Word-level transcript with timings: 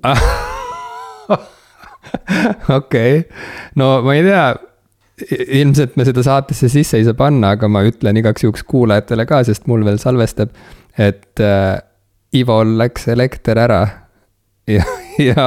okei, 2.78 3.22
no 3.76 4.00
ma 4.06 4.16
ei 4.16 4.24
tea 4.26 4.44
ilmselt 5.60 5.96
me 6.00 6.06
seda 6.08 6.22
saatesse 6.24 6.70
sisse 6.72 6.98
ei 6.98 7.06
saa 7.06 7.16
panna, 7.18 7.54
aga 7.56 7.68
ma 7.68 7.82
ütlen 7.86 8.18
igaks 8.20 8.44
juhuks 8.44 8.64
kuulajatele 8.68 9.26
ka, 9.28 9.42
sest 9.46 9.66
mul 9.70 9.84
veel 9.86 10.00
salvestab, 10.02 10.52
et 10.98 11.42
äh, 11.44 11.78
Ivol 12.36 12.76
läks 12.78 13.08
elekter 13.10 13.58
ära. 13.58 13.80
ja, 14.70 14.84
ja, 15.18 15.44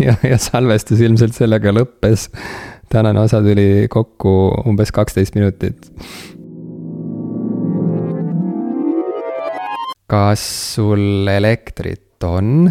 ja, 0.00 0.14
ja 0.24 0.36
salvestus 0.40 1.02
ilmselt 1.04 1.34
sellega 1.36 1.74
lõppes. 1.74 2.30
tänane 2.88 3.20
osa 3.20 3.42
tuli 3.44 3.84
kokku 3.90 4.32
umbes 4.64 4.92
kaksteist 4.94 5.34
minutit. 5.34 5.90
kas 10.06 10.40
sul 10.76 11.26
elektrit 11.26 12.22
on, 12.24 12.70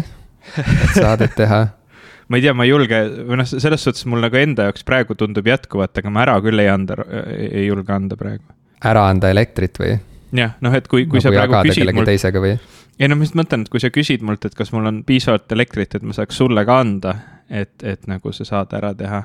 et 0.58 0.94
saadet 0.96 1.34
teha? 1.36 1.66
ma 2.28 2.38
ei 2.38 2.42
tea, 2.42 2.54
ma 2.56 2.66
ei 2.66 2.72
julge, 2.72 3.00
või 3.28 3.38
noh, 3.40 3.48
selles 3.48 3.84
suhtes 3.86 4.06
mul 4.10 4.24
nagu 4.24 4.38
enda 4.40 4.68
jaoks 4.68 4.86
praegu 4.86 5.16
tundub 5.18 5.46
jätkuvat, 5.46 5.94
aga 6.00 6.12
ma 6.12 6.24
ära 6.24 6.36
küll 6.44 6.62
ei 6.62 6.70
anda, 6.70 6.98
ei 7.36 7.66
julge 7.68 7.94
anda 7.94 8.18
praegu. 8.18 8.44
ära 8.84 9.06
anda 9.10 9.30
elektrit 9.32 9.78
või? 9.82 9.94
jah, 10.36 10.56
noh, 10.64 10.74
et 10.74 10.88
kui, 10.90 11.06
kui 11.06 11.20
nagu 11.20 11.28
sa 11.28 11.34
praegu 11.34 11.62
küsid 11.70 11.92
mult. 11.92 12.10
teisega 12.10 12.42
või? 12.42 12.56
ei 12.98 13.10
no 13.10 13.18
ma 13.18 13.28
just 13.28 13.38
mõtlen, 13.38 13.66
et 13.66 13.72
kui 13.72 13.82
sa 13.82 13.92
küsid 13.94 14.26
mult, 14.26 14.44
et 14.48 14.58
kas 14.58 14.72
mul 14.74 14.90
on 14.90 15.00
piisavalt 15.06 15.52
elektrit, 15.54 15.94
et 15.94 16.06
ma 16.06 16.16
saaks 16.16 16.42
sulle 16.42 16.66
ka 16.66 16.80
anda, 16.82 17.14
et, 17.48 17.74
et 17.84 18.06
nagu 18.10 18.32
see 18.34 18.48
saade 18.48 18.78
ära 18.78 18.92
teha. 18.96 19.22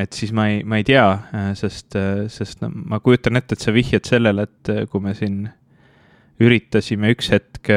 et 0.00 0.16
siis 0.16 0.32
ma 0.32 0.48
ei, 0.52 0.62
ma 0.64 0.80
ei 0.80 0.86
tea, 0.86 1.04
sest, 1.58 1.98
sest 2.32 2.64
no 2.64 2.72
ma 2.72 3.02
kujutan 3.04 3.36
ette, 3.36 3.58
et 3.58 3.66
sa 3.66 3.74
vihjad 3.74 4.08
sellele, 4.08 4.48
et 4.48 4.88
kui 4.90 5.04
me 5.04 5.12
siin 5.18 5.44
üritasime 6.42 7.12
üks 7.14 7.28
hetk 7.30 7.70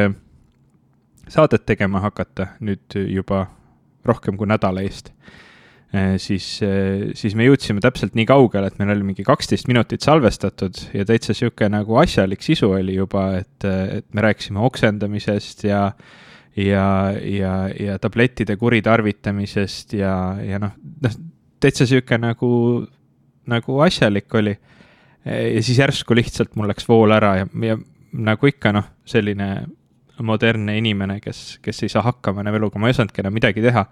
saadet 1.32 1.66
tegema 1.68 2.02
hakata, 2.04 2.54
nüüd 2.64 2.98
juba 3.12 3.46
rohkem 4.08 4.38
kui 4.40 4.48
nädala 4.50 4.84
eest. 4.86 5.12
Äh, 5.96 6.18
siis, 6.20 6.60
äh, 6.66 7.14
siis 7.16 7.36
me 7.40 7.46
jõudsime 7.48 7.80
täpselt 7.84 8.16
nii 8.18 8.26
kaugele, 8.28 8.68
et 8.68 8.80
meil 8.80 8.92
oli 8.92 9.06
mingi 9.08 9.24
kaksteist 9.24 9.70
minutit 9.72 10.04
salvestatud 10.04 10.82
ja 10.92 11.06
täitsa 11.08 11.36
sihuke 11.38 11.70
nagu 11.72 11.96
asjalik 12.02 12.44
sisu 12.44 12.74
oli 12.76 12.98
juba, 12.98 13.30
et, 13.40 13.64
et 13.64 14.08
me 14.12 14.26
rääkisime 14.26 14.60
oksendamisest 14.68 15.64
ja 15.70 15.86
ja, 16.58 17.14
ja, 17.22 17.54
ja 17.80 17.96
tablettide 18.02 18.58
kuritarvitamisest 18.60 19.94
ja, 19.96 20.14
ja 20.44 20.60
noh, 20.60 20.74
noh, 21.06 21.18
täitsa 21.64 21.88
sihuke 21.88 22.18
nagu, 22.20 22.52
nagu 23.48 23.80
asjalik 23.86 24.34
oli. 24.36 24.58
ja 25.28 25.62
siis 25.64 25.80
järsku 25.80 26.16
lihtsalt 26.18 26.56
mul 26.56 26.68
läks 26.72 26.88
vool 26.90 27.16
ära 27.16 27.36
ja, 27.44 27.48
ja 27.64 27.78
nagu 28.12 28.50
ikka 28.50 28.74
noh, 28.76 28.92
selline 29.08 29.50
modernne 30.24 30.78
inimene, 30.78 31.20
kes, 31.22 31.60
kes 31.62 31.84
ei 31.84 31.90
saa 31.90 32.02
hakkama 32.06 32.42
enam 32.42 32.56
eluga, 32.60 32.80
ma 32.80 32.90
ei 32.90 32.96
osanudki 32.96 33.22
enam 33.24 33.36
midagi 33.38 33.62
teha. 33.62 33.86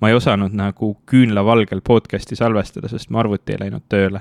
ma 0.00 0.08
ei 0.10 0.14
osanud 0.14 0.52
nagu 0.52 0.90
küünlavalgel 1.08 1.80
podcast'i 1.80 2.36
salvestada, 2.36 2.88
sest 2.88 3.08
mu 3.10 3.18
arvuti 3.18 3.54
ei 3.54 3.62
läinud 3.62 3.86
tööle. 3.88 4.20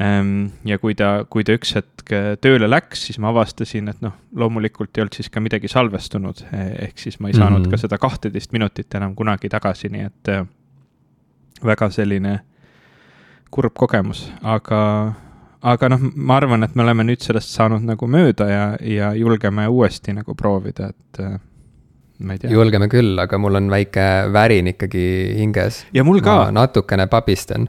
Ehm, 0.00 0.50
ja 0.68 0.76
kui 0.78 0.94
ta, 0.94 1.24
kui 1.30 1.44
ta 1.48 1.56
üks 1.56 1.72
hetk 1.78 2.12
tööle 2.44 2.68
läks, 2.68 3.06
siis 3.06 3.18
ma 3.22 3.30
avastasin, 3.32 3.88
et 3.88 4.02
noh, 4.04 4.12
loomulikult 4.36 4.96
ei 4.96 5.04
olnud 5.04 5.16
siis 5.16 5.30
ka 5.32 5.40
midagi 5.40 5.70
salvestunud, 5.72 6.44
ehk 6.52 7.00
siis 7.00 7.20
ma 7.20 7.28
ei 7.28 7.38
saanud 7.38 7.58
mm 7.58 7.64
-hmm. 7.66 7.70
ka 7.70 7.76
seda 7.86 7.98
kahteteist 7.98 8.52
minutit 8.52 8.94
enam 8.94 9.14
kunagi 9.16 9.48
tagasi, 9.48 9.88
nii 9.88 10.04
et 10.04 10.28
äh, 10.28 10.46
väga 11.64 11.90
selline 11.90 12.40
kurb 13.50 13.74
kogemus, 13.74 14.32
aga 14.42 15.12
aga 15.62 15.92
noh, 15.92 16.02
ma 16.16 16.36
arvan, 16.40 16.66
et 16.66 16.74
me 16.78 16.84
oleme 16.84 17.06
nüüd 17.06 17.22
sellest 17.22 17.54
saanud 17.54 17.84
nagu 17.86 18.08
mööda 18.10 18.48
ja, 18.50 18.66
ja 18.82 19.12
julgeme 19.18 19.68
uuesti 19.70 20.14
nagu 20.16 20.34
proovida, 20.38 20.90
et 20.90 21.22
äh, 21.22 21.38
ma 22.26 22.36
ei 22.36 22.42
tea. 22.42 22.52
julgeme 22.54 22.88
küll, 22.92 23.14
aga 23.22 23.38
mul 23.40 23.60
on 23.60 23.70
väike 23.72 24.06
värin 24.34 24.72
ikkagi 24.74 25.04
hinges. 25.38 25.84
ja 25.94 26.04
mul 26.06 26.22
ka. 26.24 26.50
natukene 26.54 27.06
pabistan. 27.10 27.68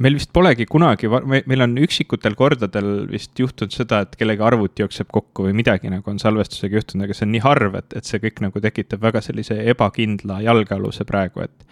meil 0.00 0.16
vist 0.16 0.32
polegi 0.32 0.64
kunagi, 0.64 1.10
meil 1.10 1.66
on 1.66 1.76
üksikutel 1.84 2.36
kordadel 2.38 3.06
vist 3.10 3.36
juhtunud 3.38 3.74
seda, 3.74 4.02
et 4.06 4.16
kellegi 4.16 4.44
arvuti 4.46 4.84
jookseb 4.84 5.10
kokku 5.12 5.48
või 5.48 5.56
midagi 5.60 5.92
nagu 5.92 6.08
on 6.10 6.20
salvestusega 6.22 6.80
juhtunud, 6.80 7.04
aga 7.04 7.16
see 7.16 7.28
on 7.28 7.34
nii 7.36 7.44
harv, 7.44 7.80
et, 7.82 7.96
et 8.00 8.08
see 8.08 8.22
kõik 8.22 8.40
nagu 8.46 8.64
tekitab 8.64 9.04
väga 9.04 9.20
sellise 9.24 9.60
ebakindla 9.74 10.40
jalgealuse 10.46 11.04
praegu, 11.08 11.44
et 11.44 11.66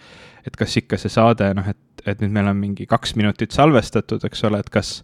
et 0.47 0.55
kas 0.55 0.77
ikka 0.79 0.97
see 0.97 1.11
saade, 1.11 1.49
noh, 1.57 1.65
et, 1.67 2.03
et 2.07 2.21
nüüd 2.23 2.31
meil 2.31 2.47
on 2.47 2.55
mingi 2.55 2.85
kaks 2.89 3.17
minutit 3.19 3.51
salvestatud, 3.51 4.23
eks 4.23 4.45
ole, 4.47 4.61
et 4.63 4.69
kas 4.71 5.01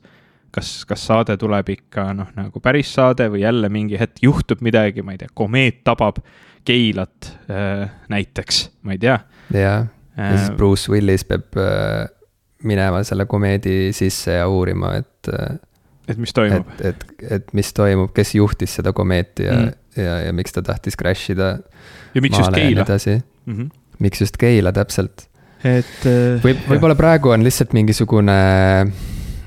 kas, 0.56 0.72
kas 0.88 1.04
saade 1.10 1.36
tuleb 1.42 1.70
ikka 1.76 2.10
noh, 2.18 2.32
nagu 2.38 2.62
päris 2.64 2.94
saade 2.96 3.28
või 3.34 3.44
jälle 3.44 3.70
mingi 3.74 4.00
hetk 4.00 4.24
juhtub 4.24 4.64
midagi, 4.66 5.04
ma 5.06 5.16
ei 5.16 5.22
tea, 5.22 5.32
komeet 5.34 5.84
tabab 5.88 6.22
Keilat 6.66 7.30
äh, 7.52 7.84
näiteks, 8.10 8.64
ma 8.88 8.96
ei 8.96 9.02
tea. 9.02 9.20
jah, 9.54 9.86
ja 10.18 10.30
siis 10.32 10.48
äh, 10.50 10.56
Bruce 10.58 10.92
Willis 10.92 11.26
peab 11.30 11.58
äh, 11.62 12.08
minema 12.66 13.04
selle 13.06 13.28
komeedi 13.30 13.94
sisse 13.94 14.40
ja 14.40 14.48
uurima, 14.50 14.96
et 14.98 15.30
et 16.10 16.18
mis 16.22 16.34
toimub? 16.34 16.72
et, 16.80 16.86
et, 16.90 17.06
et 17.38 17.54
mis 17.58 17.70
toimub, 17.76 18.14
kes 18.16 18.36
juhtis 18.40 18.80
seda 18.80 18.94
komeeti 18.98 19.46
ja 19.46 19.60
mm., 19.60 19.74
ja, 20.02 20.18
ja 20.26 20.34
miks 20.36 20.56
ta 20.56 20.64
tahtis 20.66 20.98
crash 20.98 21.36
ida. 21.36 21.58
ja 22.16 22.24
miks 22.24 22.40
just 22.40 22.56
Keila? 22.56 22.86
Mm 23.46 23.54
-hmm. 23.54 23.70
miks 24.00 24.22
just 24.22 24.38
Keila 24.38 24.74
täpselt? 24.74 25.28
et 25.66 26.08
võib, 26.44 26.66
võib-olla 26.70 26.96
praegu 26.96 27.30
on 27.34 27.44
lihtsalt 27.44 27.74
mingisugune 27.74 28.40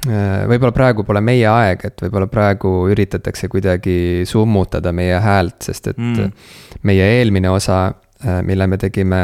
võib-olla 0.07 0.73
praegu 0.75 1.05
pole 1.07 1.23
meie 1.25 1.47
aeg, 1.51 1.85
et 1.89 2.03
võib-olla 2.05 2.29
praegu 2.31 2.73
üritatakse 2.93 3.49
kuidagi 3.51 4.25
summutada 4.29 4.93
meie 4.95 5.19
häält, 5.23 5.63
sest 5.67 5.91
et 5.93 5.99
mm. 5.99 6.33
meie 6.87 7.09
eelmine 7.19 7.51
osa, 7.51 7.87
äh, 8.25 8.41
mille 8.47 8.69
me 8.71 8.79
tegime 8.79 9.23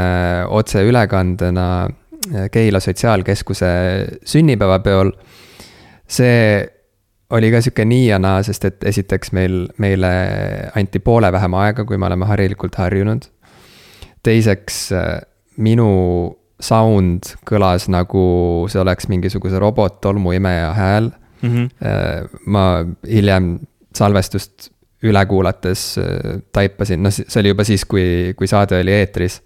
otseülekandena 0.50 1.66
äh, 1.84 2.48
Keila 2.52 2.80
Sotsiaalkeskuse 2.82 3.70
sünnipäevapeol, 4.26 5.12
see 6.06 6.38
oli 7.34 7.50
ka 7.50 7.60
sihuke 7.64 7.86
nii 7.88 8.08
ja 8.08 8.18
naa, 8.22 8.42
sest 8.46 8.66
et 8.68 8.84
esiteks 8.90 9.32
meil, 9.34 9.64
meile 9.82 10.10
anti 10.76 11.00
poole 11.02 11.30
vähem 11.32 11.54
aega, 11.58 11.86
kui 11.86 11.98
me 11.98 12.06
oleme 12.10 12.26
harilikult 12.30 12.76
harjunud. 12.78 13.30
teiseks, 14.24 14.88
minu 15.60 15.88
sound 16.64 17.34
kõlas 17.48 17.88
nagu 17.92 18.24
see 18.72 18.80
oleks 18.80 19.08
mingisuguse 19.12 19.60
robot-tolmuimeja 19.60 20.72
hääl 20.76 21.10
mm. 21.42 21.50
-hmm. 21.50 22.38
ma 22.46 22.64
hiljem 23.04 23.58
salvestust 23.94 24.70
üle 25.04 25.26
kuulates 25.28 25.94
äh, 25.98 26.40
taipasin, 26.52 27.02
noh, 27.04 27.12
see 27.14 27.40
oli 27.42 27.52
juba 27.52 27.66
siis, 27.66 27.84
kui, 27.88 28.34
kui 28.38 28.48
saade 28.50 28.80
oli 28.80 28.94
eetris. 28.94 29.40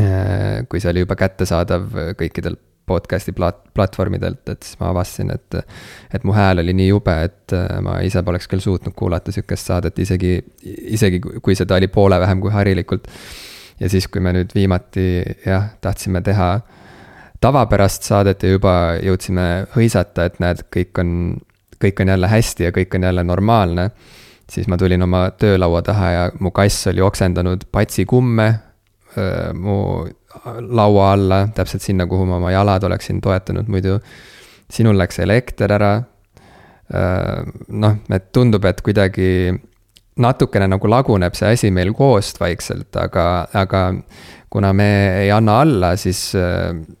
Äh, 0.00 0.62
kui 0.68 0.80
see 0.80 0.92
oli 0.92 1.04
juba 1.04 1.16
kättesaadav 1.20 1.90
kõikidel 2.16 2.56
podcast'i 2.88 3.34
plat-, 3.36 3.60
platvormidelt, 3.76 4.42
et 4.48 4.64
siis 4.64 4.78
ma 4.80 4.88
avastasin, 4.90 5.30
et. 5.36 5.60
et 6.16 6.24
mu 6.26 6.34
hääl 6.34 6.64
oli 6.64 6.74
nii 6.76 6.88
jube, 6.88 7.14
et 7.28 7.54
ma 7.84 7.98
ise 8.04 8.24
poleks 8.26 8.48
küll 8.50 8.64
suutnud 8.64 8.96
kuulata 8.96 9.32
sihukest 9.32 9.68
saadet, 9.70 10.00
isegi, 10.02 10.34
isegi 10.96 11.20
kui 11.22 11.54
seda 11.58 11.78
oli 11.78 11.88
poole 11.92 12.18
vähem 12.20 12.40
kui 12.42 12.50
harilikult 12.52 13.06
ja 13.80 13.88
siis, 13.88 14.08
kui 14.08 14.20
me 14.20 14.32
nüüd 14.36 14.54
viimati 14.54 15.22
jah, 15.46 15.72
tahtsime 15.80 16.22
teha 16.22 16.54
tavapärast 17.42 18.06
saadet 18.06 18.42
ja 18.42 18.54
juba 18.54 18.74
jõudsime 19.02 19.46
hõisata, 19.74 20.28
et 20.28 20.38
näed, 20.42 20.64
kõik 20.72 20.98
on, 21.02 21.14
kõik 21.82 22.02
on 22.04 22.12
jälle 22.14 22.30
hästi 22.30 22.68
ja 22.68 22.74
kõik 22.74 22.94
on 22.94 23.08
jälle 23.08 23.24
normaalne. 23.24 23.90
siis 24.52 24.68
ma 24.68 24.76
tulin 24.76 25.02
oma 25.02 25.30
töölaua 25.30 25.82
taha 25.82 26.10
ja 26.10 26.30
mu 26.40 26.50
kass 26.50 26.86
oli 26.86 27.00
oksendanud 27.00 27.64
patsikumme 27.72 28.52
mu 29.54 30.06
laua 30.60 31.12
alla, 31.12 31.48
täpselt 31.54 31.82
sinna, 31.82 32.06
kuhu 32.06 32.26
ma 32.26 32.36
oma 32.36 32.50
jalad 32.50 32.84
oleksin 32.84 33.20
toetanud 33.20 33.68
muidu. 33.68 34.00
sinul 34.70 34.98
läks 34.98 35.18
elekter 35.18 35.72
ära. 35.72 36.02
noh, 37.68 37.96
et 38.10 38.32
tundub, 38.32 38.64
et 38.64 38.80
kuidagi 38.80 39.54
natukene 40.20 40.68
nagu 40.68 40.90
laguneb 40.90 41.36
see 41.36 41.54
asi 41.56 41.70
meil 41.72 41.92
koost 41.96 42.40
vaikselt, 42.40 42.90
aga, 43.00 43.46
aga 43.56 43.84
kuna 44.52 44.72
me 44.76 44.88
ei 45.22 45.30
anna 45.32 45.60
alla, 45.64 45.94
siis, 45.96 46.26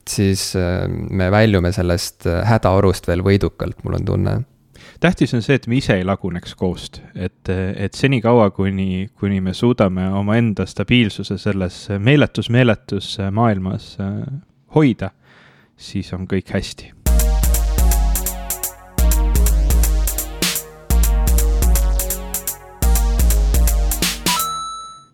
siis 0.08 0.46
me 1.10 1.28
väljume 1.32 1.72
sellest 1.72 2.28
hädaorust 2.48 3.08
veel 3.10 3.24
võidukalt, 3.26 3.82
mul 3.84 3.98
on 4.00 4.08
tunne. 4.08 4.38
Tähtis 5.02 5.34
on 5.34 5.42
see, 5.42 5.58
et 5.58 5.66
me 5.66 5.80
ise 5.80 5.96
ei 5.98 6.06
laguneks 6.06 6.54
koost, 6.56 7.00
et, 7.14 7.50
et 7.50 7.98
senikaua, 7.98 8.48
kuni, 8.54 9.10
kuni 9.18 9.42
me 9.42 9.52
suudame 9.52 10.06
omaenda 10.14 10.66
stabiilsuse 10.68 11.36
selles 11.42 11.84
meeletus, 11.98 12.48
meeletus 12.54 13.16
maailmas 13.34 13.96
hoida, 14.76 15.10
siis 15.76 16.14
on 16.14 16.30
kõik 16.30 16.54
hästi 16.54 17.01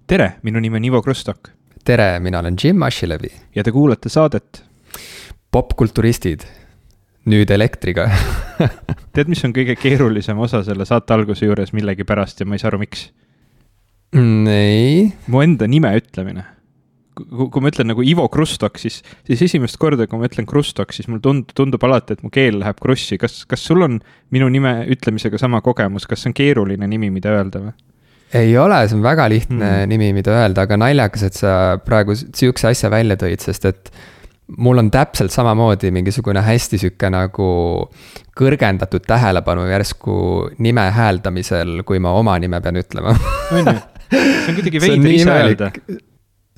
tere, 0.08 0.38
minu 0.42 0.60
nimi 0.60 0.78
on 0.78 0.84
Ivo 0.88 1.02
Krustok. 1.02 1.50
tere, 1.84 2.18
mina 2.20 2.38
olen 2.38 2.56
Jim 2.64 2.82
Ashilevi. 2.82 3.28
ja 3.54 3.64
te 3.64 3.72
kuulate 3.72 4.08
saadet. 4.08 4.64
popkulturistid, 5.50 6.44
nüüd 7.28 7.50
elektriga 7.50 8.08
tead, 9.14 9.28
mis 9.28 9.44
on 9.44 9.52
kõige 9.56 9.76
keerulisem 9.76 10.38
osa 10.38 10.62
selle 10.64 10.84
saate 10.88 11.14
alguse 11.14 11.46
juures 11.46 11.72
millegipärast 11.76 12.40
ja 12.40 12.46
ma 12.46 12.56
ei 12.56 12.62
saa 12.62 12.70
aru, 12.72 12.80
miks? 12.84 13.10
ei. 14.52 15.10
mu 15.26 15.42
enda 15.44 15.68
nime 15.68 15.92
ütlemine. 16.00 16.46
kui 17.36 17.60
ma 17.60 17.68
ütlen 17.68 17.90
nagu 17.92 18.04
Ivo 18.04 18.28
Krustok, 18.32 18.80
siis, 18.80 19.02
siis 19.28 19.44
esimest 19.44 19.76
korda, 19.76 20.06
kui 20.08 20.20
ma 20.20 20.30
ütlen 20.30 20.48
Krustok, 20.48 20.96
siis 20.96 21.10
mul 21.12 21.20
tund-, 21.20 21.52
tundub 21.52 21.84
alati, 21.84 22.16
et 22.16 22.24
mu 22.24 22.32
keel 22.32 22.62
läheb 22.62 22.80
krussi. 22.80 23.20
kas, 23.20 23.42
kas 23.44 23.60
sul 23.60 23.84
on 23.84 24.00
minu 24.32 24.48
nime 24.48 24.86
ütlemisega 24.88 25.40
sama 25.40 25.60
kogemus, 25.60 26.08
kas 26.08 26.24
see 26.24 26.32
on 26.32 26.38
keeruline 26.40 26.88
nimi, 26.88 27.12
mida 27.12 27.36
öelda 27.36 27.66
või? 27.66 27.76
Ei 28.36 28.52
ole, 28.60 28.82
see 28.88 28.98
on 28.98 29.04
väga 29.04 29.28
lihtne 29.32 29.64
mm. 29.64 29.88
nimi, 29.88 30.12
mida 30.16 30.34
öelda, 30.36 30.66
aga 30.66 30.78
naljakas, 30.80 31.24
et 31.28 31.38
sa 31.38 31.52
praegu 31.84 32.16
sihukese 32.18 32.72
asja 32.72 32.90
välja 32.92 33.16
tõid, 33.20 33.44
sest 33.44 33.68
et 33.70 33.92
mul 34.56 34.80
on 34.80 34.90
täpselt 34.92 35.32
samamoodi 35.32 35.90
mingisugune 35.92 36.42
hästi 36.44 36.80
sihuke 36.80 37.10
nagu 37.12 37.48
kõrgendatud 38.38 39.04
tähelepanu 39.08 39.66
järsku 39.68 40.18
nime 40.64 40.88
hääldamisel, 40.94 41.82
kui 41.88 42.00
ma 42.02 42.14
oma 42.16 42.36
nime 42.40 42.60
pean 42.64 42.80
ütlema. 42.80 43.16
on 43.52 43.72
ju, 43.72 43.78
see 44.12 44.52
on 44.52 44.60
kuidagi 44.60 44.80
veider 44.84 45.16
ise 45.16 45.34
öelda. 45.34 45.72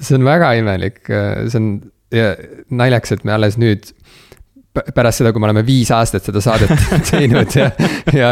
see 0.00 0.18
on 0.18 0.26
väga 0.26 0.52
imelik, 0.60 1.02
see 1.06 1.58
on 1.62 1.72
ja 2.14 2.34
naljakas, 2.70 3.18
et 3.18 3.26
me 3.26 3.34
alles 3.34 3.58
nüüd 3.60 3.90
pärast 4.70 5.20
seda, 5.20 5.32
kui 5.34 5.42
me 5.42 5.48
oleme 5.48 5.64
viis 5.66 5.90
aastat 5.94 6.26
seda 6.28 6.42
saadet 6.44 6.70
teinud 7.10 7.56
ja, 7.58 7.70
ja 8.14 8.30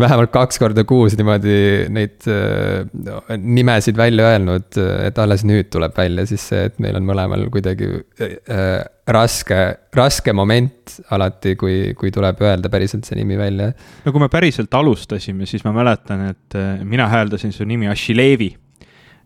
vähemalt 0.00 0.32
kaks 0.32 0.58
korda 0.62 0.86
kuus 0.88 1.16
niimoodi 1.18 1.58
neid 1.92 2.24
äh, 2.30 3.36
nimesid 3.36 3.98
välja 3.98 4.30
öelnud, 4.32 4.80
et 5.04 5.20
alles 5.20 5.44
nüüd 5.44 5.68
tuleb 5.74 5.96
välja 5.96 6.24
siis 6.30 6.48
see, 6.52 6.64
et 6.70 6.80
meil 6.80 6.96
on 6.96 7.04
mõlemal 7.08 7.44
kuidagi 7.52 7.90
äh, 8.24 8.80
raske, 9.12 9.60
raske 9.92 10.32
moment 10.32 10.96
alati, 11.12 11.52
kui, 11.60 11.92
kui 11.98 12.12
tuleb 12.14 12.40
öelda 12.44 12.72
päriselt 12.72 13.04
see 13.04 13.20
nimi 13.20 13.36
välja. 13.36 13.74
no 14.06 14.14
kui 14.14 14.24
me 14.24 14.32
päriselt 14.32 14.72
alustasime, 14.74 15.44
siis 15.50 15.68
ma 15.68 15.76
mäletan, 15.76 16.30
et 16.32 16.56
äh, 16.56 16.78
mina 16.80 17.10
hääldasin 17.12 17.52
su 17.52 17.68
nimi 17.68 17.92
Ashilevi 17.92 18.54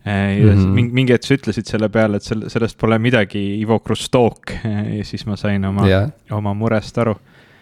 ja 0.05 0.55
mm 0.55 0.77
-hmm. 0.77 0.93
mingi 0.93 1.12
hetk 1.12 1.27
sa 1.27 1.35
ütlesid 1.35 1.67
selle 1.69 1.89
peale, 1.89 2.17
et 2.17 2.23
selle, 2.23 2.50
sellest 2.50 2.79
pole 2.79 2.99
midagi, 2.99 3.61
Ivo 3.61 3.79
Krustok 3.79 4.53
ja 4.99 5.05
siis 5.05 5.27
ma 5.27 5.37
sain 5.37 5.65
oma 5.65 5.87
yeah., 5.89 6.11
oma 6.31 6.55
murest 6.55 6.99
aru. 6.99 7.17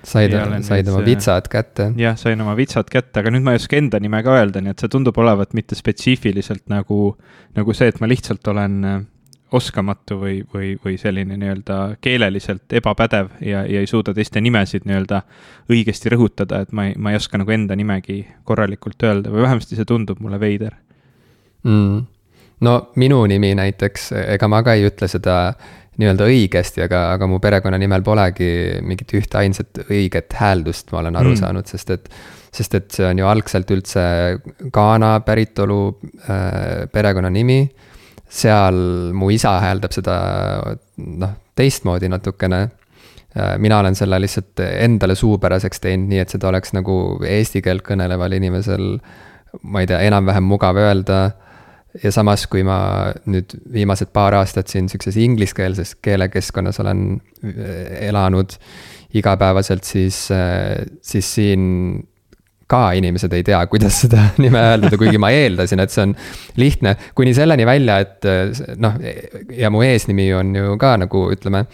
said, 0.04 0.30
said 0.62 0.88
oma 0.88 1.04
vitsad 1.04 1.48
kätte. 1.48 1.92
jah, 1.96 2.16
sain 2.16 2.40
oma 2.40 2.56
vitsad 2.56 2.86
kätte, 2.90 3.20
aga 3.20 3.30
nüüd 3.30 3.42
ma 3.42 3.56
ei 3.56 3.62
oska 3.62 3.76
enda 3.76 4.00
nime 4.00 4.22
ka 4.22 4.36
öelda, 4.38 4.60
nii 4.60 4.70
et 4.70 4.78
see 4.78 4.88
tundub 4.88 5.18
olevat 5.18 5.54
mitte 5.54 5.74
spetsiifiliselt 5.74 6.68
nagu, 6.68 7.16
nagu 7.56 7.74
see, 7.74 7.88
et 7.88 8.00
ma 8.00 8.06
lihtsalt 8.06 8.48
olen 8.48 8.84
äh, 8.84 9.02
oskamatu 9.52 10.20
või, 10.20 10.40
või, 10.54 10.76
või 10.84 10.96
selline 10.98 11.36
nii-öelda 11.36 11.96
keeleliselt 12.00 12.72
ebapädev 12.72 13.28
ja, 13.40 13.64
ja 13.66 13.80
ei 13.80 13.86
suuda 13.86 14.14
teiste 14.14 14.40
nimesid 14.40 14.86
nii-öelda 14.86 15.22
õigesti 15.70 16.12
rõhutada, 16.14 16.60
et 16.62 16.72
ma 16.72 16.86
ei, 16.90 16.94
ma 16.98 17.10
ei 17.10 17.16
oska 17.16 17.38
nagu 17.38 17.50
enda 17.50 17.76
nimegi 17.76 18.26
korralikult 18.44 19.02
öelda 19.02 19.30
või 19.30 19.46
vähemasti 19.46 19.78
see 19.78 19.88
tundub 19.88 20.20
mulle 20.20 20.40
veider 20.42 20.76
mm 21.64 22.04
no 22.64 22.76
minu 23.00 23.24
nimi 23.28 23.52
näiteks, 23.58 24.10
ega 24.36 24.48
ma 24.48 24.62
ka 24.64 24.76
ei 24.76 24.86
ütle 24.88 25.08
seda 25.10 25.36
nii-öelda 25.96 26.28
õigesti, 26.28 26.82
aga, 26.84 27.02
aga 27.16 27.28
mu 27.28 27.38
perekonnanimel 27.40 28.04
polegi 28.04 28.48
mingit 28.84 29.12
ühte 29.16 29.40
ainsat 29.40 29.80
õiget 29.86 30.36
hääldust, 30.36 30.90
ma 30.92 31.00
olen 31.02 31.16
aru 31.16 31.32
mm. 31.32 31.40
saanud, 31.42 31.68
sest 31.72 31.94
et. 31.96 32.10
sest 32.56 32.74
et 32.74 32.86
see 32.88 33.04
on 33.04 33.18
ju 33.20 33.26
algselt 33.28 33.70
üldse 33.74 34.02
Ghana 34.72 35.18
päritolu 35.20 35.80
äh, 36.24 36.86
perekonnanimi. 36.92 37.68
seal 38.28 38.78
mu 39.12 39.28
isa 39.30 39.58
hääldab 39.60 39.92
seda 39.92 40.16
noh, 40.96 41.34
teistmoodi 41.54 42.08
natukene 42.08 42.60
äh,. 42.62 43.58
mina 43.58 43.78
olen 43.78 43.94
selle 43.94 44.20
lihtsalt 44.20 44.60
endale 44.66 45.14
suupäraseks 45.14 45.80
teinud, 45.80 46.08
nii 46.08 46.18
et 46.24 46.32
seda 46.32 46.48
oleks 46.48 46.72
nagu 46.72 47.20
eesti 47.24 47.62
keelt 47.62 47.84
kõneleval 47.84 48.32
inimesel, 48.36 48.98
ma 49.62 49.80
ei 49.80 49.86
tea, 49.86 50.00
enam-vähem 50.08 50.44
mugav 50.44 50.76
öelda 50.76 51.20
ja 52.02 52.12
samas, 52.14 52.46
kui 52.50 52.64
ma 52.66 52.78
nüüd 53.30 53.56
viimased 53.72 54.12
paar 54.14 54.36
aastat 54.38 54.72
siin 54.72 54.90
sihukeses 54.90 55.18
ingliskeelses 55.22 55.96
keelekeskkonnas 56.04 56.80
olen 56.84 57.06
äh, 57.44 58.08
elanud 58.08 58.56
igapäevaselt, 59.16 59.84
siis, 59.84 60.26
äh, 60.34 60.84
siis 61.02 61.28
siin 61.38 61.64
ka 62.66 62.90
inimesed 62.98 63.32
ei 63.36 63.44
tea, 63.46 63.60
kuidas 63.70 64.00
seda 64.04 64.28
nime 64.42 64.62
hääldada, 64.62 64.98
kuigi 64.98 65.20
ma 65.22 65.30
eeldasin, 65.34 65.82
et 65.82 65.94
see 65.94 66.08
on 66.08 66.16
lihtne. 66.58 66.96
kuni 67.14 67.34
selleni 67.34 67.66
välja, 67.66 68.00
et 68.02 68.26
äh, 68.26 68.64
noh, 68.82 68.98
ja 69.54 69.70
mu 69.70 69.84
eesnimi 69.86 70.32
on 70.34 70.54
ju 70.56 70.80
ka 70.80 70.96
nagu 71.04 71.28
ütleme 71.34 71.66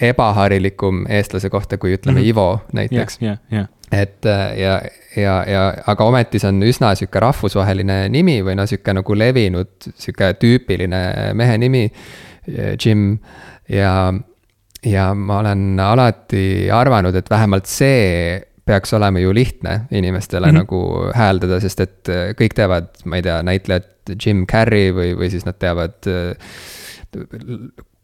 ebaharilikum 0.00 1.04
eestlase 1.08 1.50
kohta, 1.50 1.78
kui 1.78 1.94
ütleme 1.94 2.18
mm 2.20 2.24
-hmm. 2.24 2.28
Ivo 2.28 2.60
näiteks 2.72 3.18
yeah,. 3.22 3.38
Yeah, 3.52 3.68
yeah. 3.92 4.02
et 4.02 4.24
ja, 4.56 4.80
ja, 5.16 5.44
ja 5.48 5.74
aga 5.86 6.04
ometi 6.04 6.38
see 6.38 6.48
on 6.48 6.62
üsna 6.62 6.94
sihuke 6.94 7.20
rahvusvaheline 7.20 8.08
nimi 8.08 8.40
või 8.42 8.56
noh, 8.56 8.66
sihuke 8.66 8.94
nagu 8.94 9.18
levinud, 9.18 9.70
sihuke 9.94 10.32
tüüpiline 10.40 11.34
mehe 11.34 11.58
nimi, 11.58 11.92
Jim. 12.84 13.18
ja, 13.68 14.14
ja 14.84 15.14
ma 15.14 15.38
olen 15.38 15.80
alati 15.80 16.70
arvanud, 16.72 17.14
et 17.14 17.30
vähemalt 17.30 17.66
see 17.66 18.42
peaks 18.64 18.92
olema 18.92 19.18
ju 19.18 19.34
lihtne 19.34 19.80
inimestele 19.90 20.46
mm 20.46 20.50
-hmm. 20.50 20.58
nagu 20.58 21.10
hääldada, 21.14 21.60
sest 21.60 21.80
et 21.80 22.08
kõik 22.40 22.54
teavad, 22.54 22.88
ma 23.04 23.16
ei 23.16 23.22
tea, 23.22 23.42
näitlejat 23.42 23.86
Jim 24.26 24.46
Carrey 24.46 24.92
või, 24.92 25.14
või 25.16 25.30
siis 25.30 25.44
nad 25.44 25.58
teavad 25.58 25.94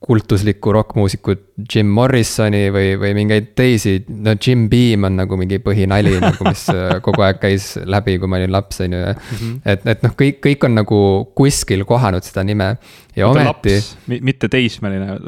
kultuslikku 0.00 0.73
rokkmuusikut 0.73 1.43
Jim 1.75 1.91
Morrisoni 1.93 2.70
või, 2.73 2.94
või 2.97 3.11
mingeid 3.19 3.50
teisi, 3.58 3.99
no 4.08 4.32
Jim 4.32 4.64
Beam 4.73 5.05
on 5.05 5.19
nagu 5.20 5.37
mingi 5.37 5.58
põhinali 5.61 6.14
nagu, 6.23 6.47
mis 6.49 6.62
äh, 6.73 6.94
kogu 7.05 7.20
aeg 7.26 7.41
käis 7.43 7.75
läbi, 7.85 8.17
kui 8.20 8.31
ma 8.31 8.38
olin 8.41 8.55
laps, 8.55 8.81
on 8.81 8.97
ju, 8.97 9.02
ja. 9.02 9.12
-hmm. 9.12 9.58
et, 9.69 9.85
et 9.93 10.06
noh, 10.06 10.14
kõik, 10.17 10.41
kõik 10.47 10.64
on 10.70 10.79
nagu 10.81 11.00
kuskil 11.37 11.85
kohanud 11.85 12.25
seda 12.25 12.47
nime 12.49 12.70
ja 13.17 13.29
Oota, 13.29 13.44
ometi. 13.44 13.76
mitte 14.25 14.49
teismeline, 14.49 15.19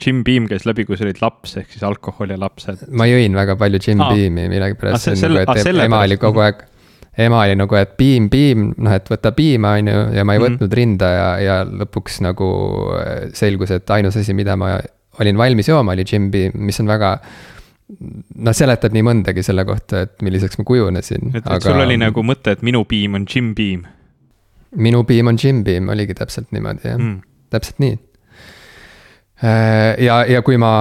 Jim 0.00 0.24
Beam 0.24 0.48
käis 0.48 0.64
läbi, 0.64 0.88
kui 0.88 0.96
sa 0.96 1.04
olid 1.04 1.20
laps, 1.20 1.58
ehk 1.60 1.68
siis 1.76 1.84
alkohol 1.84 2.32
ja 2.32 2.40
lapsed. 2.40 2.88
ma 2.88 3.10
jõin 3.10 3.36
väga 3.36 3.58
palju 3.60 3.84
Jim 3.84 4.00
ah. 4.00 4.14
Beami 4.16 4.48
millegipärast 4.48 5.12
ah,, 5.12 5.22
nagu, 5.28 5.44
et 5.44 5.56
ah, 5.60 5.84
ema 5.84 6.04
oli 6.08 6.16
kogu 6.16 6.40
aeg 6.40 6.64
ema 7.18 7.42
oli 7.44 7.56
nagu, 7.60 7.76
et 7.76 7.94
piim, 7.98 8.28
piim, 8.32 8.70
noh, 8.80 8.94
et 8.96 9.08
võta 9.10 9.34
piima, 9.36 9.76
on 9.78 9.90
ju, 9.90 10.02
ja 10.16 10.24
ma 10.24 10.34
ei 10.34 10.40
mm 10.40 10.44
-hmm. 10.44 10.58
võtnud 10.58 10.76
rinda 10.78 11.10
ja, 11.12 11.28
ja 11.40 11.56
lõpuks 11.64 12.20
nagu 12.24 12.50
äh, 12.96 13.30
selgus, 13.36 13.70
et 13.70 13.90
ainus 13.90 14.16
asi, 14.16 14.34
mida 14.34 14.56
ma 14.56 14.78
olin 15.20 15.36
valmis 15.36 15.68
jooma, 15.68 15.92
oli 15.92 16.04
Jim 16.08 16.30
Beam, 16.30 16.52
mis 16.54 16.80
on 16.80 16.88
väga 16.88 17.18
noh, 18.36 18.54
seletab 18.56 18.94
nii 18.96 19.04
mõndagi 19.04 19.42
selle 19.44 19.64
kohta, 19.68 20.06
et 20.06 20.22
milliseks 20.22 20.58
ma 20.58 20.64
kujunesin. 20.64 21.34
et 21.34 21.44
aga..., 21.44 21.60
sul 21.60 21.80
oli 21.84 21.98
nagu 22.00 22.24
mõte, 22.24 22.56
et 22.56 22.62
minu 22.62 22.84
piim 22.84 23.14
on 23.14 23.26
Jim 23.28 23.54
Beam? 23.54 23.84
minu 24.76 25.04
piim 25.04 25.28
on 25.28 25.36
Jim 25.36 25.64
Beam, 25.64 25.88
oligi 25.92 26.14
täpselt 26.14 26.48
niimoodi, 26.50 26.88
jah 26.88 26.96
mm., 26.98 27.20
täpselt 27.52 27.78
nii 27.78 27.98
ja, 29.42 30.16
ja 30.28 30.42
kui 30.46 30.58
ma 30.60 30.72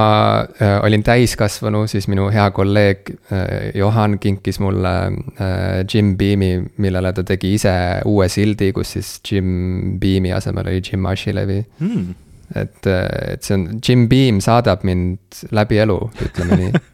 äh, 0.61 0.75
olin 0.85 1.03
täiskasvanu, 1.05 1.85
siis 1.89 2.07
minu 2.11 2.27
hea 2.33 2.47
kolleeg 2.53 3.09
äh, 3.33 3.71
Johan 3.77 4.19
kinkis 4.21 4.59
mulle 4.61 4.93
Jim 5.93 6.15
Beami, 6.17 6.51
millele 6.77 7.13
ta 7.17 7.25
tegi 7.27 7.55
ise 7.57 7.73
uue 8.05 8.29
sildi, 8.29 8.71
kus 8.75 8.93
siis 8.97 9.15
Jim 9.25 9.97
Beami 10.01 10.33
asemel 10.37 10.69
oli 10.69 10.83
Jim 10.85 11.09
Ashilevi 11.09 11.59
mm.. 11.79 12.13
et, 12.55 12.85
et 12.85 13.43
see 13.43 13.57
on, 13.57 13.67
Jim 13.81 14.07
Beam 14.11 14.41
saadab 14.45 14.85
mind 14.87 15.45
läbi 15.51 15.81
elu, 15.81 15.99
ütleme 16.27 16.61
nii 16.61 16.73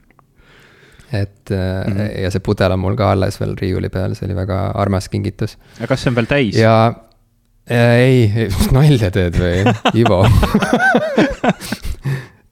et 1.22 1.50
mm 1.50 1.94
-hmm. 1.94 2.22
ja 2.22 2.32
see 2.32 2.40
pudel 2.44 2.72
on 2.72 2.80
mul 2.80 2.96
ka 2.96 3.12
alles 3.12 3.40
veel 3.40 3.56
riiuli 3.60 3.90
peal, 3.90 4.16
see 4.16 4.28
oli 4.28 4.36
väga 4.36 4.72
armas 4.76 5.10
kingitus. 5.10 5.58
ja 5.80 5.88
kas 5.88 6.04
see 6.04 6.12
on 6.12 6.16
veel 6.16 6.26
täis? 6.26 6.56
ja 6.56 6.94
ei, 7.70 8.48
nalja 8.76 9.12
teed 9.14 9.38
või, 9.42 9.76
Ivo 10.00 10.24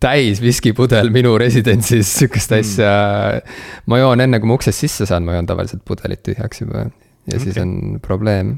täis 0.06 0.42
viskipudel 0.44 1.10
minu 1.14 1.36
residentsis, 1.40 2.10
sihukest 2.20 2.52
mm. 2.52 2.64
asja 2.64 2.92
mm.. 2.92 3.60
ma 3.92 4.02
joon 4.02 4.24
enne, 4.26 4.42
kui 4.42 4.50
ma 4.50 4.58
uksest 4.60 4.86
sisse 4.86 5.08
saan, 5.10 5.26
ma 5.28 5.38
joon 5.38 5.50
tavaliselt 5.50 5.86
pudelit 5.88 6.24
tühjaks 6.26 6.66
juba 6.66 6.86
ja 6.86 7.38
okay. 7.38 7.44
siis 7.44 7.60
on 7.62 8.00
probleem. 8.04 8.58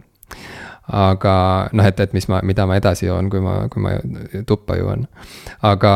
aga 0.87 1.33
noh, 1.75 1.87
et, 1.87 1.99
et 1.99 2.15
mis 2.15 2.27
ma, 2.31 2.39
mida 2.47 2.65
ma 2.67 2.77
edasi 2.79 3.07
joon, 3.07 3.29
kui 3.31 3.43
ma, 3.43 3.59
kui 3.71 3.83
ma 3.83 3.97
tuppa 4.47 4.79
jõuan. 4.79 5.05
aga, 5.67 5.93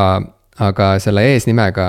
aga 0.60 0.90
selle 1.02 1.24
eesnimega 1.32 1.88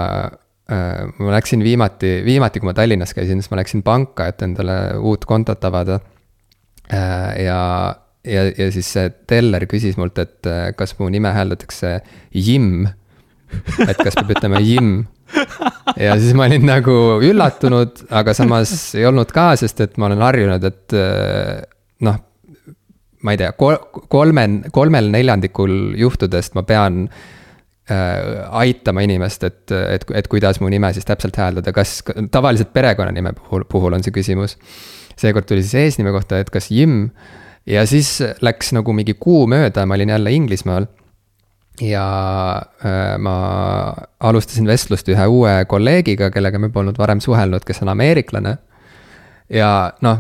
äh, 0.72 1.04
ma 1.20 1.36
läksin 1.36 1.64
viimati, 1.64 2.22
viimati, 2.26 2.64
kui 2.64 2.72
ma 2.72 2.78
Tallinnas 2.78 3.16
käisin, 3.16 3.44
siis 3.44 3.52
ma 3.52 3.60
läksin 3.62 3.84
panka, 3.84 4.32
et 4.32 4.44
endale 4.46 4.98
uut 5.00 5.28
kontot 5.30 5.70
avada 5.70 6.00
äh,. 6.92 7.44
ja 7.46 7.62
ja, 8.28 8.44
ja 8.58 8.70
siis 8.74 8.90
see 8.96 9.10
teller 9.30 9.66
küsis 9.70 9.98
mult, 10.00 10.20
et 10.22 10.50
äh, 10.50 10.70
kas 10.78 10.96
mu 11.00 11.10
nime 11.14 11.34
hääldatakse 11.36 12.00
Jim. 12.34 12.88
et 13.88 14.00
kas 14.00 14.16
peab 14.18 14.32
ütlema 14.34 14.62
Jim. 14.64 14.96
ja 16.00 16.16
siis 16.22 16.34
ma 16.38 16.48
olin 16.48 16.66
nagu 16.68 16.98
üllatunud, 17.24 18.06
aga 18.14 18.36
samas 18.38 18.74
ei 18.98 19.06
olnud 19.10 19.34
ka, 19.36 19.54
sest 19.60 19.84
et 19.86 20.00
ma 20.02 20.10
olen 20.10 20.24
harjunud, 20.24 20.70
et 20.70 20.98
äh, 20.98 21.62
noh, 22.08 22.20
ma 23.24 23.36
ei 23.36 23.40
tea, 23.40 23.54
kolme, 23.56 24.48
kolmel 24.76 25.08
neljandikul 25.14 25.94
juhtudest 26.00 26.58
ma 26.58 26.66
pean 26.68 27.06
äh, 27.08 28.50
aitama 28.64 29.06
inimest, 29.06 29.46
et, 29.48 29.62
et, 29.72 30.08
et 30.16 30.28
kuidas 30.32 30.60
mu 30.64 30.72
nime 30.72 30.92
siis 30.96 31.08
täpselt 31.08 31.40
hääldada, 31.40 31.76
kas 31.76 32.02
tavaliselt 32.32 32.74
perekonnanime 32.76 33.36
puhul, 33.40 33.68
puhul 33.70 33.96
on 34.00 34.04
see 34.04 34.16
küsimus. 34.16 34.58
seekord 35.20 35.46
tuli 35.48 35.64
siis 35.64 35.88
eesnime 35.88 36.12
kohta, 36.16 36.40
et 36.42 36.50
kas 36.52 36.72
Jim 36.74 37.12
ja 37.66 37.86
siis 37.88 38.18
läks 38.42 38.74
nagu 38.76 38.94
mingi 38.96 39.16
kuu 39.20 39.46
mööda, 39.48 39.86
ma 39.86 39.98
olin 39.98 40.14
jälle 40.16 40.32
Inglismaal. 40.32 40.86
ja 41.82 42.06
äh, 42.86 43.18
ma 43.18 43.38
alustasin 44.20 44.68
vestlust 44.70 45.08
ühe 45.10 45.26
uue 45.28 45.66
kolleegiga, 45.66 46.30
kellega 46.32 46.60
me 46.60 46.70
polnud 46.70 46.98
varem 46.98 47.22
suhelnud, 47.22 47.66
kes 47.66 47.82
on 47.82 47.90
ameeriklane. 47.90 48.58
ja 49.50 49.94
noh, 50.02 50.20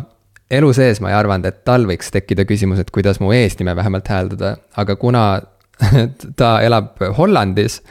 elu 0.51 0.73
sees 0.73 1.01
ma 1.01 1.11
ei 1.11 1.19
arvanud, 1.19 1.45
et 1.45 1.63
tal 1.65 1.85
võiks 1.89 2.11
tekkida 2.11 2.45
küsimus, 2.49 2.79
et 2.79 2.91
kuidas 2.91 3.19
mu 3.19 3.31
eesnime 3.31 3.75
vähemalt 3.75 4.07
hääldada, 4.07 4.57
aga 4.77 4.95
kuna 4.95 5.41
ta 6.39 6.57
elab 6.61 6.99
Hollandis 7.17 7.81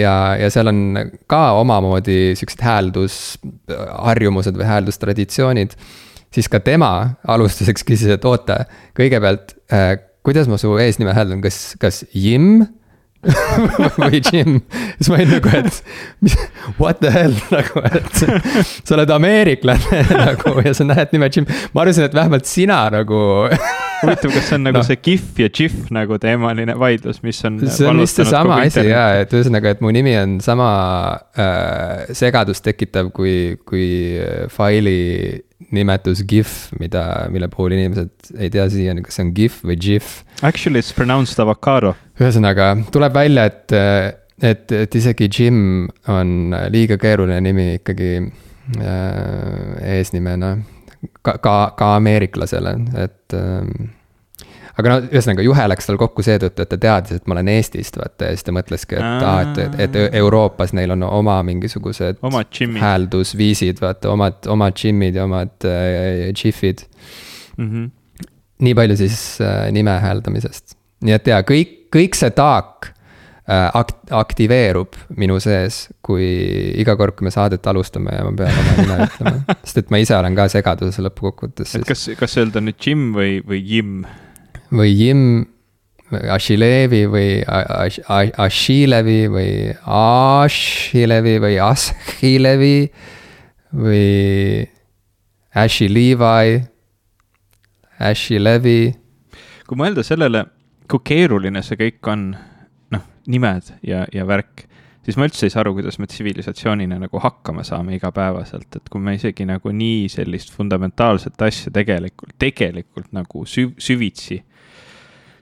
ja, 0.00 0.14
ja 0.40 0.50
seal 0.52 0.70
on 0.70 1.10
ka 1.30 1.42
omamoodi 1.60 2.32
siuksed 2.38 2.62
hääldusharjumused 2.64 4.56
või 4.56 4.68
hääldustraditsioonid. 4.68 5.76
Siis 6.34 6.48
ka 6.52 6.60
tema 6.64 6.92
alustuseks 7.28 7.84
küsis, 7.86 8.10
et 8.14 8.24
oota, 8.28 8.64
kõigepealt, 8.98 9.56
äh, 9.72 9.96
kuidas 10.26 10.48
ma 10.50 10.58
su 10.60 10.72
eesnime 10.80 11.14
hääldan, 11.16 11.42
kas, 11.44 11.74
kas 11.82 12.02
Jim 12.14 12.64
või 14.00 14.18
Jim, 14.18 14.58
siis 14.96 15.10
ma 15.12 15.20
olin 15.20 15.32
nagu, 15.36 15.52
et 15.60 16.24
mis, 16.24 16.36
what 16.80 16.98
the 17.02 17.12
hell 17.14 17.36
nagu, 17.54 17.84
et 17.86 18.22
sa 18.82 18.96
oled 18.96 19.14
ameeriklane 19.14 20.02
nagu 20.26 20.56
ja 20.64 20.74
sa 20.74 20.88
näed 20.88 21.14
nime 21.14 21.30
Jim. 21.30 21.48
ma 21.74 21.84
arvasin, 21.84 22.08
et 22.08 22.18
vähemalt 22.18 22.50
sina 22.50 22.84
nagu 22.92 23.22
huvitav, 24.02 24.32
kas 24.34 24.48
see 24.48 24.58
on 24.58 24.66
nagu 24.68 24.80
no. 24.80 24.84
see 24.86 24.98
GIF 25.04 25.40
ja 25.40 25.48
GIF 25.52 25.90
nagu 25.94 26.18
teemaline 26.22 26.76
vaidlus, 26.78 27.22
mis 27.24 27.40
on. 27.48 27.60
see 27.66 27.88
on 27.88 28.02
vist 28.02 28.20
seesama 28.20 28.58
asi 28.66 28.84
ja, 28.88 29.06
et 29.22 29.32
ühesõnaga, 29.34 29.74
et 29.76 29.82
mu 29.84 29.92
nimi 29.94 30.14
on 30.20 30.36
sama 30.44 30.68
äh, 31.38 32.12
segadust 32.18 32.64
tekitav 32.66 33.12
kui, 33.16 33.56
kui 33.68 33.88
faili 34.52 34.98
nimetus 35.72 36.24
GIF, 36.28 36.72
mida, 36.80 37.04
mille 37.32 37.48
puhul 37.52 37.76
inimesed 37.76 38.34
ei 38.38 38.50
tea 38.52 38.66
siiani, 38.70 39.04
kas 39.06 39.18
see 39.18 39.26
on 39.26 39.32
GIF 39.36 39.60
või 39.66 39.78
GIF. 39.80 40.18
Actually 40.42 40.82
it's 40.82 40.92
pronounced 40.96 41.38
avocado. 41.42 41.94
ühesõnaga, 42.20 42.74
tuleb 42.92 43.16
välja, 43.16 43.46
et, 43.50 43.76
et, 44.42 44.76
et 44.82 45.00
isegi 45.00 45.30
Jim 45.30 45.88
on 46.10 46.54
liiga 46.74 46.98
keeruline 47.00 47.40
nimi 47.44 47.68
ikkagi 47.80 48.12
äh, 48.18 49.96
eesnimena. 49.96 50.56
Ka, 51.22 51.36
ka, 51.42 51.56
ka 51.78 51.94
ameeriklasele, 51.96 52.76
et 53.02 53.36
äh, 53.36 53.90
aga 54.78 54.92
no 54.92 54.98
ühesõnaga 55.10 55.44
juhe 55.44 55.64
läks 55.72 55.88
tal 55.88 55.98
kokku 56.00 56.24
seetõttu, 56.24 56.64
et 56.64 56.70
ta 56.72 56.78
teadis, 56.80 57.20
et 57.20 57.28
ma 57.28 57.36
olen 57.36 57.50
Eestist, 57.52 57.98
vaata 58.00 58.30
ja 58.30 58.36
siis 58.36 58.46
ta 58.46 58.54
mõtleski, 58.56 58.98
et 58.98 59.26
aa, 59.28 59.34
et, 59.44 59.60
et, 59.62 59.98
et 59.98 60.18
Euroopas 60.22 60.74
neil 60.76 60.94
on 60.94 61.04
oma 61.08 61.38
mingisugused. 61.46 62.22
omad 62.22 62.62
hääldusviisid, 62.80 63.82
vaata 63.82 64.12
omad, 64.12 64.40
omad 64.52 64.78
džimmid 64.78 65.18
ja 65.18 65.26
omad 65.28 65.68
äh, 65.68 66.30
džihvid 66.32 66.86
mm. 67.56 67.68
-hmm. 67.68 67.90
nii 68.66 68.74
palju 68.74 68.96
siis 68.96 69.40
äh, 69.40 69.68
nime 69.72 69.98
hääldamisest, 70.00 70.78
nii 71.04 71.18
et 71.18 71.32
jaa, 71.34 71.42
kõik, 71.46 71.76
kõik 71.92 72.18
see 72.18 72.30
taak 72.30 72.92
akt-, 73.48 74.10
aktiveerub 74.14 74.98
minu 75.18 75.38
sees, 75.42 75.88
kui 76.04 76.26
iga 76.78 76.96
kord, 76.98 77.16
kui 77.18 77.26
me 77.26 77.32
saadet 77.34 77.66
alustame 77.66 78.14
ja 78.14 78.26
ma 78.26 78.34
pean 78.38 78.60
oma 78.62 78.74
nime 78.78 78.98
ütlema. 79.06 79.38
sest 79.64 79.82
et 79.82 79.94
ma 79.94 80.02
ise 80.02 80.16
olen 80.18 80.36
ka 80.38 80.48
segaduses 80.52 81.00
lõppkokkuvõttes. 81.08 81.78
et 81.80 81.88
kas, 81.88 82.06
kas 82.18 82.38
öelda 82.42 82.62
nüüd 82.64 82.78
Jim 82.82 83.10
või, 83.16 83.40
või 83.46 83.62
Jim? 83.62 83.96
või 84.72 84.92
Jim 84.92 85.24
Ashilevi 86.12 87.06
või 87.08 87.40
Ashilevi 87.48 89.22
või 89.32 89.50
Ashilevi 89.88 91.32
või 91.40 91.56
Ashilevi 91.64 92.76
või 93.72 94.68
Ashi 95.54 95.88
Levi, 95.88 96.62
Ashi 97.98 98.38
Levi. 98.40 98.94
kui 99.68 99.76
mõelda 99.76 100.00
sellele, 100.04 100.46
kui 100.88 101.00
keeruline 101.04 101.60
see 101.60 101.76
kõik 101.76 102.08
on, 102.08 102.30
nimed 103.26 103.74
ja, 103.86 104.04
ja 104.12 104.26
värk, 104.26 104.64
siis 105.04 105.18
ma 105.18 105.26
üldse 105.28 105.46
ei 105.46 105.54
saa 105.54 105.62
aru, 105.64 105.74
kuidas 105.78 105.98
me 106.02 106.08
tsivilisatsioonina 106.10 106.98
nagu 107.02 107.20
hakkama 107.22 107.64
saame 107.66 107.96
igapäevaselt, 107.98 108.68
et 108.76 108.88
kui 108.90 109.02
me 109.02 109.16
isegi 109.18 109.46
nagu 109.48 109.74
nii 109.74 110.08
sellist 110.12 110.54
fundamentaalset 110.54 111.42
asja 111.42 111.74
tegelikult, 111.74 112.34
tegelikult 112.42 113.12
nagu 113.14 113.44
süv-, 113.48 113.76
süvitsi 113.82 114.42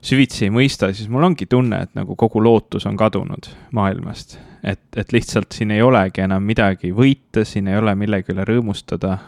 süvitsi 0.02 0.46
ei 0.46 0.52
mõista, 0.52 0.90
siis 0.96 1.08
mul 1.12 1.26
ongi 1.28 1.46
tunne, 1.50 1.82
et 1.84 1.92
nagu 1.98 2.16
kogu 2.18 2.42
lootus 2.42 2.86
on 2.88 2.96
kadunud 2.96 3.50
maailmast. 3.76 4.38
et, 4.62 4.80
et 4.96 5.12
lihtsalt 5.12 5.52
siin 5.52 5.70
ei 5.70 5.82
olegi 5.82 6.20
enam 6.20 6.44
midagi 6.44 6.92
võita, 6.92 7.44
siin 7.44 7.68
ei 7.68 7.78
ole 7.78 7.94
millegi 7.94 8.32
üle 8.34 8.44
rõõmustada. 8.44 9.18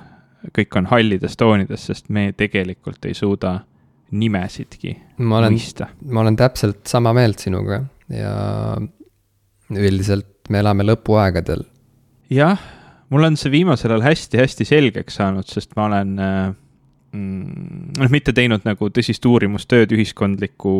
kõik 0.58 0.76
on 0.76 0.86
hallides 0.86 1.36
toonides, 1.36 1.86
sest 1.86 2.08
me 2.08 2.32
tegelikult 2.36 3.04
ei 3.04 3.14
suuda 3.14 3.60
nimesidki 4.10 4.96
ma 5.18 5.38
olen, 5.38 5.52
mõista. 5.52 5.86
ma 6.10 6.20
olen 6.20 6.36
täpselt 6.36 6.86
sama 6.86 7.12
meelt 7.12 7.38
sinuga 7.38 7.82
ja 8.12 8.36
üldiselt 9.72 10.50
me 10.50 10.60
elame 10.60 10.84
lõpuaegadel. 10.84 11.64
jah, 12.32 12.60
mul 13.12 13.30
on 13.30 13.38
see 13.40 13.52
viimasel 13.52 13.94
ajal 13.94 14.08
hästi-hästi 14.10 14.68
selgeks 14.68 15.20
saanud, 15.20 15.48
sest 15.48 15.76
ma 15.76 15.88
olen 15.88 16.18
äh, 16.20 16.52
Mm, 17.12 17.92
noh, 17.98 18.08
mitte 18.08 18.32
teinud 18.32 18.64
nagu 18.64 18.88
tõsist 18.88 19.26
uurimustööd 19.28 19.90
ühiskondliku, 19.92 20.76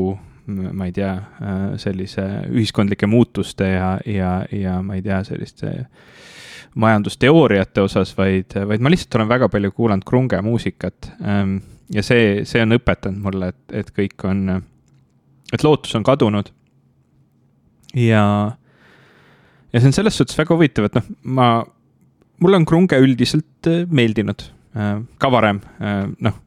ma 0.48 0.86
ei 0.88 0.94
tea, 0.96 1.12
äh, 1.44 1.58
sellise 1.80 2.24
ühiskondlike 2.48 3.06
muutuste 3.06 3.68
ja, 3.74 3.90
ja, 4.08 4.30
ja 4.48 4.78
ma 4.80 4.96
ei 4.96 5.04
tea, 5.04 5.20
selliste 5.28 5.74
majandusteooriate 6.80 7.84
osas, 7.84 8.14
vaid, 8.16 8.56
vaid 8.68 8.80
ma 8.80 8.92
lihtsalt 8.94 9.18
olen 9.20 9.28
väga 9.28 9.50
palju 9.52 9.74
kuulanud 9.76 10.08
krunge 10.08 10.40
muusikat. 10.40 11.10
Ähm, 11.20 11.58
ja 11.92 12.00
see, 12.06 12.46
see 12.48 12.64
on 12.64 12.78
õpetanud 12.78 13.20
mulle, 13.20 13.52
et, 13.52 13.62
et 13.82 13.92
kõik 13.92 14.24
on, 14.24 14.56
et 15.52 15.66
lootus 15.68 15.92
on 16.00 16.06
kadunud. 16.08 16.48
Ja, 17.94 18.25
ja 19.72 19.80
see 19.80 19.90
on 19.90 19.96
selles 19.96 20.16
suhtes 20.18 20.38
väga 20.38 20.56
huvitav, 20.56 20.88
et 20.88 20.99
noh, 20.99 21.12
ma, 21.22 21.52
mulle 22.42 22.61
on 22.61 22.66
krunge 22.68 22.99
üldiselt 23.02 23.70
äh, 23.70 23.84
meeldinud 23.90 24.46
Äh, 24.72 25.02
ka 25.20 25.28
varem, 25.32 25.61
äh, 25.80 26.06
noh, 26.25 26.38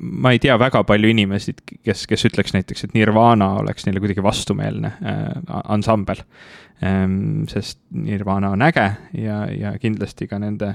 ma 0.00 0.32
ei 0.32 0.40
tea 0.40 0.54
väga 0.56 0.80
palju 0.88 1.10
inimesi, 1.12 1.52
kes, 1.84 2.06
kes 2.08 2.24
ütleks 2.30 2.54
näiteks, 2.56 2.86
et 2.86 2.94
Nirvana 2.96 3.50
oleks 3.60 3.84
neile 3.84 4.00
kuidagi 4.00 4.24
vastumeelne 4.24 4.92
äh, 5.04 5.26
ansambel. 5.64 6.22
Ähm, 6.84 7.44
sest 7.48 7.78
Nirvana 7.92 8.54
on 8.56 8.64
äge 8.64 8.86
ja, 9.20 9.44
ja 9.52 9.76
kindlasti 9.78 10.28
ka 10.28 10.40
nende 10.42 10.74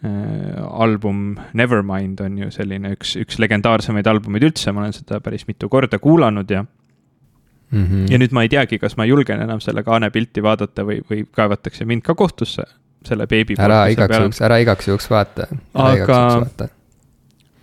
album 0.00 1.34
Nevermind 1.52 2.22
on 2.24 2.38
ju 2.40 2.46
selline 2.54 2.94
üks, 2.94 3.10
üks 3.20 3.36
legendaarsemaid 3.36 4.06
albumeid 4.08 4.46
üldse, 4.46 4.72
ma 4.72 4.80
olen 4.80 4.94
seda 4.96 5.18
päris 5.20 5.44
mitu 5.44 5.68
korda 5.68 5.98
kuulanud 6.00 6.48
ja 6.48 6.62
mm. 7.70 7.84
-hmm. 7.84 8.12
ja 8.12 8.18
nüüd 8.18 8.32
ma 8.32 8.42
ei 8.42 8.48
teagi, 8.52 8.78
kas 8.78 8.96
ma 8.96 9.06
julgen 9.08 9.42
enam 9.42 9.60
selle 9.60 9.82
kaane 9.86 10.10
pilti 10.10 10.42
vaadata 10.42 10.84
või, 10.86 11.00
või 11.10 11.24
kaevatakse 11.30 11.84
mind 11.84 12.02
ka 12.06 12.14
kohtusse 12.14 12.66
selle 13.06 13.26
beebi. 13.26 13.54
ära 13.58 13.86
igaks 13.92 14.16
juhuks, 14.16 14.40
ära 14.40 14.58
igaks 14.58 14.88
juhuks 14.88 15.10
vaata. 15.10 15.46
aga, 15.74 16.20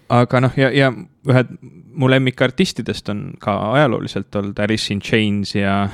aga 0.09 0.41
noh, 0.41 0.57
ja, 0.57 0.71
ja 0.73 0.91
ühed 1.27 1.57
mu 1.97 2.09
lemmikartistidest 2.09 3.09
on 3.09 3.31
ka 3.39 3.57
ajalooliselt 3.73 4.35
olnud 4.35 4.59
Alice 4.59 4.93
in 4.93 5.01
Chains 5.01 5.55
ja, 5.55 5.89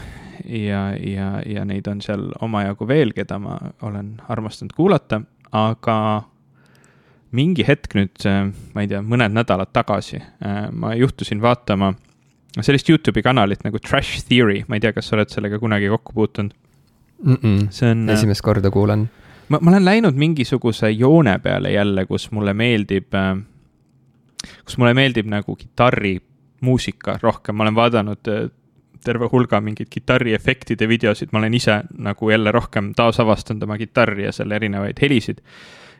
ja, 0.45 0.83
ja, 0.99 1.29
ja 1.45 1.65
neid 1.65 1.87
on 1.87 2.01
seal 2.01 2.29
omajagu 2.41 2.87
veel, 2.87 3.13
keda 3.15 3.39
ma 3.39 3.57
olen 3.81 4.17
armastanud 4.29 4.75
kuulata, 4.75 5.21
aga 5.51 5.97
mingi 7.33 7.65
hetk 7.67 7.95
nüüd, 7.97 8.25
ma 8.75 8.83
ei 8.83 8.89
tea, 8.91 9.01
mõned 9.01 9.33
nädalad 9.33 9.71
tagasi 9.73 10.21
ma 10.71 10.93
juhtusin 10.95 11.41
vaatama 11.41 11.93
sellist 12.61 12.89
Youtube'i 12.89 13.23
kanalit 13.25 13.63
nagu 13.65 13.79
Trash 13.79 14.27
Theory, 14.27 14.63
ma 14.67 14.77
ei 14.77 14.83
tea, 14.83 14.93
kas 14.93 15.09
sa 15.09 15.17
oled 15.17 15.31
sellega 15.33 15.59
kunagi 15.59 15.89
kokku 15.89 16.13
puutunud 16.13 16.53
mm? 17.23 17.37
-mm. 17.41 17.67
see 17.69 17.91
on. 17.91 18.09
esimest 18.09 18.41
korda 18.45 18.71
kuulen 18.71 19.07
ma, 19.49 19.59
ma 19.61 19.71
olen 19.71 19.85
läinud 19.85 20.17
mingisuguse 20.17 20.89
joone 20.91 21.39
peale 21.39 21.71
jälle, 21.71 22.05
kus 22.05 22.31
mulle 22.31 22.53
meeldib, 22.53 23.13
äh, 23.13 23.37
kus 24.65 24.77
mulle 24.77 24.93
meeldib 24.93 25.29
nagu 25.29 25.55
kitarrimuusika 25.55 27.19
rohkem, 27.21 27.55
ma 27.55 27.67
olen 27.67 27.75
vaadanud 27.75 28.31
äh, 28.31 28.49
terve 29.03 29.27
hulga 29.31 29.59
mingeid 29.61 29.89
kitarriefektide 29.91 30.87
videosid, 30.87 31.31
ma 31.31 31.41
olen 31.41 31.53
ise 31.53 31.81
nagu 31.97 32.29
jälle 32.29 32.51
rohkem 32.51 32.93
taasavastanud 32.95 33.63
oma 33.63 33.77
kitarri 33.77 34.25
ja 34.25 34.31
selle 34.31 34.55
erinevaid 34.55 35.01
helisid. 35.01 35.41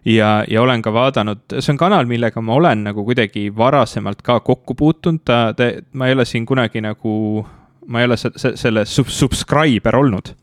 Ja, 0.05 0.43
ja 0.47 0.61
olen 0.61 0.81
ka 0.81 0.93
vaadanud, 0.93 1.43
see 1.59 1.73
on 1.73 1.79
kanal, 1.79 2.07
millega 2.09 2.41
ma 2.43 2.57
olen 2.59 2.83
nagu 2.89 3.05
kuidagi 3.07 3.47
varasemalt 3.55 4.21
ka 4.25 4.39
kokku 4.45 4.75
puutunud, 4.79 5.23
ta, 5.25 5.53
ta, 5.57 5.69
ma 5.93 6.09
ei 6.09 6.17
ole 6.17 6.25
siin 6.27 6.45
kunagi 6.45 6.83
nagu, 6.83 7.15
ma 7.87 8.01
ei 8.01 8.09
ole 8.09 8.17
se, 8.19 8.33
se, 8.35 8.55
selle 8.59 8.85
sub, 8.89 9.11
subscriber 9.11 9.95
olnud 9.99 10.33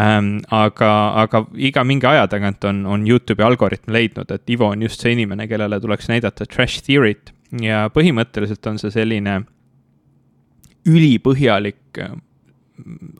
ähm,. 0.00 0.38
aga, 0.50 0.92
aga 1.24 1.44
iga 1.54 1.84
mingi 1.84 2.06
aja 2.08 2.26
tagant 2.30 2.64
on, 2.64 2.84
on 2.86 3.06
Youtube'i 3.08 3.46
algoritm 3.46 3.92
leidnud, 3.92 4.30
et 4.30 4.50
Ivo 4.50 4.70
on 4.72 4.82
just 4.82 5.02
see 5.02 5.14
inimene, 5.16 5.48
kellele 5.50 5.80
tuleks 5.80 6.08
näidata 6.12 6.46
trash 6.46 6.84
theory't 6.86 7.34
ja 7.60 7.88
põhimõtteliselt 7.92 8.70
on 8.70 8.78
see 8.80 8.94
selline 8.94 9.42
ülipõhjalik 10.88 12.00
äh, 12.02 12.14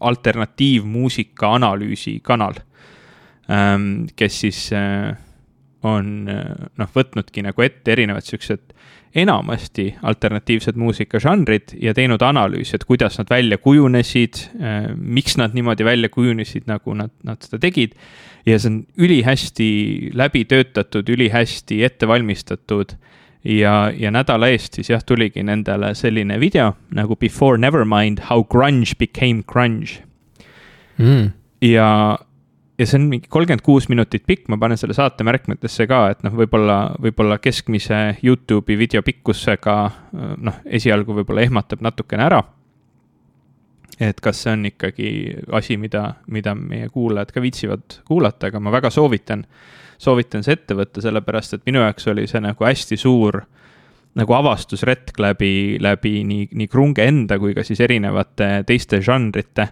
alternatiivmuusika 0.01 1.53
analüüsi 1.59 2.21
kanal 2.25 2.57
ähm,, 3.51 4.07
kes 4.17 4.41
siis 4.47 4.65
äh, 4.75 5.13
on 5.83 6.27
noh, 6.27 6.91
võtnudki 6.95 7.43
nagu 7.43 7.65
ette 7.65 7.93
erinevad 7.93 8.27
siuksed 8.27 8.73
enamasti 9.15 9.95
alternatiivsed 10.03 10.77
muusikažanrid 10.81 11.75
ja 11.81 11.93
teinud 11.95 12.23
analüüsi, 12.25 12.77
et 12.77 12.85
kuidas 12.89 13.19
nad 13.21 13.29
välja 13.31 13.59
kujunesid, 13.61 14.41
miks 14.97 15.37
nad 15.37 15.55
niimoodi 15.55 15.85
välja 15.85 16.09
kujunesid, 16.09 16.65
nagu 16.71 16.95
nad, 16.97 17.13
nad 17.25 17.43
seda 17.45 17.61
tegid. 17.61 17.93
ja 18.47 18.59
see 18.59 18.71
on 18.71 18.79
ülihästi 18.99 19.69
läbi 20.19 20.45
töötatud, 20.45 21.09
ülihästi 21.09 21.85
ette 21.85 22.09
valmistatud. 22.09 22.97
ja, 23.45 23.93
ja 23.99 24.11
nädala 24.11 24.49
eest 24.49 24.75
siis 24.75 24.91
jah, 24.91 25.05
tuligi 25.05 25.43
nendele 25.43 25.95
selline 25.95 26.41
video 26.41 26.73
nagu 26.91 27.17
Before 27.17 27.59
Nevermind, 27.59 28.21
how 28.31 28.45
grunge 28.45 28.95
became 28.99 29.43
grunge. 29.47 30.03
Mm.. 30.99 31.33
ja, 31.61 32.19
ja 32.79 32.87
see 32.87 32.99
on 32.99 33.09
mingi 33.11 33.29
kolmkümmend 33.29 33.65
kuus 33.65 33.89
minutit 33.93 34.25
pikk, 34.27 34.49
ma 34.53 34.59
panen 34.61 34.81
selle 34.81 34.97
saate 34.97 35.25
märkmetesse 35.27 35.87
ka, 35.91 36.01
et 36.15 36.25
noh, 36.25 36.35
võib-olla, 36.37 36.79
võib-olla 37.03 37.39
keskmise 37.43 38.01
Youtube'i 38.23 38.79
video 38.81 39.03
pikkusega 39.07 39.77
noh, 40.41 40.59
esialgu 40.65 41.21
võib-olla 41.21 41.45
ehmatab 41.45 41.85
natukene 41.85 42.29
ära. 42.31 42.43
et 44.01 44.21
kas 44.21 44.41
see 44.43 44.53
on 44.57 44.67
ikkagi 44.67 45.09
asi, 45.53 45.77
mida, 45.77 46.15
mida 46.27 46.55
meie 46.59 46.89
kuulajad 46.89 47.31
ka 47.31 47.43
viitsivad 47.45 48.01
kuulata, 48.09 48.49
aga 48.49 48.61
ma 48.61 48.73
väga 48.73 48.91
soovitan 48.91 49.45
soovitan 50.03 50.43
see 50.43 50.57
ette 50.57 50.75
võtta, 50.75 51.03
sellepärast 51.05 51.59
et 51.59 51.67
minu 51.69 51.83
jaoks 51.85 52.09
oli 52.11 52.27
see 52.31 52.41
nagu 52.43 52.67
hästi 52.67 52.99
suur 52.99 53.43
nagu 54.19 54.35
avastusretk 54.37 55.19
läbi, 55.23 55.79
läbi 55.81 56.21
nii, 56.29 56.49
nii 56.59 56.69
krunge 56.69 57.05
enda 57.09 57.39
kui 57.41 57.55
ka 57.57 57.65
siis 57.65 57.81
erinevate 57.81 58.49
teiste 58.69 59.01
žanrite, 59.05 59.69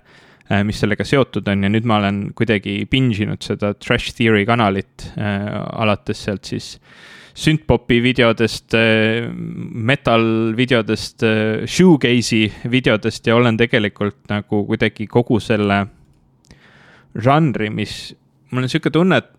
mis 0.67 0.81
sellega 0.83 1.07
seotud 1.07 1.47
on. 1.51 1.65
Ja 1.67 1.71
nüüd 1.73 1.87
ma 1.89 2.01
olen 2.01 2.21
kuidagi 2.37 2.83
binge 2.91 3.23
inud 3.25 3.45
seda 3.47 3.73
Trash 3.79 4.17
Theory 4.19 4.45
kanalit 4.49 5.07
äh,, 5.15 5.47
alates 5.83 6.25
sealt 6.27 6.51
siis 6.51 6.73
süntpopi 7.41 8.01
videodest 8.03 8.75
äh,, 8.75 9.29
metal 9.31 10.25
videodest 10.59 11.25
äh,, 11.27 11.67
shoegaze'i 11.71 12.51
videodest. 12.71 13.27
Ja 13.31 13.39
olen 13.39 13.61
tegelikult 13.61 14.25
nagu 14.33 14.65
kuidagi 14.69 15.07
kogu 15.11 15.41
selle 15.43 15.85
žanri, 17.15 17.71
mis, 17.75 17.95
mul 18.51 18.67
on 18.67 18.71
sihuke 18.71 18.93
tunne, 18.95 19.19
et 19.19 19.31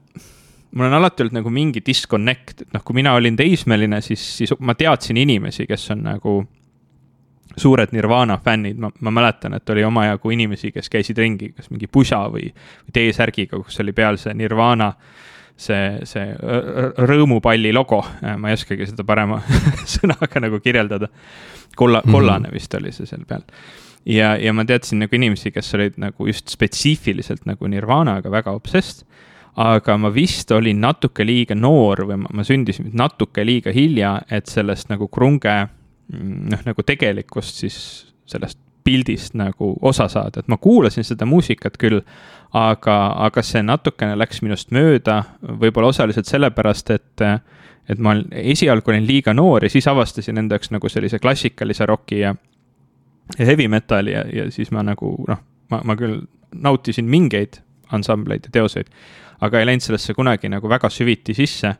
mul 0.76 0.88
on 0.88 0.96
alati 0.96 1.24
olnud 1.24 1.38
nagu 1.40 1.52
mingi 1.54 1.84
disconnect, 1.86 2.66
et 2.66 2.74
noh, 2.76 2.84
kui 2.84 2.98
mina 2.98 3.14
olin 3.16 3.38
teismeline, 3.40 4.02
siis, 4.04 4.24
siis 4.40 4.56
ma 4.60 4.76
teadsin 4.80 5.20
inimesi, 5.20 5.68
kes 5.70 5.90
on 5.96 6.04
nagu 6.08 6.36
suured 7.58 7.92
Nirvana 7.92 8.38
fännid, 8.44 8.78
ma, 8.80 8.92
ma 9.00 9.12
mäletan, 9.12 9.54
et 9.58 9.70
oli 9.70 9.84
omajagu 9.84 10.32
inimesi, 10.32 10.72
kes 10.72 10.90
käisid 10.90 11.18
ringi 11.18 11.52
kas 11.56 11.70
mingi 11.72 11.88
pusa 11.92 12.24
või, 12.32 12.52
T-särgiga, 12.94 13.60
kus 13.60 13.80
oli 13.84 13.94
peal 13.94 14.20
see 14.22 14.34
Nirvana, 14.38 14.92
see, 15.58 16.00
see 16.08 16.26
rõõmupalli 17.12 17.74
logo, 17.76 18.02
ma 18.22 18.52
ei 18.52 18.58
oskagi 18.60 18.90
seda 18.90 19.06
parema 19.08 19.42
sõnaga 19.98 20.44
nagu 20.44 20.60
kirjeldada. 20.60 21.12
kolla, 21.76 22.02
mhm. 22.06 22.12
kollane 22.12 22.40
mm 22.40 22.46
-hmm. 22.46 22.54
vist 22.54 22.74
oli 22.74 22.92
see 22.92 23.06
seal 23.06 23.26
peal. 23.28 23.42
ja, 24.06 24.36
ja 24.38 24.54
ma 24.54 24.66
teadsin 24.66 25.00
nagu 25.00 25.16
inimesi, 25.16 25.52
kes 25.52 25.74
olid 25.76 25.94
nagu 25.98 26.28
just 26.28 26.50
spetsiifiliselt 26.50 27.46
nagu 27.46 27.68
Nirvanaga 27.68 28.32
väga 28.32 28.52
obsessed 28.52 29.06
aga 29.56 29.98
ma 29.98 30.10
vist 30.10 30.52
olin 30.52 30.80
natuke 30.80 31.26
liiga 31.26 31.56
noor 31.56 32.06
või 32.08 32.18
ma, 32.18 32.30
ma 32.34 32.44
sündisin 32.44 32.92
natuke 32.94 33.46
liiga 33.46 33.72
hilja, 33.72 34.22
et 34.32 34.48
sellest 34.48 34.90
nagu 34.90 35.08
krunge 35.08 35.68
noh, 36.12 36.66
nagu 36.66 36.84
tegelikust 36.86 37.64
siis 37.64 37.80
sellest 38.30 38.60
pildist 38.84 39.36
nagu 39.38 39.76
osa 39.86 40.08
saada, 40.10 40.42
et 40.42 40.50
ma 40.50 40.58
kuulasin 40.58 41.06
seda 41.06 41.28
muusikat 41.30 41.78
küll, 41.82 42.02
aga, 42.58 42.98
aga 43.28 43.44
see 43.46 43.62
natukene 43.64 44.16
läks 44.18 44.42
minust 44.42 44.72
mööda, 44.74 45.22
võib-olla 45.42 45.92
osaliselt 45.94 46.30
sellepärast, 46.30 46.96
et 46.98 47.28
et 47.90 48.00
ma 48.00 48.14
esialgu 48.38 48.92
olin 48.94 49.04
liiga 49.08 49.34
noor 49.34 49.66
ja 49.66 49.70
siis 49.74 49.88
avastasin 49.90 50.38
enda 50.38 50.56
jaoks 50.56 50.70
nagu 50.72 50.90
sellise 50.90 51.18
klassikalise 51.20 51.86
roki 51.90 52.20
ja 52.22 52.36
ja 53.40 53.46
heavy 53.46 53.68
metal'i 53.68 54.14
ja, 54.14 54.22
ja 54.34 54.46
siis 54.52 54.72
ma 54.72 54.84
nagu 54.86 55.16
noh, 55.28 55.42
ma, 55.72 55.82
ma 55.84 55.96
küll 56.00 56.22
nautisin 56.56 57.10
mingeid 57.10 57.62
ansambleid 57.92 58.48
ja 58.48 58.54
teoseid, 58.60 58.92
aga 59.44 59.60
ei 59.60 59.68
läinud 59.68 59.84
sellesse 59.86 60.14
kunagi 60.16 60.50
nagu 60.52 60.70
väga 60.70 60.90
süviti 60.94 61.36
sisse. 61.36 61.76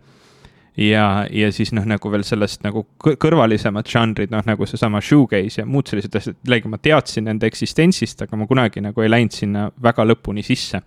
Ja, 0.78 1.28
ja 1.32 1.52
siis 1.52 1.74
noh, 1.76 1.86
nagu 1.88 2.12
veel 2.14 2.24
sellest 2.28 2.64
nagu 2.66 2.86
kõrvalisemad 3.04 3.88
žanrid, 3.92 4.32
noh 4.32 4.46
nagu 4.48 4.68
seesama 4.70 5.02
shoegaze 5.04 5.62
ja 5.62 5.68
muud 5.68 5.92
sellised 5.92 6.16
asjad, 6.16 6.38
jällegi 6.46 6.72
ma 6.72 6.80
teadsin 6.82 7.28
nende 7.28 7.50
eksistentsist, 7.50 8.24
aga 8.26 8.40
ma 8.40 8.48
kunagi 8.50 8.84
nagu 8.84 9.04
ei 9.04 9.12
läinud 9.12 9.36
sinna 9.36 9.68
väga 9.84 10.06
lõpuni 10.08 10.46
sisse. 10.46 10.82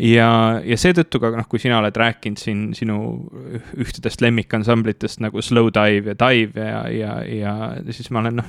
Ja, 0.00 0.30
ja 0.64 0.76
seetõttu 0.80 1.20
ka 1.20 1.32
noh, 1.34 1.44
kui 1.50 1.60
sina 1.60 1.76
oled 1.82 1.96
rääkinud 1.96 2.40
siin 2.40 2.60
sinu 2.76 2.96
ühtedest 3.76 4.22
lemmikansamblitest 4.24 5.20
nagu 5.20 5.42
Slow 5.44 5.68
Dive 5.76 6.14
ja 6.14 6.16
Dive 6.22 6.68
ja, 6.70 6.84
ja, 6.88 7.16
ja 7.28 7.92
siis 7.92 8.08
ma 8.14 8.22
olen 8.22 8.38
noh, 8.40 8.48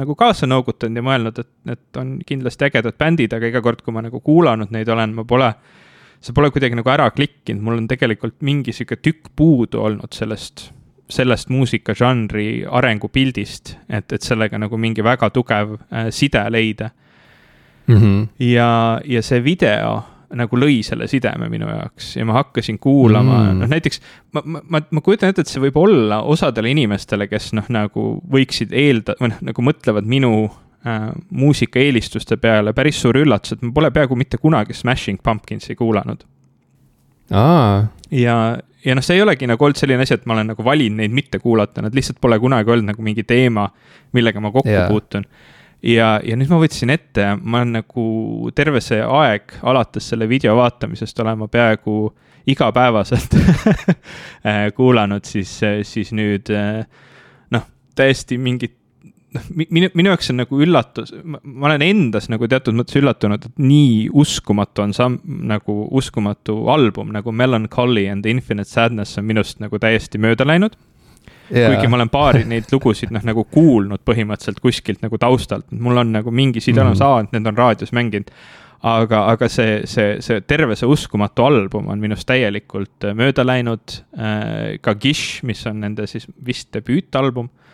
nagu 0.00 0.16
kaasa 0.16 0.48
noogutanud 0.48 0.96
ja 0.96 1.04
mõelnud, 1.04 1.42
et 1.42 1.50
need 1.68 2.00
on 2.00 2.14
kindlasti 2.24 2.68
ägedad 2.68 2.96
bändid, 3.00 3.34
aga 3.36 3.50
iga 3.50 3.60
kord, 3.64 3.82
kui 3.84 3.92
ma 3.96 4.04
nagu 4.06 4.22
kuulanud 4.24 4.72
neid 4.72 4.88
olen, 4.92 5.12
ma 5.18 5.26
pole 5.28 5.50
see 6.20 6.34
pole 6.36 6.50
kuidagi 6.54 6.78
nagu 6.78 6.90
ära 6.92 7.10
klikkinud, 7.14 7.62
mul 7.62 7.80
on 7.82 7.88
tegelikult 7.90 8.40
mingi 8.46 8.74
sihuke 8.74 8.98
tükk 9.02 9.30
puudu 9.36 9.82
olnud 9.86 10.16
sellest, 10.16 10.70
sellest 11.12 11.50
muusikažanri 11.52 12.66
arengupildist, 12.66 13.76
et, 13.88 14.12
et 14.12 14.22
sellega 14.22 14.58
nagu 14.58 14.78
mingi 14.80 15.04
väga 15.06 15.30
tugev 15.34 15.76
äh, 15.76 16.10
side 16.10 16.42
leida 16.50 16.90
mm. 17.86 17.96
-hmm. 17.96 18.28
ja, 18.38 19.00
ja 19.04 19.22
see 19.22 19.44
video 19.44 20.02
nagu 20.34 20.58
lõi 20.58 20.80
selle 20.82 21.06
sideme 21.10 21.48
minu 21.50 21.68
jaoks 21.70 22.16
ja 22.16 22.24
ma 22.26 22.40
hakkasin 22.40 22.78
kuulama 22.82 23.38
mm., 23.38 23.60
noh 23.60 23.70
näiteks 23.70 24.00
ma, 24.34 24.42
ma, 24.44 24.62
ma, 24.64 24.80
ma 24.90 25.02
kujutan 25.04 25.30
ette, 25.30 25.44
et 25.46 25.50
see 25.50 25.62
võib 25.62 25.78
olla 25.78 26.22
osadele 26.26 26.72
inimestele, 26.72 27.28
kes 27.30 27.52
noh, 27.54 27.68
nagu 27.72 28.06
võiksid 28.32 28.74
eelda- 28.74 29.16
või 29.20 29.30
noh, 29.32 29.42
nagu 29.50 29.66
mõtlevad 29.68 30.08
minu 30.10 30.32
äh, 30.86 31.08
muusikaeelistuste 31.30 32.36
peale 32.36 32.72
päris 32.76 33.00
suur 33.02 33.18
üllatus, 33.22 33.56
et 33.56 33.66
ma 33.66 33.72
pole 33.74 33.90
peaaegu 33.90 34.16
mitte 34.16 34.38
kunagi 34.42 34.74
Smashing 34.74 35.20
Pumpkinsi 35.22 35.76
kuulanud. 35.76 36.24
ja, 38.10 38.36
ja 38.84 38.94
noh, 38.94 39.02
see 39.02 39.18
ei 39.18 39.22
olegi 39.22 39.48
nagu 39.50 39.64
olnud 39.64 39.80
selline 39.80 40.06
asi, 40.06 40.14
et 40.14 40.26
ma 40.26 40.36
olen 40.36 40.52
nagu 40.54 40.64
valinud 40.64 41.02
neid 41.02 41.14
mitte 41.14 41.38
kuulata, 41.42 41.82
nad 41.82 41.94
lihtsalt 41.94 42.20
pole 42.20 42.38
kunagi 42.38 42.70
olnud 42.70 42.92
nagu 42.92 43.02
mingi 43.02 43.26
teema, 43.26 43.68
millega 44.14 44.40
ma 44.40 44.52
kokku 44.54 44.70
yeah. 44.70 44.88
puutun 44.88 45.26
ja, 45.82 46.16
ja 46.24 46.36
nüüd 46.38 46.50
ma 46.50 46.60
võtsin 46.60 46.92
ette 46.94 47.26
ma 47.42 47.60
olen 47.60 47.80
nagu 47.80 48.06
terve 48.56 48.80
see 48.84 49.02
aeg 49.02 49.58
alates 49.66 50.08
selle 50.12 50.28
video 50.28 50.56
vaatamisest 50.58 51.20
olen 51.22 51.42
ma 51.42 51.48
peaaegu 51.52 51.98
igapäevaselt 52.46 53.36
äh, 54.46 54.66
kuulanud 54.76 55.26
siis, 55.26 55.58
siis 55.82 56.12
nüüd 56.14 56.50
äh, 56.54 56.84
noh, 57.54 57.66
täiesti 57.98 58.38
mingit 58.38 58.76
noh, 59.36 59.46
minu, 59.70 59.90
minu 59.96 60.12
jaoks 60.12 60.32
on 60.32 60.40
nagu 60.42 60.58
üllatus, 60.62 61.12
ma 61.24 61.68
olen 61.68 61.84
endas 61.86 62.30
nagu 62.32 62.48
teatud 62.50 62.76
mõttes 62.78 62.98
üllatunud, 63.00 63.46
et 63.46 63.62
nii 63.62 64.08
uskumatu 64.16 64.84
on 64.86 64.94
samm, 64.96 65.20
nagu 65.48 65.78
uskumatu 65.96 66.58
album 66.72 67.12
nagu 67.14 67.32
Melancholy 67.32 68.06
and 68.10 68.26
Infinite 68.30 68.70
Sadness 68.70 69.20
on 69.20 69.26
minust 69.28 69.62
nagu 69.62 69.80
täiesti 69.82 70.20
mööda 70.22 70.46
läinud 70.48 70.76
yeah.. 71.50 71.72
kuigi 71.72 71.90
ma 71.90 72.00
olen 72.00 72.12
paari 72.12 72.44
neid 72.48 72.70
lugusid 72.72 73.12
noh, 73.14 73.24
nagu 73.26 73.46
kuulnud 73.52 74.04
põhimõtteliselt 74.06 74.62
kuskilt 74.64 75.02
nagu 75.04 75.18
taustalt, 75.20 75.68
mul 75.72 76.02
on 76.02 76.14
nagu 76.18 76.34
mingi 76.34 76.62
side 76.64 76.80
olemas 76.82 77.00
mm 77.00 77.04
-hmm., 77.04 77.16
aa, 77.16 77.26
et 77.26 77.36
need 77.36 77.52
on 77.52 77.58
raadios 77.58 77.92
mänginud. 77.92 78.32
aga, 78.86 79.22
aga 79.32 79.48
see, 79.48 79.80
see, 79.88 80.20
see 80.20 80.40
terve 80.40 80.76
see 80.76 80.86
uskumatu 80.86 81.44
album 81.44 81.88
on 81.88 81.98
minust 81.98 82.26
täielikult 82.28 83.12
mööda 83.14 83.46
läinud 83.46 84.00
äh,. 84.18 84.78
ka 84.80 84.94
Gish, 84.94 85.44
mis 85.44 85.66
on 85.66 85.80
nende 85.80 86.06
siis 86.06 86.26
vist 86.46 86.72
debüütalbum 86.74 87.48
Ähm, 87.48 87.64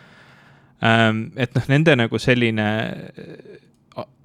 et 0.81 1.53
noh, 1.55 1.67
nende 1.71 1.95
nagu 1.95 2.19
selline, 2.19 2.67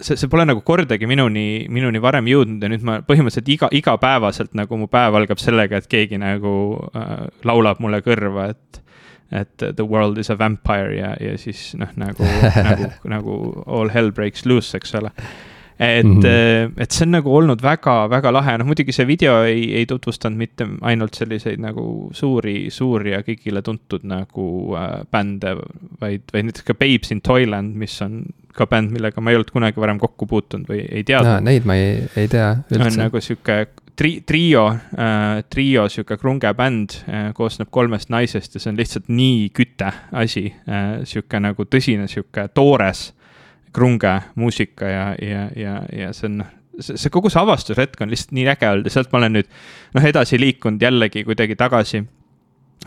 see, 0.01 0.15
see 0.15 0.29
pole 0.31 0.45
nagu 0.49 0.63
kordagi 0.65 1.07
minuni, 1.09 1.67
minuni 1.71 2.01
varem 2.03 2.27
jõudnud 2.31 2.63
ja 2.63 2.71
nüüd 2.71 2.85
ma 2.87 2.99
põhimõtteliselt 3.05 3.53
iga, 3.53 3.69
igapäevaselt 3.79 4.55
nagu 4.57 4.79
mu 4.79 4.89
päev 4.91 5.19
algab 5.19 5.41
sellega, 5.41 5.79
et 5.79 5.89
keegi 5.91 6.19
nagu 6.21 6.53
äh, 6.93 7.27
laulab 7.47 7.81
mulle 7.83 8.01
kõrva, 8.05 8.51
et 8.55 8.85
et 9.29 9.61
the 9.61 9.85
world 9.85 10.17
is 10.17 10.31
a 10.33 10.35
vampire 10.39 10.95
ja, 10.97 11.11
ja 11.21 11.35
siis 11.37 11.75
noh, 11.77 11.91
nagu 12.01 12.25
nagu, 12.65 12.87
nagu 13.13 13.35
all 13.67 13.91
hell 13.93 14.09
breaks 14.09 14.41
loose, 14.49 14.73
eks 14.79 14.95
ole 14.97 15.11
et 15.79 16.05
mm, 16.05 16.19
-hmm. 16.19 16.73
et 16.77 16.91
see 16.91 17.05
on 17.05 17.13
nagu 17.15 17.35
olnud 17.35 17.61
väga-väga 17.63 18.33
lahe, 18.35 18.57
noh 18.59 18.67
muidugi 18.67 18.91
see 18.91 19.07
video 19.07 19.37
ei, 19.47 19.63
ei 19.79 19.85
tutvustanud 19.87 20.37
mitte 20.37 20.67
ainult 20.81 21.15
selliseid 21.15 21.61
nagu 21.63 22.09
suuri, 22.13 22.67
suuri 22.69 23.13
ja 23.13 23.21
kõigile 23.23 23.61
tuntud 23.63 24.03
nagu 24.03 24.75
äh, 24.75 25.05
bände, 25.11 25.55
vaid, 26.01 26.25
vaid 26.33 26.49
näiteks 26.49 26.67
ka 26.67 26.75
Babes 26.75 27.15
in 27.15 27.21
Toyland, 27.21 27.75
mis 27.79 27.95
on 28.01 28.25
ka 28.55 28.67
bänd, 28.67 28.91
millega 28.91 29.21
ma 29.21 29.31
ei 29.31 29.39
olnud 29.39 29.53
kunagi 29.55 29.79
varem 29.79 30.01
kokku 30.01 30.27
puutunud 30.27 30.67
või 30.67 30.83
ei 30.83 31.05
teadnud 31.07 31.37
no,. 31.37 31.45
Neid 31.47 31.69
ma 31.69 31.77
ei, 31.79 32.01
ei 32.19 32.27
tea 32.27 32.49
üldse. 32.67 32.87
on 32.89 32.99
nagu 33.05 33.21
sihuke 33.23 33.57
tri-, 33.95 34.19
trio 34.27 34.65
äh,, 34.73 35.45
trio 35.49 35.87
sihuke 35.87 36.17
krunge 36.19 36.51
bänd 36.57 36.97
äh, 37.07 37.29
koosneb 37.37 37.71
kolmest 37.71 38.11
naisest 38.11 38.57
ja 38.57 38.63
see 38.63 38.73
on 38.73 38.81
lihtsalt 38.81 39.07
nii 39.07 39.47
küte 39.55 39.93
asi 40.11 40.49
äh,. 40.67 40.99
sihuke 41.07 41.39
nagu 41.39 41.67
tõsine, 41.71 42.09
sihuke 42.11 42.49
toores 42.51 43.13
krunge 43.73 44.21
muusika 44.35 44.85
ja, 44.85 45.15
ja, 45.21 45.49
ja, 45.55 45.81
ja 45.93 46.13
see 46.13 46.29
on, 46.29 46.43
see, 46.79 46.97
see 46.97 47.11
kogu 47.13 47.29
see 47.29 47.41
avastushetk 47.41 48.01
on 48.01 48.11
lihtsalt 48.11 48.33
nii 48.37 48.47
äge 48.53 48.69
olnud 48.69 48.89
ja 48.89 48.93
sealt 48.93 49.11
ma 49.13 49.21
olen 49.21 49.37
nüüd 49.39 49.51
noh, 49.95 50.07
edasi 50.11 50.39
liikunud 50.39 50.81
jällegi 50.81 51.23
kuidagi 51.27 51.57
tagasi 51.59 52.03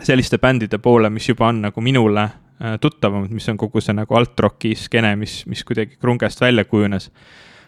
selliste 0.01 0.39
bändide 0.41 0.79
poole, 0.81 1.09
mis 1.13 1.29
juba 1.29 1.47
on 1.51 1.61
nagu 1.67 1.81
minule 1.81 2.23
äh, 2.23 2.77
tuttavamad, 2.81 3.31
mis 3.31 3.49
on 3.49 3.57
kogu 3.61 3.81
see 3.83 3.95
nagu 3.95 4.17
alt-rocki 4.17 4.73
skeene, 4.79 5.15
mis, 5.19 5.43
mis 5.49 5.63
kuidagi 5.67 5.99
krungest 6.01 6.41
välja 6.41 6.65
kujunes. 6.65 7.11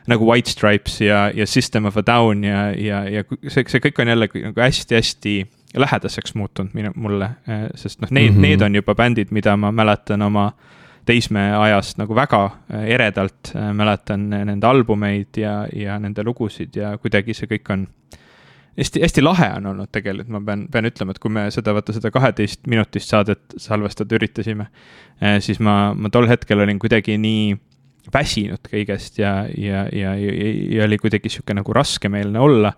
nagu 0.07 0.27
White 0.29 0.49
Stripes 0.49 0.99
ja, 1.01 1.31
ja 1.33 1.47
System 1.47 1.85
of 1.85 1.97
a 1.97 2.01
Down 2.05 2.43
ja, 2.43 2.71
ja, 2.77 3.03
ja 3.09 3.23
see, 3.49 3.63
see 3.67 3.81
kõik 3.81 4.01
on 4.01 4.07
jälle 4.07 4.27
nagu 4.43 4.61
hästi-hästi 4.61 5.33
lähedaseks 5.81 6.35
muutunud 6.35 6.73
minu, 6.73 6.91
mulle, 6.95 7.25
äh, 7.49 7.65
sest 7.75 8.01
noh, 8.01 8.11
need 8.11 8.31
mm, 8.31 8.37
-hmm. 8.37 8.41
need 8.41 8.61
on 8.61 8.75
juba 8.75 8.95
bändid, 8.95 9.31
mida 9.31 9.57
ma 9.57 9.71
mäletan 9.71 10.21
oma 10.21 10.51
teismehe 11.05 11.53
ajast 11.67 11.99
nagu 12.01 12.15
väga 12.17 12.41
äh, 12.45 12.87
eredalt, 12.97 13.53
mäletan 13.73 14.29
nende 14.33 14.67
albumeid 14.67 15.37
ja, 15.39 15.63
ja 15.73 15.99
nende 16.01 16.25
lugusid 16.25 16.75
ja 16.79 16.95
kuidagi 17.01 17.35
see 17.37 17.49
kõik 17.51 17.71
on 17.73 17.85
hästi, 18.77 19.03
hästi 19.05 19.23
lahe 19.23 19.51
on 19.59 19.71
olnud 19.73 19.91
tegelikult, 19.93 20.33
ma 20.35 20.41
pean, 20.45 20.65
pean 20.71 20.89
ütlema, 20.89 21.15
et 21.15 21.21
kui 21.23 21.31
me 21.33 21.45
seda, 21.53 21.75
vaata 21.75 21.95
seda 21.95 22.11
kaheteist 22.13 22.65
minutist 22.71 23.13
saadet 23.13 23.55
salvestada 23.61 24.17
üritasime, 24.17 24.67
siis 25.45 25.61
ma, 25.63 25.93
ma 25.95 26.11
tol 26.11 26.27
hetkel 26.29 26.65
olin 26.65 26.81
kuidagi 26.81 27.15
nii 27.21 27.55
väsinud 28.13 28.69
kõigest 28.69 29.19
ja, 29.21 29.45
ja, 29.57 29.85
ja, 29.93 30.13
ja, 30.19 30.33
ja 30.77 30.85
oli 30.85 30.99
kuidagi 31.01 31.31
sihuke 31.31 31.55
nagu 31.57 31.73
raskemeelne 31.73 32.39
olla. 32.39 32.73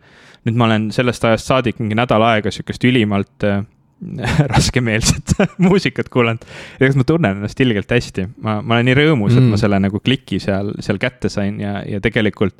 nüüd 0.48 0.56
ma 0.56 0.68
olen 0.70 0.92
sellest 0.96 1.26
ajast 1.28 1.50
saadik 1.50 1.82
mingi 1.82 1.98
nädal 1.98 2.24
aega 2.24 2.52
sihukest 2.54 2.84
ülimalt 2.88 3.44
äh, 3.44 3.66
raskemeelset 4.54 5.34
muusikat 5.66 6.10
kuulanud. 6.14 6.46
ja 6.80 6.88
eks 6.88 7.00
ma 7.00 7.06
tunnen 7.08 7.40
ennast 7.40 7.60
ilgelt 7.64 7.92
hästi, 7.92 8.28
ma, 8.42 8.60
ma 8.62 8.78
olen 8.78 8.92
nii 8.92 9.00
rõõmus 9.02 9.34
mm., 9.34 9.40
et 9.40 9.48
ma 9.48 9.56
mm. 9.56 9.64
selle 9.64 9.82
nagu 9.88 10.02
kliki 10.04 10.40
seal, 10.44 10.74
seal 10.84 11.02
kätte 11.02 11.32
sain 11.34 11.60
ja, 11.64 11.80
ja 11.88 12.02
tegelikult 12.04 12.58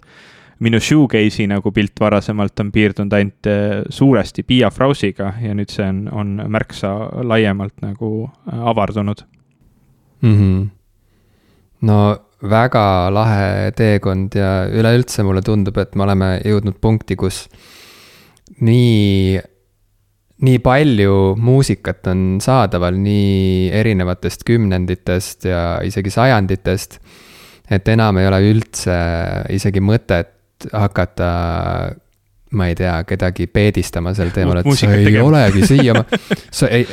minu 0.66 0.80
shoegaze'i 0.82 1.46
nagu 1.50 1.70
pilt 1.72 2.00
varasemalt 2.02 2.60
on 2.64 2.72
piirdunud 2.74 3.14
ainult 3.14 3.50
äh, 3.50 3.82
suuresti 3.94 4.44
Pia 4.44 4.72
Frausiga 4.74 5.36
ja 5.42 5.54
nüüd 5.58 5.70
see 5.74 5.86
on, 5.86 6.08
on 6.10 6.38
märksa 6.50 6.94
laiemalt 7.30 7.78
nagu 7.86 8.12
äh, 8.26 8.64
avardunud 8.74 9.22
mm. 10.22 10.34
-hmm. 10.34 10.64
no 11.90 12.00
väga 12.42 13.10
lahe 13.14 13.72
teekond 13.78 14.36
ja 14.38 14.68
üleüldse 14.70 15.24
mulle 15.26 15.42
tundub, 15.42 15.78
et 15.78 15.96
me 15.96 16.06
oleme 16.06 16.30
jõudnud 16.46 16.78
punkti, 16.82 17.16
kus 17.18 17.46
nii, 18.62 19.40
nii 20.46 20.60
palju 20.62 21.36
muusikat 21.42 22.08
on 22.12 22.26
saadaval 22.44 22.98
nii 23.02 23.70
erinevatest 23.74 24.46
kümnenditest 24.46 25.48
ja 25.50 25.62
isegi 25.86 26.14
sajanditest, 26.14 27.00
et 27.74 27.88
enam 27.90 28.20
ei 28.22 28.28
ole 28.30 28.42
üldse 28.52 28.98
isegi 29.56 29.82
mõtet 29.82 30.70
hakata 30.74 31.32
ma 32.58 32.68
ei 32.70 32.76
tea, 32.80 33.02
kedagi 33.08 33.48
peedistama 33.52 34.14
sel 34.16 34.30
teemal, 34.36 34.62
et 34.62 34.70
sa 34.80 34.92
ei 34.96 35.08
tegema. 35.10 35.28
olegi 35.28 35.68
siia, 35.68 35.96
sa 36.60 36.70
ei, 36.72 36.86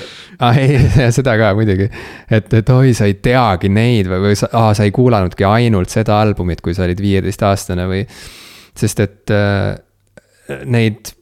ah 0.43 0.57
ei, 0.59 0.79
seda 1.17 1.37
ka 1.39 1.53
muidugi. 1.55 1.87
et, 2.31 2.49
et 2.59 2.73
oi, 2.75 2.95
sa 2.97 3.07
ei 3.11 3.19
teagi 3.23 3.71
neid 3.73 4.11
või, 4.11 4.23
või 4.29 4.39
sa, 4.39 4.51
aa, 4.51 4.73
sa 4.75 4.87
ei 4.87 4.95
kuulanudki 4.95 5.47
ainult 5.47 5.95
seda 5.95 6.19
albumit, 6.25 6.65
kui 6.65 6.75
sa 6.75 6.89
olid 6.89 7.03
viieteistaastane 7.03 7.87
või. 7.91 8.03
sest 8.75 9.05
et 9.05 9.35
äh, 9.35 9.77
neid 10.67 11.15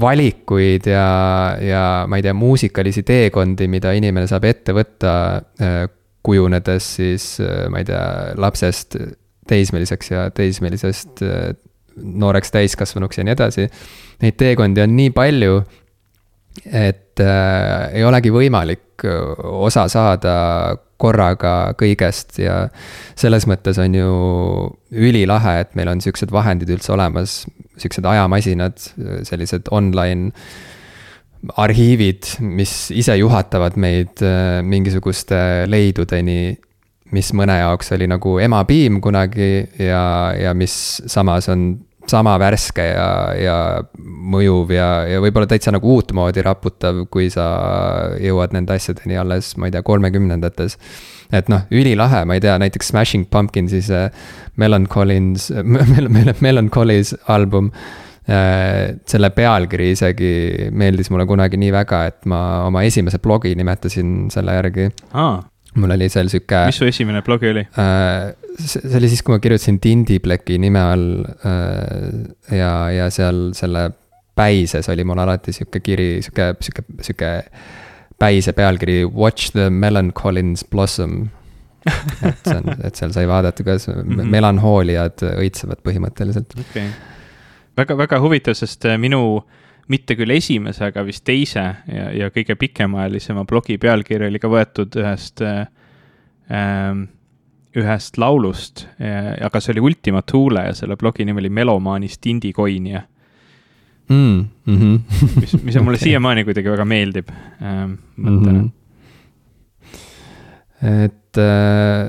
valikuid 0.00 0.86
ja, 0.90 1.06
ja 1.62 1.84
ma 2.08 2.18
ei 2.18 2.24
tea, 2.26 2.34
muusikalisi 2.36 3.02
teekondi, 3.06 3.68
mida 3.70 3.92
inimene 3.96 4.28
saab 4.30 4.46
ette 4.50 4.74
võtta 4.76 5.14
äh,, 5.60 5.82
kujunedes 6.22 6.94
siis 6.96 7.32
äh, 7.40 7.66
ma 7.72 7.80
ei 7.80 7.88
tea, 7.88 8.04
lapsest 8.40 8.96
teismeliseks 9.50 10.10
ja 10.12 10.26
teismelisest 10.34 11.22
äh, 11.26 11.54
nooreks 11.96 12.52
täiskasvanuks 12.54 13.18
ja 13.18 13.26
nii 13.26 13.36
edasi. 13.36 13.66
Neid 14.22 14.36
teekondi 14.40 14.84
on 14.84 14.94
nii 14.96 15.10
palju, 15.16 15.62
et 16.66 17.22
äh, 17.24 17.88
ei 17.96 18.04
olegi 18.04 18.32
võimalik 18.34 18.86
osa 19.00 19.86
saada 19.88 20.36
korraga 21.00 21.72
kõigest 21.80 22.36
ja 22.42 22.66
selles 23.18 23.46
mõttes 23.48 23.78
on 23.80 23.94
ju 23.96 24.10
ülilahe, 24.92 25.54
et 25.64 25.72
meil 25.78 25.88
on 25.94 26.02
siuksed 26.04 26.32
vahendid 26.34 26.68
üldse 26.74 26.92
olemas, 26.92 27.40
siuksed 27.82 28.06
ajamasinad, 28.06 28.78
sellised 29.28 29.70
online 29.74 30.30
arhiivid, 31.56 32.34
mis 32.44 32.90
ise 32.92 33.16
juhatavad 33.16 33.78
meid 33.80 34.20
äh, 34.24 34.60
mingisuguste 34.66 35.38
leidudeni 35.70 36.58
mis 37.14 37.32
mõne 37.36 37.56
jaoks 37.60 37.92
oli 37.96 38.08
nagu 38.10 38.36
emapiim 38.42 39.00
kunagi 39.02 39.50
ja, 39.82 40.02
ja 40.38 40.54
mis 40.54 40.74
samas 41.10 41.48
on 41.52 41.72
sama 42.10 42.34
värske 42.40 42.84
ja, 42.84 43.06
ja 43.38 43.56
mõjuv 44.00 44.74
ja, 44.74 44.88
ja 45.08 45.22
võib-olla 45.22 45.48
täitsa 45.50 45.72
nagu 45.74 45.96
uutmoodi 45.96 46.44
raputav, 46.44 47.04
kui 47.12 47.30
sa 47.32 47.46
jõuad 48.20 48.54
nende 48.56 48.76
asjadeni 48.76 49.18
alles, 49.20 49.54
ma 49.60 49.68
ei 49.68 49.74
tea, 49.74 49.84
kolmekümnendates. 49.86 50.76
et 51.32 51.50
noh, 51.52 51.66
ülilahe, 51.70 52.24
ma 52.26 52.36
ei 52.36 52.44
tea, 52.44 52.56
näiteks 52.60 52.92
Smashing 52.92 53.28
Pumpkinsi 53.30 53.82
see 53.86 54.06
Melancholins 54.60 55.50
Mel, 55.62 56.08
Mel, 56.08 56.34
Melancholis 56.40 57.14
album 57.30 57.70
äh, 58.26 58.96
selle 59.06 59.30
pealkiri 59.34 59.92
isegi 59.94 60.34
meeldis 60.70 61.10
mulle 61.10 61.28
kunagi 61.30 61.60
nii 61.60 61.72
väga, 61.78 62.04
et 62.10 62.28
ma 62.30 62.66
oma 62.66 62.84
esimese 62.88 63.22
blogi 63.22 63.54
nimetasin 63.58 64.28
selle 64.34 64.58
järgi 64.58 64.90
ah 65.14 65.40
mul 65.74 65.94
oli 65.94 66.08
seal 66.10 66.30
sihuke. 66.30 66.64
mis 66.66 66.80
su 66.82 66.88
esimene 66.88 67.22
blogi 67.22 67.50
oli 67.50 67.66
äh,? 67.78 68.34
See 68.58 68.96
oli 68.98 69.10
siis, 69.10 69.22
kui 69.22 69.34
ma 69.34 69.40
kirjutasin 69.42 69.80
Tindi 69.80 70.18
Blacki 70.20 70.58
nime 70.58 70.80
all 70.80 71.08
äh, 71.46 72.56
ja, 72.56 72.72
ja 72.94 73.10
seal 73.14 73.50
selle 73.56 73.90
päises 74.36 74.88
oli 74.92 75.04
mul 75.04 75.20
alati 75.20 75.52
sihuke 75.52 75.82
kiri, 75.84 76.10
sihuke, 76.24 76.54
sihuke, 76.64 76.84
sihuke 77.04 77.30
päise 78.20 78.52
pealkiri 78.56 79.04
Watch 79.04 79.52
the 79.52 79.68
Melancholins 79.70 80.64
Blossom 80.70 81.28
et 82.28 82.42
see 82.44 82.58
on, 82.58 82.74
et 82.84 82.98
seal 82.98 83.12
sai 83.14 83.28
vaadata, 83.28 83.64
kuidas 83.64 83.88
mm 83.88 84.02
-hmm. 84.02 84.28
melanhooliad 84.34 85.24
õitsevad 85.30 85.80
põhimõtteliselt. 85.86 86.58
okay., 86.60 86.90
väga, 87.76 87.96
väga 87.96 88.20
huvitav, 88.20 88.54
sest 88.54 88.84
äh, 88.84 88.98
minu 88.98 89.42
mitte 89.88 90.14
küll 90.14 90.30
esimese, 90.30 90.84
aga 90.84 91.02
vist 91.06 91.24
teise 91.24 91.62
ja, 91.86 92.10
ja 92.14 92.30
kõige 92.30 92.54
pikemaajalisema 92.54 93.44
blogi 93.44 93.78
pealkiri 93.78 94.28
oli 94.28 94.38
ka 94.38 94.48
võetud 94.48 95.00
ühest 95.00 95.42
äh,, 95.42 95.66
ähm, 96.50 97.08
ühest 97.78 98.18
laulust 98.18 98.86
äh,, 98.98 99.36
aga 99.46 99.60
see 99.62 99.74
oli 99.76 99.84
Ultima 99.90 100.22
Thule 100.26 100.66
ja 100.66 100.74
selle 100.74 100.96
blogi 100.98 101.24
nimi 101.24 101.42
oli 101.44 101.52
Melomaanist 101.54 102.26
indikoinja 102.26 103.02
mm,. 104.08 104.44
Mm 104.66 104.76
-hmm. 104.78 105.40
mis, 105.40 105.62
mis 105.62 105.76
on 105.76 105.84
mulle 105.84 105.96
okay. 106.00 106.08
siiamaani 106.08 106.44
kuidagi 106.44 106.70
väga 106.70 106.84
meeldib 106.84 107.30
ähm, 107.62 107.98
mõttena 108.16 108.58
mm. 108.58 108.60
-hmm 108.60 108.76
et 110.80 111.36
äh, 111.36 112.08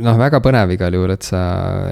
noh, 0.00 0.16
väga 0.16 0.40
põnev 0.40 0.70
igal 0.72 0.94
juhul, 0.96 1.10
et 1.12 1.22
sa, 1.22 1.40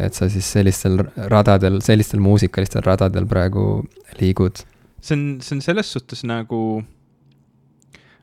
et 0.00 0.14
sa 0.16 0.30
siis 0.32 0.46
sellistel 0.52 1.02
radadel, 1.28 1.82
sellistel 1.84 2.22
muusikalistel 2.24 2.80
radadel 2.86 3.26
praegu 3.28 3.84
liigud 4.20 4.62
see 5.06 5.16
on, 5.16 5.24
see 5.44 5.56
on 5.56 5.62
selles 5.64 5.92
suhtes 5.92 6.24
nagu 6.26 6.60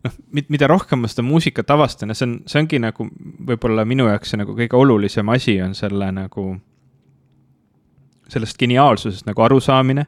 noh, 0.04 0.20
mida 0.34 0.68
rohkem 0.68 1.04
ma 1.04 1.10
seda 1.12 1.26
muusikat 1.26 1.72
avastan 1.74 2.12
ja 2.12 2.18
see 2.18 2.28
on, 2.28 2.36
see 2.50 2.62
ongi 2.64 2.80
nagu 2.84 3.08
võib-olla 3.50 3.86
minu 3.88 4.08
jaoks 4.10 4.34
see 4.34 4.42
nagu 4.42 4.56
kõige 4.58 4.80
olulisem 4.80 5.30
asi 5.34 5.58
on 5.64 5.76
selle 5.78 6.10
nagu, 6.16 6.48
sellest 8.34 8.60
geniaalsusest 8.60 9.28
nagu 9.30 9.46
arusaamine. 9.46 10.06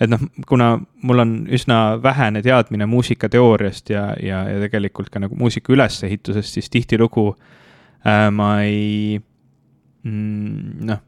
et 0.00 0.10
noh, 0.12 0.20
kuna 0.48 0.74
mul 1.08 1.24
on 1.24 1.36
üsna 1.56 1.98
vähene 2.02 2.42
teadmine 2.44 2.86
muusikateooriast 2.90 3.90
ja, 3.90 4.08
ja, 4.20 4.42
ja 4.50 4.60
tegelikult 4.66 5.08
ka 5.10 5.22
nagu 5.22 5.38
muusika 5.38 5.72
ülesehitusest, 5.72 6.58
siis 6.58 6.70
tihtilugu 6.70 7.30
äh, 7.32 8.26
ma 8.30 8.50
ei 8.62 9.20
mm,, 10.02 10.82
noh, 10.90 11.00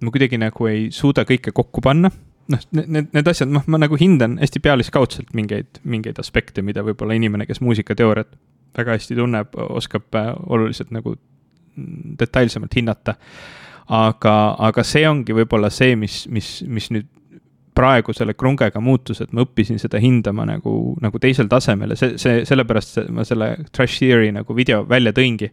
ma 0.00 0.12
kuidagi 0.12 0.40
nagu 0.40 0.68
ei 0.68 0.90
suuda 0.94 1.24
kõike 1.28 1.54
kokku 1.56 1.80
panna 1.84 2.10
noh, 2.50 2.62
need, 2.76 3.10
need 3.14 3.30
asjad, 3.30 3.50
noh, 3.52 3.64
ma 3.70 3.80
nagu 3.80 3.98
hindan 4.00 4.38
hästi 4.40 4.62
pealiskaudselt 4.64 5.34
mingeid, 5.36 5.80
mingeid 5.88 6.18
aspekte, 6.22 6.64
mida 6.66 6.84
võib-olla 6.86 7.16
inimene, 7.18 7.46
kes 7.48 7.62
muusikateooriat 7.64 8.32
väga 8.76 8.96
hästi 8.96 9.16
tunneb, 9.18 9.56
oskab 9.80 10.18
äh, 10.18 10.30
oluliselt 10.46 10.92
nagu 10.94 11.16
detailsemalt 12.20 12.76
hinnata. 12.76 13.16
aga, 13.90 14.34
aga 14.62 14.82
see 14.86 15.02
ongi 15.08 15.34
võib-olla 15.34 15.70
see, 15.74 15.96
mis, 15.98 16.22
mis, 16.30 16.60
mis 16.62 16.90
nüüd 16.94 17.08
praegu 17.74 18.12
selle 18.14 18.34
krungega 18.38 18.80
muutus, 18.82 19.20
et 19.22 19.32
ma 19.34 19.42
õppisin 19.42 19.80
seda 19.82 19.98
hindama 20.02 20.44
nagu, 20.46 20.74
nagu 21.02 21.18
teisel 21.22 21.48
tasemel 21.50 21.94
ja 21.94 21.98
see, 21.98 22.18
see, 22.20 22.42
sellepärast 22.46 23.00
ma 23.14 23.24
selle 23.26 23.52
Trash 23.72 23.98
Theory 24.02 24.30
nagu 24.34 24.54
video 24.54 24.82
välja 24.88 25.14
tõingi 25.16 25.50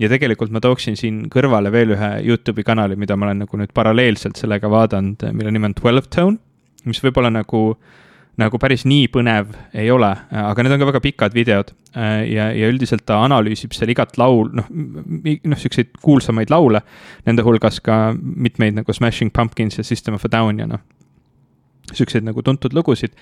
ja 0.00 0.08
tegelikult 0.12 0.52
ma 0.54 0.62
tooksin 0.62 0.96
siin 0.98 1.24
kõrvale 1.32 1.72
veel 1.72 1.96
ühe 1.96 2.12
Youtube'i 2.26 2.64
kanali, 2.66 2.96
mida 2.96 3.16
ma 3.16 3.28
olen 3.28 3.44
nagu 3.44 3.60
nüüd 3.60 3.74
paralleelselt 3.74 4.40
sellega 4.40 4.70
vaadanud, 4.72 5.26
mille 5.32 5.52
nimi 5.54 5.70
on 5.70 5.76
Twelve 5.78 6.08
Tone, 6.12 6.38
mis 6.88 7.02
võib-olla 7.04 7.32
nagu 7.32 7.64
nagu 8.40 8.56
päris 8.56 8.86
nii 8.88 9.10
põnev 9.12 9.50
ei 9.76 9.90
ole, 9.92 10.08
aga 10.32 10.64
need 10.64 10.72
on 10.72 10.80
ka 10.80 10.88
väga 10.88 11.02
pikad 11.04 11.34
videod. 11.36 11.74
Ja, 11.92 12.46
ja 12.56 12.70
üldiselt 12.72 13.04
ta 13.04 13.18
analüüsib 13.26 13.74
seal 13.76 13.92
igat 13.92 14.16
laul, 14.16 14.48
noh, 14.56 14.70
noh, 14.72 15.60
siukseid 15.60 15.90
kuulsamaid 16.00 16.52
laule. 16.52 16.80
Nende 17.28 17.44
hulgas 17.44 17.82
ka 17.84 18.14
mitmeid 18.16 18.78
nagu 18.78 18.96
Smashing 18.96 19.34
Pumpkins 19.36 19.76
ja 19.76 19.84
System 19.84 20.16
of 20.16 20.24
a 20.24 20.32
Down 20.32 20.62
ja 20.62 20.68
noh, 20.70 20.80
siukseid 21.92 22.24
nagu 22.24 22.40
tuntud 22.46 22.72
lugusid 22.72 23.12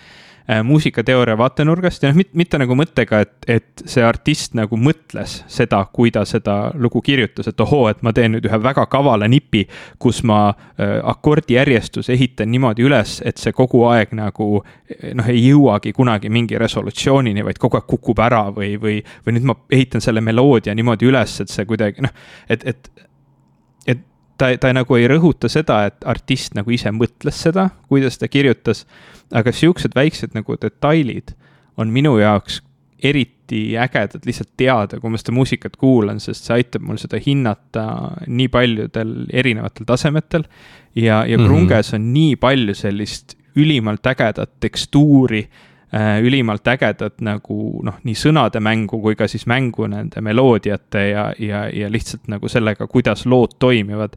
muusikateooria 0.64 1.36
vaatenurgast 1.38 2.02
ja 2.02 2.10
noh, 2.10 2.20
mitte, 2.34 2.58
nagu 2.60 2.74
mõttega, 2.78 3.20
et, 3.24 3.34
et 3.50 3.82
see 3.88 4.04
artist 4.04 4.56
nagu 4.58 4.76
mõtles 4.80 5.40
seda, 5.50 5.82
kui 5.92 6.12
ta 6.14 6.24
seda 6.28 6.56
lugu 6.74 7.02
kirjutas, 7.04 7.50
et 7.50 7.60
ohoo, 7.60 7.88
et 7.90 8.02
ma 8.06 8.12
teen 8.16 8.34
nüüd 8.36 8.48
ühe 8.48 8.60
väga 8.62 8.86
kavala 8.90 9.28
nipi, 9.30 9.66
kus 10.02 10.22
ma 10.26 10.40
äh, 10.50 10.96
akordijärjestuse 11.12 12.14
ehitan 12.16 12.50
niimoodi 12.52 12.86
üles, 12.86 13.18
et 13.26 13.42
see 13.42 13.54
kogu 13.56 13.84
aeg 13.90 14.14
nagu 14.18 14.48
äh, 14.62 15.12
noh, 15.18 15.28
ei 15.30 15.44
jõuagi 15.50 15.94
kunagi 15.96 16.32
mingi 16.32 16.58
resolutsioonini, 16.60 17.44
vaid 17.46 17.60
kogu 17.62 17.80
aeg 17.80 17.88
kukub 17.90 18.24
ära 18.24 18.46
või, 18.54 18.74
või, 18.80 18.98
või 19.26 19.36
nüüd 19.36 19.50
ma 19.52 19.58
ehitan 19.70 20.04
selle 20.04 20.24
meloodia 20.24 20.74
niimoodi 20.74 21.10
üles, 21.10 21.40
et 21.44 21.52
see 21.52 21.68
kuidagi 21.68 22.06
noh, 22.06 22.16
et 22.50 22.66
et 22.70 22.90
ta, 24.40 24.50
ta 24.60 24.72
nagu 24.72 24.96
ei 24.96 25.08
rõhuta 25.10 25.50
seda, 25.52 25.82
et 25.90 26.08
artist 26.08 26.56
nagu 26.56 26.72
ise 26.72 26.92
mõtles 26.96 27.42
seda, 27.44 27.68
kuidas 27.88 28.16
ta 28.18 28.28
kirjutas 28.28 28.86
aga 29.36 29.52
siuksed 29.54 29.94
väiksed 29.94 30.34
nagu 30.34 30.56
detailid 30.60 31.34
on 31.80 31.92
minu 31.94 32.16
jaoks 32.20 32.60
eriti 33.02 33.78
ägedad 33.80 34.26
lihtsalt 34.28 34.50
teada, 34.60 34.98
kui 35.00 35.10
ma 35.10 35.18
seda 35.18 35.32
muusikat 35.32 35.78
kuulan, 35.80 36.20
sest 36.20 36.46
see 36.46 36.58
aitab 36.58 36.84
mul 36.84 36.98
seda 37.00 37.20
hinnata 37.22 37.84
nii 38.28 38.50
paljudel 38.52 39.14
erinevatel 39.32 39.88
tasemetel. 39.88 40.44
ja, 40.94 41.24
ja 41.24 41.38
mm 41.38 41.44
-hmm. 41.44 41.46
krunges 41.46 41.94
on 41.94 42.12
nii 42.12 42.36
palju 42.36 42.74
sellist 42.74 43.36
ülimalt 43.56 44.06
ägedat 44.06 44.50
tekstuuri 44.60 45.48
ülimalt 46.22 46.68
ägedat 46.70 47.16
nagu 47.26 47.80
noh, 47.82 47.96
nii 48.06 48.14
sõnade 48.14 48.60
mängu 48.62 49.00
kui 49.02 49.16
ka 49.18 49.26
siis 49.26 49.42
mängu 49.50 49.88
nende 49.90 50.20
meloodiate 50.22 51.00
ja, 51.08 51.24
ja, 51.38 51.64
ja 51.74 51.88
lihtsalt 51.90 52.28
nagu 52.30 52.46
sellega, 52.48 52.86
kuidas 52.86 53.24
lood 53.26 53.56
toimivad 53.58 54.14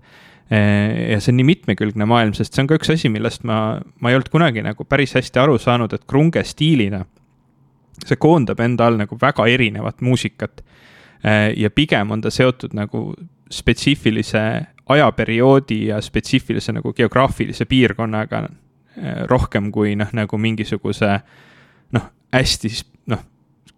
Eh, 0.54 1.12
ja 1.12 1.20
see 1.24 1.32
on 1.32 1.40
nii 1.40 1.48
mitmekülgne 1.48 2.06
maailm, 2.06 2.34
sest 2.36 2.54
see 2.54 2.62
on 2.62 2.68
ka 2.70 2.76
üks 2.78 2.92
asi, 2.94 3.10
millest 3.10 3.46
ma, 3.48 3.78
ma 4.04 4.12
ei 4.12 4.18
olnud 4.18 4.30
kunagi 4.30 4.62
nagu 4.62 4.86
päris 4.86 5.16
hästi 5.16 5.40
aru 5.40 5.56
saanud, 5.62 5.94
et 5.96 6.04
krunge 6.10 6.44
stiilina. 6.46 7.06
see 8.04 8.18
koondab 8.20 8.60
enda 8.60 8.88
all 8.90 8.98
nagu 9.00 9.16
väga 9.22 9.46
erinevat 9.48 10.02
muusikat. 10.02 10.64
Eh, 11.24 11.54
ja 11.58 11.70
pigem 11.70 12.12
on 12.12 12.22
ta 12.22 12.30
seotud 12.34 12.74
nagu 12.76 13.14
spetsiifilise 13.50 14.44
ajaperioodi 14.90 15.86
ja 15.88 16.02
spetsiifilise 16.02 16.74
nagu 16.74 16.94
geograafilise 16.94 17.66
piirkonnaga 17.66 18.44
rohkem 19.30 19.72
kui 19.72 19.96
noh, 19.96 20.10
nagu 20.14 20.38
mingisuguse 20.38 21.08
noh, 21.08 21.22
hästi 22.34 22.72
noh, 23.12 23.24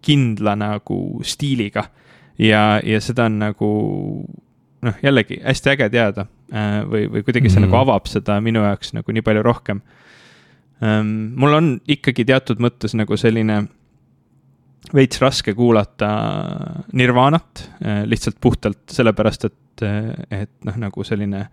kindla 0.02 0.56
nagu 0.58 1.20
stiiliga. 1.24 1.88
ja, 2.38 2.80
ja 2.84 3.00
seda 3.00 3.28
on 3.30 3.38
nagu 3.40 3.70
noh, 4.86 4.98
jällegi 5.02 5.40
hästi 5.44 5.72
äge 5.72 5.88
teada 5.92 6.26
äh, 6.52 6.82
või, 6.88 7.06
või 7.10 7.22
kuidagi 7.24 7.48
see 7.48 7.60
mm 7.60 7.64
-hmm. 7.64 7.70
nagu 7.70 7.80
avab 7.82 8.10
seda 8.10 8.40
minu 8.40 8.62
jaoks 8.64 8.92
nagu 8.96 9.12
nii 9.12 9.22
palju 9.22 9.42
rohkem. 9.42 9.80
Ähm, 10.82 11.32
mul 11.36 11.56
on 11.56 11.80
ikkagi 11.88 12.24
teatud 12.24 12.60
mõttes 12.60 12.94
nagu 12.94 13.16
selline 13.16 13.62
veits 14.94 15.20
raske 15.22 15.54
kuulata 15.54 16.10
Nirvanat 16.92 17.70
äh, 17.84 18.04
lihtsalt 18.04 18.36
puhtalt 18.40 18.84
sellepärast, 18.92 19.44
et, 19.44 19.82
äh, 19.82 20.42
et 20.42 20.52
noh, 20.64 20.76
nagu 20.76 21.04
selline 21.04 21.46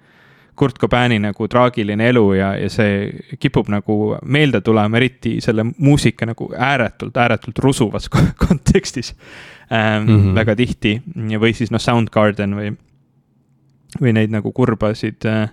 Kurt 0.56 0.78
Cobaini 0.80 1.20
nagu 1.20 1.48
traagiline 1.50 2.08
elu 2.12 2.24
ja, 2.38 2.54
ja 2.60 2.70
see 2.70 3.38
kipub 3.42 3.70
nagu 3.74 4.18
meelde 4.26 4.62
tulema, 4.62 4.98
eriti 5.00 5.40
selle 5.42 5.66
muusika 5.78 6.28
nagu 6.30 6.52
ääretult, 6.54 7.18
ääretult 7.18 7.60
rusuvas 7.60 8.10
kontekstis 8.48 9.16
ähm, 9.72 10.04
mm. 10.04 10.08
-hmm. 10.08 10.36
väga 10.36 10.56
tihti 10.56 11.02
või 11.16 11.54
siis 11.58 11.72
noh, 11.72 11.82
Soundgarden 11.82 12.56
või 12.56 12.74
või 14.02 14.14
neid 14.14 14.32
nagu 14.34 14.52
kurbasid 14.52 15.26
äh, 15.30 15.50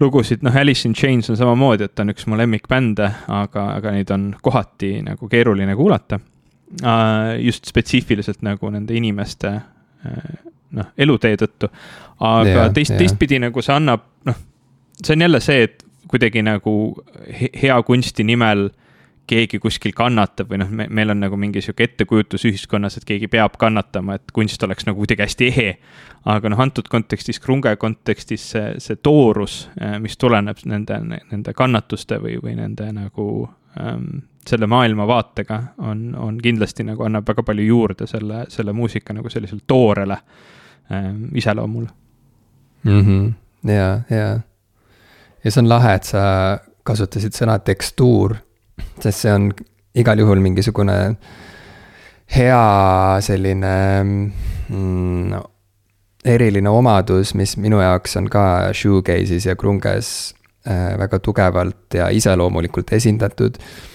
lugusid, 0.00 0.42
noh, 0.42 0.56
Alice 0.56 0.88
in 0.88 0.94
Chains 0.94 1.30
on 1.30 1.36
samamoodi, 1.36 1.84
et 1.84 1.94
ta 1.94 2.04
on 2.04 2.14
üks 2.14 2.26
mu 2.30 2.38
lemmikbände, 2.38 3.10
aga, 3.28 3.66
aga 3.76 3.94
neid 3.94 4.10
on 4.14 4.30
kohati 4.42 5.00
nagu 5.06 5.28
keeruline 5.28 5.76
kuulata 5.76 6.20
äh,. 6.82 7.36
just 7.44 7.66
spetsiifiliselt 7.66 8.42
nagu 8.46 8.70
nende 8.70 8.94
inimeste 8.96 9.48
äh, 10.06 10.30
noh, 10.76 10.90
elutee 10.98 11.36
tõttu. 11.40 11.70
aga 12.20 12.48
yeah, 12.48 12.72
teist 12.74 12.94
yeah., 12.94 13.04
teistpidi 13.04 13.40
nagu 13.42 13.62
see 13.62 13.74
annab, 13.74 14.04
noh, 14.28 14.42
see 15.02 15.16
on 15.16 15.26
jälle 15.26 15.40
see, 15.44 15.64
et 15.68 15.84
kuidagi 16.10 16.42
nagu 16.42 16.74
hea 17.30 17.82
kunsti 17.86 18.26
nimel 18.26 18.68
äh, 18.68 18.90
keegi 19.30 19.60
kuskil 19.62 19.94
kannatab 19.96 20.50
või 20.50 20.60
noh, 20.62 20.70
me, 20.74 20.86
meil 20.90 21.12
on 21.12 21.20
nagu 21.22 21.38
mingi 21.40 21.62
sihuke 21.62 21.86
ettekujutus 21.86 22.44
ühiskonnas, 22.48 22.98
et 22.98 23.06
keegi 23.08 23.28
peab 23.30 23.56
kannatama, 23.60 24.18
et 24.18 24.34
kunst 24.34 24.62
oleks 24.66 24.88
nagu 24.88 24.98
kuidagi 25.02 25.24
hästi 25.24 25.50
ehe. 25.50 25.68
aga 26.30 26.52
noh, 26.52 26.60
antud 26.60 26.88
kontekstis, 26.92 27.40
krunge 27.40 27.72
kontekstis 27.80 28.48
see, 28.54 28.66
see 28.82 28.98
toorus, 29.02 29.62
äh, 29.80 29.98
mis 30.02 30.18
tuleneb 30.20 30.64
nende, 30.68 30.98
nende 31.20 31.54
kannatuste 31.56 32.20
või, 32.22 32.36
või 32.42 32.56
nende 32.58 32.90
nagu 32.96 33.26
ähm, 33.80 34.24
selle 34.46 34.66
maailmavaatega 34.70 35.60
on, 35.86 36.10
on 36.18 36.40
kindlasti 36.42 36.86
nagu 36.88 37.04
annab 37.06 37.28
väga 37.28 37.44
palju 37.46 37.66
juurde 37.68 38.08
selle, 38.10 38.46
selle 38.48 38.74
muusika 38.76 39.14
nagu 39.16 39.30
sellisele 39.30 39.62
toorele 39.66 40.18
ähm, 40.18 40.58
iseloomule 41.34 41.88
mm. 42.82 43.00
-hmm. 43.00 43.32
ja, 43.72 44.00
ja, 44.10 44.40
ja 45.44 45.50
see 45.50 45.62
on 45.62 45.68
lahe, 45.68 45.94
et 45.94 46.04
sa 46.04 46.22
kasutasid 46.82 47.36
sõna 47.36 47.58
tekstuur 47.58 48.36
sest 49.00 49.18
see 49.26 49.32
on 49.32 49.50
igal 49.94 50.18
juhul 50.18 50.40
mingisugune 50.40 50.96
hea 52.30 53.18
selline 53.20 53.74
mm, 54.68 55.40
eriline 56.24 56.68
omadus, 56.68 57.34
mis 57.34 57.56
minu 57.56 57.80
jaoks 57.80 58.16
on 58.16 58.28
ka 58.28 58.72
shoegaze'is 58.72 59.46
ja 59.46 59.56
krunges 59.56 60.34
äh, 60.68 60.98
väga 60.98 61.18
tugevalt 61.18 61.94
ja 61.94 62.08
iseloomulikult 62.08 62.92
esindatud 62.92 63.58
äh,. 63.58 63.89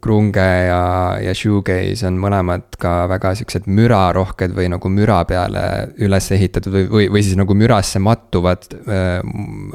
Krunge 0.00 0.40
ja, 0.40 0.84
ja 1.20 1.34
shoegaze 1.36 2.06
on 2.08 2.16
mõlemad 2.22 2.78
ka 2.80 3.04
väga 3.10 3.34
siuksed 3.36 3.66
mürarohked 3.68 4.54
või 4.56 4.70
nagu 4.72 4.88
müra 4.88 5.18
peale 5.28 5.64
üles 6.00 6.30
ehitatud 6.32 6.72
või, 6.72 6.86
või, 6.88 7.08
või 7.12 7.24
siis 7.26 7.36
nagu 7.36 7.56
mürasse 7.58 8.00
mattuvad 8.00 8.64
äh, 8.72 9.20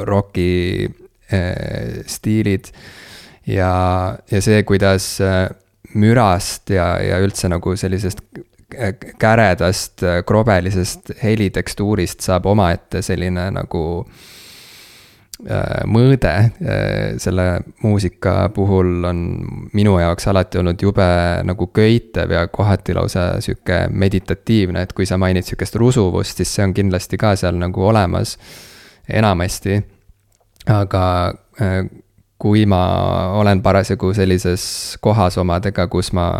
roki 0.09 0.89
äh, 1.29 2.01
stiilid. 2.09 2.71
Ja, 3.49 3.69
ja 4.29 4.41
see, 4.45 4.63
kuidas 4.65 5.05
mürast 5.97 6.69
ja, 6.73 6.91
ja 7.01 7.21
üldse 7.21 7.49
nagu 7.49 7.73
sellisest 7.77 8.21
käredast, 9.21 10.03
krobelisest 10.29 11.15
helitekstuurist 11.23 12.21
saab 12.25 12.45
omaette 12.51 13.01
selline 13.05 13.47
nagu 13.55 13.81
äh, 14.03 14.27
mõõde 15.87 16.33
selle 17.23 17.43
muusika 17.83 18.49
puhul 18.51 19.05
on 19.07 19.19
minu 19.73 19.93
jaoks 20.01 20.27
alati 20.27 20.59
olnud 20.59 20.81
jube 20.83 21.05
nagu 21.47 21.67
köitev 21.71 22.33
ja 22.35 22.41
kohati 22.51 22.93
lausa 22.97 23.29
sihuke 23.39 23.85
meditatiivne, 23.89 24.83
et 24.83 24.91
kui 24.93 25.07
sa 25.07 25.17
mainid 25.17 25.47
sihukest 25.47 25.79
rusuvust, 25.79 26.41
siis 26.41 26.51
see 26.55 26.65
on 26.67 26.75
kindlasti 26.75 27.17
ka 27.21 27.37
seal 27.39 27.55
nagu 27.55 27.87
olemas 27.87 28.35
enamasti. 29.07 29.79
aga 30.67 31.03
kui 32.39 32.65
ma 32.65 32.81
olen 33.35 33.61
parasjagu 33.61 34.13
sellises 34.15 34.63
kohas 35.03 35.37
omadega, 35.37 35.87
kus 35.91 36.13
ma, 36.15 36.31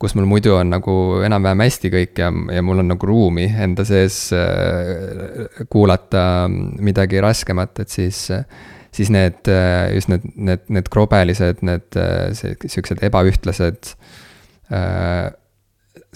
kus 0.00 0.14
mul 0.16 0.28
muidu 0.28 0.54
on 0.56 0.70
nagu 0.72 0.94
enam-vähem 1.26 1.60
hästi 1.66 1.90
kõik 1.92 2.20
ja, 2.22 2.30
ja 2.54 2.62
mul 2.64 2.82
on 2.82 2.88
nagu 2.94 3.08
ruumi 3.08 3.46
enda 3.50 3.84
sees 3.88 4.30
äh, 4.36 5.64
kuulata 5.72 6.22
midagi 6.50 7.20
raskemat, 7.20 7.82
et 7.84 7.92
siis, 7.92 8.22
siis 8.96 9.12
need, 9.12 9.50
just 9.94 10.12
need, 10.12 10.24
need, 10.36 10.64
need 10.72 10.88
krobelised, 10.92 11.60
need 11.66 12.00
siuksed 12.64 13.04
ebaühtlased 13.10 13.92
äh, 14.72 15.30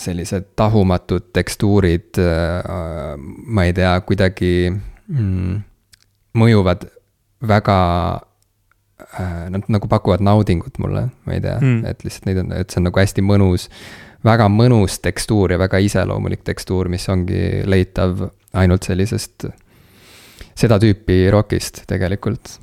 sellised 0.01 0.51
tahumatud 0.59 1.29
tekstuurid, 1.37 2.19
äh, 2.19 3.15
ma 3.21 3.69
ei 3.69 3.77
tea, 3.77 3.95
kuidagi 4.09 4.55
mm, 4.73 5.59
mõjuvad 6.41 6.89
väga 7.45 7.81
Äh, 8.17 8.34
nad 9.51 9.69
nagu 9.69 9.89
pakuvad 9.91 10.23
naudingut 10.23 10.79
mulle, 10.79 11.09
ma 11.27 11.35
ei 11.35 11.43
tea 11.43 11.57
mm., 11.59 11.87
et 11.91 12.05
lihtsalt 12.07 12.29
neid 12.29 12.41
on, 12.45 12.53
et 12.55 12.71
see 12.71 12.81
on 12.81 12.89
nagu 12.89 13.01
hästi 13.03 13.25
mõnus. 13.27 13.69
väga 14.25 14.47
mõnus 14.49 15.01
tekstuur 15.05 15.53
ja 15.53 15.59
väga 15.61 15.79
iseloomulik 15.85 16.45
tekstuur, 16.47 16.89
mis 16.89 17.09
ongi 17.13 17.65
leitav 17.67 18.23
ainult 18.55 18.87
sellisest, 18.87 19.49
seda 20.55 20.79
tüüpi 20.81 21.27
rokist 21.35 21.83
tegelikult. 21.91 22.59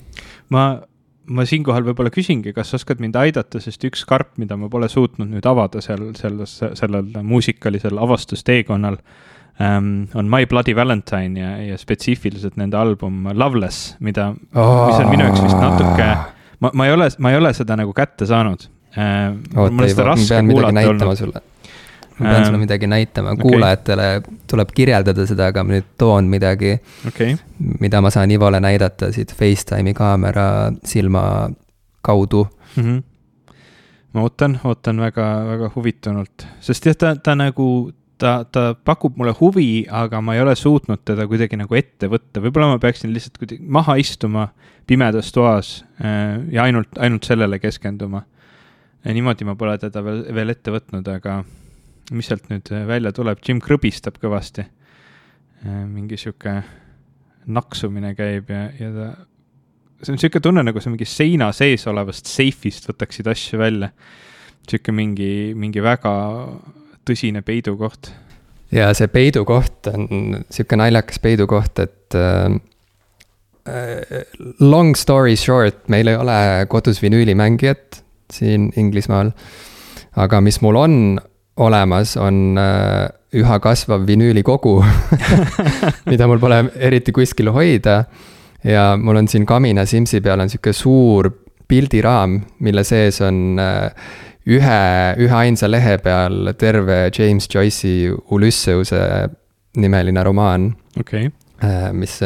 ma, 0.50 0.80
ma 1.28 1.46
siinkohal 1.46 1.84
võib-olla 1.90 2.14
küsingi, 2.14 2.54
kas 2.56 2.72
sa 2.72 2.80
oskad 2.80 3.04
mind 3.04 3.20
aidata, 3.20 3.60
sest 3.60 3.84
üks 3.88 4.06
karp, 4.08 4.38
mida 4.42 4.58
ma 4.58 4.72
pole 4.72 4.90
suutnud 4.90 5.30
nüüd 5.30 5.46
avada 5.46 5.84
seal, 5.84 6.14
selles, 6.18 6.58
sellel 6.80 7.12
muusikalisel 7.24 8.00
avastusteekonnal 8.00 8.98
um, 9.60 10.08
on 10.16 10.30
My 10.30 10.46
Bloody 10.46 10.76
Valentine 10.76 11.40
ja, 11.40 11.56
ja 11.72 11.78
spetsiifiliselt 11.78 12.58
nende 12.60 12.78
album 12.78 13.28
Loveless, 13.34 13.96
mida 14.00 14.32
oh., 14.56 14.88
mis 14.88 15.00
on 15.00 15.10
minu 15.12 15.28
jaoks 15.28 15.44
vist 15.46 15.60
natuke, 15.60 16.10
ma, 16.60 16.72
ma 16.74 16.88
ei 16.88 16.96
ole, 16.96 17.10
ma 17.20 17.34
ei 17.34 17.40
ole 17.42 17.54
seda 17.58 17.78
nagu 17.80 17.94
kätte 17.98 18.30
saanud 18.30 18.68
oota, 19.56 19.88
Ivo, 19.88 20.06
ma 20.06 20.16
pean 20.28 20.46
midagi 20.46 20.74
näitama 20.76 21.16
olnud. 21.16 21.44
ma 22.20 22.26
pean 22.26 22.46
sulle 22.46 22.56
ähm, 22.56 22.64
midagi 22.66 22.88
näitama 22.88 23.36
okay., 23.36 23.42
kuulajatele 23.42 24.10
tuleb 24.52 24.74
kirjeldada 24.76 25.26
seda, 25.30 25.48
aga 25.52 25.64
ma 25.64 25.78
nüüd 25.78 25.94
toon 25.98 26.28
midagi 26.32 26.74
okay., 27.08 27.38
mida 27.80 28.02
ma 28.04 28.12
saan 28.14 28.32
Ivole 28.32 28.60
näidata 28.60 29.12
siit 29.16 29.34
Facetime'i 29.36 29.96
kaamera 29.98 30.50
silma 30.84 31.24
kaudu 32.02 32.48
mm. 32.76 32.84
-hmm 32.84 33.02
ma 34.12 34.26
ootan, 34.28 34.60
ootan 34.68 35.00
väga, 35.00 35.26
väga 35.48 35.72
huvitunult, 35.76 36.46
sest 36.60 36.86
jah, 36.86 36.96
ta, 37.00 37.16
ta 37.16 37.36
nagu, 37.36 37.92
ta, 38.22 38.34
ta 38.46 38.72
pakub 38.76 39.18
mulle 39.18 39.34
huvi, 39.40 39.86
aga 39.90 40.22
ma 40.22 40.36
ei 40.38 40.44
ole 40.44 40.54
suutnud 40.56 41.02
teda 41.08 41.26
kuidagi 41.30 41.58
nagu 41.60 41.78
ette 41.78 42.10
võtta, 42.12 42.44
võib-olla 42.44 42.76
ma 42.76 42.82
peaksin 42.82 43.14
lihtsalt 43.16 43.42
kuidagi 43.42 43.66
maha 43.66 43.98
istuma 44.02 44.52
pimedas 44.90 45.34
toas 45.34 45.80
äh, 46.04 46.38
ja 46.54 46.68
ainult, 46.68 46.94
ainult 47.02 47.26
sellele 47.28 47.60
keskenduma 47.62 48.26
niimoodi 49.10 49.48
ma 49.48 49.56
pole 49.58 49.78
teda 49.82 50.04
veel, 50.06 50.22
veel 50.36 50.54
ette 50.54 50.74
võtnud, 50.74 51.08
aga 51.10 51.42
mis 52.12 52.30
sealt 52.30 52.50
nüüd 52.52 52.70
välja 52.88 53.14
tuleb, 53.16 53.42
Jim 53.46 53.62
krõbistab 53.64 54.20
kõvasti. 54.22 54.66
Äh, 55.66 55.84
mingi 55.90 56.20
sihuke 56.20 56.60
naksumine 57.52 58.14
käib 58.18 58.52
ja, 58.54 58.68
ja 58.78 58.92
ta, 58.94 59.08
see 60.02 60.14
on 60.14 60.22
sihuke 60.22 60.42
tunne, 60.44 60.64
nagu 60.66 60.82
sa 60.82 60.94
mingi 60.94 61.08
seina 61.10 61.50
sees 61.56 61.88
olevast 61.90 62.30
seifist 62.30 62.90
võtaksid 62.90 63.30
asju 63.32 63.62
välja. 63.62 63.92
sihuke 64.70 64.94
mingi, 64.94 65.54
mingi 65.58 65.82
väga 65.82 66.14
tõsine 67.12 67.44
peidukoht. 67.46 68.12
ja 68.72 68.92
see 68.98 69.10
peidukoht 69.12 69.92
on 69.92 70.44
sihuke 70.50 70.80
naljakas 70.80 71.20
peidukoht, 71.24 71.80
et 71.84 72.16
äh, 72.16 72.60
äh 73.68 74.24
long 74.60 74.96
story 74.98 75.36
short, 75.36 75.88
meil 75.90 76.08
ei 76.08 76.16
ole 76.16 76.40
kodus 76.72 77.02
vinüülimängijat 77.04 78.02
siin 78.32 78.72
Inglismaal. 78.76 79.32
aga 80.16 80.42
mis 80.42 80.62
mul 80.62 80.76
on 80.76 81.20
olemas, 81.58 82.16
on 82.18 82.58
äh, 82.58 83.10
üha 83.34 83.60
kasvav 83.60 84.08
vinüülikogu 84.08 84.82
mida 86.12 86.28
mul 86.28 86.40
pole 86.40 86.66
eriti 86.76 87.12
kuskil 87.12 87.52
hoida. 87.52 88.06
ja 88.64 88.98
mul 88.98 89.16
on 89.16 89.28
siin 89.28 89.46
kamina 89.46 89.86
Simsi 89.86 90.22
peal 90.22 90.40
on 90.40 90.50
sihuke 90.50 90.74
suur 90.74 91.32
pildiraam, 91.68 92.42
mille 92.60 92.84
sees 92.84 93.22
on 93.24 93.60
äh, 93.60 93.92
ühe, 94.48 94.82
üheainsa 95.22 95.70
lehe 95.70 95.98
peal 96.02 96.54
terve 96.58 97.12
James 97.18 97.50
Joyce'i 97.52 98.12
Ulysseuse 98.32 99.02
nimeline 99.78 100.24
romaan 100.24 100.72
okay.. 101.00 101.32
Äh, 101.62 101.92
mis 101.94 102.20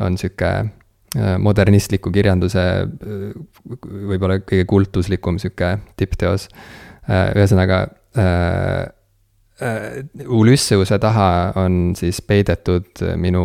on 0.00 0.16
sihuke 0.16 0.52
Äh, 1.16 1.36
modernistliku 1.40 2.10
kirjanduse 2.12 2.60
äh, 2.60 3.28
võib-olla 4.10 4.40
kõige 4.42 4.66
kultuslikum 4.68 5.38
sihuke 5.40 5.76
tippteos. 5.96 6.48
Äh, 7.08 7.30
ühesõnaga 7.36 7.86
Ulysseuse 10.32 10.96
taha 11.00 11.28
on 11.60 11.92
siis 11.96 12.22
peidetud 12.24 13.02
minu 13.20 13.42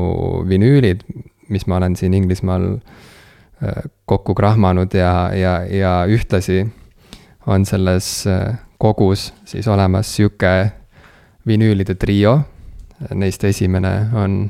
vinüülid, 0.48 1.04
mis 1.52 1.68
ma 1.68 1.78
olen 1.82 1.98
siin 2.00 2.16
Inglismaal 2.16 2.70
kokku 4.08 4.36
krahmanud 4.36 4.96
ja, 4.96 5.12
ja, 5.36 5.58
ja 5.68 5.92
ühtlasi 6.08 6.62
on 7.48 7.66
selles 7.66 8.26
kogus 8.78 9.32
siis 9.46 9.68
olemas 9.68 10.16
sihuke 10.16 10.72
vinüülide 11.48 11.96
trio. 11.96 12.40
Neist 13.18 13.44
esimene 13.44 13.94
on 14.14 14.44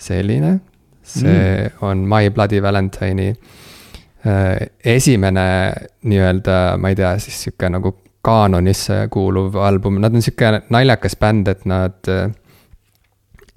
selline 0.00 0.60
see 1.02 1.68
mm. 1.68 1.70
on 1.80 1.98
My 2.08 2.30
Bloody 2.30 2.62
Valentine'i 2.62 3.28
äh, 4.26 4.56
esimene 4.84 5.72
nii-öelda, 6.02 6.76
ma 6.78 6.92
ei 6.92 6.98
tea, 6.98 7.14
siis 7.18 7.42
sihuke 7.44 7.70
nagu 7.72 7.94
kaanonisse 8.24 9.06
kuuluv 9.12 9.56
album, 9.56 10.00
nad 10.02 10.14
on 10.14 10.24
sihuke 10.24 10.52
naljakas 10.68 11.16
bänd, 11.20 11.48
et 11.48 11.64
nad 11.68 12.10
äh, 12.12 12.30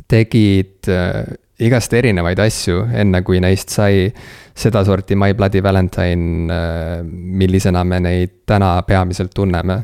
tegid 0.08 0.92
äh, 0.92 1.24
igast 1.60 1.94
erinevaid 1.94 2.40
asju, 2.40 2.88
enne 2.98 3.22
kui 3.22 3.40
neist 3.44 3.70
sai 3.70 4.08
sedasorti 4.56 5.16
My 5.16 5.34
Bloody 5.34 5.62
Valentine, 5.64 6.58
millisena 7.04 7.84
me 7.84 8.00
neid 8.00 8.42
täna 8.50 8.76
peamiselt 8.88 9.34
tunneme 9.34 9.84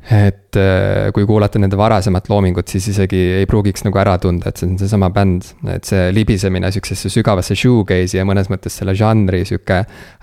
et 0.00 0.56
äh, 0.56 1.10
kui 1.12 1.26
kuulata 1.28 1.60
nende 1.60 1.76
varasemat 1.78 2.28
loomingut, 2.32 2.68
siis 2.72 2.88
isegi 2.94 3.20
ei 3.36 3.46
pruugiks 3.48 3.84
nagu 3.84 4.00
ära 4.00 4.16
tunda, 4.18 4.48
et 4.48 4.60
see 4.60 4.70
on 4.70 4.78
seesama 4.80 5.10
bänd. 5.14 5.52
et 5.68 5.84
see 5.84 6.08
libisemine 6.16 6.70
sihukesesse 6.72 7.12
sügavasse 7.12 7.54
shoegaze'i 7.58 8.18
ja 8.18 8.24
mõnes 8.28 8.48
mõttes 8.50 8.78
selle 8.80 8.94
žanri 8.96 9.44
sihuke 9.48 9.82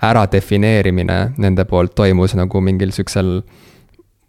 äradefineerimine 0.10 1.20
nende 1.38 1.66
poolt 1.70 1.96
toimus 1.96 2.36
nagu 2.38 2.62
mingil 2.62 2.92
sihukesel. 2.96 3.42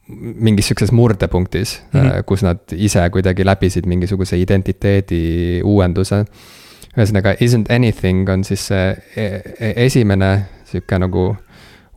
Mingis 0.09 0.69
sihukeses 0.69 0.93
murdepunktis 0.93 1.83
mm, 1.93 2.01
-hmm. 2.01 2.23
kus 2.27 2.43
nad 2.43 2.59
ise 2.73 3.11
kuidagi 3.11 3.45
läbisid 3.45 3.87
mingisuguse 3.87 4.39
identiteedi 4.39 5.61
uuenduse. 5.65 6.25
ühesõnaga, 6.99 7.35
Isn't 7.41 7.71
anything 7.71 8.29
on 8.29 8.45
siis 8.45 8.67
see 8.67 8.97
e-, 9.17 9.43
e-, 9.61 9.75
esimene 9.85 10.47
sihuke 10.65 10.99
nagu 10.99 11.37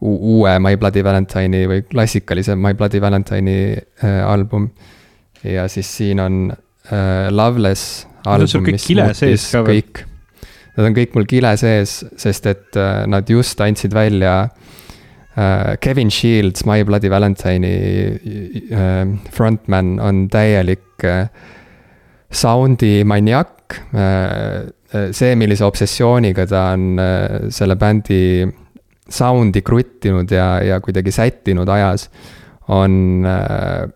uue 0.01 0.59
My 0.59 0.77
Bloody 0.77 1.03
Valentine'i 1.03 1.67
või 1.67 1.81
klassikalise 1.81 2.55
My 2.55 2.73
Bloody 2.73 3.01
Valentine'i 3.01 3.77
äh, 3.77 4.27
album. 4.27 4.69
ja 5.43 5.67
siis 5.67 5.97
siin 5.97 6.19
on 6.19 6.51
äh, 6.51 7.29
Loveless 7.29 8.07
album, 8.25 8.63
mis 8.63 8.89
muutis 8.89 9.51
kõik. 9.55 10.05
Nad 10.77 10.85
on 10.85 10.93
kõik 10.95 11.15
mul 11.15 11.25
kile 11.25 11.57
sees, 11.57 12.05
sest 12.17 12.45
et 12.45 12.77
nad 13.07 13.29
just 13.29 13.59
andsid 13.61 13.93
välja 13.93 14.43
äh, 14.43 14.71
Kevin 15.79 16.11
Shields, 16.11 16.65
My 16.65 16.83
Bloody 16.83 17.09
Valentine'i 17.09 17.75
äh, 18.71 19.05
frontman 19.31 19.99
on 19.99 20.25
täielik 20.29 21.03
äh, 21.03 21.29
sound'i 22.31 23.03
maniak 23.03 23.81
äh,. 23.93 24.67
äh 24.91 25.13
see, 25.15 25.35
millise 25.39 25.63
obsessiooniga 25.65 26.45
ta 26.47 26.73
on 26.73 26.99
äh, 26.99 27.47
selle 27.49 27.77
bändi 27.79 28.47
sound'i 29.11 29.61
kruttinud 29.61 30.31
ja, 30.31 30.61
ja 30.63 30.79
kuidagi 30.83 31.11
sättinud 31.11 31.69
ajas, 31.69 32.09
on 32.67 33.25
äh, 33.25 33.87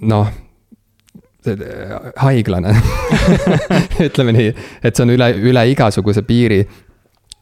noh, 0.00 0.28
haiglane 2.16 2.72
ütleme 4.06 4.32
nii, 4.32 4.52
et 4.82 4.96
see 4.96 5.04
on 5.04 5.12
üle, 5.12 5.28
üle 5.50 5.64
igasuguse 5.72 6.24
piiri. 6.24 6.62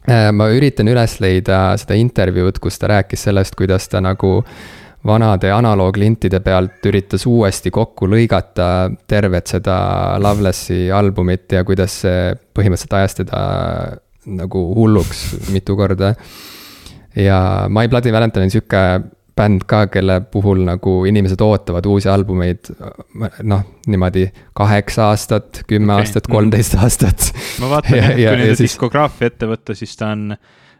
Äh, 0.03 0.31
ma 0.35 0.49
üritan 0.51 0.89
üles 0.91 1.17
leida 1.23 1.77
seda 1.79 1.95
intervjuud, 1.95 2.57
kus 2.59 2.79
ta 2.79 2.89
rääkis 2.91 3.27
sellest, 3.29 3.55
kuidas 3.55 3.87
ta 3.87 4.01
nagu 4.03 4.41
vanade 5.07 5.51
analooglintide 5.51 6.39
pealt 6.43 6.83
üritas 6.87 7.23
uuesti 7.27 7.71
kokku 7.71 8.07
lõigata 8.11 8.67
tervet 9.07 9.51
seda 9.51 9.77
Lovelessi 10.23 10.87
albumit 10.91 11.55
ja 11.55 11.63
kuidas 11.67 12.01
see 12.03 12.33
põhimõtteliselt 12.55 12.97
ajas 12.99 13.17
teda 13.19 13.41
nagu 14.27 14.63
hulluks 14.75 15.23
mitu 15.51 15.75
korda. 15.79 16.13
Ja 17.15 17.67
My 17.69 17.87
Bloody 17.87 18.11
Valentine 18.11 18.47
on 18.47 18.53
sihuke 18.53 18.83
bänd 19.37 19.65
ka, 19.69 19.85
kelle 19.89 20.19
puhul 20.31 20.61
nagu 20.67 20.95
inimesed 21.09 21.41
ootavad 21.41 21.85
uusi 21.89 22.09
albumeid 22.11 22.69
noh, 23.49 23.63
niimoodi 23.89 24.27
kaheksa 24.53 25.09
aastat, 25.09 25.63
kümme 25.67 25.93
okay. 25.93 26.05
aastat, 26.05 26.29
kolmteist 26.29 26.75
mm. 26.77 26.83
aastat. 26.85 27.29
ma 27.61 27.71
vaatan 27.71 27.97
jah, 27.97 28.11
kui 28.13 28.27
nende 28.27 28.51
siis... 28.53 28.73
diskograafia 28.73 29.31
ette 29.31 29.49
võtta, 29.49 29.77
siis 29.77 29.95
ta 29.97 30.11
on, 30.13 30.35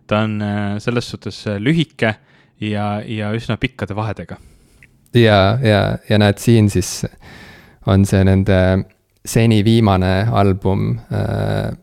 ta 0.07 0.23
on 0.27 0.37
äh, 0.45 0.61
selles 0.83 1.09
suhtes 1.09 1.41
äh, 1.49 1.57
lühike 1.61 2.13
ja, 2.61 2.87
ja 3.01 3.31
üsna 3.33 3.57
pikkade 3.57 3.97
vahedega. 3.97 4.37
ja, 5.17 5.39
ja, 5.61 5.81
ja 6.09 6.21
näed, 6.21 6.41
siin 6.43 6.69
siis 6.73 7.01
on 7.89 8.05
see 8.05 8.21
nende 8.27 8.59
seni 9.25 9.63
viimane 9.65 10.27
album 10.31 10.93
äh, 11.09 11.73